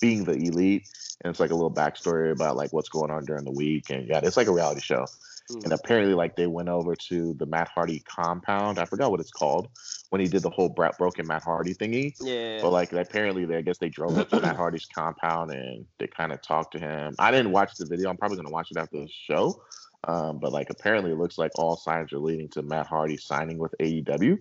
"Being 0.01 0.25
the 0.25 0.33
Elite," 0.33 0.87
and 1.21 1.31
it's 1.31 1.39
like 1.39 1.51
a 1.51 1.55
little 1.55 1.73
backstory 1.73 2.31
about 2.31 2.57
like 2.57 2.73
what's 2.73 2.89
going 2.89 3.11
on 3.11 3.23
during 3.25 3.45
the 3.45 3.51
week, 3.51 3.89
and 3.89 4.07
yeah, 4.07 4.19
it's 4.21 4.37
like 4.37 4.47
a 4.47 4.53
reality 4.53 4.81
show. 4.81 5.05
Hmm. 5.49 5.59
And 5.63 5.73
apparently, 5.73 6.13
like, 6.13 6.35
they 6.35 6.47
went 6.47 6.69
over 6.69 6.95
to 6.95 7.33
the 7.33 7.45
Matt 7.45 7.67
Hardy 7.67 7.99
compound. 7.99 8.79
I 8.79 8.85
forgot 8.85 9.11
what 9.11 9.19
it's 9.19 9.31
called 9.31 9.69
when 10.09 10.21
he 10.21 10.27
did 10.27 10.43
the 10.43 10.49
whole 10.49 10.69
bra- 10.69 10.91
broken 10.97 11.27
Matt 11.27 11.43
Hardy 11.43 11.73
thingy. 11.73 12.13
Yeah. 12.21 12.59
But 12.61 12.71
like 12.71 12.93
apparently, 12.93 13.45
they 13.45 13.57
I 13.57 13.61
guess 13.61 13.77
they 13.77 13.89
drove 13.89 14.17
up 14.17 14.29
to 14.29 14.39
Matt 14.41 14.55
Hardy's 14.55 14.85
compound 14.85 15.51
and 15.51 15.85
they 15.99 16.07
kind 16.07 16.31
of 16.31 16.41
talked 16.41 16.73
to 16.73 16.79
him. 16.79 17.15
I 17.19 17.31
didn't 17.31 17.51
watch 17.51 17.75
the 17.77 17.85
video. 17.85 18.09
I'm 18.09 18.17
probably 18.17 18.37
gonna 18.37 18.49
watch 18.49 18.69
it 18.71 18.77
after 18.77 18.99
the 18.99 19.09
show. 19.09 19.61
Um, 20.07 20.39
but 20.39 20.51
like 20.51 20.69
apparently, 20.69 21.11
it 21.11 21.17
looks 21.17 21.37
like 21.37 21.51
all 21.55 21.77
signs 21.77 22.11
are 22.13 22.19
leading 22.19 22.49
to 22.49 22.61
Matt 22.61 22.87
Hardy 22.87 23.17
signing 23.17 23.57
with 23.57 23.73
AEW. 23.79 24.37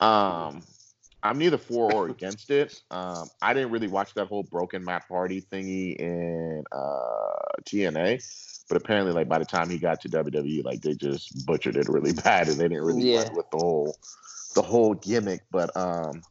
Um, 0.00 0.62
I'm 1.22 1.38
neither 1.38 1.58
for 1.58 1.92
or 1.92 2.08
against 2.08 2.50
it. 2.50 2.80
Um, 2.90 3.30
I 3.40 3.54
didn't 3.54 3.70
really 3.70 3.86
watch 3.88 4.12
that 4.14 4.26
whole 4.26 4.42
broken 4.42 4.84
Matt 4.84 5.04
Hardy 5.08 5.40
thingy 5.40 5.94
in 5.96 6.64
uh, 6.72 7.62
TNA, 7.64 8.64
but 8.68 8.76
apparently, 8.76 9.12
like 9.12 9.28
by 9.28 9.38
the 9.38 9.44
time 9.44 9.70
he 9.70 9.78
got 9.78 10.00
to 10.02 10.08
WWE, 10.08 10.64
like 10.64 10.82
they 10.82 10.94
just 10.94 11.46
butchered 11.46 11.76
it 11.76 11.88
really 11.88 12.12
bad, 12.24 12.48
and 12.48 12.58
they 12.58 12.68
didn't 12.68 12.82
really 12.84 13.12
Yeah. 13.12 13.32
with 13.34 13.50
the 13.50 13.58
whole 13.58 13.96
the 14.54 14.62
whole 14.62 14.94
gimmick. 14.94 15.42
But 15.50 15.76
um, 15.76 16.22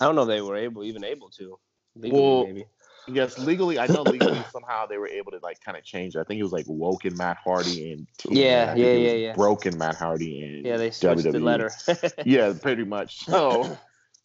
I 0.00 0.04
don't 0.04 0.14
know 0.14 0.22
if 0.22 0.28
they 0.28 0.42
were 0.42 0.56
able 0.56 0.84
even 0.84 1.04
able 1.04 1.30
to. 1.30 1.58
Legally, 1.96 2.22
Well, 2.22 2.44
maybe. 2.44 2.66
Yes, 3.06 3.38
legally, 3.38 3.78
I 3.78 3.86
know 3.86 4.02
legally 4.02 4.42
somehow 4.50 4.86
they 4.86 4.96
were 4.98 5.08
able 5.08 5.30
to 5.32 5.38
like 5.42 5.60
kind 5.60 5.76
of 5.76 5.84
change. 5.84 6.16
it. 6.16 6.20
I 6.20 6.24
think 6.24 6.40
it 6.40 6.42
was 6.42 6.52
like 6.52 6.64
woken 6.68 7.16
Matt 7.16 7.36
Hardy 7.36 7.92
and 7.92 8.06
Yeah, 8.30 8.74
yeah, 8.74 8.92
yeah, 8.92 9.12
yeah. 9.12 9.34
broken 9.34 9.76
Matt 9.78 9.96
Hardy 9.96 10.42
and 10.42 10.66
Yeah, 10.66 10.76
they 10.78 10.90
switched 10.90 11.24
the 11.24 11.38
letter. 11.38 11.70
yeah, 12.24 12.52
pretty 12.60 12.84
much. 12.84 13.26
So, 13.26 13.76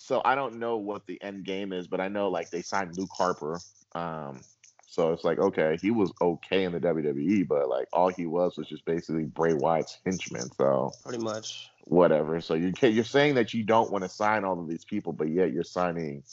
so 0.10 0.24
I 0.26 0.34
don't 0.34 0.57
know 0.57 0.78
what 0.78 1.05
the 1.05 1.22
end 1.22 1.45
game 1.45 1.72
is, 1.72 1.86
but 1.86 2.01
I 2.01 2.07
know 2.07 2.30
like 2.30 2.49
they 2.49 2.64
signed 2.64 2.97
Luke 2.97 3.12
Harper. 3.16 3.60
Um, 3.93 4.41
so 4.88 5.14
it's 5.14 5.24
like 5.24 5.38
okay, 5.38 5.78
he 5.80 5.91
was 5.91 6.12
okay 6.20 6.64
in 6.64 6.72
the 6.72 6.80
WWE, 6.80 7.47
but 7.47 7.70
like 7.70 7.88
all 7.93 8.10
he 8.10 8.26
was 8.26 8.57
was 8.57 8.68
just 8.68 8.84
basically 8.86 9.26
Bray 9.26 9.53
Wyatt's 9.53 9.99
henchman. 10.03 10.49
So 10.57 10.91
Pretty 11.03 11.24
much. 11.24 11.70
whatever. 11.84 12.41
So 12.41 12.55
you 12.55 12.74
you're 12.82 13.03
saying 13.03 13.36
that 13.36 13.53
you 13.53 13.64
don't 13.64 13.91
want 13.91 14.03
to 14.03 14.10
sign 14.10 14.45
all 14.45 14.60
of 14.60 14.68
these 14.68 14.84
people, 14.84 15.14
but 15.14 15.30
yet 15.30 15.53
you're 15.53 15.64
signing 15.64 16.24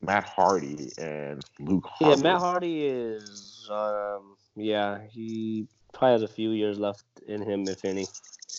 Matt 0.00 0.22
Hardy 0.22 0.92
and 0.96 1.44
Luke 1.58 1.88
Yeah, 2.00 2.14
Matt 2.14 2.38
Hardy 2.38 2.86
is. 2.86 3.68
Um, 3.68 4.36
yeah, 4.54 5.00
he 5.10 5.66
probably 5.92 6.12
has 6.12 6.22
a 6.22 6.32
few 6.32 6.52
years 6.52 6.78
left 6.78 7.04
in 7.26 7.42
him, 7.42 7.66
if 7.66 7.84
any. 7.84 8.06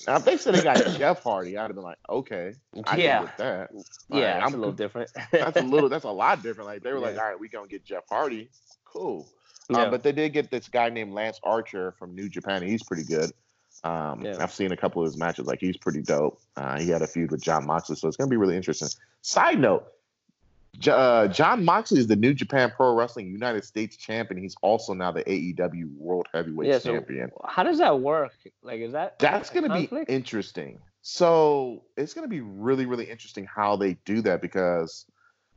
Now 0.08 0.18
if 0.18 0.26
they 0.26 0.38
said 0.38 0.56
they 0.56 0.64
got 0.64 0.78
Jeff 0.98 1.24
Hardy, 1.24 1.58
I'd 1.58 1.64
have 1.64 1.76
been 1.76 1.84
like, 1.84 1.98
okay, 2.10 2.54
I 2.86 2.98
yeah, 2.98 3.22
get 3.22 3.38
that. 3.38 3.70
yeah, 4.10 4.16
Alright, 4.18 4.36
it's 4.38 4.46
I'm 4.48 4.54
a 4.54 4.58
little 4.58 4.74
different. 4.74 5.12
That's 5.32 5.58
a 5.58 5.62
little. 5.62 5.90
That's 5.90 6.06
a 6.06 6.12
lot 6.12 6.44
different. 6.44 6.68
Like 6.68 6.84
they 6.84 6.92
were 6.92 7.00
like, 7.00 7.18
all 7.18 7.24
right, 7.24 7.40
we 7.40 7.48
gonna 7.50 7.68
get 7.68 7.84
Jeff 7.86 8.04
Hardy. 8.10 8.50
Cool. 8.86 9.28
yeah. 9.70 9.84
Um, 9.84 9.92
but 9.92 10.04
they 10.04 10.12
did 10.12 10.34
get 10.34 10.52
this 10.52 10.68
guy 10.68 10.90
named 10.90 11.14
Lance 11.14 11.40
Archer 11.44 11.94
from 11.98 12.16
New 12.16 12.30
Japan. 12.30 12.62
He's 12.64 12.84
pretty 12.84 13.04
good. 13.04 13.32
Um, 13.84 14.22
Yeah. 14.22 14.38
I've 14.40 14.54
seen 14.54 14.72
a 14.72 14.78
couple 14.78 15.02
of 15.02 15.08
his 15.08 15.18
matches. 15.18 15.46
Like 15.48 15.60
he's 15.60 15.78
pretty 15.78 16.02
dope. 16.02 16.40
Uh, 16.56 16.80
he 16.80 16.90
had 16.90 17.02
a 17.02 17.08
feud 17.08 17.32
with 17.32 17.42
Jon 17.42 17.66
Moxley, 17.66 17.96
so 17.96 18.08
it's 18.08 18.18
gonna 18.18 18.30
be 18.30 18.38
really 18.38 18.56
interesting. 18.56 18.90
Side 19.22 19.60
note: 19.60 19.86
uh, 20.88 21.28
Jon 21.28 21.64
Moxley 21.64 22.00
is 22.00 22.08
the 22.08 22.16
New 22.16 22.34
Japan 22.34 22.72
Pro 22.76 22.94
Wrestling 22.96 23.28
United 23.28 23.64
States 23.64 23.96
champion. 23.96 24.42
He's 24.42 24.56
also 24.62 24.94
now 24.94 25.12
the 25.12 25.24
AEW 25.24 25.96
World 25.98 26.28
Heavyweight 26.34 26.68
Yeah, 26.70 26.80
so- 26.80 26.94
champion. 26.94 27.32
How 27.46 27.64
does 27.64 27.78
that 27.78 28.00
work? 28.00 28.34
Like, 28.62 28.80
is 28.82 28.94
that 28.94 29.20
That's 29.20 29.50
going 29.50 29.70
to 29.70 29.74
be 29.88 30.12
interesting. 30.12 30.80
So 31.02 31.84
it's 31.98 32.14
going 32.14 32.24
to 32.26 32.30
be 32.30 32.42
really, 32.42 32.86
really 32.86 33.06
interesting 33.10 33.46
how 33.46 33.76
they 33.76 33.96
do 34.06 34.22
that 34.22 34.42
because, 34.42 35.06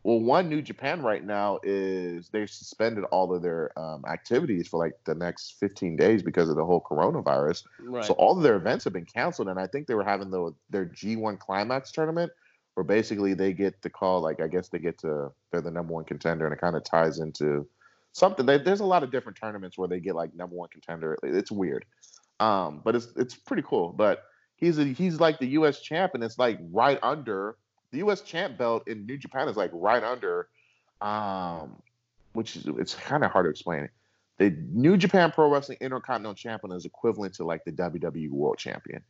well, 0.03 0.19
one 0.21 0.49
New 0.49 0.61
Japan 0.61 1.03
right 1.03 1.25
now 1.25 1.61
is 1.63 2.29
they 2.31 2.47
suspended 2.47 3.05
all 3.05 3.33
of 3.35 3.43
their 3.43 3.71
um, 3.79 4.05
activities 4.09 4.67
for 4.67 4.79
like 4.79 4.95
the 5.05 5.15
next 5.15 5.53
15 5.61 5.97
days 5.97 6.23
because 6.23 6.49
of 6.49 6.57
the 6.57 6.65
whole 6.65 6.81
coronavirus. 6.81 7.63
right? 7.81 8.05
So 8.05 8.15
all 8.15 8.37
of 8.37 8.43
their 8.43 8.57
events 8.57 8.83
have 8.85 8.93
been 8.93 9.05
canceled, 9.05 9.49
and 9.49 9.59
I 9.59 9.69
think 9.69 9.87
they 9.87 9.95
were 9.95 10.05
having 10.05 10.31
the 10.31 10.53
their 10.69 10.87
G1 10.87 11.39
Climax 11.39 11.93
tournament, 11.93 12.33
where 12.77 12.85
basically 12.85 13.33
they 13.33 13.55
get 13.55 13.81
the 13.81 13.89
call, 13.89 14.21
like 14.21 14.39
I 14.39 14.49
guess 14.49 14.69
they 14.69 14.79
get 14.79 14.99
to 14.99 15.33
they're 15.51 15.63
the 15.63 15.71
number 15.71 15.95
one 15.95 16.05
contender, 16.05 16.45
and 16.45 16.53
it 16.53 16.61
kind 16.61 16.77
of 16.77 16.85
ties 16.85 17.21
into 17.21 17.67
something. 18.13 18.45
They, 18.45 18.59
there's 18.59 18.81
a 18.81 18.85
lot 18.85 19.03
of 19.03 19.11
different 19.11 19.39
tournaments 19.39 19.79
where 19.79 19.89
they 19.89 19.99
get 19.99 20.15
like 20.15 20.35
number 20.35 20.55
one 20.55 20.69
contender. 20.69 21.17
It's 21.23 21.51
weird, 21.51 21.87
um, 22.39 22.83
but 22.85 22.95
it's 22.95 23.09
it's 23.17 23.35
pretty 23.35 23.63
cool. 23.67 23.95
But 23.97 24.25
he's 24.57 24.79
a, 24.79 24.85
he's 24.85 25.19
like 25.19 25.39
the 25.39 25.47
U.S. 25.49 25.81
champ, 25.81 26.13
and 26.13 26.23
it's 26.23 26.39
like 26.39 26.59
right 26.71 26.99
under 27.03 27.57
the 27.93 27.99
U.S. 27.99 28.21
champ 28.21 28.59
belt 28.59 28.87
in 28.87 29.07
New 29.07 29.17
Japan 29.17 29.49
is 29.49 29.57
like 29.57 29.71
right 29.73 30.05
under, 30.05 30.49
um, 31.01 31.81
which 32.35 32.57
is 32.57 32.67
it's 32.79 32.95
kind 32.95 33.25
of 33.25 33.31
hard 33.31 33.47
to 33.47 33.51
explain. 33.51 33.89
The 34.37 34.51
New 34.71 34.99
Japan 34.99 35.33
Pro 35.33 35.51
Wrestling 35.51 35.79
Intercontinental 35.81 36.35
Champion 36.35 36.77
is 36.77 36.85
equivalent 36.85 37.33
to 37.37 37.45
like 37.45 37.65
the 37.65 37.73
WWE 37.73 38.29
World 38.29 38.59
Champion. 38.59 39.03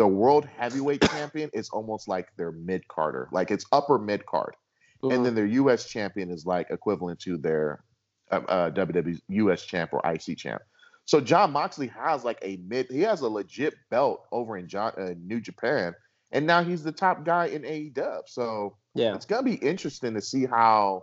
The 0.00 0.08
World 0.08 0.46
Heavyweight 0.46 1.02
Champion 1.10 1.50
is 1.52 1.68
almost 1.68 2.08
like 2.08 2.34
their 2.38 2.52
mid 2.52 2.88
carder, 2.88 3.28
like 3.32 3.50
it's 3.50 3.66
upper 3.70 3.98
mid 3.98 4.24
card, 4.24 4.56
Mhm. 5.02 5.12
and 5.14 5.26
then 5.26 5.34
their 5.34 5.44
U.S. 5.44 5.84
Champion 5.84 6.30
is 6.30 6.46
like 6.46 6.70
equivalent 6.70 7.20
to 7.20 7.36
their 7.36 7.84
uh, 8.30 8.36
uh, 8.48 8.70
WWE 8.70 9.20
U.S. 9.28 9.62
Champ 9.62 9.92
or 9.92 10.00
IC 10.10 10.38
Champ. 10.38 10.62
So 11.04 11.20
Jon 11.20 11.50
Moxley 11.52 11.88
has 11.88 12.24
like 12.24 12.38
a 12.40 12.56
mid, 12.66 12.86
he 12.90 13.02
has 13.02 13.20
a 13.20 13.28
legit 13.28 13.74
belt 13.90 14.24
over 14.32 14.56
in 14.56 14.68
John, 14.68 14.92
uh, 14.96 15.12
New 15.22 15.38
Japan, 15.38 15.94
and 16.32 16.46
now 16.46 16.64
he's 16.64 16.82
the 16.82 16.92
top 16.92 17.22
guy 17.26 17.46
in 17.48 17.60
AEW. 17.64 18.22
So 18.26 18.78
yeah, 18.94 19.14
it's 19.14 19.26
gonna 19.26 19.42
be 19.42 19.56
interesting 19.56 20.14
to 20.14 20.22
see 20.22 20.46
how, 20.46 21.02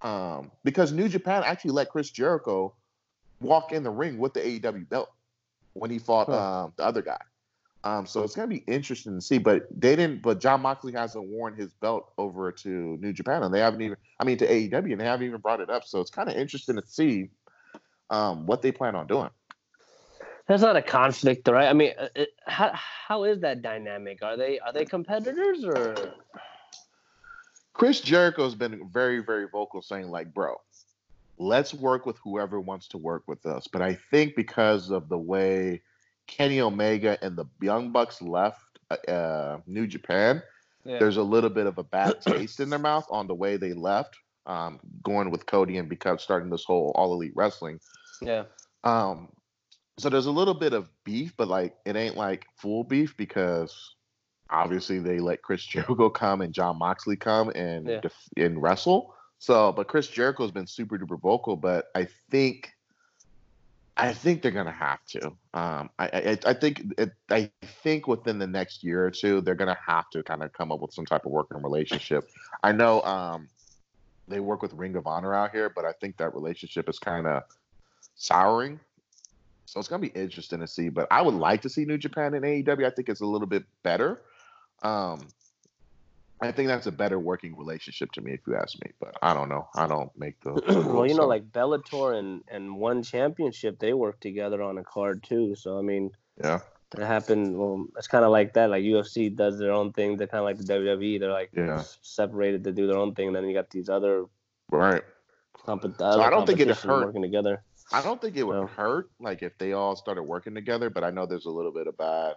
um, 0.00 0.50
because 0.64 0.92
New 0.92 1.10
Japan 1.10 1.42
actually 1.44 1.72
let 1.72 1.90
Chris 1.90 2.08
Jericho 2.08 2.74
walk 3.42 3.72
in 3.72 3.82
the 3.82 3.90
ring 3.90 4.16
with 4.16 4.32
the 4.32 4.40
AEW 4.40 4.88
belt 4.88 5.10
when 5.74 5.90
he 5.90 5.98
fought 5.98 6.28
Huh. 6.28 6.64
um, 6.64 6.72
the 6.76 6.84
other 6.86 7.02
guy. 7.02 7.20
Um, 7.82 8.06
so 8.06 8.22
it's 8.22 8.34
gonna 8.34 8.48
be 8.48 8.64
interesting 8.66 9.14
to 9.14 9.20
see. 9.20 9.38
But 9.38 9.66
they 9.70 9.96
didn't. 9.96 10.22
But 10.22 10.40
Jon 10.40 10.60
Moxley 10.60 10.92
hasn't 10.92 11.24
worn 11.24 11.56
his 11.56 11.72
belt 11.72 12.12
over 12.18 12.52
to 12.52 12.68
New 12.68 13.12
Japan, 13.12 13.42
and 13.42 13.54
they 13.54 13.60
haven't 13.60 13.82
even. 13.82 13.96
I 14.18 14.24
mean, 14.24 14.38
to 14.38 14.46
AEW, 14.46 14.92
and 14.92 15.00
they 15.00 15.04
haven't 15.04 15.26
even 15.26 15.40
brought 15.40 15.60
it 15.60 15.70
up. 15.70 15.84
So 15.84 16.00
it's 16.00 16.10
kind 16.10 16.28
of 16.28 16.36
interesting 16.36 16.76
to 16.76 16.82
see 16.86 17.30
um, 18.10 18.46
what 18.46 18.62
they 18.62 18.72
plan 18.72 18.94
on 18.94 19.06
doing. 19.06 19.30
That's 20.46 20.62
not 20.62 20.76
a 20.76 20.82
conflict, 20.82 21.46
right? 21.48 21.68
I 21.68 21.72
mean, 21.72 21.92
uh, 21.98 22.08
it, 22.14 22.30
how 22.46 22.72
how 22.74 23.24
is 23.24 23.40
that 23.40 23.62
dynamic? 23.62 24.22
Are 24.22 24.36
they 24.36 24.58
are 24.58 24.72
they 24.72 24.84
competitors 24.84 25.64
or? 25.64 25.94
Chris 27.72 28.00
Jericho's 28.00 28.54
been 28.54 28.90
very, 28.92 29.20
very 29.20 29.48
vocal 29.48 29.80
saying, 29.80 30.10
like, 30.10 30.34
bro, 30.34 30.60
let's 31.38 31.72
work 31.72 32.04
with 32.04 32.18
whoever 32.18 32.60
wants 32.60 32.88
to 32.88 32.98
work 32.98 33.22
with 33.26 33.46
us. 33.46 33.66
But 33.66 33.80
I 33.80 33.94
think 33.94 34.36
because 34.36 34.90
of 34.90 35.08
the 35.08 35.16
way 35.16 35.80
Kenny 36.30 36.60
Omega 36.60 37.18
and 37.22 37.36
the 37.36 37.44
Young 37.60 37.90
Bucks 37.90 38.22
left 38.22 38.62
uh, 39.08 39.58
New 39.66 39.86
Japan, 39.86 40.42
Yeah. 40.84 40.98
there's 40.98 41.16
a 41.16 41.22
little 41.22 41.50
bit 41.50 41.66
of 41.66 41.78
a 41.78 41.84
bad 41.84 42.20
taste 42.26 42.60
in 42.60 42.70
their 42.70 42.78
mouth 42.78 43.06
on 43.10 43.26
the 43.26 43.34
way 43.34 43.56
they 43.56 43.72
left, 43.72 44.16
um, 44.46 44.80
going 45.02 45.30
with 45.30 45.46
Cody 45.46 45.76
and 45.78 45.88
because 45.88 46.22
starting 46.22 46.50
this 46.50 46.64
whole 46.64 46.92
All 46.94 47.12
Elite 47.14 47.32
Wrestling. 47.34 47.78
yeah, 48.22 48.44
Um, 48.84 49.28
so 49.98 50.08
there's 50.08 50.26
a 50.26 50.30
little 50.32 50.54
bit 50.54 50.72
of 50.72 50.88
beef, 51.04 51.34
but 51.36 51.48
like 51.48 51.76
it 51.84 51.94
ain't 51.96 52.16
like 52.16 52.46
full 52.56 52.84
beef 52.84 53.14
because 53.16 53.94
obviously 54.48 54.98
they 54.98 55.18
let 55.20 55.42
Chris 55.42 55.64
Jericho 55.66 56.08
come 56.10 56.40
and 56.40 56.52
Jon 56.54 56.78
Moxley 56.78 57.16
come 57.16 57.50
and 57.50 57.86
Yeah. 57.86 58.00
def- 58.00 58.28
and 58.36 58.60
wrestle. 58.62 59.14
So, 59.38 59.72
but 59.72 59.88
Chris 59.88 60.08
Jericho's 60.08 60.50
been 60.50 60.66
super 60.66 60.98
duper 60.98 61.20
vocal, 61.20 61.56
but 61.56 61.86
I 61.94 62.08
think. 62.30 62.70
I 64.00 64.12
think 64.12 64.42
they're 64.42 64.50
gonna 64.50 64.72
have 64.72 65.04
to. 65.08 65.26
Um, 65.54 65.90
I, 65.98 66.06
I, 66.06 66.38
I 66.46 66.54
think 66.54 66.82
it, 66.98 67.12
I 67.30 67.50
think 67.82 68.06
within 68.06 68.38
the 68.38 68.46
next 68.46 68.82
year 68.82 69.04
or 69.04 69.10
two, 69.10 69.40
they're 69.40 69.54
gonna 69.54 69.78
have 69.86 70.08
to 70.10 70.22
kind 70.22 70.42
of 70.42 70.52
come 70.52 70.72
up 70.72 70.80
with 70.80 70.92
some 70.92 71.06
type 71.06 71.26
of 71.26 71.32
working 71.32 71.62
relationship. 71.62 72.28
I 72.62 72.72
know 72.72 73.02
um, 73.02 73.48
they 74.28 74.40
work 74.40 74.62
with 74.62 74.72
Ring 74.74 74.96
of 74.96 75.06
Honor 75.06 75.34
out 75.34 75.52
here, 75.52 75.70
but 75.70 75.84
I 75.84 75.92
think 75.92 76.16
that 76.18 76.34
relationship 76.34 76.88
is 76.88 76.98
kind 76.98 77.26
of 77.26 77.42
souring. 78.14 78.80
So 79.66 79.78
it's 79.78 79.88
gonna 79.88 80.00
be 80.00 80.08
interesting 80.08 80.60
to 80.60 80.66
see. 80.66 80.88
But 80.88 81.06
I 81.10 81.22
would 81.22 81.34
like 81.34 81.62
to 81.62 81.68
see 81.68 81.84
New 81.84 81.98
Japan 81.98 82.34
and 82.34 82.44
AEW. 82.44 82.86
I 82.86 82.90
think 82.90 83.08
it's 83.08 83.20
a 83.20 83.26
little 83.26 83.46
bit 83.46 83.64
better. 83.82 84.22
Um, 84.82 85.28
I 86.42 86.52
think 86.52 86.68
that's 86.68 86.86
a 86.86 86.92
better 86.92 87.18
working 87.18 87.56
relationship 87.56 88.12
to 88.12 88.20
me, 88.22 88.32
if 88.32 88.40
you 88.46 88.56
ask 88.56 88.74
me. 88.82 88.92
But 88.98 89.16
I 89.22 89.34
don't 89.34 89.48
know. 89.48 89.68
I 89.74 89.86
don't 89.86 90.10
make 90.18 90.40
the. 90.40 90.52
well, 90.92 91.06
you 91.06 91.14
know, 91.14 91.22
so- 91.22 91.28
like 91.28 91.50
Bellator 91.52 92.18
and 92.18 92.42
and 92.48 92.76
One 92.76 93.02
Championship, 93.02 93.78
they 93.78 93.92
work 93.92 94.20
together 94.20 94.62
on 94.62 94.78
a 94.78 94.84
card 94.84 95.22
too. 95.22 95.54
So 95.54 95.78
I 95.78 95.82
mean, 95.82 96.10
yeah, 96.42 96.60
that 96.92 97.06
happened. 97.06 97.58
Well, 97.58 97.86
it's 97.98 98.08
kind 98.08 98.24
of 98.24 98.30
like 98.30 98.54
that. 98.54 98.70
Like 98.70 98.82
UFC 98.82 99.34
does 99.34 99.58
their 99.58 99.72
own 99.72 99.92
thing. 99.92 100.16
They're 100.16 100.26
kind 100.26 100.40
of 100.40 100.44
like 100.46 100.58
the 100.58 100.72
WWE. 100.72 101.20
They're 101.20 101.30
like 101.32 101.50
Yeah. 101.54 101.82
separated 102.00 102.64
to 102.64 102.72
do 102.72 102.86
their 102.86 102.96
own 102.96 103.14
thing. 103.14 103.28
And 103.28 103.36
then 103.36 103.44
you 103.46 103.54
got 103.54 103.70
these 103.70 103.88
other 103.88 104.24
right. 104.70 105.02
compet- 105.66 106.00
I 106.00 106.30
don't 106.30 106.46
think 106.46 106.60
it'd 106.60 106.76
hurt. 106.76 107.04
working 107.06 107.22
together. 107.22 107.62
I 107.92 108.02
don't 108.02 108.20
think 108.20 108.36
it 108.36 108.44
would 108.44 108.54
No. 108.54 108.66
hurt 108.66 109.10
like 109.18 109.42
if 109.42 109.58
they 109.58 109.72
all 109.72 109.96
started 109.96 110.22
working 110.22 110.54
together, 110.54 110.90
but 110.90 111.02
I 111.04 111.10
know 111.10 111.26
there's 111.26 111.46
a 111.46 111.50
little 111.50 111.72
bit 111.72 111.86
of 111.88 111.98
bad. 111.98 112.34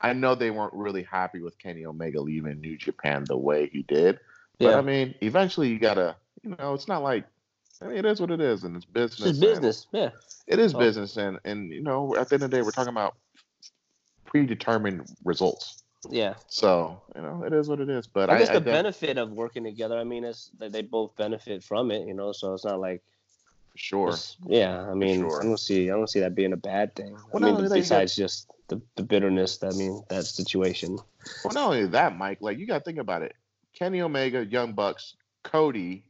I 0.00 0.12
know 0.12 0.34
they 0.34 0.50
weren't 0.50 0.74
really 0.74 1.02
happy 1.02 1.40
with 1.40 1.58
Kenny 1.58 1.84
Omega 1.84 2.20
leaving 2.20 2.60
New 2.60 2.76
Japan 2.76 3.24
the 3.24 3.36
way 3.36 3.68
he 3.72 3.82
did. 3.82 4.20
But 4.58 4.64
Yeah, 4.70 4.76
I 4.78 4.80
mean, 4.80 5.14
eventually 5.20 5.68
you 5.68 5.78
gotta, 5.78 6.16
you 6.42 6.54
know, 6.58 6.74
it's 6.74 6.88
not 6.88 7.02
like 7.02 7.24
I 7.80 7.86
mean, 7.86 7.96
it 7.98 8.04
is 8.06 8.20
what 8.20 8.30
it 8.32 8.40
is, 8.40 8.64
and 8.64 8.74
it's 8.76 8.84
business. 8.84 9.28
it's 9.30 9.38
business. 9.38 9.86
Yeah, 9.92 10.10
It 10.48 10.58
is 10.58 10.72
So- 10.72 10.78
business, 10.78 11.16
and 11.16 11.38
and 11.44 11.70
you 11.72 11.80
know, 11.82 12.14
at 12.16 12.28
the 12.28 12.34
end 12.34 12.42
of 12.44 12.50
the 12.50 12.56
day, 12.56 12.62
we're 12.62 12.70
talking 12.72 12.90
about 12.92 13.14
predetermined 14.24 15.06
results. 15.24 15.82
yeah. 16.10 16.34
So 16.48 17.00
you 17.16 17.22
know, 17.22 17.42
it 17.44 17.52
is 17.52 17.68
what 17.68 17.80
it 17.80 17.88
is. 17.88 18.06
But 18.06 18.30
I 18.30 18.34
I, 18.34 18.38
guess 18.38 18.50
I 18.50 18.54
the 18.54 18.60
def- 18.60 18.72
benefit 18.74 19.18
of 19.18 19.32
working 19.32 19.64
together. 19.64 19.98
I 19.98 20.04
mean, 20.04 20.24
it's 20.24 20.50
that 20.58 20.72
they 20.72 20.82
both 20.82 21.16
benefit 21.16 21.62
from 21.62 21.90
it. 21.90 22.06
You 22.06 22.14
know, 22.14 22.32
so 22.32 22.54
it's 22.54 22.64
not 22.64 22.80
like 22.80 23.02
for 23.72 23.78
sure. 23.78 24.14
Yeah, 24.46 24.88
I 24.88 24.94
mean, 24.94 25.20
sure. 25.20 25.40
I 25.40 25.44
don't 25.44 25.58
see, 25.58 25.90
I 25.90 25.94
don't 25.94 26.08
see 26.08 26.20
that 26.20 26.34
being 26.34 26.52
a 26.52 26.56
bad 26.56 26.94
thing. 26.94 27.16
Well, 27.32 27.44
I 27.44 27.52
mean, 27.52 27.68
they- 27.68 27.80
besides 27.80 28.14
just 28.14 28.48
the, 28.68 28.80
the 28.96 29.02
bitterness. 29.02 29.62
I 29.62 29.70
mean, 29.70 30.02
that 30.08 30.24
situation. 30.24 30.98
Well, 31.44 31.54
not 31.54 31.66
only 31.66 31.86
that, 31.86 32.16
Mike. 32.16 32.38
Like 32.40 32.58
you 32.58 32.66
got 32.66 32.78
to 32.78 32.84
think 32.84 32.98
about 32.98 33.22
it. 33.22 33.34
Kenny 33.74 34.00
Omega, 34.00 34.44
Young 34.44 34.72
Bucks, 34.72 35.14
Cody, 35.44 36.04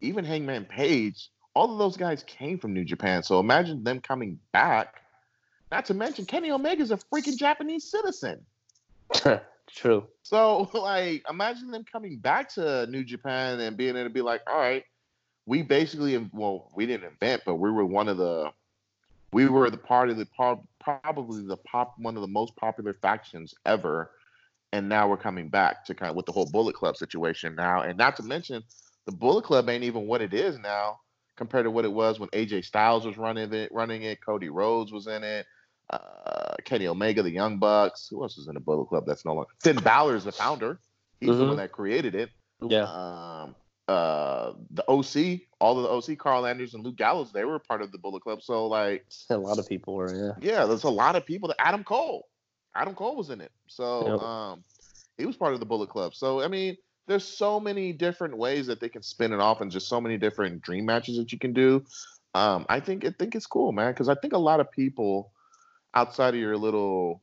even 0.00 0.24
Hangman 0.24 0.64
Page. 0.64 1.30
All 1.54 1.72
of 1.72 1.78
those 1.78 1.96
guys 1.96 2.22
came 2.24 2.58
from 2.58 2.72
New 2.72 2.84
Japan. 2.84 3.22
So 3.22 3.40
imagine 3.40 3.84
them 3.84 4.00
coming 4.00 4.38
back. 4.52 5.02
Not 5.70 5.84
to 5.86 5.94
mention 5.94 6.24
Kenny 6.24 6.50
Omega's 6.50 6.90
a 6.90 6.96
freaking 6.96 7.36
Japanese 7.36 7.90
citizen. 7.90 8.44
True. 9.74 10.06
So 10.22 10.70
like 10.74 11.24
imagine 11.28 11.70
them 11.70 11.84
coming 11.90 12.18
back 12.18 12.52
to 12.54 12.86
New 12.86 13.04
Japan 13.04 13.60
and 13.60 13.76
being 13.76 13.96
able 13.96 14.04
to 14.04 14.10
be 14.10 14.22
like, 14.22 14.42
all 14.46 14.58
right, 14.58 14.84
we 15.46 15.62
basically 15.62 16.16
well, 16.32 16.70
we 16.74 16.86
didn't 16.86 17.10
invent, 17.10 17.42
but 17.44 17.56
we 17.56 17.70
were 17.70 17.84
one 17.84 18.08
of 18.08 18.16
the 18.16 18.50
we 19.32 19.48
were 19.48 19.70
the 19.70 19.76
part 19.76 20.10
of 20.10 20.16
the 20.16 20.26
probably 20.80 21.42
the 21.42 21.56
pop 21.58 21.94
one 21.98 22.16
of 22.16 22.20
the 22.20 22.28
most 22.28 22.56
popular 22.56 22.94
factions 22.94 23.54
ever 23.64 24.10
and 24.72 24.88
now 24.88 25.08
we're 25.08 25.16
coming 25.16 25.48
back 25.48 25.84
to 25.84 25.94
kind 25.94 26.10
of 26.10 26.16
with 26.16 26.26
the 26.26 26.32
whole 26.32 26.48
Bullet 26.50 26.74
Club 26.74 26.96
situation 26.96 27.54
now, 27.54 27.82
and 27.82 27.98
not 27.98 28.16
to 28.16 28.22
mention 28.22 28.62
the 29.06 29.12
Bullet 29.12 29.44
Club 29.44 29.68
ain't 29.68 29.84
even 29.84 30.06
what 30.06 30.20
it 30.20 30.32
is 30.32 30.58
now 30.58 31.00
compared 31.36 31.64
to 31.64 31.70
what 31.70 31.84
it 31.84 31.92
was 31.92 32.20
when 32.20 32.28
AJ 32.30 32.64
Styles 32.64 33.06
was 33.06 33.18
running 33.18 33.52
it. 33.52 33.72
Running 33.72 34.02
it, 34.02 34.24
Cody 34.24 34.48
Rhodes 34.48 34.92
was 34.92 35.06
in 35.06 35.24
it. 35.24 35.46
Uh, 35.88 36.54
Kenny 36.64 36.86
Omega, 36.86 37.22
the 37.22 37.30
Young 37.30 37.58
Bucks. 37.58 38.08
Who 38.10 38.22
else 38.22 38.38
is 38.38 38.46
in 38.46 38.54
the 38.54 38.60
Bullet 38.60 38.86
Club? 38.86 39.04
That's 39.06 39.24
no 39.24 39.34
longer. 39.34 39.50
Finn 39.60 39.76
Balor 39.76 40.16
is 40.16 40.24
the 40.24 40.32
founder. 40.32 40.78
He's 41.18 41.30
mm-hmm. 41.30 41.38
the 41.38 41.46
one 41.46 41.56
that 41.56 41.72
created 41.72 42.14
it. 42.14 42.30
Yeah. 42.62 42.84
Um, 42.84 43.56
uh, 43.90 44.52
the 44.70 44.84
OC, 44.88 45.40
all 45.60 45.76
of 45.76 45.82
the 45.82 46.12
OC, 46.12 46.16
Karl 46.16 46.46
Anderson 46.46 46.78
and 46.78 46.86
Luke 46.86 46.96
Gallows, 46.96 47.32
they 47.32 47.44
were 47.44 47.58
part 47.58 47.82
of 47.82 47.90
the 47.90 47.98
Bullet 47.98 48.22
Club. 48.22 48.40
So 48.40 48.66
like, 48.66 49.04
a 49.30 49.36
lot 49.36 49.58
of 49.58 49.68
people 49.68 49.94
were. 49.94 50.14
Yeah. 50.14 50.32
Yeah, 50.40 50.66
there's 50.66 50.84
a 50.84 50.90
lot 50.90 51.16
of 51.16 51.26
people. 51.26 51.48
That 51.48 51.56
Adam 51.58 51.82
Cole, 51.82 52.28
Adam 52.76 52.94
Cole 52.94 53.16
was 53.16 53.30
in 53.30 53.40
it. 53.40 53.50
So 53.66 54.06
yep. 54.06 54.22
um, 54.22 54.64
he 55.18 55.26
was 55.26 55.36
part 55.36 55.54
of 55.54 55.60
the 55.60 55.66
Bullet 55.66 55.88
Club. 55.88 56.14
So 56.14 56.40
I 56.40 56.46
mean, 56.46 56.76
there's 57.08 57.24
so 57.24 57.58
many 57.58 57.92
different 57.92 58.36
ways 58.36 58.68
that 58.68 58.80
they 58.80 58.88
can 58.88 59.02
spin 59.02 59.32
it 59.32 59.40
off, 59.40 59.60
and 59.60 59.72
just 59.72 59.88
so 59.88 60.00
many 60.00 60.16
different 60.16 60.62
dream 60.62 60.84
matches 60.86 61.16
that 61.16 61.32
you 61.32 61.38
can 61.38 61.52
do. 61.52 61.84
Um, 62.34 62.66
I 62.68 62.78
think 62.78 63.04
I 63.04 63.10
think 63.18 63.34
it's 63.34 63.46
cool, 63.46 63.72
man, 63.72 63.92
because 63.92 64.08
I 64.08 64.14
think 64.14 64.34
a 64.34 64.38
lot 64.38 64.60
of 64.60 64.70
people 64.70 65.32
outside 65.94 66.34
of 66.34 66.40
your 66.40 66.56
little 66.56 67.22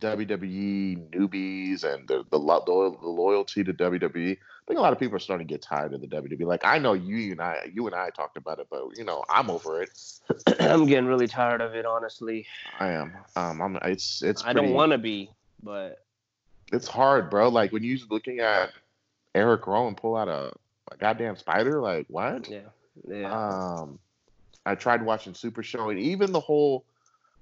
WWE 0.00 1.10
newbies 1.10 1.84
and 1.84 2.08
the, 2.08 2.24
the 2.30 2.38
the, 2.38 2.96
the 3.02 3.08
loyalty 3.08 3.62
to 3.64 3.74
WWE, 3.74 4.38
I 4.68 4.70
think 4.70 4.80
a 4.80 4.82
lot 4.82 4.92
of 4.92 4.98
people 4.98 5.16
are 5.16 5.18
starting 5.18 5.48
to 5.48 5.50
get 5.50 5.62
tired 5.62 5.94
of 5.94 6.02
the 6.02 6.06
WWE. 6.06 6.44
Like 6.44 6.62
I 6.62 6.76
know 6.76 6.92
you 6.92 7.32
and 7.32 7.40
I, 7.40 7.70
you 7.72 7.86
and 7.86 7.94
I 7.94 8.10
talked 8.10 8.36
about 8.36 8.58
it, 8.58 8.66
but 8.70 8.98
you 8.98 9.04
know 9.04 9.24
I'm 9.30 9.48
over 9.48 9.80
it. 9.80 9.98
I'm 10.60 10.84
getting 10.84 11.06
really 11.06 11.26
tired 11.26 11.62
of 11.62 11.74
it, 11.74 11.86
honestly. 11.86 12.46
I 12.78 12.88
am. 12.88 13.14
Um, 13.34 13.62
I'm. 13.62 13.78
It's 13.90 14.22
it's. 14.22 14.44
I 14.44 14.52
don't 14.52 14.74
want 14.74 14.92
to 14.92 14.98
be, 14.98 15.30
but 15.62 16.04
it's 16.70 16.86
hard, 16.86 17.30
bro. 17.30 17.48
Like 17.48 17.72
when 17.72 17.82
you're 17.82 17.96
looking 18.10 18.40
at 18.40 18.72
Erick 19.34 19.66
Rowan 19.66 19.94
pull 19.94 20.14
out 20.14 20.28
a, 20.28 20.52
a 20.92 20.96
goddamn 20.98 21.36
spider, 21.36 21.80
like 21.80 22.04
what? 22.10 22.46
Yeah. 22.46 22.58
Yeah. 23.08 23.32
Um, 23.32 23.98
I 24.66 24.74
tried 24.74 25.02
watching 25.02 25.32
Super 25.32 25.62
Show, 25.62 25.88
and 25.88 25.98
even 25.98 26.30
the 26.30 26.40
whole 26.40 26.84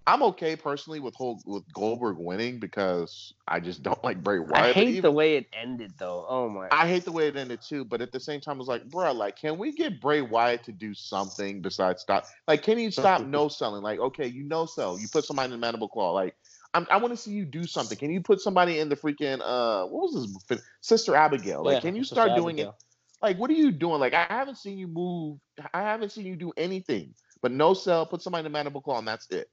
I'm 0.08 0.22
okay 0.22 0.54
personally 0.54 1.00
with 1.00 1.16
whole 1.16 1.40
with 1.44 1.64
Goldberg 1.72 2.16
winning 2.18 2.60
because 2.60 3.34
I 3.48 3.58
just 3.58 3.82
don't 3.82 4.02
like 4.04 4.22
Bray 4.22 4.38
Wyatt. 4.38 4.56
I 4.56 4.72
hate 4.72 4.88
even, 4.88 5.02
the 5.02 5.10
way 5.10 5.36
it 5.36 5.46
ended 5.52 5.94
though. 5.98 6.24
Oh 6.28 6.48
my! 6.48 6.68
I 6.70 6.86
hate 6.86 7.04
the 7.04 7.12
way 7.12 7.26
it 7.26 7.36
ended 7.36 7.60
too. 7.60 7.84
But 7.84 8.00
at 8.00 8.12
the 8.12 8.20
same 8.20 8.40
time, 8.40 8.56
I 8.56 8.58
was 8.58 8.68
like, 8.68 8.88
bro, 8.88 9.12
like, 9.12 9.36
can 9.36 9.58
we 9.58 9.72
get 9.72 10.00
Bray 10.00 10.20
Wyatt 10.20 10.62
to 10.64 10.72
do 10.72 10.94
something 10.94 11.60
besides 11.60 12.02
stop? 12.02 12.26
Like, 12.46 12.62
can 12.62 12.78
you 12.78 12.92
stop 12.92 13.20
no 13.26 13.48
selling? 13.48 13.82
Like, 13.82 13.98
okay, 13.98 14.26
you 14.28 14.44
no 14.44 14.66
sell, 14.66 14.98
you 14.98 15.08
put 15.08 15.24
somebody 15.24 15.46
in 15.46 15.50
the 15.52 15.58
mandible 15.58 15.88
claw. 15.88 16.12
Like, 16.12 16.36
I'm, 16.72 16.86
i 16.88 16.98
want 16.98 17.12
to 17.12 17.16
see 17.16 17.32
you 17.32 17.44
do 17.44 17.64
something. 17.64 17.98
Can 17.98 18.12
you 18.12 18.20
put 18.20 18.40
somebody 18.40 18.78
in 18.78 18.88
the 18.88 18.96
freaking 18.96 19.40
uh, 19.42 19.86
what 19.86 20.12
was 20.12 20.36
this? 20.48 20.60
Sister 20.82 21.16
Abigail. 21.16 21.64
Like, 21.64 21.74
yeah, 21.74 21.80
can 21.80 21.96
you 21.96 22.04
start 22.04 22.28
Sister 22.28 22.40
doing 22.40 22.56
Abigail. 22.56 22.70
it? 22.70 22.84
Like, 23.22 23.38
what 23.38 23.50
are 23.50 23.54
you 23.54 23.72
doing? 23.72 23.98
Like, 23.98 24.14
I 24.14 24.26
haven't 24.28 24.58
seen 24.58 24.78
you 24.78 24.86
move. 24.86 25.38
I 25.74 25.82
haven't 25.82 26.12
seen 26.12 26.26
you 26.26 26.36
do 26.36 26.52
anything. 26.56 27.14
But 27.42 27.50
no 27.50 27.74
sell, 27.74 28.06
put 28.06 28.22
somebody 28.22 28.40
in 28.40 28.44
the 28.44 28.50
mandible 28.50 28.80
claw, 28.80 28.98
and 28.98 29.08
that's 29.08 29.28
it. 29.30 29.48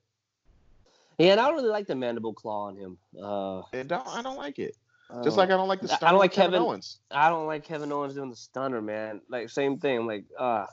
Yeah, 1.18 1.32
and 1.32 1.40
I 1.40 1.48
don't 1.48 1.56
really 1.56 1.70
like 1.70 1.88
the 1.88 1.96
mandible 1.96 2.34
claw 2.34 2.68
on 2.68 2.76
him. 2.76 2.98
Uh, 3.22 3.62
and 3.74 3.90
don't, 3.90 4.08
I 4.08 4.22
don't 4.22 4.38
like 4.38 4.60
it. 4.60 4.76
Just 5.22 5.38
like 5.38 5.50
I 5.50 5.58
don't 5.58 5.68
like 5.68 5.82
the 5.82 5.88
stunner. 5.88 6.08
I 6.08 6.12
don't 6.12 6.20
like 6.20 6.32
Kevin, 6.32 6.52
Kevin, 6.52 6.62
Owens. 6.66 7.00
I 7.12 7.30
don't 7.30 7.46
like 7.46 7.64
Kevin 7.64 7.92
Owens 7.92 8.16
doing 8.16 8.30
the 8.30 8.36
stunner, 8.36 8.82
man. 8.82 9.22
Like 9.30 9.50
same 9.50 9.78
thing. 9.78 10.08
Like 10.08 10.26
uh 10.40 10.66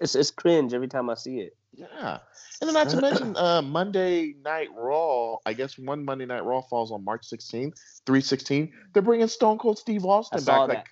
it's 0.00 0.14
it's 0.14 0.30
cringe 0.30 0.74
every 0.74 0.88
time 0.88 1.08
I 1.08 1.14
see 1.14 1.38
it. 1.38 1.56
Yeah. 1.72 2.18
And 2.60 2.68
then 2.68 2.74
not 2.74 2.88
to 2.88 3.00
mention 3.00 3.36
uh 3.36 3.62
Monday 3.62 4.34
Night 4.44 4.68
Raw, 4.74 5.36
I 5.46 5.52
guess 5.52 5.78
one 5.78 6.04
Monday 6.04 6.26
Night 6.26 6.44
Raw 6.44 6.62
falls 6.62 6.90
on 6.90 7.04
March 7.04 7.28
16th, 7.28 7.74
316. 8.06 8.72
They're 8.92 9.02
bringing 9.02 9.28
Stone 9.28 9.58
Cold 9.58 9.78
Steve 9.78 10.04
Austin 10.04 10.42
back. 10.42 10.68
That. 10.68 10.86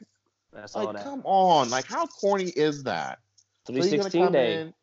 Like, 0.52 0.74
like 0.76 0.96
that. 0.96 1.04
come 1.04 1.22
on. 1.24 1.70
Like 1.70 1.86
how 1.86 2.06
corny 2.06 2.50
is 2.50 2.84
that? 2.84 3.18
316 3.66 4.26
so 4.26 4.30
day. 4.30 4.60
In, 4.60 4.74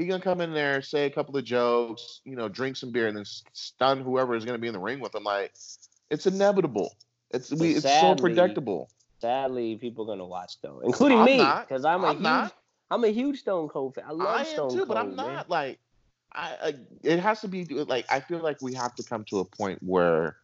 He's 0.00 0.08
gonna 0.08 0.22
come 0.22 0.40
in 0.40 0.54
there, 0.54 0.80
say 0.80 1.04
a 1.04 1.10
couple 1.10 1.36
of 1.36 1.44
jokes, 1.44 2.22
you 2.24 2.34
know, 2.34 2.48
drink 2.48 2.76
some 2.76 2.90
beer, 2.90 3.06
and 3.06 3.14
then 3.14 3.26
stun 3.52 4.00
whoever 4.00 4.34
is 4.34 4.46
gonna 4.46 4.56
be 4.56 4.66
in 4.66 4.72
the 4.72 4.80
ring 4.80 4.98
with 4.98 5.14
him. 5.14 5.24
Like, 5.24 5.52
it's 6.10 6.26
inevitable. 6.26 6.96
It's 7.32 7.52
we. 7.52 7.72
It's 7.72 7.82
sadly, 7.82 8.16
so 8.16 8.20
predictable. 8.20 8.88
Sadly, 9.20 9.76
people 9.76 10.04
are 10.04 10.16
gonna 10.16 10.26
watch 10.26 10.58
though, 10.62 10.80
including 10.80 11.18
I'm 11.18 11.26
me, 11.26 11.36
because 11.36 11.84
I'm 11.84 12.02
a 12.02 12.08
I'm 12.08 12.14
huge. 12.14 12.22
Not. 12.22 12.54
I'm 12.90 13.04
a 13.04 13.08
huge 13.08 13.40
Stone 13.40 13.68
Cold 13.68 13.94
fan. 13.94 14.04
I 14.08 14.12
love 14.12 14.40
I 14.40 14.44
Stone 14.44 14.70
too, 14.70 14.76
Cold, 14.78 14.88
but 14.88 14.96
I'm 14.96 15.14
man. 15.14 15.26
not 15.34 15.50
like. 15.50 15.78
I, 16.32 16.56
I 16.62 16.74
it 17.02 17.18
has 17.18 17.42
to 17.42 17.48
be 17.48 17.66
like 17.66 18.06
I 18.08 18.20
feel 18.20 18.38
like 18.38 18.62
we 18.62 18.72
have 18.74 18.94
to 18.94 19.02
come 19.02 19.24
to 19.24 19.40
a 19.40 19.44
point 19.44 19.82
where 19.82 20.36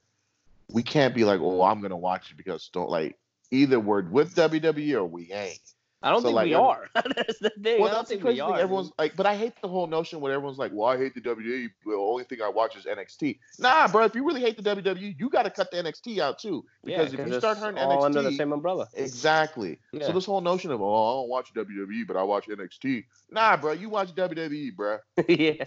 we 0.70 0.82
can't 0.82 1.14
be 1.14 1.24
like, 1.24 1.40
oh, 1.40 1.62
I'm 1.62 1.80
gonna 1.80 1.96
watch 1.96 2.30
it 2.30 2.36
because 2.36 2.62
Stone 2.62 2.88
like 2.88 3.16
either 3.50 3.80
we're 3.80 4.02
with 4.02 4.34
WWE 4.34 4.94
or 4.96 5.06
we 5.06 5.32
ain't. 5.32 5.60
I 6.06 6.10
don't 6.10 6.22
so 6.22 6.28
think 6.28 6.36
like, 6.36 6.46
we 6.46 6.54
are. 6.54 6.88
that's 6.94 7.40
the 7.40 7.50
thing. 7.50 7.80
Well, 7.80 7.90
I 7.90 7.94
don't 7.94 8.06
think 8.06 8.22
we 8.22 8.38
are. 8.38 8.56
Everyone's 8.56 8.92
like, 8.96 9.16
but 9.16 9.26
I 9.26 9.34
hate 9.34 9.54
the 9.60 9.66
whole 9.66 9.88
notion 9.88 10.20
where 10.20 10.32
everyone's 10.32 10.56
like, 10.56 10.70
well, 10.72 10.88
I 10.88 10.96
hate 10.96 11.16
the 11.16 11.20
WWE. 11.20 11.68
The 11.84 11.94
only 11.94 12.22
thing 12.22 12.38
I 12.40 12.48
watch 12.48 12.76
is 12.76 12.84
NXT. 12.84 13.40
Nah, 13.58 13.88
bro. 13.88 14.04
If 14.04 14.14
you 14.14 14.24
really 14.24 14.40
hate 14.40 14.56
the 14.56 14.62
WWE, 14.62 15.16
you 15.18 15.28
got 15.28 15.42
to 15.42 15.50
cut 15.50 15.72
the 15.72 15.78
NXT 15.78 16.20
out 16.20 16.38
too. 16.38 16.64
Because 16.84 17.12
yeah, 17.12 17.22
if 17.22 17.26
you 17.26 17.38
start 17.40 17.58
hurting 17.58 17.82
NXT, 17.82 17.86
all 17.88 18.02
NXT, 18.02 18.04
under 18.04 18.22
the 18.22 18.32
same 18.32 18.52
umbrella. 18.52 18.86
Exactly. 18.94 19.80
Yeah. 19.92 20.06
So 20.06 20.12
this 20.12 20.26
whole 20.26 20.40
notion 20.40 20.70
of, 20.70 20.80
oh, 20.80 20.94
I 20.94 21.20
don't 21.22 21.28
watch 21.28 21.52
WWE, 21.54 22.06
but 22.06 22.16
I 22.16 22.22
watch 22.22 22.46
NXT. 22.46 23.04
Nah, 23.32 23.56
bro. 23.56 23.72
You 23.72 23.88
watch 23.88 24.14
WWE, 24.14 24.76
bro. 24.76 24.98
yeah. 25.28 25.64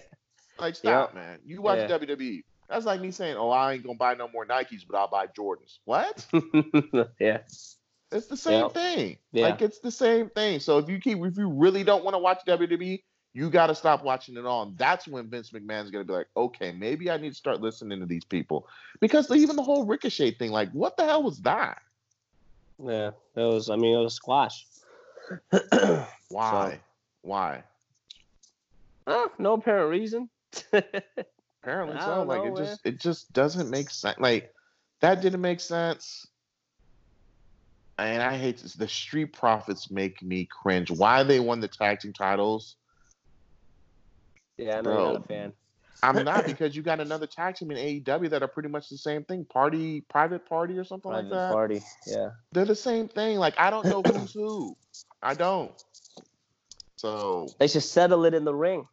Like, 0.58 0.74
stop, 0.74 1.14
yep. 1.14 1.14
man. 1.14 1.38
You 1.44 1.60
watch 1.60 1.80
yeah. 1.80 1.98
WWE. 1.98 2.44
That's 2.70 2.86
like 2.86 3.02
me 3.02 3.10
saying, 3.10 3.36
oh, 3.36 3.50
I 3.50 3.74
ain't 3.74 3.82
gonna 3.82 3.98
buy 3.98 4.14
no 4.14 4.28
more 4.28 4.46
Nikes, 4.46 4.86
but 4.88 4.96
I'll 4.96 5.08
buy 5.08 5.26
Jordans. 5.26 5.80
What? 5.84 6.24
yeah. 7.20 7.40
It's 8.12 8.26
the 8.26 8.36
same 8.36 8.62
yep. 8.62 8.72
thing. 8.72 9.18
Yeah. 9.32 9.48
Like 9.48 9.62
it's 9.62 9.78
the 9.78 9.90
same 9.90 10.30
thing. 10.30 10.60
So 10.60 10.78
if 10.78 10.88
you 10.88 10.98
keep 10.98 11.18
if 11.18 11.36
you 11.36 11.48
really 11.48 11.84
don't 11.84 12.04
want 12.04 12.14
to 12.14 12.18
watch 12.18 12.40
WWE, 12.46 13.02
you 13.32 13.50
got 13.50 13.68
to 13.68 13.74
stop 13.74 14.02
watching 14.04 14.36
it 14.36 14.44
all. 14.44 14.64
And 14.64 14.76
that's 14.76 15.06
when 15.06 15.28
Vince 15.28 15.50
McMahon's 15.50 15.90
going 15.90 16.04
to 16.04 16.08
be 16.08 16.12
like, 16.12 16.26
okay, 16.36 16.72
maybe 16.72 17.10
I 17.10 17.16
need 17.16 17.30
to 17.30 17.34
start 17.34 17.60
listening 17.60 18.00
to 18.00 18.06
these 18.06 18.24
people. 18.24 18.66
Because 18.98 19.30
even 19.30 19.54
the 19.56 19.62
whole 19.62 19.84
Ricochet 19.84 20.32
thing, 20.32 20.50
like, 20.50 20.70
what 20.72 20.96
the 20.96 21.04
hell 21.04 21.22
was 21.22 21.38
that? 21.42 21.80
Yeah, 22.82 23.10
it 23.36 23.40
was, 23.40 23.70
I 23.70 23.76
mean, 23.76 23.96
it 23.96 24.02
was 24.02 24.14
squash. 24.14 24.66
Why? 26.28 26.72
So, 26.72 26.78
Why? 27.22 27.62
Uh, 29.06 29.28
no 29.38 29.52
apparent 29.54 29.90
reason. 29.90 30.28
Apparently 31.62 32.00
so. 32.00 32.24
Like, 32.24 32.42
know, 32.42 32.54
it 32.54 32.56
just, 32.56 32.80
it 32.84 32.98
just 32.98 33.32
doesn't 33.32 33.70
make 33.70 33.90
sense. 33.90 34.18
Like, 34.18 34.52
that 35.00 35.20
didn't 35.20 35.40
make 35.40 35.60
sense 35.60 36.26
and 38.04 38.22
I 38.22 38.36
hate 38.36 38.58
this. 38.58 38.74
The 38.74 38.88
Street 38.88 39.32
Profits 39.32 39.90
make 39.90 40.22
me 40.22 40.46
cringe. 40.46 40.90
Why 40.90 41.22
they 41.22 41.40
won 41.40 41.60
the 41.60 41.68
tag 41.68 42.00
team 42.00 42.12
titles? 42.12 42.76
Yeah, 44.56 44.78
I'm 44.78 44.84
Bro, 44.84 45.12
not 45.12 45.24
a 45.24 45.26
fan. 45.26 45.52
I'm 46.02 46.24
not 46.24 46.46
because 46.46 46.76
you 46.76 46.82
got 46.82 47.00
another 47.00 47.26
tag 47.26 47.56
team 47.56 47.70
in 47.70 47.76
AEW 47.76 48.30
that 48.30 48.42
are 48.42 48.48
pretty 48.48 48.68
much 48.68 48.88
the 48.88 48.98
same 48.98 49.24
thing. 49.24 49.44
Party, 49.44 50.02
private 50.02 50.46
party, 50.46 50.78
or 50.78 50.84
something 50.84 51.10
private 51.10 51.30
like 51.30 51.38
that. 51.38 51.52
Party, 51.52 51.82
yeah. 52.06 52.30
They're 52.52 52.64
the 52.64 52.74
same 52.74 53.08
thing. 53.08 53.38
Like 53.38 53.58
I 53.58 53.70
don't 53.70 53.86
know 53.86 54.02
who's 54.02 54.32
who. 54.32 54.76
I 55.22 55.34
don't. 55.34 55.72
So 56.96 57.48
they 57.58 57.66
should 57.66 57.82
settle 57.82 58.24
it 58.24 58.34
in 58.34 58.44
the 58.44 58.54
ring. 58.54 58.86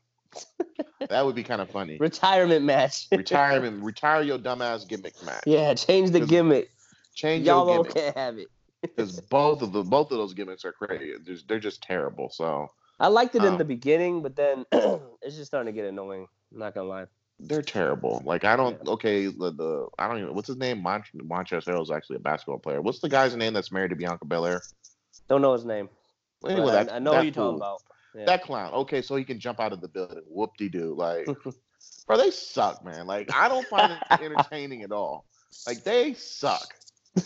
that 1.10 1.26
would 1.26 1.36
be 1.36 1.44
kind 1.44 1.62
of 1.62 1.70
funny. 1.70 1.98
Retirement 2.00 2.66
match. 2.66 3.08
Retirement. 3.12 3.84
Retire 3.84 4.22
your 4.22 4.38
dumbass 4.38 4.88
gimmick 4.88 5.22
match. 5.24 5.44
Yeah, 5.46 5.74
change 5.74 6.12
the 6.12 6.26
gimmick. 6.26 6.72
Change 7.16 7.46
Y'all 7.46 7.66
your 7.66 7.84
gimmick. 7.84 7.96
can't 7.96 8.18
have 8.18 8.38
it 8.38 8.48
because 8.96 9.20
both 9.22 9.62
of 9.62 9.72
the 9.72 9.84
both 9.84 10.12
of 10.12 10.18
those 10.18 10.34
gimmicks 10.34 10.66
are 10.66 10.72
crazy. 10.72 11.12
They're 11.12 11.36
just, 11.36 11.48
they're 11.48 11.60
just 11.60 11.82
terrible. 11.82 12.30
So 12.30 12.72
I 13.00 13.08
liked 13.08 13.36
it 13.36 13.42
um, 13.42 13.48
in 13.50 13.58
the 13.58 13.66
beginning, 13.66 14.22
but 14.22 14.36
then 14.36 14.66
it's 14.72 15.36
just 15.36 15.46
starting 15.48 15.74
to 15.74 15.80
get 15.80 15.88
annoying. 15.88 16.28
I'm 16.52 16.60
not 16.60 16.74
gonna 16.74 16.88
lie. 16.88 17.06
They're 17.40 17.62
terrible. 17.62 18.22
Like 18.26 18.44
I 18.46 18.56
don't. 18.56 18.80
Yeah. 18.84 18.92
Okay, 18.94 19.26
the, 19.28 19.52
the 19.52 19.88
I 20.00 20.08
don't 20.08 20.20
even. 20.20 20.34
What's 20.34 20.48
his 20.48 20.58
name? 20.58 20.82
Mont- 20.82 21.06
Montrezl 21.16 21.82
is 21.82 21.92
actually 21.92 22.16
a 22.16 22.20
basketball 22.20 22.58
player. 22.60 22.82
What's 22.82 23.00
the 23.00 23.10
guy's 23.10 23.36
name 23.36 23.54
that's 23.54 23.72
married 23.72 23.90
to 23.92 23.96
Bianca 23.96 24.26
Belair? 24.26 24.62
Don't 25.30 25.42
know 25.42 25.54
his 25.54 25.66
name. 25.66 25.90
anyway, 26.48 26.72
that, 26.72 26.92
I, 26.92 26.96
I 26.96 27.00
know 27.00 27.14
what 27.14 27.24
you're 27.24 27.34
talking 27.34 27.58
about. 27.58 27.82
Yeah. 28.16 28.26
That 28.26 28.44
clown. 28.44 28.74
Okay, 28.74 29.02
so 29.04 29.16
he 29.16 29.24
can 29.24 29.40
jump 29.40 29.60
out 29.60 29.74
of 29.74 29.82
the 29.82 29.88
building. 29.88 30.24
Whoop 30.28 30.58
de 30.58 30.70
doo. 30.70 30.96
Like, 30.98 31.28
bro, 32.08 32.18
they 32.18 32.32
suck, 32.32 32.84
man. 32.84 33.06
Like 33.06 33.30
I 33.36 33.48
don't 33.48 33.68
find 33.68 33.92
it 33.92 34.00
entertaining 34.22 34.82
at 34.82 34.92
all. 34.92 35.26
Like 35.68 35.84
they 35.84 36.14
suck. 36.14 36.74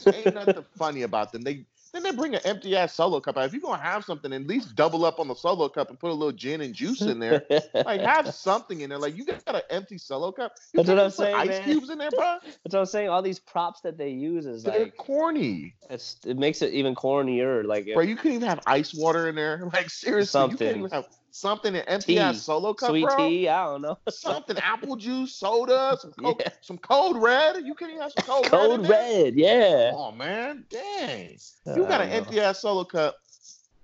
Ain't 0.07 0.33
nothing 0.33 0.65
funny 0.77 1.03
about 1.03 1.31
them. 1.31 1.41
They 1.41 1.65
then 1.93 2.03
they 2.03 2.11
bring 2.11 2.35
an 2.35 2.41
empty 2.45 2.75
ass 2.77 2.93
solo 2.93 3.19
cup 3.19 3.37
out. 3.37 3.45
If 3.45 3.53
you're 3.53 3.61
gonna 3.61 3.81
have 3.81 4.05
something, 4.05 4.31
at 4.31 4.47
least 4.47 4.75
double 4.75 5.03
up 5.03 5.19
on 5.19 5.27
the 5.27 5.35
solo 5.35 5.67
cup 5.67 5.89
and 5.89 5.99
put 5.99 6.09
a 6.09 6.13
little 6.13 6.31
gin 6.31 6.61
and 6.61 6.73
juice 6.73 7.01
in 7.01 7.19
there. 7.19 7.43
like 7.73 8.01
have 8.01 8.33
something 8.33 8.81
in 8.81 8.89
there. 8.89 8.99
Like 8.99 9.17
you 9.17 9.25
got 9.25 9.41
an 9.47 9.61
empty 9.69 9.97
solo 9.97 10.31
cup. 10.31 10.53
You 10.73 10.77
That's 10.77 10.89
what 10.89 10.99
I'm 10.99 11.11
saying. 11.11 11.35
Ice 11.35 11.47
man. 11.49 11.63
cubes 11.63 11.89
in 11.89 11.97
there, 11.97 12.11
bro. 12.11 12.37
That's 12.43 12.73
what 12.73 12.79
I'm 12.79 12.85
saying. 12.85 13.09
All 13.09 13.21
these 13.21 13.39
props 13.39 13.81
that 13.81 13.97
they 13.97 14.09
use 14.09 14.45
is 14.45 14.63
They're 14.63 14.83
like 14.83 14.97
corny. 14.97 15.75
It's 15.89 16.17
it 16.25 16.37
makes 16.37 16.61
it 16.61 16.73
even 16.73 16.95
cornier. 16.95 17.65
Like 17.65 17.89
bro, 17.93 18.03
you 18.03 18.15
couldn't 18.15 18.37
even 18.37 18.47
have 18.47 18.61
ice 18.65 18.93
water 18.93 19.27
in 19.27 19.35
there. 19.35 19.59
Like 19.73 19.89
seriously, 19.89 20.25
something. 20.27 20.57
you 20.59 20.65
can't 20.65 20.77
even 20.79 20.91
have 20.91 21.07
something 21.31 21.75
an 21.75 21.83
empty 21.87 22.19
ass 22.19 22.41
solo 22.43 22.73
cup, 22.73 22.89
Sweet 22.89 23.03
bro. 23.03 23.15
tea, 23.17 23.47
I 23.49 23.65
don't 23.65 23.81
know. 23.81 23.97
Something 24.09 24.57
apple 24.59 24.95
juice, 24.95 25.35
soda, 25.35 25.97
some 25.99 26.11
coke, 26.13 26.41
Yeah. 26.41 26.49
some 26.61 26.77
cold 26.77 27.21
red. 27.21 27.65
You 27.65 27.73
can't 27.75 27.99
have 28.01 28.11
some 28.11 28.23
cold, 28.23 28.45
red. 28.45 28.51
Code 28.51 28.73
in 28.75 28.81
there? 28.83 28.91
red, 28.91 29.35
yeah. 29.35 29.91
Oh 29.93 30.11
man, 30.11 30.65
dang! 30.69 31.37
You 31.65 31.83
got 31.87 32.01
an 32.01 32.09
empty 32.09 32.39
ass 32.39 32.61
solo 32.61 32.83
cup. 32.83 33.15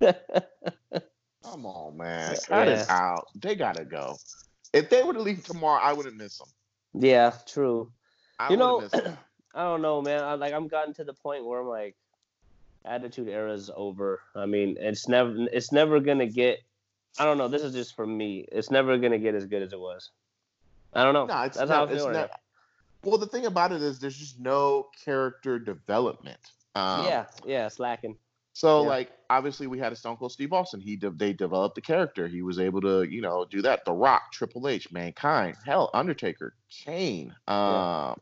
Come 1.42 1.66
on, 1.66 1.96
man. 1.96 2.36
Cut 2.46 2.68
it 2.68 2.78
Yeah. 2.78 2.86
out. 2.88 3.26
They 3.34 3.54
gotta 3.54 3.84
go. 3.84 4.16
If 4.72 4.90
they 4.90 5.02
were 5.02 5.14
to 5.14 5.22
leave 5.22 5.44
tomorrow, 5.44 5.80
I 5.82 5.92
wouldn't 5.92 6.16
miss 6.16 6.38
them. 6.38 6.48
yeah, 6.94 7.32
true. 7.46 7.90
I 8.38 8.50
You 8.50 8.56
know, 8.56 8.76
wouldn't 8.76 8.92
miss 8.92 9.06
'em. 9.06 9.18
I 9.54 9.62
don't 9.62 9.82
know, 9.82 10.02
man. 10.02 10.22
I, 10.22 10.34
like 10.34 10.52
I'm 10.52 10.68
gotten 10.68 10.92
to 10.94 11.04
the 11.04 11.14
point 11.14 11.44
where 11.46 11.60
I'm 11.60 11.68
like, 11.68 11.96
attitude 12.84 13.28
era 13.28 13.52
is 13.52 13.70
over. 13.74 14.20
I 14.36 14.46
mean, 14.46 14.76
it's 14.78 15.08
never, 15.08 15.34
it's 15.52 15.72
never 15.72 16.00
gonna 16.00 16.26
get. 16.26 16.58
I 17.18 17.24
don't 17.24 17.38
know. 17.38 17.48
This 17.48 17.62
is 17.62 17.74
just 17.74 17.96
for 17.96 18.06
me. 18.06 18.46
It's 18.50 18.70
never 18.70 18.96
gonna 18.98 19.18
get 19.18 19.34
as 19.34 19.46
good 19.46 19.62
as 19.62 19.72
it 19.72 19.80
was. 19.80 20.10
I 20.94 21.04
don't 21.04 21.14
know. 21.14 21.26
No, 21.26 21.42
it's 21.42 21.56
That's 21.56 21.68
not. 21.68 21.74
how 21.76 21.84
I 21.84 21.92
it's 21.92 22.02
feel. 22.02 22.06
right 22.06 22.20
not. 22.20 22.40
Well, 23.04 23.18
the 23.18 23.26
thing 23.26 23.46
about 23.46 23.72
it 23.72 23.82
is, 23.82 23.98
there's 24.00 24.16
just 24.16 24.40
no 24.40 24.88
character 25.04 25.58
development. 25.58 26.40
Um, 26.74 27.04
yeah, 27.04 27.26
yeah, 27.46 27.68
slacking. 27.68 28.16
So, 28.54 28.82
yeah. 28.82 28.88
like, 28.88 29.12
obviously, 29.30 29.68
we 29.68 29.78
had 29.78 29.92
a 29.92 29.96
Stone 29.96 30.16
Cold 30.16 30.32
Steve 30.32 30.52
Austin. 30.52 30.80
He 30.80 30.96
de- 30.96 31.10
they 31.10 31.32
developed 31.32 31.76
the 31.76 31.80
character. 31.80 32.26
He 32.26 32.42
was 32.42 32.58
able 32.58 32.80
to, 32.80 33.02
you 33.02 33.20
know, 33.20 33.46
do 33.48 33.62
that. 33.62 33.84
The 33.84 33.92
Rock, 33.92 34.32
Triple 34.32 34.66
H, 34.66 34.90
Mankind, 34.90 35.56
hell, 35.64 35.90
Undertaker, 35.94 36.54
Kane. 36.68 37.34
Um, 37.46 38.18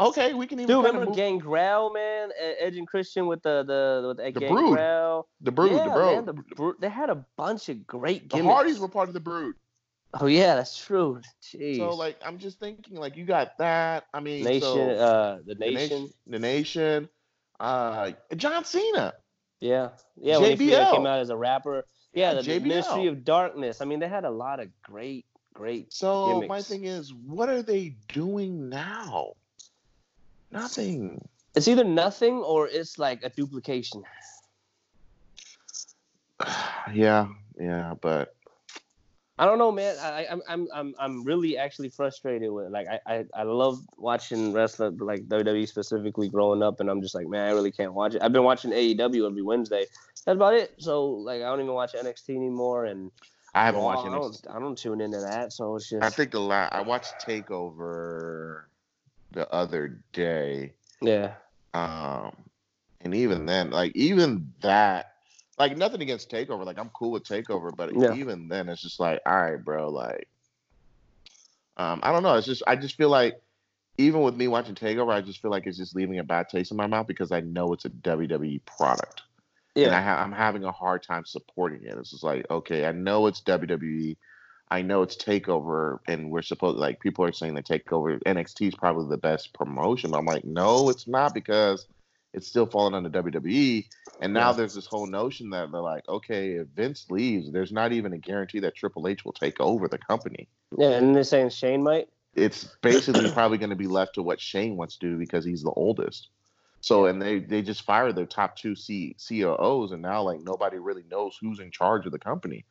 okay, 0.00 0.34
we 0.34 0.46
can 0.46 0.60
even 0.60 0.74
Dude, 0.74 0.84
remember 0.84 1.14
Gangrel, 1.14 1.92
man? 1.92 2.30
Edge 2.38 2.76
and 2.76 2.86
Christian 2.86 3.26
with 3.26 3.42
the 3.42 3.62
the 3.62 4.08
with 4.08 4.16
the, 4.16 4.40
The 4.40 4.46
Brood. 4.46 4.76
Gangrel. 4.76 5.28
the 5.40 5.52
Brood, 5.52 5.72
yeah, 5.72 5.84
the 5.84 5.90
Bro. 5.90 6.14
Man, 6.14 6.24
the 6.26 6.32
Brood. 6.32 6.76
They 6.80 6.88
had 6.88 7.10
a 7.10 7.24
bunch 7.36 7.68
of 7.68 7.86
great 7.86 8.28
Gimmicks. 8.28 8.32
the 8.32 8.36
gimmicks. 8.38 8.54
Hardys 8.54 8.78
were 8.78 8.88
part 8.88 9.08
of 9.08 9.14
the 9.14 9.20
Brood. 9.20 9.54
Oh 10.14 10.26
yeah, 10.26 10.56
that's 10.56 10.84
true. 10.84 11.20
Jeez. 11.42 11.76
So, 11.76 11.90
like, 11.90 12.20
I'm 12.24 12.38
just 12.38 12.58
thinking, 12.58 12.96
like, 12.96 13.16
you 13.16 13.24
got 13.24 13.58
that. 13.58 14.06
I 14.12 14.20
mean, 14.20 14.42
Nation, 14.42 14.60
so, 14.60 14.90
uh, 14.90 15.38
the 15.46 15.54
Nation. 15.54 16.10
the 16.26 16.38
Nation, 16.38 17.08
uh, 17.60 18.12
John 18.36 18.64
Cena. 18.64 19.14
Yeah, 19.60 19.90
yeah. 20.16 20.38
When 20.38 20.58
he 20.58 20.70
JBL. 20.70 20.92
came 20.92 21.06
out 21.06 21.20
as 21.20 21.30
a 21.30 21.36
rapper. 21.36 21.84
Yeah, 22.12 22.34
the, 22.34 22.40
JBL. 22.40 22.62
Ministry 22.62 23.06
of 23.06 23.24
Darkness. 23.24 23.80
I 23.80 23.84
mean, 23.84 24.00
they 24.00 24.08
had 24.08 24.24
a 24.24 24.30
lot 24.30 24.58
of 24.58 24.68
great, 24.82 25.26
great. 25.54 25.92
So 25.92 26.42
my 26.48 26.60
thing 26.60 26.84
is, 26.84 27.14
what 27.14 27.48
are 27.48 27.62
they 27.62 27.94
doing 28.08 28.68
now? 28.68 29.34
Nothing. 30.52 31.26
It's 31.54 31.68
either 31.68 31.84
nothing 31.84 32.38
or 32.38 32.68
it's 32.68 32.98
like 32.98 33.22
a 33.22 33.30
duplication. 33.30 34.02
yeah, 36.92 37.28
yeah, 37.58 37.94
but 38.00 38.34
I 39.38 39.46
don't 39.46 39.58
know, 39.58 39.72
man. 39.72 39.96
I, 39.98 40.26
I'm, 40.30 40.42
I'm, 40.48 40.68
I'm, 40.74 40.94
I'm 40.98 41.24
really 41.24 41.56
actually 41.56 41.88
frustrated 41.88 42.50
with 42.50 42.70
like 42.70 42.86
I, 42.88 43.00
I, 43.06 43.24
I 43.34 43.42
love 43.44 43.80
watching 43.96 44.52
wrestling, 44.52 44.98
like 44.98 45.28
WWE 45.28 45.66
specifically, 45.66 46.28
growing 46.28 46.62
up, 46.62 46.80
and 46.80 46.90
I'm 46.90 47.00
just 47.00 47.14
like, 47.14 47.26
man, 47.26 47.48
I 47.48 47.52
really 47.52 47.72
can't 47.72 47.94
watch 47.94 48.14
it. 48.14 48.22
I've 48.22 48.32
been 48.32 48.44
watching 48.44 48.70
AEW 48.70 49.26
every 49.26 49.42
Wednesday. 49.42 49.86
That's 50.26 50.36
about 50.36 50.54
it. 50.54 50.74
So 50.78 51.06
like, 51.06 51.42
I 51.42 51.46
don't 51.46 51.60
even 51.60 51.72
watch 51.72 51.94
NXT 51.94 52.36
anymore, 52.36 52.84
and 52.84 53.10
I 53.54 53.64
haven't 53.64 53.80
Raw, 53.80 53.86
watched 53.86 54.08
I 54.08 54.10
don't, 54.10 54.56
I 54.56 54.60
don't 54.60 54.76
tune 54.76 55.00
into 55.00 55.20
that. 55.20 55.52
So 55.52 55.76
it's 55.76 55.88
just, 55.88 56.02
I 56.02 56.10
think 56.10 56.32
the 56.32 56.40
last 56.40 56.74
I 56.74 56.82
watched 56.82 57.14
Takeover 57.26 58.64
the 59.32 59.48
other 59.52 60.02
day, 60.12 60.74
yeah, 61.00 61.34
um, 61.74 62.34
and 63.00 63.14
even 63.14 63.46
then, 63.46 63.70
like 63.70 63.94
even 63.96 64.52
that, 64.62 65.12
like 65.58 65.76
nothing 65.76 66.02
against 66.02 66.30
Takeover. 66.30 66.64
Like 66.64 66.78
I'm 66.78 66.90
cool 66.90 67.10
with 67.12 67.24
Takeover, 67.24 67.74
but 67.74 67.94
Yeah. 67.94 68.14
even 68.14 68.48
then, 68.48 68.68
it's 68.68 68.82
just 68.82 69.00
like, 69.00 69.20
all 69.26 69.40
right, 69.40 69.62
bro. 69.64 69.88
Like, 69.90 70.28
um, 71.76 72.00
I 72.02 72.12
don't 72.12 72.22
know. 72.22 72.34
It's 72.34 72.46
just 72.46 72.62
I 72.66 72.76
just 72.76 72.96
feel 72.96 73.10
like. 73.10 73.40
Even 73.98 74.22
with 74.22 74.34
me 74.34 74.48
watching 74.48 74.74
Takeover, 74.74 75.12
I 75.12 75.20
just 75.20 75.42
feel 75.42 75.50
like 75.50 75.66
it's 75.66 75.76
just 75.76 75.94
leaving 75.94 76.18
a 76.20 76.24
bad 76.24 76.48
taste 76.48 76.70
in 76.70 76.76
my 76.78 76.86
mouth 76.86 77.06
because 77.06 77.32
I 77.32 77.40
know 77.40 77.74
it's 77.74 77.84
a 77.84 77.90
WWE 77.90 78.64
product. 78.64 79.20
and 79.82 79.94
I 79.94 80.00
yeah, 80.00 80.02
ha- 80.02 80.22
I'm 80.22 80.32
having 80.32 80.64
a 80.64 80.72
hard 80.72 81.02
time 81.02 81.26
supporting 81.26 81.82
it. 81.84 81.94
It's 81.98 82.10
just 82.12 82.24
like, 82.24 82.46
okay, 82.50 82.86
I 82.86 82.92
know 82.92 83.26
it's 83.26 83.42
WWE, 83.42 84.16
I 84.70 84.82
know 84.82 85.02
it's 85.02 85.16
Takeover, 85.16 85.98
and 86.06 86.30
we're 86.30 86.42
supposed 86.42 86.78
like 86.78 87.00
people 87.00 87.24
are 87.24 87.32
saying 87.32 87.54
that 87.54 87.66
Takeover 87.66 88.22
NXT 88.22 88.68
is 88.68 88.74
probably 88.74 89.08
the 89.08 89.18
best 89.18 89.52
promotion. 89.52 90.14
I'm 90.14 90.26
like, 90.26 90.44
no, 90.44 90.90
it's 90.90 91.08
not 91.08 91.34
because 91.34 91.86
it's 92.32 92.46
still 92.46 92.66
falling 92.66 92.94
under 92.94 93.10
WWE. 93.10 93.86
And 94.20 94.32
now 94.32 94.50
Yeah. 94.50 94.56
there's 94.58 94.74
this 94.74 94.86
whole 94.86 95.06
notion 95.06 95.50
that 95.50 95.72
they're 95.72 95.80
like, 95.80 96.08
okay, 96.08 96.52
if 96.52 96.68
Vince 96.68 97.06
leaves, 97.10 97.50
there's 97.50 97.72
not 97.72 97.92
even 97.92 98.12
a 98.12 98.18
guarantee 98.18 98.60
that 98.60 98.76
Triple 98.76 99.08
H 99.08 99.24
will 99.24 99.32
take 99.32 99.58
over 99.60 99.88
the 99.88 99.98
company. 99.98 100.46
yeah. 100.76 100.90
And 100.90 101.16
they're 101.16 101.24
saying 101.24 101.48
Shane 101.50 101.82
might. 101.82 102.08
It's 102.34 102.64
basically 102.82 103.28
probably 103.32 103.58
going 103.58 103.70
to 103.70 103.76
be 103.76 103.88
left 103.88 104.14
to 104.14 104.22
what 104.22 104.40
Shane 104.40 104.76
wants 104.76 104.96
to 104.98 105.08
do 105.10 105.18
because 105.18 105.44
he's 105.44 105.62
the 105.62 105.72
oldest. 105.72 106.28
So 106.82 107.06
and 107.06 107.20
they 107.20 107.40
they 107.40 107.60
just 107.60 107.82
fired 107.82 108.14
their 108.14 108.26
top 108.26 108.56
two 108.56 108.74
C, 108.76 109.16
COOs 109.28 109.92
and 109.92 110.00
now 110.00 110.22
like 110.22 110.40
nobody 110.40 110.78
really 110.78 111.04
knows 111.10 111.36
who's 111.40 111.60
in 111.60 111.70
charge 111.70 112.06
of 112.06 112.12
the 112.12 112.18
company. 112.18 112.64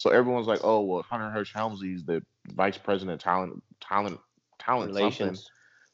So 0.00 0.08
everyone's 0.08 0.46
like, 0.46 0.60
oh 0.64 0.80
well, 0.80 1.02
Hunter 1.02 1.28
Hearst 1.28 1.52
Helmsley's 1.54 2.04
the 2.04 2.22
vice 2.54 2.78
president 2.78 3.16
of 3.16 3.22
talent 3.22 3.62
talent 3.82 4.18
talent 4.58 4.94
something 4.94 5.02
Relations. 5.04 5.50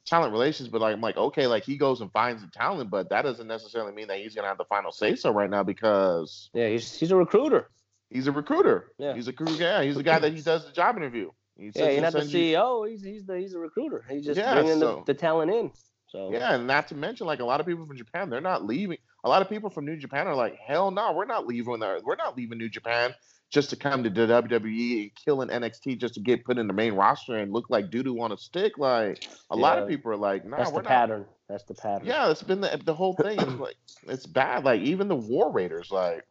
talent 0.07 0.31
relations. 0.33 0.69
But 0.69 0.81
like 0.81 0.95
I'm 0.95 1.01
like 1.01 1.17
okay, 1.17 1.49
like 1.49 1.65
he 1.65 1.77
goes 1.77 2.01
and 2.01 2.13
finds 2.13 2.41
the 2.41 2.49
talent, 2.49 2.89
but 2.89 3.11
that 3.11 3.23
doesn't 3.23 3.49
necessarily 3.49 3.93
mean 3.93 4.07
that 4.07 4.19
he's 4.19 4.33
gonna 4.33 4.47
have 4.47 4.59
the 4.59 4.65
final 4.67 4.93
say 4.93 5.17
so 5.17 5.33
right 5.33 5.51
now 5.51 5.65
because 5.65 6.51
Yeah, 6.55 6.69
he's 6.69 6.95
he's 6.97 7.11
a 7.11 7.17
recruiter. 7.17 7.69
he's 8.11 8.29
a 8.29 8.33
recruiter. 8.33 8.93
Yeah. 8.97 9.13
He's 9.15 9.27
a 9.27 9.33
crew 9.33 9.59
guy. 9.59 9.85
He's 9.85 9.97
the 9.97 10.05
guy 10.05 10.21
that 10.21 10.33
he 10.33 10.41
does 10.41 10.65
the 10.67 10.73
job 10.73 10.97
interview. 10.97 11.31
He 11.59 11.73
Yeah, 11.75 11.91
he's 11.91 12.01
not 12.03 12.13
the 12.13 12.21
CEO. 12.21 12.89
He's 12.89 13.03
he's 13.03 13.27
the 13.27 13.37
he's 13.39 13.55
a 13.55 13.59
recruiter. 13.59 14.05
He's 14.09 14.25
just 14.25 14.39
Yeah, 14.39 14.55
bringing 14.55 14.79
so- 14.79 15.03
the, 15.05 15.13
the 15.15 15.19
talent 15.19 15.51
in. 15.51 15.73
So 16.07 16.31
Yeah, 16.33 16.55
and 16.55 16.69
not 16.69 16.87
to 16.89 16.95
mention, 16.95 17.27
like 17.27 17.41
a 17.41 17.45
lot 17.45 17.59
of 17.59 17.67
people 17.67 17.85
from 17.87 17.97
Japan, 17.97 18.31
they're 18.31 18.41
not 18.41 18.65
leaving. 18.65 18.99
A 19.25 19.29
lot 19.29 19.43
of 19.43 19.49
people 19.49 19.69
from 19.69 19.85
New 19.85 19.97
Japan 19.97 20.29
are 20.29 20.37
like, 20.37 20.57
hell 20.65 20.93
no, 20.93 21.13
we're 21.13 21.25
not 21.25 21.49
leaving. 21.49 21.83
Our, 21.83 22.01
we're 22.05 22.15
not 22.15 22.37
leaving 22.37 22.59
New 22.59 22.69
Japan 22.69 23.13
just 23.51 23.71
to 23.71 23.77
come 23.77 24.03
to 24.03 24.11
the 24.11 24.27
WWE 24.27 25.03
and 25.03 25.11
kill 25.15 25.41
an 25.41 25.49
NXT 25.49 25.99
just 25.99 26.15
to 26.15 26.21
get 26.21 26.45
put 26.45 26.59
in 26.59 26.67
the 26.67 26.73
main 26.73 26.95
roster 26.95 27.37
and 27.37 27.53
look 27.53 27.71
like 27.71 27.91
doo 27.91 28.03
doo 28.03 28.21
on 28.21 28.33
a 28.33 28.37
stick. 28.37 28.77
Like 28.77 29.25
a 29.51 29.57
lot 29.57 29.79
of 29.79 29.89
people 29.89 30.13
are 30.13 30.17
like, 30.17 30.45
nah, 30.45 30.57
that's 30.59 30.73
the 30.73 30.77
not. 30.79 30.85
pattern. 30.87 31.27
That's 31.49 31.65
the 31.65 31.75
pattern. 31.75 32.07
Yeah, 32.07 32.31
it's 32.31 32.43
been 32.43 32.61
the 32.61 32.81
the 32.85 32.95
whole 32.95 33.15
thing. 33.15 33.39
Is 33.39 33.55
like 33.55 33.77
it's 34.09 34.27
bad. 34.27 34.65
Like 34.65 34.81
even 34.83 35.09
the 35.09 35.17
War 35.17 35.51
Raiders, 35.53 35.91
like 35.91 36.25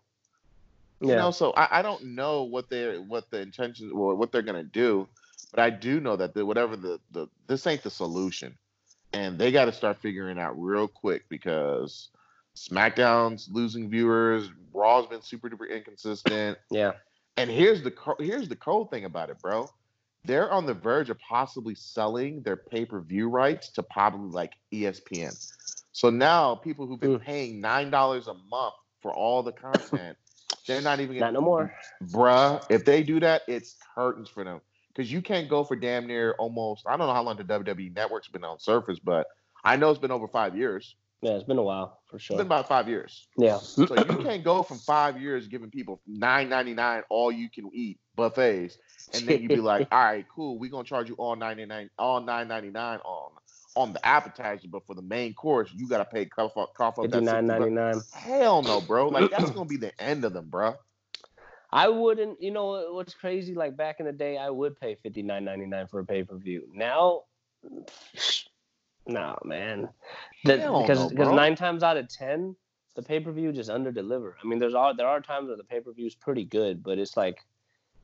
you 0.99 1.09
Yeah. 1.09 1.15
know. 1.15 1.31
So 1.31 1.51
I, 1.51 1.79
I 1.79 1.81
don't 1.81 2.15
know 2.15 2.43
what 2.43 2.69
they're 2.69 2.97
what 3.01 3.29
the 3.31 3.39
intentions 3.39 3.91
or 3.93 4.15
what 4.15 4.31
they're 4.31 4.41
gonna 4.41 4.63
do, 4.63 5.07
but 5.51 5.61
I 5.61 5.69
do 5.69 5.99
know 6.01 6.17
that 6.17 6.33
the, 6.33 6.45
whatever 6.45 6.75
the 6.75 6.99
the 7.11 7.27
this 7.47 7.65
ain't 7.65 7.83
the 7.83 7.89
solution, 7.89 8.57
and 9.13 9.39
they 9.39 9.51
got 9.53 9.65
to 9.65 9.71
start 9.71 10.01
figuring 10.01 10.37
out 10.37 10.61
real 10.61 10.87
quick 10.87 11.23
because 11.29 12.09
SmackDown's 12.55 13.49
losing 13.51 13.89
viewers, 13.89 14.49
Raw's 14.73 15.07
been 15.07 15.21
super 15.21 15.49
duper 15.49 15.69
inconsistent, 15.69 16.57
Yeah. 16.71 16.93
And 17.37 17.49
here's 17.49 17.81
the 17.83 17.93
here's 18.19 18.49
the 18.49 18.55
cold 18.55 18.91
thing 18.91 19.05
about 19.05 19.29
it, 19.29 19.41
bro. 19.41 19.69
They're 20.23 20.51
on 20.51 20.65
the 20.65 20.73
verge 20.73 21.09
of 21.09 21.19
possibly 21.19 21.75
selling 21.75 22.41
their 22.43 22.57
pay 22.57 22.85
per 22.85 23.01
view 23.01 23.29
rights 23.29 23.69
to 23.71 23.83
probably 23.83 24.29
like 24.31 24.53
ESPN. 24.73 25.37
So 25.91 26.09
now 26.09 26.55
people 26.55 26.87
who've 26.87 26.99
been 26.99 27.19
Mm. 27.19 27.21
paying 27.21 27.61
nine 27.61 27.89
dollars 27.91 28.27
a 28.27 28.33
month 28.33 28.73
for 29.01 29.13
all 29.13 29.43
the 29.43 29.51
content, 29.51 30.17
they're 30.67 30.81
not 30.81 30.99
even 30.99 31.17
Not 31.17 31.33
no 31.33 31.41
more. 31.41 31.73
bruh. 32.03 32.63
If 32.69 32.85
they 32.85 33.03
do 33.03 33.19
that, 33.19 33.43
it's 33.47 33.75
curtains 33.95 34.29
for 34.29 34.43
them 34.43 34.61
because 34.89 35.11
you 35.11 35.21
can't 35.21 35.49
go 35.49 35.63
for 35.63 35.75
damn 35.75 36.07
near 36.07 36.33
almost. 36.39 36.85
I 36.87 36.97
don't 36.97 37.07
know 37.07 37.13
how 37.13 37.23
long 37.23 37.37
the 37.37 37.43
WWE 37.43 37.93
Network's 37.95 38.27
been 38.29 38.43
on 38.43 38.59
Surface, 38.59 38.99
but 38.99 39.27
I 39.63 39.75
know 39.77 39.89
it's 39.91 39.99
been 39.99 40.11
over 40.11 40.27
five 40.27 40.57
years. 40.57 40.95
Yeah, 41.21 41.31
it's 41.31 41.43
been 41.43 41.57
a 41.57 41.63
while 41.63 41.99
for 42.05 42.19
sure. 42.19 42.35
It's 42.35 42.39
been 42.39 42.47
about 42.47 42.67
five 42.67 42.87
years. 42.87 43.27
yeah. 43.37 43.57
So 43.57 43.85
you 43.95 44.03
can't 44.23 44.43
go 44.43 44.61
from 44.63 44.77
five 44.77 45.19
years 45.19 45.47
giving 45.47 45.71
people 45.71 46.01
nine 46.05 46.49
ninety 46.49 46.73
nine 46.73 47.03
all 47.09 47.31
you 47.31 47.49
can 47.49 47.69
eat 47.73 47.99
buffets, 48.15 48.77
and 49.13 49.27
then 49.27 49.41
you'd 49.41 49.49
be 49.49 49.55
like, 49.57 49.87
all 49.91 50.03
right, 50.03 50.25
cool, 50.33 50.59
we're 50.59 50.69
gonna 50.69 50.83
charge 50.83 51.09
you 51.09 51.15
all 51.15 51.35
ninety 51.35 51.65
nine, 51.65 51.89
all 51.97 52.21
nine 52.21 52.47
ninety 52.47 52.69
nine 52.69 52.99
on 52.99 53.31
on 53.77 53.91
the 53.91 54.05
appetizer, 54.05 54.67
but 54.69 54.85
for 54.85 54.93
the 54.95 55.01
main 55.01 55.33
course, 55.33 55.69
you 55.75 55.87
gotta 55.87 56.05
pay 56.05 56.25
cough 56.25 56.55
up, 56.57 56.73
cough 56.75 56.97
up 56.99 57.05
that 57.09 57.11
Fifty 57.11 57.25
60 57.25 57.35
nine 57.35 57.47
ninety 57.47 57.69
nine. 57.71 58.01
Hell 58.13 58.61
no, 58.61 58.79
bro. 58.81 59.07
Like 59.09 59.31
that's 59.31 59.49
gonna 59.51 59.65
be 59.65 59.77
the 59.77 59.91
end 60.01 60.23
of 60.25 60.33
them, 60.33 60.49
bro. 60.49 60.75
I 61.71 61.89
wouldn't. 61.89 62.41
You 62.41 62.51
know 62.51 62.67
what- 62.67 62.93
what's 62.93 63.13
crazy? 63.13 63.53
Like 63.55 63.75
back 63.75 63.99
in 63.99 64.05
the 64.05 64.13
day, 64.13 64.37
I 64.37 64.49
would 64.49 64.79
pay 64.79 64.95
fifty 65.01 65.23
nine 65.23 65.43
ninety 65.43 65.65
nine 65.65 65.87
for 65.87 65.99
a 65.99 66.05
pay 66.05 66.23
per 66.23 66.37
view. 66.37 66.63
Now, 66.73 67.23
no, 69.07 69.37
man. 69.43 69.89
That, 70.45 70.57
because 70.57 70.99
no, 71.03 71.09
because 71.09 71.31
nine 71.31 71.55
times 71.55 71.83
out 71.83 71.97
of 71.97 72.07
ten, 72.09 72.55
the 72.95 73.01
pay 73.01 73.19
per 73.19 73.31
view 73.31 73.51
just 73.51 73.69
under 73.69 73.91
deliver. 73.91 74.35
I 74.43 74.47
mean, 74.47 74.59
there's 74.59 74.73
all 74.73 74.95
there 74.95 75.07
are 75.07 75.21
times 75.21 75.47
where 75.47 75.57
the 75.57 75.63
pay 75.63 75.79
per 75.79 75.91
view 75.91 76.05
is 76.05 76.15
pretty 76.15 76.43
good, 76.43 76.83
but 76.83 76.97
it's 76.97 77.15
like 77.17 77.39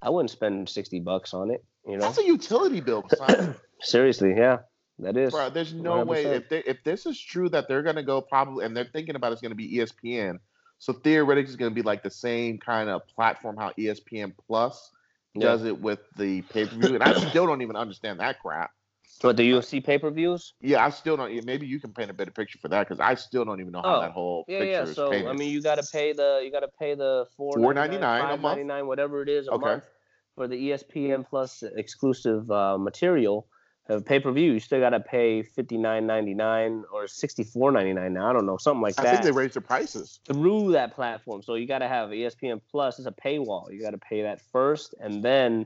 I 0.02 0.10
wouldn't 0.10 0.32
spend 0.32 0.70
sixty 0.70 1.00
bucks 1.00 1.34
on 1.34 1.52
it. 1.52 1.64
You 1.86 1.98
know, 1.98 2.06
That's 2.06 2.20
a 2.20 2.26
utility 2.26 2.80
bill, 2.80 3.10
seriously, 3.82 4.36
yeah, 4.38 4.60
that 5.00 5.18
is. 5.18 5.34
Bro, 5.34 5.50
there's 5.50 5.74
no 5.74 6.04
way 6.04 6.26
100%. 6.26 6.32
if 6.34 6.50
they 6.50 6.60
if 6.60 6.84
this 6.84 7.08
is 7.08 7.20
true 7.20 7.50
that 7.50 7.68
they're 7.68 7.82
gonna 7.82 8.04
go 8.04 8.22
probably 8.22 8.66
and 8.66 8.78
they're 8.78 8.86
thinking 8.86 9.16
about 9.16 9.32
it's 9.32 9.42
gonna 9.42 9.56
be 9.56 9.78
ESPN. 9.78 10.40
So 10.82 10.94
theoretically, 10.94 11.48
it's 11.48 11.56
going 11.58 11.70
to 11.70 11.76
be 11.76 11.84
like 11.84 12.02
the 12.02 12.10
same 12.10 12.58
kind 12.58 12.90
of 12.90 13.06
platform 13.08 13.56
how 13.56 13.70
ESPN 13.78 14.34
Plus 14.48 14.92
Yeah. 15.36 15.42
does 15.42 15.64
it 15.64 15.80
with 15.80 16.00
the 16.18 16.42
pay 16.42 16.66
per 16.66 16.76
view, 16.76 16.96
and 16.96 17.04
I 17.04 17.14
still 17.30 17.46
don't 17.46 17.62
even 17.62 17.76
understand 17.76 18.20
that 18.20 18.42
crap. 18.42 18.72
What 19.22 19.38
the 19.38 19.52
UFC 19.52 19.84
pay 19.84 20.00
per 20.00 20.10
views? 20.10 20.54
Yeah, 20.62 20.84
I 20.86 20.90
still 20.90 21.18
don't. 21.18 21.46
Maybe 21.46 21.68
you 21.68 21.80
can 21.80 21.94
paint 21.94 22.10
a 22.10 22.14
better 22.14 22.32
picture 22.32 22.58
for 22.60 22.70
that 22.70 22.88
because 22.88 23.00
I 23.00 23.16
still 23.16 23.46
don't 23.46 23.60
even 23.60 23.72
know 23.72 23.82
how 23.82 23.98
Oh, 23.98 24.02
that 24.02 24.12
whole 24.12 24.46
Yeah, 24.48 24.60
picture 24.60 24.72
yeah. 24.72 24.84
is 24.86 24.96
So 24.96 25.10
painted. 25.12 25.30
I 25.30 25.34
mean, 25.34 25.52
you 25.52 25.62
got 25.62 25.76
to 25.76 25.88
pay 25.92 26.14
the 26.14 26.42
you 26.44 26.52
got 26.52 26.62
to 26.62 26.70
pay 26.80 26.96
the 26.96 27.26
four 27.38 27.58
$4.99 27.58 28.34
a 28.34 28.38
month? 28.38 28.88
whatever 28.88 29.22
it 29.22 29.30
is 29.30 29.48
a 29.48 29.52
Okay. 29.52 29.66
month 29.66 29.90
for 30.36 30.48
the 30.48 30.56
ESPN 30.56 31.28
Plus 31.28 31.64
exclusive 31.64 32.50
uh, 32.50 32.78
material. 32.78 33.48
Of 33.90 34.06
pay 34.06 34.20
per 34.20 34.32
view, 34.32 34.54
you 34.54 34.60
still 34.60 34.80
got 34.80 34.92
to 34.92 35.00
pay 35.02 35.42
fifty 35.44 35.78
nine 35.78 36.08
ninety 36.08 36.34
nine 36.34 36.84
or 36.94 37.08
sixty 37.08 37.44
four 37.44 37.72
ninety 37.72 37.92
nine 37.94 38.14
now. 38.14 38.30
I 38.30 38.34
don't 38.34 38.46
know, 38.46 38.56
something 38.58 38.82
like 38.82 38.96
that. 38.98 39.06
I 39.08 39.12
think 39.12 39.24
they 39.24 39.32
raised 39.32 39.56
the 39.56 39.62
prices. 39.62 40.20
through 40.28 40.72
that 40.74 40.96
platform. 40.96 41.42
So 41.44 41.56
you 41.56 41.68
got 41.68 41.80
to 41.80 41.88
have 41.88 42.10
ESPN 42.10 42.62
Plus. 42.72 43.00
It's 43.00 43.08
a 43.08 43.12
paywall. 43.12 43.72
You 43.72 43.82
got 43.82 43.92
to 43.92 43.98
pay 43.98 44.22
that 44.22 44.40
first, 44.54 44.94
and 45.02 45.24
then 45.26 45.66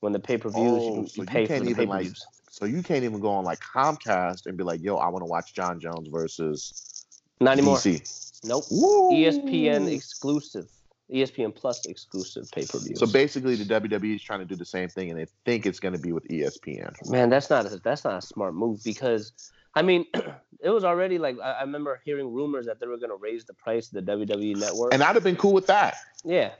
when 0.00 0.12
the 0.12 0.20
pay 0.20 0.36
per 0.38 0.50
views, 0.50 0.82
Oh, 0.84 1.00
you, 1.00 1.06
so 1.06 1.22
you 1.22 1.22
you 1.22 1.26
pay 1.26 1.46
for 1.46 1.54
can't 1.54 1.64
the 1.64 1.74
pay 1.74 1.80
per 1.80 1.86
like, 1.86 2.04
views. 2.04 2.26
So 2.54 2.66
you 2.66 2.84
can't 2.84 3.02
even 3.02 3.18
go 3.18 3.30
on 3.30 3.44
like 3.44 3.58
Comcast 3.58 4.46
and 4.46 4.56
be 4.56 4.62
like, 4.62 4.80
"Yo, 4.80 4.94
I 4.94 5.08
want 5.08 5.22
to 5.22 5.26
watch 5.26 5.54
Jon 5.54 5.80
Jones 5.80 6.06
versus 6.06 7.04
Not 7.40 7.54
anymore. 7.54 7.78
DC." 7.78 8.44
Nope. 8.44 8.62
Woo! 8.70 9.10
ESPN 9.10 9.92
exclusive. 9.92 10.70
ESPN 11.12 11.52
Plus 11.52 11.84
exclusive 11.86 12.48
pay 12.52 12.64
per 12.64 12.78
view. 12.78 12.94
So 12.94 13.06
basically, 13.06 13.56
the 13.56 13.64
WWE 13.64 14.14
is 14.14 14.22
trying 14.22 14.38
to 14.38 14.44
do 14.44 14.54
the 14.54 14.64
same 14.64 14.88
thing, 14.88 15.10
and 15.10 15.18
they 15.18 15.26
think 15.44 15.66
it's 15.66 15.80
going 15.80 15.94
to 15.94 16.00
be 16.00 16.12
with 16.12 16.28
ESPN. 16.28 17.10
Man, 17.10 17.28
that's 17.28 17.50
not 17.50 17.66
a, 17.66 17.78
that's 17.78 18.04
not 18.04 18.22
a 18.22 18.22
smart 18.22 18.54
move 18.54 18.84
because 18.84 19.32
I 19.74 19.82
mean, 19.82 20.06
it 20.60 20.70
was 20.70 20.84
already 20.84 21.18
like 21.18 21.36
I, 21.42 21.54
I 21.54 21.60
remember 21.62 22.00
hearing 22.04 22.32
rumors 22.32 22.66
that 22.66 22.78
they 22.78 22.86
were 22.86 22.98
gonna 22.98 23.16
raise 23.16 23.44
the 23.46 23.54
price 23.54 23.92
of 23.92 24.06
the 24.06 24.12
WWE 24.12 24.56
network. 24.58 24.94
And 24.94 25.02
I'd 25.02 25.16
have 25.16 25.24
been 25.24 25.36
cool 25.36 25.54
with 25.54 25.66
that. 25.66 25.96
yeah, 26.24 26.52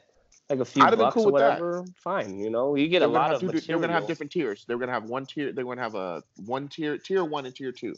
like 0.50 0.60
a 0.60 0.64
few 0.64 0.82
I'd 0.82 0.90
have 0.90 0.98
bucks 0.98 1.14
cool 1.14 1.28
or 1.28 1.32
with 1.32 1.40
that. 1.40 1.60
whatever. 1.60 1.84
Fine, 1.96 2.38
you 2.38 2.50
know, 2.50 2.74
you 2.74 2.88
get 2.88 3.00
They're 3.00 3.08
a 3.08 3.12
lot 3.12 3.32
of 3.32 3.40
two- 3.40 3.46
material. 3.46 3.66
They're 3.66 3.76
going 3.78 3.88
to 3.88 3.94
have 3.94 4.06
different 4.06 4.32
tiers. 4.32 4.64
They're 4.66 4.78
going 4.78 4.88
to 4.88 4.94
have 4.94 5.04
one 5.04 5.26
tier. 5.26 5.52
They're 5.52 5.64
going 5.64 5.78
to 5.78 5.82
have 5.82 5.94
a 5.94 6.22
one 6.44 6.68
tier, 6.68 6.98
tier 6.98 7.24
one 7.24 7.46
and 7.46 7.54
tier 7.54 7.72
two. 7.72 7.94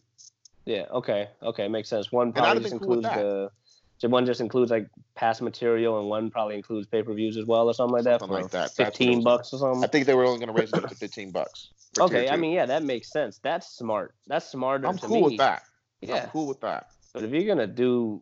Yeah. 0.65 0.85
Okay. 0.93 1.29
Okay. 1.43 1.69
Makes 1.69 1.89
sense. 1.89 2.13
One 2.13 2.33
probably 2.33 2.63
just 2.63 2.73
been 2.73 2.81
cool 2.81 2.95
includes 2.95 3.15
the. 3.15 3.51
So 3.99 4.09
one 4.09 4.27
just 4.27 4.43
includes 4.43 4.71
like 4.71 4.89
past 5.15 5.41
material, 5.41 5.99
and 5.99 6.09
one 6.09 6.31
probably 6.31 6.55
includes 6.57 6.87
pay 6.87 7.03
per 7.03 7.15
views 7.15 7.39
as 7.39 7.47
well, 7.47 7.67
or 7.69 7.73
something 7.73 7.95
like 7.95 8.05
that. 8.05 8.21
Something 8.21 8.37
for 8.37 8.43
like 8.43 8.51
that. 8.53 8.77
That's 8.77 8.79
what 8.79 8.89
it 8.89 8.91
Fifteen 8.97 9.23
bucks 9.25 9.55
or 9.55 9.59
something. 9.59 9.83
I 9.83 9.87
think 9.87 10.05
they 10.05 10.15
were 10.15 10.27
only 10.27 10.45
going 10.45 10.55
to 10.55 10.61
raise 10.61 10.71
it 10.71 10.85
up 10.85 10.91
to 10.91 10.95
fifteen 10.95 11.31
bucks. 11.31 11.71
Okay. 11.99 12.29
I 12.29 12.37
mean, 12.37 12.53
yeah, 12.53 12.67
that 12.67 12.83
makes 12.83 13.11
sense. 13.11 13.41
That's 13.43 13.69
smart. 13.69 14.15
That's 14.27 14.51
smarter. 14.51 14.87
I'm 14.87 14.99
to 14.99 15.07
cool 15.07 15.17
me. 15.17 15.23
with 15.23 15.39
that. 15.39 15.63
Yeah. 16.03 16.25
I'm 16.25 16.29
cool 16.29 16.47
with 16.47 16.61
that. 16.61 16.89
But 17.15 17.23
if 17.23 17.31
you're 17.31 17.47
gonna 17.47 17.67
do, 17.67 18.21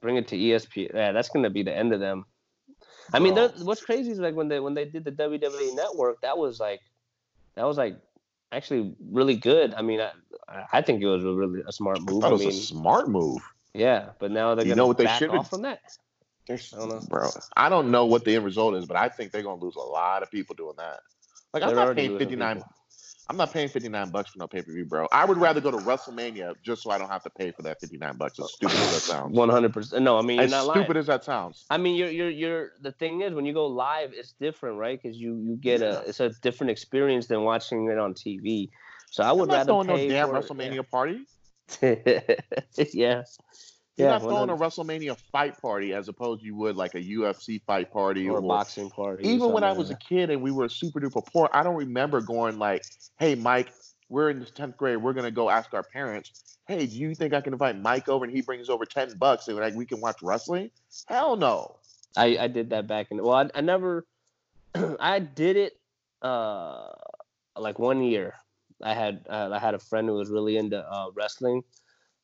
bring 0.00 0.16
it 0.16 0.26
to 0.28 0.36
ESPN, 0.36 0.92
yeah, 0.92 1.12
that's 1.12 1.28
gonna 1.28 1.50
be 1.50 1.62
the 1.62 1.76
end 1.76 1.92
of 1.92 2.00
them. 2.00 2.24
I 3.12 3.18
mean, 3.18 3.34
what's 3.36 3.82
crazy 3.84 4.10
is 4.10 4.18
like 4.18 4.34
when 4.34 4.48
they 4.48 4.60
when 4.60 4.74
they 4.74 4.84
did 4.84 5.04
the 5.04 5.12
WWE 5.12 5.74
Network, 5.74 6.20
that 6.22 6.36
was 6.38 6.58
like, 6.60 6.80
that 7.54 7.64
was 7.64 7.76
like 7.76 7.96
actually 8.52 8.94
really 9.10 9.36
good. 9.36 9.74
I 9.74 9.82
mean, 9.82 10.00
I 10.00 10.10
I 10.72 10.82
think 10.82 11.02
it 11.02 11.06
was 11.06 11.24
a 11.24 11.32
really 11.32 11.62
a 11.66 11.72
smart 11.72 11.98
I 11.98 12.10
move. 12.10 12.24
I 12.24 12.28
was 12.28 12.40
mean, 12.40 12.50
a 12.50 12.52
smart 12.52 13.08
move. 13.08 13.40
yeah, 13.74 14.10
but 14.18 14.30
now 14.30 14.54
they're 14.54 14.64
You 14.64 14.70
gonna 14.72 14.82
know 14.82 14.86
what 14.86 14.98
they 14.98 15.04
back 15.04 15.18
should've- 15.18 15.34
off 15.34 15.50
from 15.50 15.62
that. 15.62 15.80
I 16.48 16.56
don't 16.76 16.88
know. 16.88 17.00
bro. 17.08 17.28
I 17.56 17.68
don't 17.68 17.90
know 17.90 18.06
what 18.06 18.24
the 18.24 18.36
end 18.36 18.44
result 18.44 18.76
is, 18.76 18.86
but 18.86 18.96
I 18.96 19.08
think 19.08 19.32
they're 19.32 19.42
gonna 19.42 19.60
lose 19.60 19.74
a 19.74 19.80
lot 19.80 20.22
of 20.22 20.30
people 20.30 20.54
doing 20.54 20.74
that. 20.78 21.00
Like 21.52 21.62
I'm 21.64 21.74
not 21.74 21.96
paying 21.96 22.18
fifty 22.18 22.36
nine. 22.36 22.62
I'm 23.28 23.36
not 23.36 23.52
paying 23.52 23.68
fifty 23.68 23.88
nine 23.88 24.10
bucks 24.10 24.30
for 24.30 24.38
no 24.38 24.46
pay 24.46 24.62
per 24.62 24.72
view, 24.72 24.84
bro. 24.84 25.08
I 25.10 25.24
would 25.24 25.36
rather 25.38 25.60
go 25.60 25.70
to 25.72 25.78
WrestleMania 25.78 26.54
just 26.62 26.82
so 26.82 26.90
I 26.90 26.98
don't 26.98 27.08
have 27.10 27.24
to 27.24 27.30
pay 27.30 27.50
for 27.50 27.62
that 27.62 27.80
fifty 27.80 27.96
nine 27.98 28.16
bucks. 28.16 28.38
As 28.38 28.52
stupid 28.52 28.76
as 28.76 28.92
that 28.94 29.00
sounds. 29.02 29.36
One 29.36 29.48
hundred 29.48 29.72
percent. 29.72 30.04
No, 30.04 30.16
I 30.16 30.22
mean 30.22 30.36
you're 30.36 30.44
As 30.44 30.50
not 30.52 30.62
stupid 30.64 30.88
lying. 30.90 30.96
as 30.98 31.06
that 31.08 31.24
sounds. 31.24 31.64
I 31.68 31.76
mean, 31.78 31.96
you're 31.96 32.10
you're 32.10 32.30
you're. 32.30 32.70
The 32.82 32.92
thing 32.92 33.22
is, 33.22 33.34
when 33.34 33.44
you 33.44 33.52
go 33.52 33.66
live, 33.66 34.12
it's 34.14 34.32
different, 34.40 34.78
right? 34.78 35.00
Because 35.02 35.16
you 35.18 35.36
you 35.44 35.56
get 35.56 35.80
Yeah. 35.80 35.86
a 35.86 35.98
it's 36.02 36.20
a 36.20 36.28
different 36.40 36.70
experience 36.70 37.26
than 37.26 37.42
watching 37.42 37.88
it 37.90 37.98
on 37.98 38.14
TV. 38.14 38.70
So 39.10 39.24
I 39.24 39.32
would 39.32 39.42
I'm 39.42 39.48
not 39.48 39.54
rather 39.54 39.66
throwing 39.70 39.86
no 39.88 39.96
pay 39.96 40.08
damn 40.08 40.28
for 40.28 40.34
WrestleMania 40.40 40.88
party. 40.88 41.26
yeah. 42.94 43.22
You're 43.96 44.08
yeah, 44.08 44.18
not 44.18 44.22
throwing 44.22 44.50
a 44.50 44.56
WrestleMania 44.56 45.16
fight 45.32 45.60
party 45.60 45.94
as 45.94 46.08
opposed 46.08 46.42
you 46.42 46.54
would 46.56 46.76
like 46.76 46.94
a 46.94 47.00
UFC 47.00 47.62
fight 47.62 47.90
party 47.90 48.28
or 48.28 48.36
or, 48.36 48.38
a 48.38 48.42
boxing 48.42 48.90
party. 48.90 49.26
even 49.26 49.52
when 49.52 49.64
I 49.64 49.72
was 49.72 49.90
a 49.90 49.96
kid 49.96 50.28
and 50.28 50.42
we 50.42 50.50
were 50.50 50.68
super 50.68 51.00
duper 51.00 51.24
poor, 51.24 51.48
I 51.52 51.62
don't 51.62 51.76
remember 51.76 52.20
going 52.20 52.58
like, 52.58 52.84
"Hey, 53.18 53.34
Mike, 53.34 53.72
we're 54.10 54.28
in 54.28 54.40
the 54.40 54.44
tenth 54.46 54.76
grade. 54.76 54.98
We're 54.98 55.14
gonna 55.14 55.30
go 55.30 55.48
ask 55.48 55.72
our 55.72 55.82
parents. 55.82 56.58
Hey, 56.68 56.86
do 56.86 56.96
you 56.96 57.14
think 57.14 57.32
I 57.32 57.40
can 57.40 57.54
invite 57.54 57.80
Mike 57.80 58.08
over 58.08 58.24
and 58.24 58.34
he 58.34 58.42
brings 58.42 58.68
over 58.68 58.84
ten 58.84 59.16
bucks 59.16 59.48
and 59.48 59.56
like 59.56 59.74
we 59.74 59.86
can 59.86 60.00
watch 60.00 60.16
wrestling? 60.22 60.70
Hell 61.06 61.36
no. 61.36 61.76
I 62.16 62.36
I 62.38 62.48
did 62.48 62.70
that 62.70 62.86
back 62.86 63.06
in. 63.10 63.22
Well, 63.22 63.34
I, 63.34 63.48
I 63.54 63.60
never. 63.62 64.04
I 65.00 65.20
did 65.20 65.56
it. 65.56 65.80
Uh, 66.20 66.88
like 67.56 67.78
one 67.78 68.02
year. 68.02 68.34
I 68.82 68.94
had 68.94 69.24
uh, 69.28 69.50
I 69.52 69.58
had 69.58 69.74
a 69.74 69.78
friend 69.78 70.06
who 70.08 70.14
was 70.14 70.28
really 70.28 70.56
into 70.58 70.78
uh, 70.78 71.06
wrestling, 71.14 71.62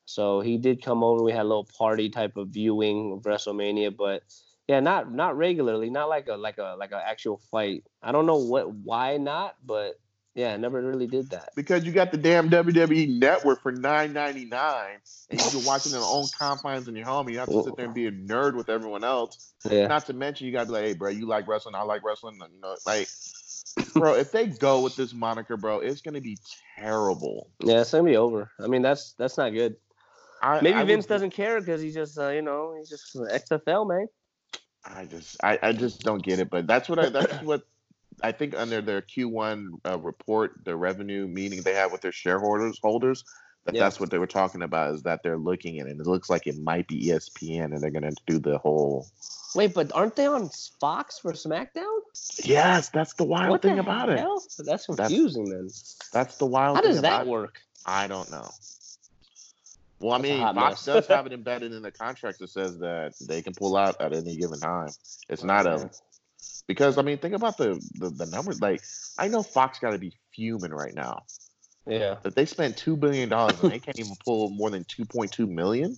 so 0.05 0.41
he 0.41 0.57
did 0.57 0.83
come 0.83 1.03
over. 1.03 1.23
We 1.23 1.31
had 1.31 1.41
a 1.41 1.49
little 1.49 1.67
party 1.77 2.09
type 2.09 2.37
of 2.37 2.49
viewing 2.49 3.13
of 3.13 3.21
WrestleMania, 3.21 3.95
but 3.95 4.23
yeah, 4.67 4.79
not 4.79 5.11
not 5.11 5.37
regularly, 5.37 5.89
not 5.89 6.09
like 6.09 6.27
a 6.27 6.35
like 6.35 6.57
a 6.57 6.75
like 6.77 6.91
an 6.91 7.01
actual 7.05 7.41
fight. 7.51 7.83
I 8.01 8.11
don't 8.11 8.25
know 8.25 8.37
what 8.37 8.71
why 8.73 9.17
not, 9.17 9.55
but 9.65 9.99
yeah, 10.35 10.53
I 10.53 10.57
never 10.57 10.81
really 10.81 11.05
did 11.05 11.29
that. 11.29 11.49
Because 11.55 11.85
you 11.85 11.91
got 11.91 12.11
the 12.11 12.17
damn 12.17 12.49
WWE 12.49 13.19
network 13.19 13.61
for 13.61 13.71
nine 13.71 14.13
ninety 14.13 14.45
nine 14.45 14.97
and 15.29 15.39
you 15.39 15.49
can 15.51 15.65
watch 15.65 15.85
it 15.85 15.93
in 15.93 15.99
your 15.99 16.07
own 16.07 16.25
confines 16.37 16.87
in 16.87 16.95
your 16.95 17.05
home. 17.05 17.29
You 17.29 17.37
have 17.39 17.49
to 17.49 17.63
sit 17.63 17.75
there 17.75 17.85
and 17.85 17.93
be 17.93 18.07
a 18.07 18.11
nerd 18.11 18.55
with 18.55 18.69
everyone 18.69 19.03
else. 19.03 19.53
Yeah, 19.69 19.87
Not 19.87 20.07
to 20.07 20.13
mention, 20.13 20.47
you 20.47 20.53
gotta 20.53 20.65
be 20.67 20.71
like, 20.73 20.83
hey, 20.85 20.93
bro, 20.93 21.09
you 21.11 21.27
like 21.27 21.47
wrestling, 21.47 21.75
I 21.75 21.83
like 21.83 22.03
wrestling. 22.03 22.35
You 22.35 22.61
know, 22.61 22.75
like, 22.85 23.07
bro, 23.93 24.15
if 24.15 24.31
they 24.31 24.47
go 24.47 24.81
with 24.81 24.95
this 24.95 25.13
moniker, 25.13 25.55
bro, 25.55 25.79
it's 25.79 26.01
gonna 26.01 26.21
be 26.21 26.37
terrible. 26.77 27.49
yeah, 27.59 27.81
it's 27.81 27.91
gonna 27.91 28.03
be 28.03 28.17
over. 28.17 28.49
I 28.59 28.67
mean, 28.67 28.81
that's 28.81 29.13
that's 29.13 29.37
not 29.37 29.51
good. 29.53 29.75
I, 30.43 30.61
Maybe 30.61 30.75
I 30.77 30.83
Vince 30.83 31.05
would- 31.05 31.09
doesn't 31.09 31.29
care 31.31 31.59
because 31.59 31.81
he's 31.81 31.93
just 31.95 32.17
uh, 32.19 32.29
you 32.29 32.41
know 32.41 32.75
he's 32.77 32.89
just 32.89 33.15
XFL 33.15 33.87
man. 33.87 34.07
I 34.85 35.05
just, 35.05 35.37
I, 35.41 35.57
I 35.63 35.71
just 35.71 36.01
don't 36.03 36.21
get 36.21 36.39
it. 36.39 36.49
But 36.49 36.67
that's 36.67 36.89
what 36.89 36.99
I, 36.99 37.07
that's 37.09 37.41
what 37.43 37.63
I 38.21 38.33
think 38.33 38.53
under 38.53 38.81
their 38.81 39.01
Q1 39.01 39.67
uh, 39.85 39.97
report, 39.97 40.59
the 40.65 40.75
revenue 40.75 41.25
meeting 41.25 41.61
they 41.61 41.73
have 41.73 41.91
with 41.93 42.01
their 42.01 42.11
shareholders 42.11 42.79
holders. 42.83 43.23
That 43.65 43.75
Yeah. 43.75 43.83
that's 43.83 43.97
what 44.01 44.11
they 44.11 44.17
were 44.17 44.27
talking 44.27 44.61
about 44.61 44.93
is 44.93 45.03
that 45.03 45.23
they're 45.23 45.37
looking 45.37 45.79
at 45.79 45.87
it. 45.87 45.91
And 45.91 46.01
it 46.01 46.05
looks 46.05 46.29
like 46.29 46.47
it 46.47 46.57
might 46.59 46.85
be 46.89 47.07
ESPN, 47.07 47.67
and 47.73 47.81
they're 47.81 47.91
gonna 47.91 48.11
do 48.27 48.39
the 48.39 48.57
whole. 48.57 49.07
Wait, 49.55 49.73
but 49.73 49.89
aren't 49.95 50.17
they 50.17 50.25
on 50.25 50.49
Fox 50.81 51.17
for 51.19 51.31
SmackDown? 51.31 51.99
Yes, 52.43 52.89
that's 52.89 53.13
the 53.13 53.23
wild 53.23 53.51
what 53.51 53.61
thing 53.61 53.75
the 53.75 53.81
about 53.81 54.09
it. 54.09 54.19
hell? 54.19 54.43
That's 54.65 54.85
confusing 54.87 55.45
then. 55.45 55.69
That's 56.11 56.35
the 56.37 56.45
wild. 56.45 56.75
How 56.75 56.81
thing 56.81 56.91
does 56.91 57.01
that 57.03 57.07
about 57.21 57.27
it. 57.27 57.29
work? 57.29 57.61
I 57.85 58.07
don't 58.07 58.29
know. 58.31 58.49
Well, 59.99 60.13
I 60.13 60.17
mean, 60.19 60.39
Fox 60.53 60.85
does 60.85 61.07
have 61.07 61.25
it 61.27 61.33
embedded 61.33 61.71
in 61.73 61.81
the 61.81 61.91
contract 61.91 62.39
that 62.39 62.49
says 62.49 62.79
that 62.79 63.13
they 63.21 63.41
can 63.41 63.53
pull 63.53 63.77
out 63.77 64.01
at 64.01 64.13
any 64.13 64.35
given 64.37 64.59
time. 64.59 64.89
It's 65.29 65.43
not 65.43 65.65
a 65.65 65.89
because 66.67 66.97
I 66.97 67.01
mean, 67.01 67.17
think 67.17 67.35
about 67.35 67.57
the 67.57 67.79
the, 67.95 68.09
the 68.09 68.25
numbers. 68.25 68.61
Like, 68.61 68.81
I 69.17 69.27
know 69.27 69.43
Fox 69.43 69.79
got 69.79 69.91
to 69.91 69.99
be 69.99 70.13
fuming 70.35 70.71
right 70.71 70.93
now 70.93 71.23
Yeah, 71.85 72.15
that 72.23 72.35
they 72.35 72.45
spent 72.45 72.77
two 72.77 72.97
billion 72.97 73.29
dollars 73.29 73.61
and 73.61 73.71
they 73.71 73.79
can't 73.79 73.99
even 73.99 74.15
pull 74.25 74.49
more 74.49 74.69
than 74.69 74.83
two 74.85 75.05
point 75.05 75.31
two 75.31 75.47
million. 75.47 75.97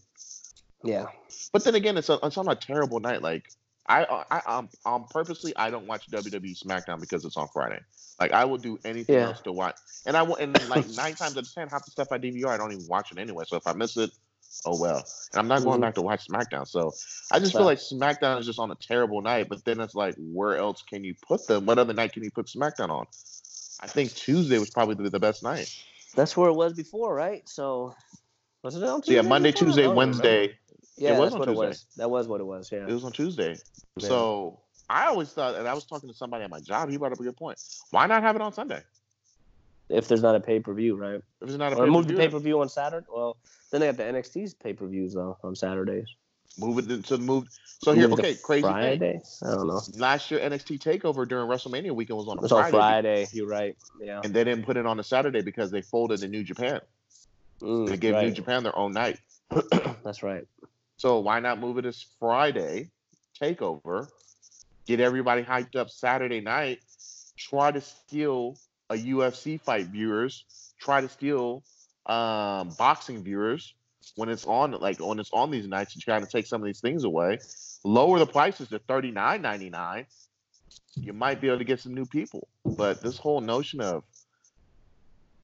yeah. 0.83 1.07
But 1.51 1.63
then 1.63 1.75
again, 1.75 1.97
it's 1.97 2.09
a, 2.09 2.19
it's 2.23 2.37
on 2.37 2.47
a 2.47 2.55
terrible 2.55 2.99
night. 2.99 3.21
Like, 3.21 3.45
I 3.87 4.05
I 4.31 4.41
um 4.45 4.69
um 4.85 5.05
purposely 5.09 5.55
I 5.55 5.69
don't 5.69 5.87
watch 5.87 6.09
WWE 6.09 6.57
SmackDown 6.63 6.99
because 6.99 7.25
it's 7.25 7.37
on 7.37 7.47
Friday. 7.53 7.79
Like, 8.19 8.31
I 8.31 8.45
will 8.45 8.57
do 8.57 8.79
anything 8.85 9.15
Yeah. 9.15 9.25
else 9.25 9.41
to 9.41 9.51
watch, 9.51 9.75
and 10.05 10.15
I 10.15 10.23
will. 10.23 10.35
And 10.37 10.53
like 10.69 10.87
nine 10.89 11.15
times 11.15 11.37
out 11.37 11.43
of 11.43 11.53
ten, 11.53 11.67
half 11.67 11.85
the 11.85 11.91
stuff 11.91 12.07
I 12.11 12.17
DVR, 12.17 12.47
I 12.47 12.57
don't 12.57 12.71
even 12.71 12.87
watch 12.87 13.11
it 13.11 13.17
anyway. 13.19 13.43
So 13.47 13.57
if 13.57 13.67
I 13.67 13.73
miss 13.73 13.97
it, 13.97 14.11
oh 14.65 14.75
well. 14.75 15.05
And 15.33 15.39
I'm 15.39 15.47
not 15.47 15.63
going 15.63 15.79
Mhm. 15.79 15.81
back 15.81 15.95
to 15.95 16.01
watch 16.01 16.27
SmackDown. 16.27 16.67
So 16.67 16.93
I 17.31 17.39
just 17.39 17.51
feel 17.55 17.65
like 17.65 17.79
SmackDown 17.79 18.39
is 18.39 18.45
just 18.45 18.59
on 18.59 18.71
a 18.71 18.75
terrible 18.75 19.21
night. 19.21 19.49
But 19.49 19.65
then 19.65 19.81
it's 19.81 19.95
like, 19.95 20.15
where 20.17 20.57
else 20.57 20.81
can 20.81 21.03
you 21.03 21.13
put 21.27 21.45
them? 21.47 21.65
What 21.65 21.77
other 21.77 21.93
night 21.93 22.13
can 22.13 22.23
you 22.23 22.31
put 22.31 22.47
SmackDown 22.47 22.89
on? 22.89 23.05
I 23.81 23.87
think 23.87 24.13
Tuesday 24.13 24.57
was 24.57 24.69
probably 24.69 24.95
the, 24.95 25.09
the 25.09 25.19
best 25.19 25.43
night. 25.43 25.69
That's 26.15 26.37
where 26.37 26.49
it 26.49 26.53
was 26.53 26.73
before, 26.73 27.13
right? 27.13 27.47
So 27.49 27.93
was 28.63 28.75
it 28.75 28.83
on 28.83 29.03
So 29.03 29.11
yeah, 29.11 29.21
Monday, 29.21 29.51
Tuesday, 29.51 29.83
don't 29.83 29.97
remember. 29.97 30.47
Yeah, 30.97 31.19
was 31.19 31.31
that's 31.31 31.39
what 31.39 31.49
it 31.49 31.55
was. 31.55 31.85
That 31.97 32.09
was 32.09 32.27
what 32.27 32.39
it 32.41 32.45
was. 32.45 32.71
Yeah. 32.71 32.87
It 32.87 32.93
was 32.93 33.03
on 33.03 33.11
Tuesday. 33.11 33.57
Yeah. 33.97 34.07
So 34.07 34.59
I 34.89 35.07
always 35.07 35.29
thought, 35.29 35.55
and 35.55 35.67
I 35.67 35.73
was 35.73 35.85
talking 35.85 36.09
to 36.09 36.15
somebody 36.15 36.43
at 36.43 36.49
my 36.49 36.59
job. 36.61 36.89
He 36.89 36.97
brought 36.97 37.11
up 37.11 37.19
a 37.19 37.23
good 37.23 37.35
point. 37.37 37.59
Why 37.91 38.07
not 38.07 38.23
have 38.23 38.35
it 38.35 38.41
on 38.41 38.53
Sunday? 38.53 38.81
if 39.89 40.07
there's 40.07 40.23
not 40.23 40.35
a 40.35 40.39
pay 40.39 40.59
per 40.59 40.73
view, 40.73 40.95
right? 40.95 41.21
If 41.41 41.49
it's 41.49 41.57
not 41.57 41.73
a 41.73 41.75
Or 41.75 41.87
move 41.87 42.07
the 42.07 42.13
pay-per-view, 42.13 42.17
pay 42.17 42.27
per 42.31 42.39
view 42.39 42.61
on 42.61 42.69
Saturday. 42.69 43.05
Well, 43.13 43.37
then 43.71 43.81
they 43.81 43.87
got 43.87 43.97
the 43.97 44.03
NXT's 44.03 44.53
pay 44.53 44.73
per 44.73 44.87
views 44.87 45.13
though 45.13 45.37
on 45.43 45.55
Saturdays. 45.55 46.07
move 46.57 46.89
it 46.89 47.05
to 47.05 47.17
move. 47.17 47.47
So 47.83 47.91
here, 47.93 48.07
Move 48.07 48.19
it 48.19 48.21
okay, 48.23 48.35
crazy 48.41 48.63
thing. 48.63 48.71
Friday. 48.71 49.21
I 49.43 49.51
don't 49.51 49.67
know. 49.67 49.81
Last 49.97 50.31
year 50.31 50.39
NXT 50.39 50.79
Takeover 50.79 51.27
during 51.27 51.47
WrestleMania 51.47 51.91
weekend 51.91 52.17
was 52.17 52.27
on 52.27 52.39
a 52.39 52.43
It's 52.43 52.51
on 52.51 52.71
Friday, 52.71 53.25
Friday. 53.25 53.27
You're 53.33 53.47
right. 53.47 53.75
Yeah. 54.01 54.21
and 54.23 54.33
they 54.33 54.43
didn't 54.43 54.65
put 54.65 54.77
it 54.77 54.85
on 54.85 54.99
a 54.99 55.03
Saturday 55.03 55.41
because 55.41 55.71
they 55.71 55.81
folded 55.81 56.23
in 56.23 56.31
New 56.31 56.43
Japan. 56.43 56.79
Mm, 57.61 57.87
They 57.87 57.97
gave 57.97 58.15
New. 58.15 58.31
Japan 58.31 58.63
their 58.63 58.77
own 58.77 58.93
night. 58.93 59.19
That's 60.03 60.23
right. 60.23 60.45
So 60.97 61.19
why 61.19 61.39
not 61.39 61.59
move 61.59 61.77
it 61.77 61.85
as 61.85 62.05
Friday 62.19 62.89
takeover? 63.41 64.09
Get 64.85 64.99
everybody 64.99 65.43
hyped 65.43 65.75
up 65.75 65.89
Saturday 65.89 66.41
night. 66.41 66.79
Try 67.37 67.71
to 67.71 67.81
steal 67.81 68.57
a 68.89 68.95
UFC 68.95 69.59
fight 69.59 69.87
viewers. 69.87 70.45
Try 70.79 71.01
to 71.01 71.09
steal 71.09 71.63
um, 72.05 72.69
boxing 72.77 73.23
viewers 73.23 73.73
when 74.15 74.29
it's 74.29 74.45
on 74.45 74.71
like 74.71 74.99
when 74.99 75.19
it's 75.19 75.31
on 75.33 75.51
these 75.51 75.67
nights. 75.67 75.95
You 75.95 76.01
try 76.01 76.19
to 76.19 76.27
take 76.27 76.45
some 76.45 76.61
of 76.61 76.65
these 76.65 76.79
things 76.81 77.03
away. 77.03 77.39
Lower 77.83 78.19
the 78.19 78.27
prices 78.27 78.69
to 78.69 78.79
thirty 78.79 79.11
nine 79.11 79.41
ninety 79.41 79.69
nine. 79.69 80.05
You 80.95 81.13
might 81.13 81.41
be 81.41 81.47
able 81.47 81.57
to 81.57 81.65
get 81.65 81.79
some 81.79 81.93
new 81.93 82.05
people. 82.05 82.47
But 82.63 83.01
this 83.01 83.17
whole 83.17 83.41
notion 83.41 83.81
of 83.81 84.03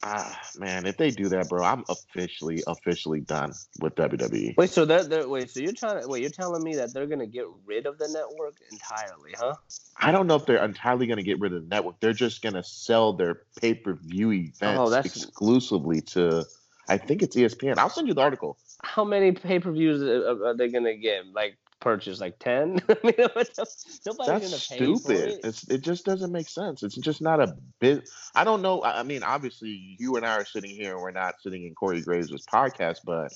ah 0.04 0.40
man, 0.58 0.86
if 0.86 0.98
they 0.98 1.12
do 1.12 1.30
that, 1.30 1.50
bro, 1.50 1.64
I'm 1.64 1.84
officially 1.90 2.64
officially 2.68 3.22
done 3.22 3.54
with 3.80 3.96
WWE. 3.96 4.56
Wait, 4.58 4.70
so 4.70 4.86
that 4.86 5.10
they're, 5.10 5.28
wait, 5.28 5.50
so 5.50 5.60
you're 5.60 5.74
trying 5.74 6.02
to 6.02 6.08
wait? 6.08 6.22
You're 6.22 6.32
telling 6.32 6.64
me 6.64 6.76
that 6.76 6.94
they're 6.94 7.08
gonna 7.08 7.28
get 7.28 7.46
rid 7.66 7.86
of 7.86 7.98
the 7.98 8.08
network 8.08 8.56
entirely, 8.72 9.34
huh? 9.38 9.56
I 9.98 10.12
don't 10.12 10.28
know 10.28 10.36
if 10.36 10.46
they're 10.46 10.64
entirely 10.64 11.06
going 11.06 11.18
to 11.18 11.24
get 11.24 11.40
rid 11.40 11.54
of 11.54 11.62
the 11.62 11.76
network. 11.76 12.00
They're 12.00 12.14
just 12.14 12.42
going 12.42 12.56
to 12.56 12.64
sell 12.64 13.14
their 13.14 13.42
pay 13.60 13.76
per 13.76 13.94
view 13.94 14.32
events 14.32 14.62
Oh, 14.64 14.92
exclusively 14.94 16.02
to. 16.02 16.46
I 16.90 16.98
think 16.98 17.22
it's 17.22 17.36
ESPN. 17.36 17.78
I'll 17.78 17.90
send 17.90 18.08
you 18.08 18.14
the 18.14 18.22
article. 18.22 18.58
How 18.84 19.04
many 19.04 19.32
pay 19.32 19.60
per 19.60 19.72
views 19.72 20.02
are, 20.02 20.48
are 20.48 20.58
they 20.58 20.70
gonna 20.70 20.96
get? 20.96 21.28
Like 21.32 21.58
purchase 21.82 22.22
like 22.22 22.40
ten? 22.40 22.80
I 22.90 22.96
mean, 23.04 23.16
nobody's 23.18 23.50
That's 23.58 24.00
gonna 24.06 24.18
pay 24.28 24.40
for 24.40 24.56
stupid. 24.58 25.30
it. 25.30 25.40
It's 25.44 25.68
it 25.70 25.82
just 25.82 26.06
doesn't 26.06 26.32
make 26.32 26.48
sense. 26.48 26.84
It's 26.84 26.96
just 26.96 27.22
not 27.22 27.42
a 27.42 27.58
bit. 27.80 28.10
I 28.34 28.44
don't 28.46 28.62
know. 28.62 28.84
I 28.84 29.04
mean, 29.04 29.24
obviously, 29.24 29.98
you 30.00 30.16
and 30.16 30.26
I 30.26 30.38
are 30.38 30.46
sitting 30.46 30.72
here, 30.72 30.94
and 30.94 31.02
we're 31.02 31.12
not 31.12 31.42
sitting 31.42 31.66
in 31.66 31.76
Corey 31.76 32.02
Graves' 32.02 32.46
podcast, 32.46 33.00
but 33.04 33.34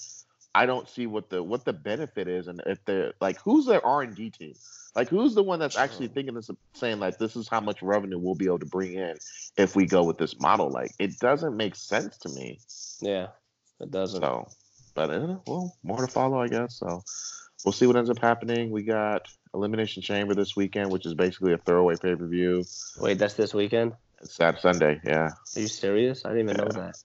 I 0.55 0.65
don't 0.65 0.87
see 0.87 1.05
what 1.05 1.29
the 1.29 1.43
what 1.43 1.65
the 1.65 1.73
benefit 1.73 2.29
is, 2.29 2.47
and 2.47 2.61
if 2.65 2.83
they're 2.85 3.13
like, 3.19 3.37
who's 3.41 3.65
their 3.65 3.85
R 3.85 4.03
and 4.03 4.15
D 4.15 4.29
team? 4.29 4.53
Like, 4.95 5.09
who's 5.09 5.35
the 5.35 5.43
one 5.43 5.59
that's 5.59 5.77
actually 5.77 6.07
thinking 6.07 6.35
this, 6.35 6.49
saying 6.73 6.99
like, 6.99 7.17
this 7.17 7.35
is 7.35 7.49
how 7.49 7.59
much 7.59 7.81
revenue 7.81 8.17
we'll 8.17 8.35
be 8.35 8.45
able 8.45 8.59
to 8.59 8.65
bring 8.65 8.93
in 8.93 9.17
if 9.57 9.75
we 9.75 9.85
go 9.85 10.03
with 10.03 10.17
this 10.17 10.39
model? 10.39 10.69
Like, 10.69 10.91
it 10.99 11.19
doesn't 11.19 11.57
make 11.57 11.75
sense 11.75 12.17
to 12.19 12.29
me. 12.29 12.59
Yeah, 13.01 13.27
it 13.81 13.91
doesn't. 13.91 14.21
So, 14.21 14.47
but 14.93 15.11
uh, 15.11 15.35
well, 15.45 15.75
more 15.83 15.99
to 15.99 16.07
follow, 16.07 16.39
I 16.41 16.47
guess. 16.47 16.79
So, 16.79 17.03
we'll 17.65 17.73
see 17.73 17.87
what 17.87 17.95
ends 17.97 18.09
up 18.09 18.19
happening. 18.19 18.69
We 18.71 18.83
got 18.83 19.27
Elimination 19.53 20.01
Chamber 20.01 20.35
this 20.35 20.55
weekend, 20.55 20.91
which 20.91 21.05
is 21.05 21.13
basically 21.13 21.53
a 21.53 21.57
throwaway 21.57 21.95
pay 21.95 22.15
per 22.15 22.27
view. 22.27 22.63
Wait, 22.99 23.17
that's 23.17 23.33
this 23.33 23.53
weekend? 23.53 23.93
It's 24.21 24.37
that 24.37 24.61
Sunday, 24.61 25.01
yeah. 25.03 25.31
Are 25.55 25.59
you 25.59 25.67
serious? 25.67 26.25
I 26.25 26.29
didn't 26.29 26.49
even 26.49 26.65
know 26.65 26.71
that. 26.71 26.95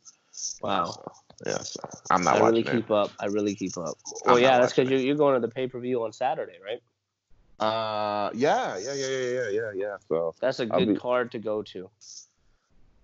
Wow. 0.62 0.86
So, 0.86 1.12
yeah, 1.46 1.58
so 1.58 1.80
I'm 2.10 2.22
not 2.22 2.36
I 2.36 2.46
really 2.46 2.60
it. 2.60 2.70
keep 2.70 2.90
up. 2.90 3.10
I 3.18 3.26
really 3.26 3.54
keep 3.54 3.76
up. 3.76 3.96
I'm 4.26 4.32
Well, 4.32 4.38
yeah, 4.38 4.58
that's 4.58 4.72
because 4.74 4.90
you're, 4.90 5.00
you're 5.00 5.16
going 5.16 5.34
to 5.34 5.46
the 5.46 5.52
pay 5.52 5.66
per 5.66 5.80
view 5.80 6.04
on 6.04 6.12
Saturday, 6.12 6.58
right? 6.64 6.80
Uh, 7.58 8.30
yeah, 8.34 8.78
yeah, 8.78 8.94
yeah, 8.94 9.06
yeah, 9.06 9.18
yeah, 9.18 9.48
yeah, 9.50 9.70
yeah. 9.74 9.96
So 10.08 10.34
That's 10.40 10.60
a 10.60 10.66
good 10.66 10.88
be- 10.88 10.96
card 10.96 11.32
to 11.32 11.38
go 11.38 11.62
to. 11.62 11.90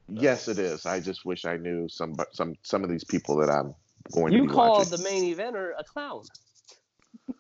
yes, 0.09 0.49
it 0.49 0.59
is. 0.59 0.87
I 0.87 1.01
just 1.01 1.25
wish 1.27 1.45
I 1.45 1.57
knew 1.57 1.89
some 1.89 2.17
some 2.33 2.55
some 2.63 2.83
of 2.85 2.89
these 2.91 3.05
people 3.05 3.37
that 3.39 3.51
I'm 3.51 3.75
going 4.13 4.33
to 4.33 4.39
You 4.39 4.45
be 4.45 4.49
called 4.49 4.91
watching. 4.91 4.97
the 4.97 5.05
main 5.11 5.35
eventer 5.35 5.73
a 5.79 5.85
clown. 5.85 6.23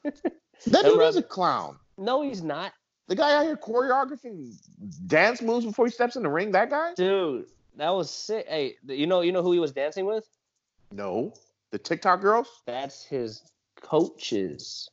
That 0.04 0.84
dude 0.84 1.00
is 1.02 1.16
a 1.16 1.22
clown. 1.22 1.78
No, 1.98 2.22
he's 2.22 2.42
not, 2.42 2.72
The 3.08 3.16
guy 3.16 3.34
out 3.34 3.44
here 3.44 3.56
choreographing 3.56 4.54
dance 5.06 5.40
moves 5.40 5.64
before 5.64 5.86
he 5.86 5.92
steps 5.92 6.16
in 6.16 6.22
the 6.22 6.28
ring. 6.28 6.52
That 6.52 6.70
guy? 6.70 6.92
dude. 6.94 7.46
That 7.76 7.90
was 7.90 8.10
sick. 8.10 8.46
Hey, 8.48 8.76
you 8.86 9.06
know, 9.06 9.20
you 9.20 9.32
know 9.32 9.42
who 9.42 9.52
he 9.52 9.58
was 9.58 9.72
dancing 9.72 10.06
with? 10.06 10.26
No, 10.92 11.34
the 11.72 11.78
TikTok 11.78 12.22
girls. 12.22 12.62
That's 12.64 13.04
his 13.04 13.42
coaches. 13.82 14.88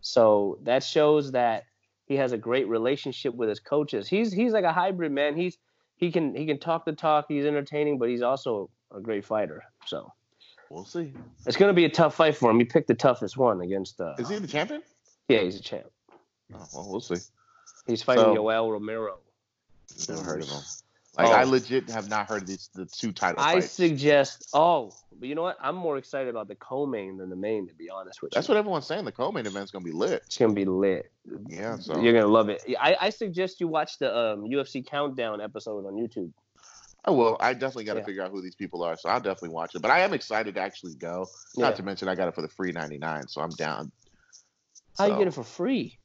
So 0.00 0.58
that 0.62 0.82
shows 0.82 1.32
that 1.32 1.64
he 2.06 2.14
has 2.14 2.32
a 2.32 2.38
great 2.38 2.68
relationship 2.68 3.34
with 3.34 3.48
his 3.48 3.60
coaches. 3.60 4.08
He's 4.08 4.32
he's 4.32 4.52
like 4.52 4.64
a 4.64 4.72
hybrid 4.72 5.12
man. 5.12 5.36
He's 5.36 5.58
he 5.96 6.10
can 6.10 6.34
he 6.34 6.46
can 6.46 6.58
talk 6.58 6.84
the 6.84 6.92
talk. 6.92 7.26
He's 7.28 7.44
entertaining, 7.44 7.98
but 7.98 8.08
he's 8.08 8.22
also 8.22 8.70
a 8.94 9.00
great 9.00 9.24
fighter. 9.24 9.64
So 9.84 10.12
We'll 10.70 10.84
see. 10.84 11.12
it's 11.46 11.56
gonna 11.56 11.72
be 11.72 11.84
a 11.84 11.88
tough 11.90 12.14
fight 12.14 12.36
for 12.36 12.50
him. 12.50 12.58
He 12.58 12.64
picked 12.64 12.88
the 12.88 12.94
toughest 12.94 13.36
one 13.36 13.60
against. 13.60 14.00
Uh, 14.00 14.14
Is 14.18 14.28
he 14.28 14.38
the 14.38 14.48
champion? 14.48 14.82
yeah, 15.28 15.40
he's 15.40 15.56
a 15.56 15.62
champ. 15.62 15.86
Oh, 16.54 16.66
well, 16.74 16.88
we'll 16.90 17.00
see. 17.00 17.16
He's 17.86 18.02
fighting 18.02 18.24
So- 18.24 18.34
Yoel 18.34 18.70
Romero. 18.72 19.18
Never 20.08 20.22
heard 20.22 20.42
of 20.42 20.48
him. 20.48 20.60
Like 21.16 21.28
Oh. 21.28 21.32
I 21.32 21.44
legit 21.44 21.88
have 21.90 22.10
not 22.10 22.28
heard 22.28 22.42
of 22.42 22.48
these 22.48 22.68
the 22.74 22.84
two 22.84 23.10
title 23.10 23.40
I 23.42 23.54
fights. 23.54 23.70
suggest. 23.70 24.50
Oh, 24.52 24.92
but 25.18 25.28
you 25.28 25.34
know 25.34 25.42
what? 25.42 25.56
I'm 25.62 25.74
more 25.74 25.96
excited 25.96 26.28
about 26.28 26.46
the 26.48 26.56
co-main 26.56 27.16
than 27.16 27.30
the 27.30 27.36
main. 27.36 27.66
To 27.68 27.74
be 27.74 27.88
honest 27.88 28.20
with 28.20 28.32
That's 28.32 28.48
you, 28.48 28.52
what 28.54 28.58
everyone's 28.58 28.86
saying. 28.86 29.06
The 29.06 29.12
co-main 29.12 29.46
event's 29.46 29.70
gonna 29.70 29.84
be 29.84 29.92
lit. 29.92 30.24
it's 30.26 30.36
gonna 30.36 30.52
be 30.52 30.66
lit. 30.66 31.10
Yeah, 31.48 31.78
so 31.78 31.98
You're 32.00 32.12
gonna 32.12 32.26
love 32.26 32.50
it. 32.50 32.62
I, 32.78 32.96
I 33.00 33.10
suggest 33.10 33.60
you 33.60 33.68
watch 33.68 33.98
the 33.98 34.14
um, 34.14 34.42
UFC 34.44 34.84
countdown 34.86 35.40
episode 35.40 35.86
on 35.86 35.94
YouTube. 35.94 36.32
Oh, 37.06 37.12
I 37.12 37.16
will. 37.16 37.36
I 37.40 37.52
definitely 37.52 37.84
got 37.84 37.94
to 37.94 38.00
Yeah. 38.00 38.06
figure 38.06 38.22
out 38.22 38.30
who 38.30 38.42
these 38.42 38.56
people 38.56 38.82
are, 38.82 38.96
so 38.96 39.08
I'll 39.08 39.20
definitely 39.20 39.50
watch 39.50 39.74
it. 39.74 39.82
But 39.82 39.90
I 39.90 40.00
am 40.00 40.12
excited 40.12 40.54
to 40.56 40.60
actually 40.60 40.94
go. 40.94 41.26
Yeah. 41.56 41.66
Not 41.66 41.76
to 41.76 41.82
mention, 41.82 42.08
I 42.08 42.14
got 42.14 42.28
it 42.28 42.34
for 42.34 42.42
the 42.42 42.48
free 42.48 42.72
ninety 42.72 42.98
nine, 42.98 43.28
so 43.28 43.40
I'm 43.40 43.50
down. 43.50 43.92
How 44.98 45.04
you 45.06 45.12
So, 45.12 45.18
get 45.18 45.28
it 45.28 45.34
for 45.34 45.44
free? 45.44 45.98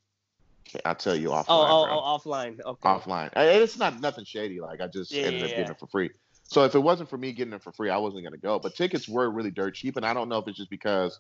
I'll 0.86 0.96
tell 0.96 1.16
you 1.16 1.32
oh, 1.32 1.36
offline. 1.36 1.46
Oh, 1.48 1.88
oh, 1.90 2.02
oh, 2.04 2.18
offline. 2.20 2.60
Okay. 2.62 2.90
offline. 2.90 3.30
And 3.34 3.50
It's 3.62 3.78
not 3.78 4.00
nothing 4.00 4.26
shady. 4.26 4.60
Like 4.62 4.80
I 4.82 4.88
just 4.88 5.12
Yeah, 5.12 5.24
ended 5.24 5.44
up 5.44 5.50
getting 5.50 5.72
it 5.72 5.80
for 5.80 5.88
free. 5.88 6.12
So 6.48 6.66
if 6.66 6.76
it 6.76 6.80
wasn't 6.80 7.10
for 7.10 7.18
me 7.18 7.32
getting 7.32 7.54
it 7.54 7.64
for 7.64 7.72
free, 7.72 7.90
I 7.90 7.98
wasn't 7.98 8.24
gonna 8.24 8.38
go. 8.38 8.60
But 8.60 8.76
tickets 8.76 9.08
were 9.08 9.30
really 9.30 9.52
dirt 9.52 9.76
cheap, 9.76 9.98
and 9.98 10.06
I 10.06 10.14
don't 10.14 10.30
know 10.30 10.38
if 10.38 10.48
it's 10.48 10.58
just 10.58 10.70
because 10.70 11.20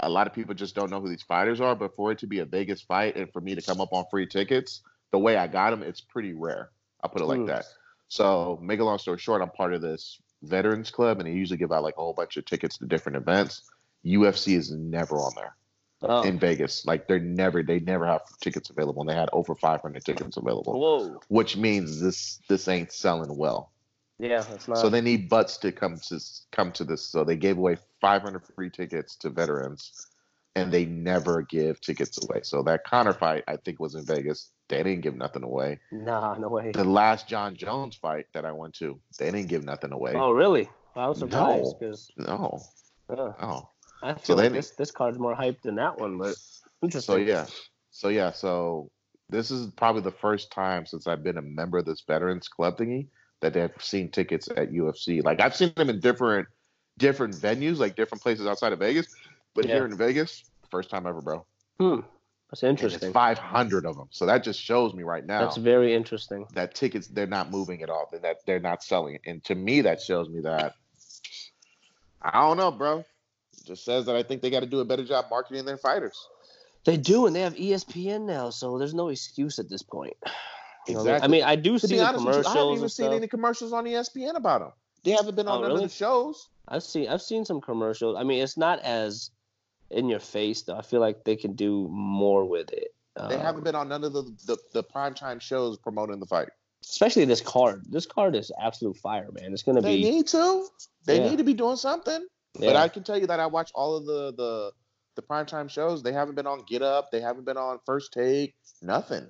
a 0.00 0.08
lot 0.08 0.26
of 0.26 0.34
people 0.34 0.54
just 0.54 0.74
don't 0.74 0.90
know 0.90 1.00
who 1.00 1.08
these 1.08 1.22
fighters 1.22 1.60
are. 1.60 1.74
But 1.74 1.94
for 1.96 2.12
it 2.12 2.18
to 2.18 2.26
be 2.26 2.40
a 2.40 2.44
Vegas 2.44 2.82
fight 2.82 3.16
and 3.16 3.32
for 3.32 3.40
me 3.40 3.54
to 3.54 3.62
come 3.62 3.80
up 3.80 3.92
on 3.92 4.04
free 4.10 4.26
tickets, 4.26 4.82
the 5.12 5.18
way 5.18 5.36
I 5.36 5.46
got 5.46 5.70
them, 5.70 5.82
it's 5.82 6.00
pretty 6.00 6.34
rare. 6.34 6.70
I'll 7.02 7.10
put 7.10 7.22
it 7.22 7.26
like 7.26 7.46
that. 7.46 7.64
So 8.08 8.58
make 8.62 8.80
a 8.80 8.84
long 8.84 8.98
story 8.98 9.18
short, 9.18 9.42
I'm 9.42 9.50
part 9.50 9.74
of 9.74 9.82
this 9.82 10.18
veterans 10.42 10.90
club, 10.90 11.18
and 11.18 11.26
they 11.28 11.32
usually 11.32 11.58
give 11.58 11.72
out 11.72 11.82
like 11.82 11.94
a 11.96 12.00
whole 12.00 12.14
bunch 12.14 12.36
of 12.36 12.44
tickets 12.44 12.78
to 12.78 12.86
different 12.86 13.16
events. 13.16 13.62
UFC 14.04 14.56
is 14.56 14.70
never 14.70 15.16
on 15.16 15.32
there 15.34 15.54
Oh. 16.00 16.22
in 16.22 16.38
Vegas. 16.38 16.86
Like 16.86 17.08
they're 17.08 17.18
never, 17.18 17.62
they 17.62 17.80
never 17.80 18.06
have 18.06 18.22
tickets 18.40 18.70
available, 18.70 19.02
and 19.02 19.10
they 19.10 19.14
had 19.14 19.28
over 19.32 19.54
500 19.56 20.04
tickets 20.04 20.36
available 20.36 20.78
Whoa. 20.80 21.20
which 21.28 21.56
means 21.56 22.00
this 22.00 22.40
this 22.48 22.68
ain't 22.68 22.92
selling 22.92 23.36
well. 23.36 23.72
Yeah, 24.20 24.40
that's 24.42 24.68
not. 24.68 24.78
so 24.78 24.88
they 24.88 25.00
need 25.00 25.28
butts 25.28 25.56
to 25.58 25.72
come 25.72 25.96
to 26.08 26.20
come 26.52 26.70
to 26.72 26.84
this. 26.84 27.02
So 27.02 27.24
they 27.24 27.36
gave 27.36 27.58
away 27.58 27.78
500 28.00 28.44
free 28.54 28.70
tickets 28.70 29.16
to 29.16 29.30
veterans, 29.30 30.06
and 30.54 30.70
they 30.72 30.84
never 30.84 31.42
give 31.42 31.80
tickets 31.80 32.18
away. 32.24 32.40
So 32.44 32.62
that 32.62 32.84
Conor 32.84 33.12
fight, 33.14 33.42
I 33.48 33.56
think, 33.56 33.80
was 33.80 33.94
in 33.96 34.04
Vegas. 34.04 34.50
They 34.68 34.82
didn't 34.82 35.00
give 35.00 35.16
nothing 35.16 35.42
away. 35.42 35.80
nah, 35.90 36.34
no 36.34 36.48
way. 36.48 36.72
The 36.72 36.84
last 36.84 37.28
Jon 37.28 37.56
Jones 37.56 37.96
fight 37.96 38.26
that 38.34 38.44
I 38.44 38.52
went 38.52 38.74
to, 38.74 39.00
they 39.18 39.26
didn't 39.30 39.48
give 39.48 39.64
nothing 39.64 39.92
away. 39.92 40.12
Oh, 40.14 40.30
really? 40.32 40.68
I 40.94 41.08
was 41.08 41.18
surprised 41.18 41.74
No. 41.74 41.76
because 41.80 42.10
No, 42.16 42.66
no. 43.08 43.70
I 44.02 44.14
feel 44.14 44.20
So 44.22 44.34
like 44.36 44.52
this 44.52 44.70
this 44.72 44.90
card's 44.90 45.18
more 45.18 45.34
hyped 45.34 45.62
than 45.62 45.76
that 45.76 45.98
one, 45.98 46.18
but 46.18 46.36
interesting. 46.82 47.14
So 47.14 47.16
yeah, 47.16 47.46
so 47.90 48.08
yeah, 48.08 48.32
so 48.32 48.90
this 49.30 49.50
is 49.50 49.70
probably 49.76 50.02
the 50.02 50.10
first 50.12 50.52
time 50.52 50.86
since 50.86 51.06
I've 51.06 51.22
been 51.22 51.38
a 51.38 51.42
member 51.42 51.78
of 51.78 51.84
this 51.86 52.02
veterans 52.06 52.48
club 52.48 52.78
thingy 52.78 53.08
that 53.40 53.52
they've 53.54 53.70
seen 53.80 54.10
tickets 54.10 54.48
at 54.56 54.70
UFC. 54.72 55.22
Like 55.24 55.40
I've 55.40 55.56
seen 55.56 55.72
them 55.76 55.90
in 55.90 56.00
different 56.00 56.48
different 56.98 57.34
venues, 57.34 57.78
like 57.78 57.96
different 57.96 58.22
places 58.22 58.46
outside 58.46 58.72
of 58.72 58.80
Vegas, 58.80 59.06
but 59.54 59.64
Yeah. 59.66 59.74
here 59.76 59.84
in 59.86 59.96
Vegas, 59.96 60.44
first 60.70 60.90
time 60.90 61.06
ever, 61.06 61.20
bro. 61.22 61.46
Hmm. 61.80 62.00
That's 62.50 62.62
And 62.62 62.70
interesting. 62.70 63.08
it's 63.08 63.12
500 63.14 63.84
of 63.84 63.96
them, 63.96 64.08
so 64.10 64.24
that 64.26 64.42
just 64.42 64.60
shows 64.60 64.94
me 64.94 65.02
right 65.02 65.24
now 65.24 65.40
That's 65.42 65.58
very 65.58 65.94
interesting. 65.94 66.46
that 66.54 66.74
tickets 66.74 67.06
they're 67.08 67.26
not 67.26 67.50
moving 67.50 67.82
at 67.82 67.90
all, 67.90 68.08
and 68.12 68.22
that 68.22 68.38
they're 68.46 68.58
not 68.60 68.82
selling 68.82 69.16
it, 69.16 69.20
and 69.26 69.44
to 69.44 69.54
me 69.54 69.82
that 69.82 70.00
shows 70.00 70.28
me 70.30 70.40
that 70.40 70.74
I 72.22 72.40
don't 72.40 72.56
know, 72.56 72.70
bro. 72.70 72.98
It 73.00 73.64
just 73.64 73.84
says 73.84 74.06
that 74.06 74.16
I 74.16 74.22
think 74.22 74.42
they 74.42 74.50
got 74.50 74.60
to 74.60 74.66
do 74.66 74.80
a 74.80 74.84
better 74.84 75.04
job 75.04 75.26
marketing 75.30 75.64
their 75.64 75.76
fighters. 75.78 76.18
They 76.84 76.96
do, 76.96 77.26
and 77.26 77.36
they 77.36 77.40
have 77.42 77.54
ESPN 77.54 78.22
now, 78.26 78.50
so 78.50 78.78
there's 78.78 78.94
no 78.94 79.08
excuse 79.08 79.58
at 79.58 79.68
this 79.68 79.82
point. 79.82 80.14
You 80.86 80.94
know 80.94 81.00
I 81.00 81.04
mean? 81.04 81.14
Exactly. 81.14 81.24
I 81.24 81.28
mean, 81.28 81.44
I 81.44 81.56
do 81.56 81.78
To 81.78 81.86
see 81.86 81.94
be 81.94 81.98
the 81.98 82.06
honest 82.06 82.24
with 82.24 82.36
you, 82.36 82.44
I 82.46 82.54
haven't 82.54 82.76
even 82.76 82.88
seen 82.88 83.12
any 83.12 83.28
commercials 83.28 83.72
on 83.74 83.84
ESPN 83.84 84.36
about 84.36 84.60
them. 84.60 84.72
They 85.04 85.10
haven't 85.10 85.36
been 85.36 85.46
oh, 85.48 85.52
on 85.52 85.58
Oh, 85.58 85.60
none 85.62 85.70
really? 85.72 85.84
of 85.84 85.90
the 85.90 85.94
shows. 85.96 86.48
I've 86.66 86.82
seen 86.82 87.08
I've 87.08 87.22
seen 87.22 87.44
some 87.44 87.60
commercials. 87.60 88.16
I 88.18 88.24
mean, 88.24 88.42
it's 88.42 88.56
not 88.56 88.80
as 88.80 89.30
in 89.90 90.08
your 90.08 90.20
face 90.20 90.62
though. 90.62 90.76
I 90.76 90.82
feel 90.82 91.00
like 91.00 91.24
they 91.24 91.36
can 91.36 91.54
do 91.54 91.88
more 91.90 92.44
with 92.44 92.70
it. 92.72 92.88
They 93.28 93.34
Um, 93.34 93.40
haven't 93.40 93.64
been 93.64 93.74
on 93.74 93.88
none 93.88 94.04
of 94.04 94.12
the, 94.12 94.22
the, 94.46 94.56
the 94.72 94.84
primetime 94.84 95.40
shows 95.40 95.76
promoting 95.78 96.20
the 96.20 96.26
fight. 96.26 96.48
especially 96.84 97.24
this 97.24 97.40
card. 97.40 97.82
This 97.88 98.06
card 98.06 98.36
is 98.36 98.52
absolute 98.62 98.96
fire, 98.98 99.28
man. 99.32 99.52
It's 99.52 99.62
gonna 99.64 99.80
They 99.80 99.96
be. 99.96 100.04
They 100.04 100.10
need 100.12 100.28
to. 100.28 100.66
They 101.04 101.16
Yeah. 101.18 101.30
need 101.30 101.38
to 101.38 101.44
be 101.44 101.54
doing 101.54 101.76
something. 101.76 102.24
yeah. 102.58 102.66
But 102.68 102.76
I 102.76 102.88
can 102.88 103.02
tell 103.02 103.18
you 103.18 103.26
that 103.26 103.40
I 103.40 103.46
watch 103.46 103.70
all 103.74 103.96
of 103.96 104.06
the 104.06 104.32
the 104.34 104.72
the 105.16 105.22
primetime 105.22 105.68
shows. 105.68 106.02
They 106.04 106.12
haven't 106.12 106.36
been 106.36 106.46
on 106.46 106.62
Get 106.68 106.80
Up. 106.82 107.10
They 107.10 107.20
haven't 107.20 107.44
been 107.44 107.56
on 107.56 107.80
First 107.84 108.12
Take. 108.12 108.54
Nothing. 108.82 109.26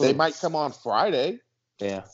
They 0.00 0.14
might 0.14 0.34
come 0.40 0.54
on 0.56 0.72
Friday. 0.72 1.40
yeah. 1.78 2.04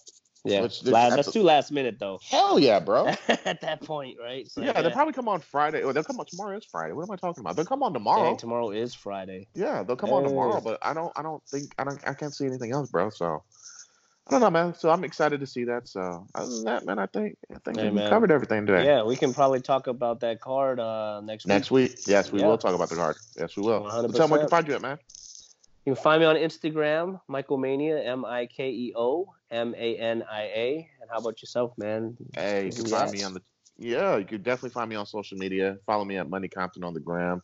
Yeah, 0.45 0.63
Which- 0.63 0.85
La- 0.85 1.11
that's 1.11 1.31
too 1.33 1.43
last 1.45 1.71
minute 1.71 1.99
though. 2.01 2.19
Hell 2.29 2.59
yeah, 2.59 2.81
bro. 2.81 3.07
At 3.29 3.61
that 3.61 3.81
point, 3.83 4.19
right? 4.21 4.51
So, 4.51 4.61
yeah, 4.61 4.81
they'll 4.83 4.91
probably 4.91 5.13
come 5.13 5.29
on 5.29 5.41
Friday. 5.41 5.83
Or 5.83 5.93
they'll 5.93 6.03
come 6.03 6.19
on 6.19 6.27
tomorrow. 6.27 6.57
Is 6.57 6.65
Friday. 6.65 6.93
What 6.95 7.05
am 7.05 7.11
I 7.13 7.17
talking 7.17 7.43
about? 7.43 7.55
They'll 7.55 7.65
come 7.65 7.83
on 7.85 7.93
tomorrow. 7.93 8.25
Dang, 8.25 8.37
tomorrow 8.39 8.71
is 8.71 8.93
Friday. 8.93 9.47
Yeah, 9.55 9.85
they'll 9.85 9.95
come 9.97 10.11
on 10.11 10.25
tomorrow. 10.25 10.61
But 10.61 10.79
I 10.83 10.95
don't. 10.95 11.13
I 11.17 11.23
don't 11.23 11.43
think. 11.47 11.73
I 11.79 11.85
don't. 11.85 12.01
I 12.07 12.15
can't 12.15 12.35
see 12.35 12.47
anything 12.47 12.73
else, 12.73 12.91
bro. 12.91 13.11
So. 13.11 13.43
I 14.29 14.31
don't 14.31 14.41
know, 14.41 14.51
man. 14.51 14.73
So 14.75 14.89
I'm 14.91 15.03
excited 15.03 15.41
to 15.41 15.47
see 15.49 15.65
that. 15.65 15.89
So 15.89 16.27
other 16.37 16.49
than 16.49 16.65
that, 16.65 16.87
man, 16.87 16.99
I 17.01 17.07
think 17.07 17.37
I 17.53 17.59
think 17.65 17.79
Hey, 17.81 17.91
we 17.91 17.97
man. 17.97 18.09
covered 18.09 18.31
everything 18.31 18.67
today. 18.67 18.85
Yeah, 18.85 19.03
we 19.03 19.17
can 19.17 19.35
probably 19.35 19.61
talk 19.61 19.89
about 19.89 20.21
that 20.21 20.41
card 20.41 20.79
uh, 20.79 21.21
next 21.23 21.45
week. 21.45 21.49
Next 21.49 21.71
week, 21.73 21.99
yes, 22.07 22.31
we 22.31 22.39
Yeah. 22.39 22.47
will 22.47 22.57
talk 22.57 22.73
about 22.73 22.89
the 22.89 22.95
card. 22.95 23.17
Yes, 23.37 23.57
we 23.57 23.65
will. 23.65 23.81
100%. 23.83 23.91
Tell 23.91 24.13
them 24.13 24.31
where 24.31 24.39
can 24.41 24.49
find 24.49 24.69
you 24.69 24.75
at, 24.75 24.81
man. 24.81 24.99
You 25.85 25.95
can 25.95 26.03
find 26.05 26.21
me 26.21 26.27
on 26.27 26.37
Instagram, 26.37 27.21
Mikeo 27.29 27.59
Mania, 27.59 28.01
M 28.05 28.25
I 28.25 28.47
K 28.47 28.71
E 28.71 28.93
O 28.97 29.27
M 29.53 29.75
A 29.77 29.97
N 29.97 30.25
I 30.31 30.43
A. 30.43 30.89
And 31.01 31.11
how 31.11 31.19
about 31.19 31.41
yourself, 31.43 31.73
man? 31.79 32.17
Hey, 32.35 32.67
you 32.67 32.73
can 32.73 32.87
find 32.87 33.13
me 33.13 33.23
on 33.23 33.35
the 33.35 33.43
yeah. 33.79 34.17
You 34.17 34.25
can 34.25 34.43
definitely 34.43 34.71
find 34.71 34.89
me 34.91 34.97
on 34.97 35.07
social 35.07 35.39
media. 35.39 35.79
Follow 35.87 36.05
me 36.05 36.17
at 36.17 36.29
Money 36.29 36.49
Compton 36.49 36.83
on 36.85 36.95
the 36.95 37.01
gram. 37.01 37.43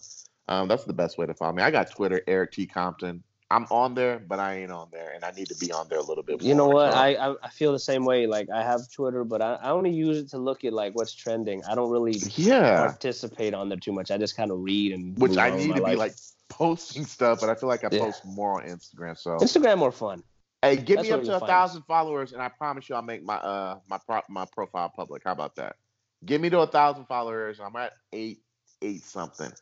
Um, 0.49 0.67
that's 0.67 0.85
the 0.85 0.93
best 0.93 1.19
way 1.19 1.27
to 1.27 1.35
follow 1.35 1.53
me. 1.53 1.63
I 1.63 1.71
got 1.71 1.91
Twitter, 1.91 2.23
Eric 2.27 2.53
T 2.53 2.67
Compton. 2.67 3.23
I'm 3.51 3.65
on 3.71 3.95
there, 3.95 4.19
but 4.19 4.39
I 4.39 4.59
ain't 4.59 4.71
on 4.71 4.89
there, 4.93 5.13
and 5.15 5.25
I 5.25 5.31
need 5.31 5.49
to 5.49 5.55
be 5.57 5.73
on 5.73 5.89
there 5.89 5.99
a 5.99 6.03
little 6.03 6.23
bit. 6.23 6.43
You 6.43 6.55
know 6.55 6.69
what? 6.69 6.93
so- 6.93 6.99
I, 6.99 7.35
I 7.43 7.49
feel 7.49 7.73
the 7.73 7.79
same 7.79 8.05
way. 8.05 8.27
Like 8.27 8.49
I 8.51 8.63
have 8.63 8.91
Twitter, 8.91 9.25
but 9.25 9.41
I, 9.41 9.55
I 9.55 9.71
only 9.71 9.91
use 9.91 10.19
it 10.19 10.29
to 10.31 10.39
look 10.39 10.65
at 10.65 10.73
like 10.75 10.95
what's 10.95 11.15
trending. 11.15 11.63
I 11.65 11.75
don't 11.75 11.91
really 11.91 12.21
yeah, 12.37 12.87
participate 12.87 13.55
on 13.55 13.69
there 13.71 13.79
too 13.79 13.93
much. 13.93 14.11
I 14.11 14.19
just 14.19 14.37
kind 14.37 14.51
of 14.51 14.59
read 14.61 14.93
and 14.93 15.19
which 15.19 15.39
I 15.39 15.55
need 15.57 15.75
to 15.77 15.83
be 15.83 15.97
like 15.97 16.13
posting 16.51 17.07
stuff, 17.07 17.41
but 17.41 17.49
I 17.49 17.55
feel 17.55 17.69
like 17.71 17.85
I 17.85 17.89
Yeah. 17.91 18.01
post 18.01 18.25
more 18.27 18.61
on 18.63 18.69
Instagram. 18.69 19.17
So 19.17 19.37
Instagram 19.39 19.79
more 19.79 19.93
fun. 19.93 20.23
Hey, 20.63 20.77
get 20.77 20.97
That's 20.97 21.09
me 21.09 21.15
up 21.15 21.23
to 21.23 21.37
a 21.37 21.41
thousand 21.47 21.83
followers, 21.83 22.33
and 22.33 22.43
I 22.43 22.49
promise 22.49 22.89
you, 22.89 22.97
I'll 22.97 23.03
make 23.03 23.23
my 23.23 23.37
uh 23.37 23.79
my 23.89 23.99
pro- 24.05 24.23
my 24.29 24.45
profile 24.53 24.89
public. 24.95 25.23
How 25.25 25.33
about 25.33 25.55
that? 25.57 25.77
Get 26.25 26.41
me 26.41 26.51
to 26.51 26.61
a 26.61 26.67
thousand 26.67 27.07
followers. 27.07 27.61
I'm 27.61 27.77
at 27.77 27.93
eight 28.13 28.43
eight 28.83 29.05
something. 29.05 29.53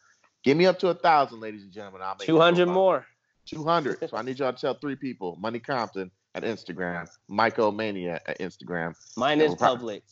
Get 0.42 0.56
me 0.56 0.64
up 0.66 0.78
to 0.78 0.88
a 0.88 0.94
thousand, 0.94 1.40
ladies 1.40 1.64
and 1.64 1.72
gentlemen. 1.72 2.00
I'll 2.02 2.16
make 2.18 2.26
Two 2.26 2.40
hundred 2.40 2.68
more. 2.68 3.06
200. 3.46 3.98
So 4.10 4.16
I 4.16 4.22
need 4.22 4.38
y'all 4.40 4.52
to 4.52 4.58
tell 4.58 4.74
three 4.74 4.96
people: 4.96 5.36
Money 5.38 5.60
Compton 5.60 6.10
at 6.34 6.42
Instagram, 6.42 7.08
Mikeo 7.30 7.74
Mania 7.74 8.20
at 8.26 8.38
Instagram. 8.38 8.94
Mine 9.16 9.40
is 9.40 9.48
we'll 9.48 9.56
public. 9.56 10.02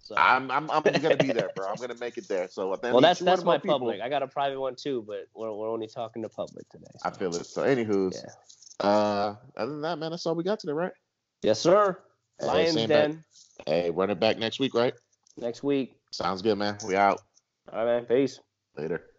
So. 0.00 0.14
I'm 0.16 0.50
I'm 0.50 0.70
I'm 0.70 0.82
gonna 1.02 1.16
be 1.16 1.32
there, 1.32 1.50
bro. 1.54 1.68
I'm 1.68 1.76
gonna 1.76 1.94
make 2.00 2.16
it 2.18 2.26
there. 2.28 2.48
So 2.48 2.76
then 2.82 2.92
well, 2.92 3.00
that's 3.02 3.20
that's 3.20 3.44
my 3.44 3.58
people- 3.58 3.78
public. 3.78 4.00
I 4.00 4.08
got 4.08 4.22
a 4.22 4.26
private 4.26 4.58
one 4.58 4.74
too, 4.74 5.04
but 5.06 5.26
we're, 5.34 5.52
we're 5.52 5.70
only 5.70 5.86
talking 5.86 6.22
to 6.22 6.28
public 6.28 6.68
today. 6.70 6.86
I 7.04 7.10
feel 7.10 7.34
it. 7.36 7.46
So, 7.46 7.62
anywho's, 7.62 8.16
Yeah. 8.16 8.30
Uh, 8.80 9.36
other 9.56 9.70
than 9.72 9.82
that, 9.82 9.98
man, 9.98 10.10
that's 10.10 10.26
all 10.26 10.34
we 10.34 10.44
got 10.44 10.60
today, 10.60 10.72
right? 10.72 10.92
Yes, 11.42 11.58
sir. 11.60 11.98
Hey, 12.40 12.46
Lions 12.46 12.74
same 12.74 12.88
back. 12.88 13.08
Den 13.08 13.24
Hey, 13.66 13.90
run 13.90 14.10
it 14.10 14.18
back 14.20 14.38
next 14.38 14.58
week, 14.60 14.74
right? 14.74 14.94
next 15.36 15.62
week. 15.62 15.94
Sounds 16.12 16.42
good, 16.42 16.56
man. 16.58 16.78
We 16.86 16.96
out 16.96 17.20
All 17.72 17.84
right, 17.84 18.00
man. 18.00 18.06
Peace. 18.06 18.40
later. 18.76 19.09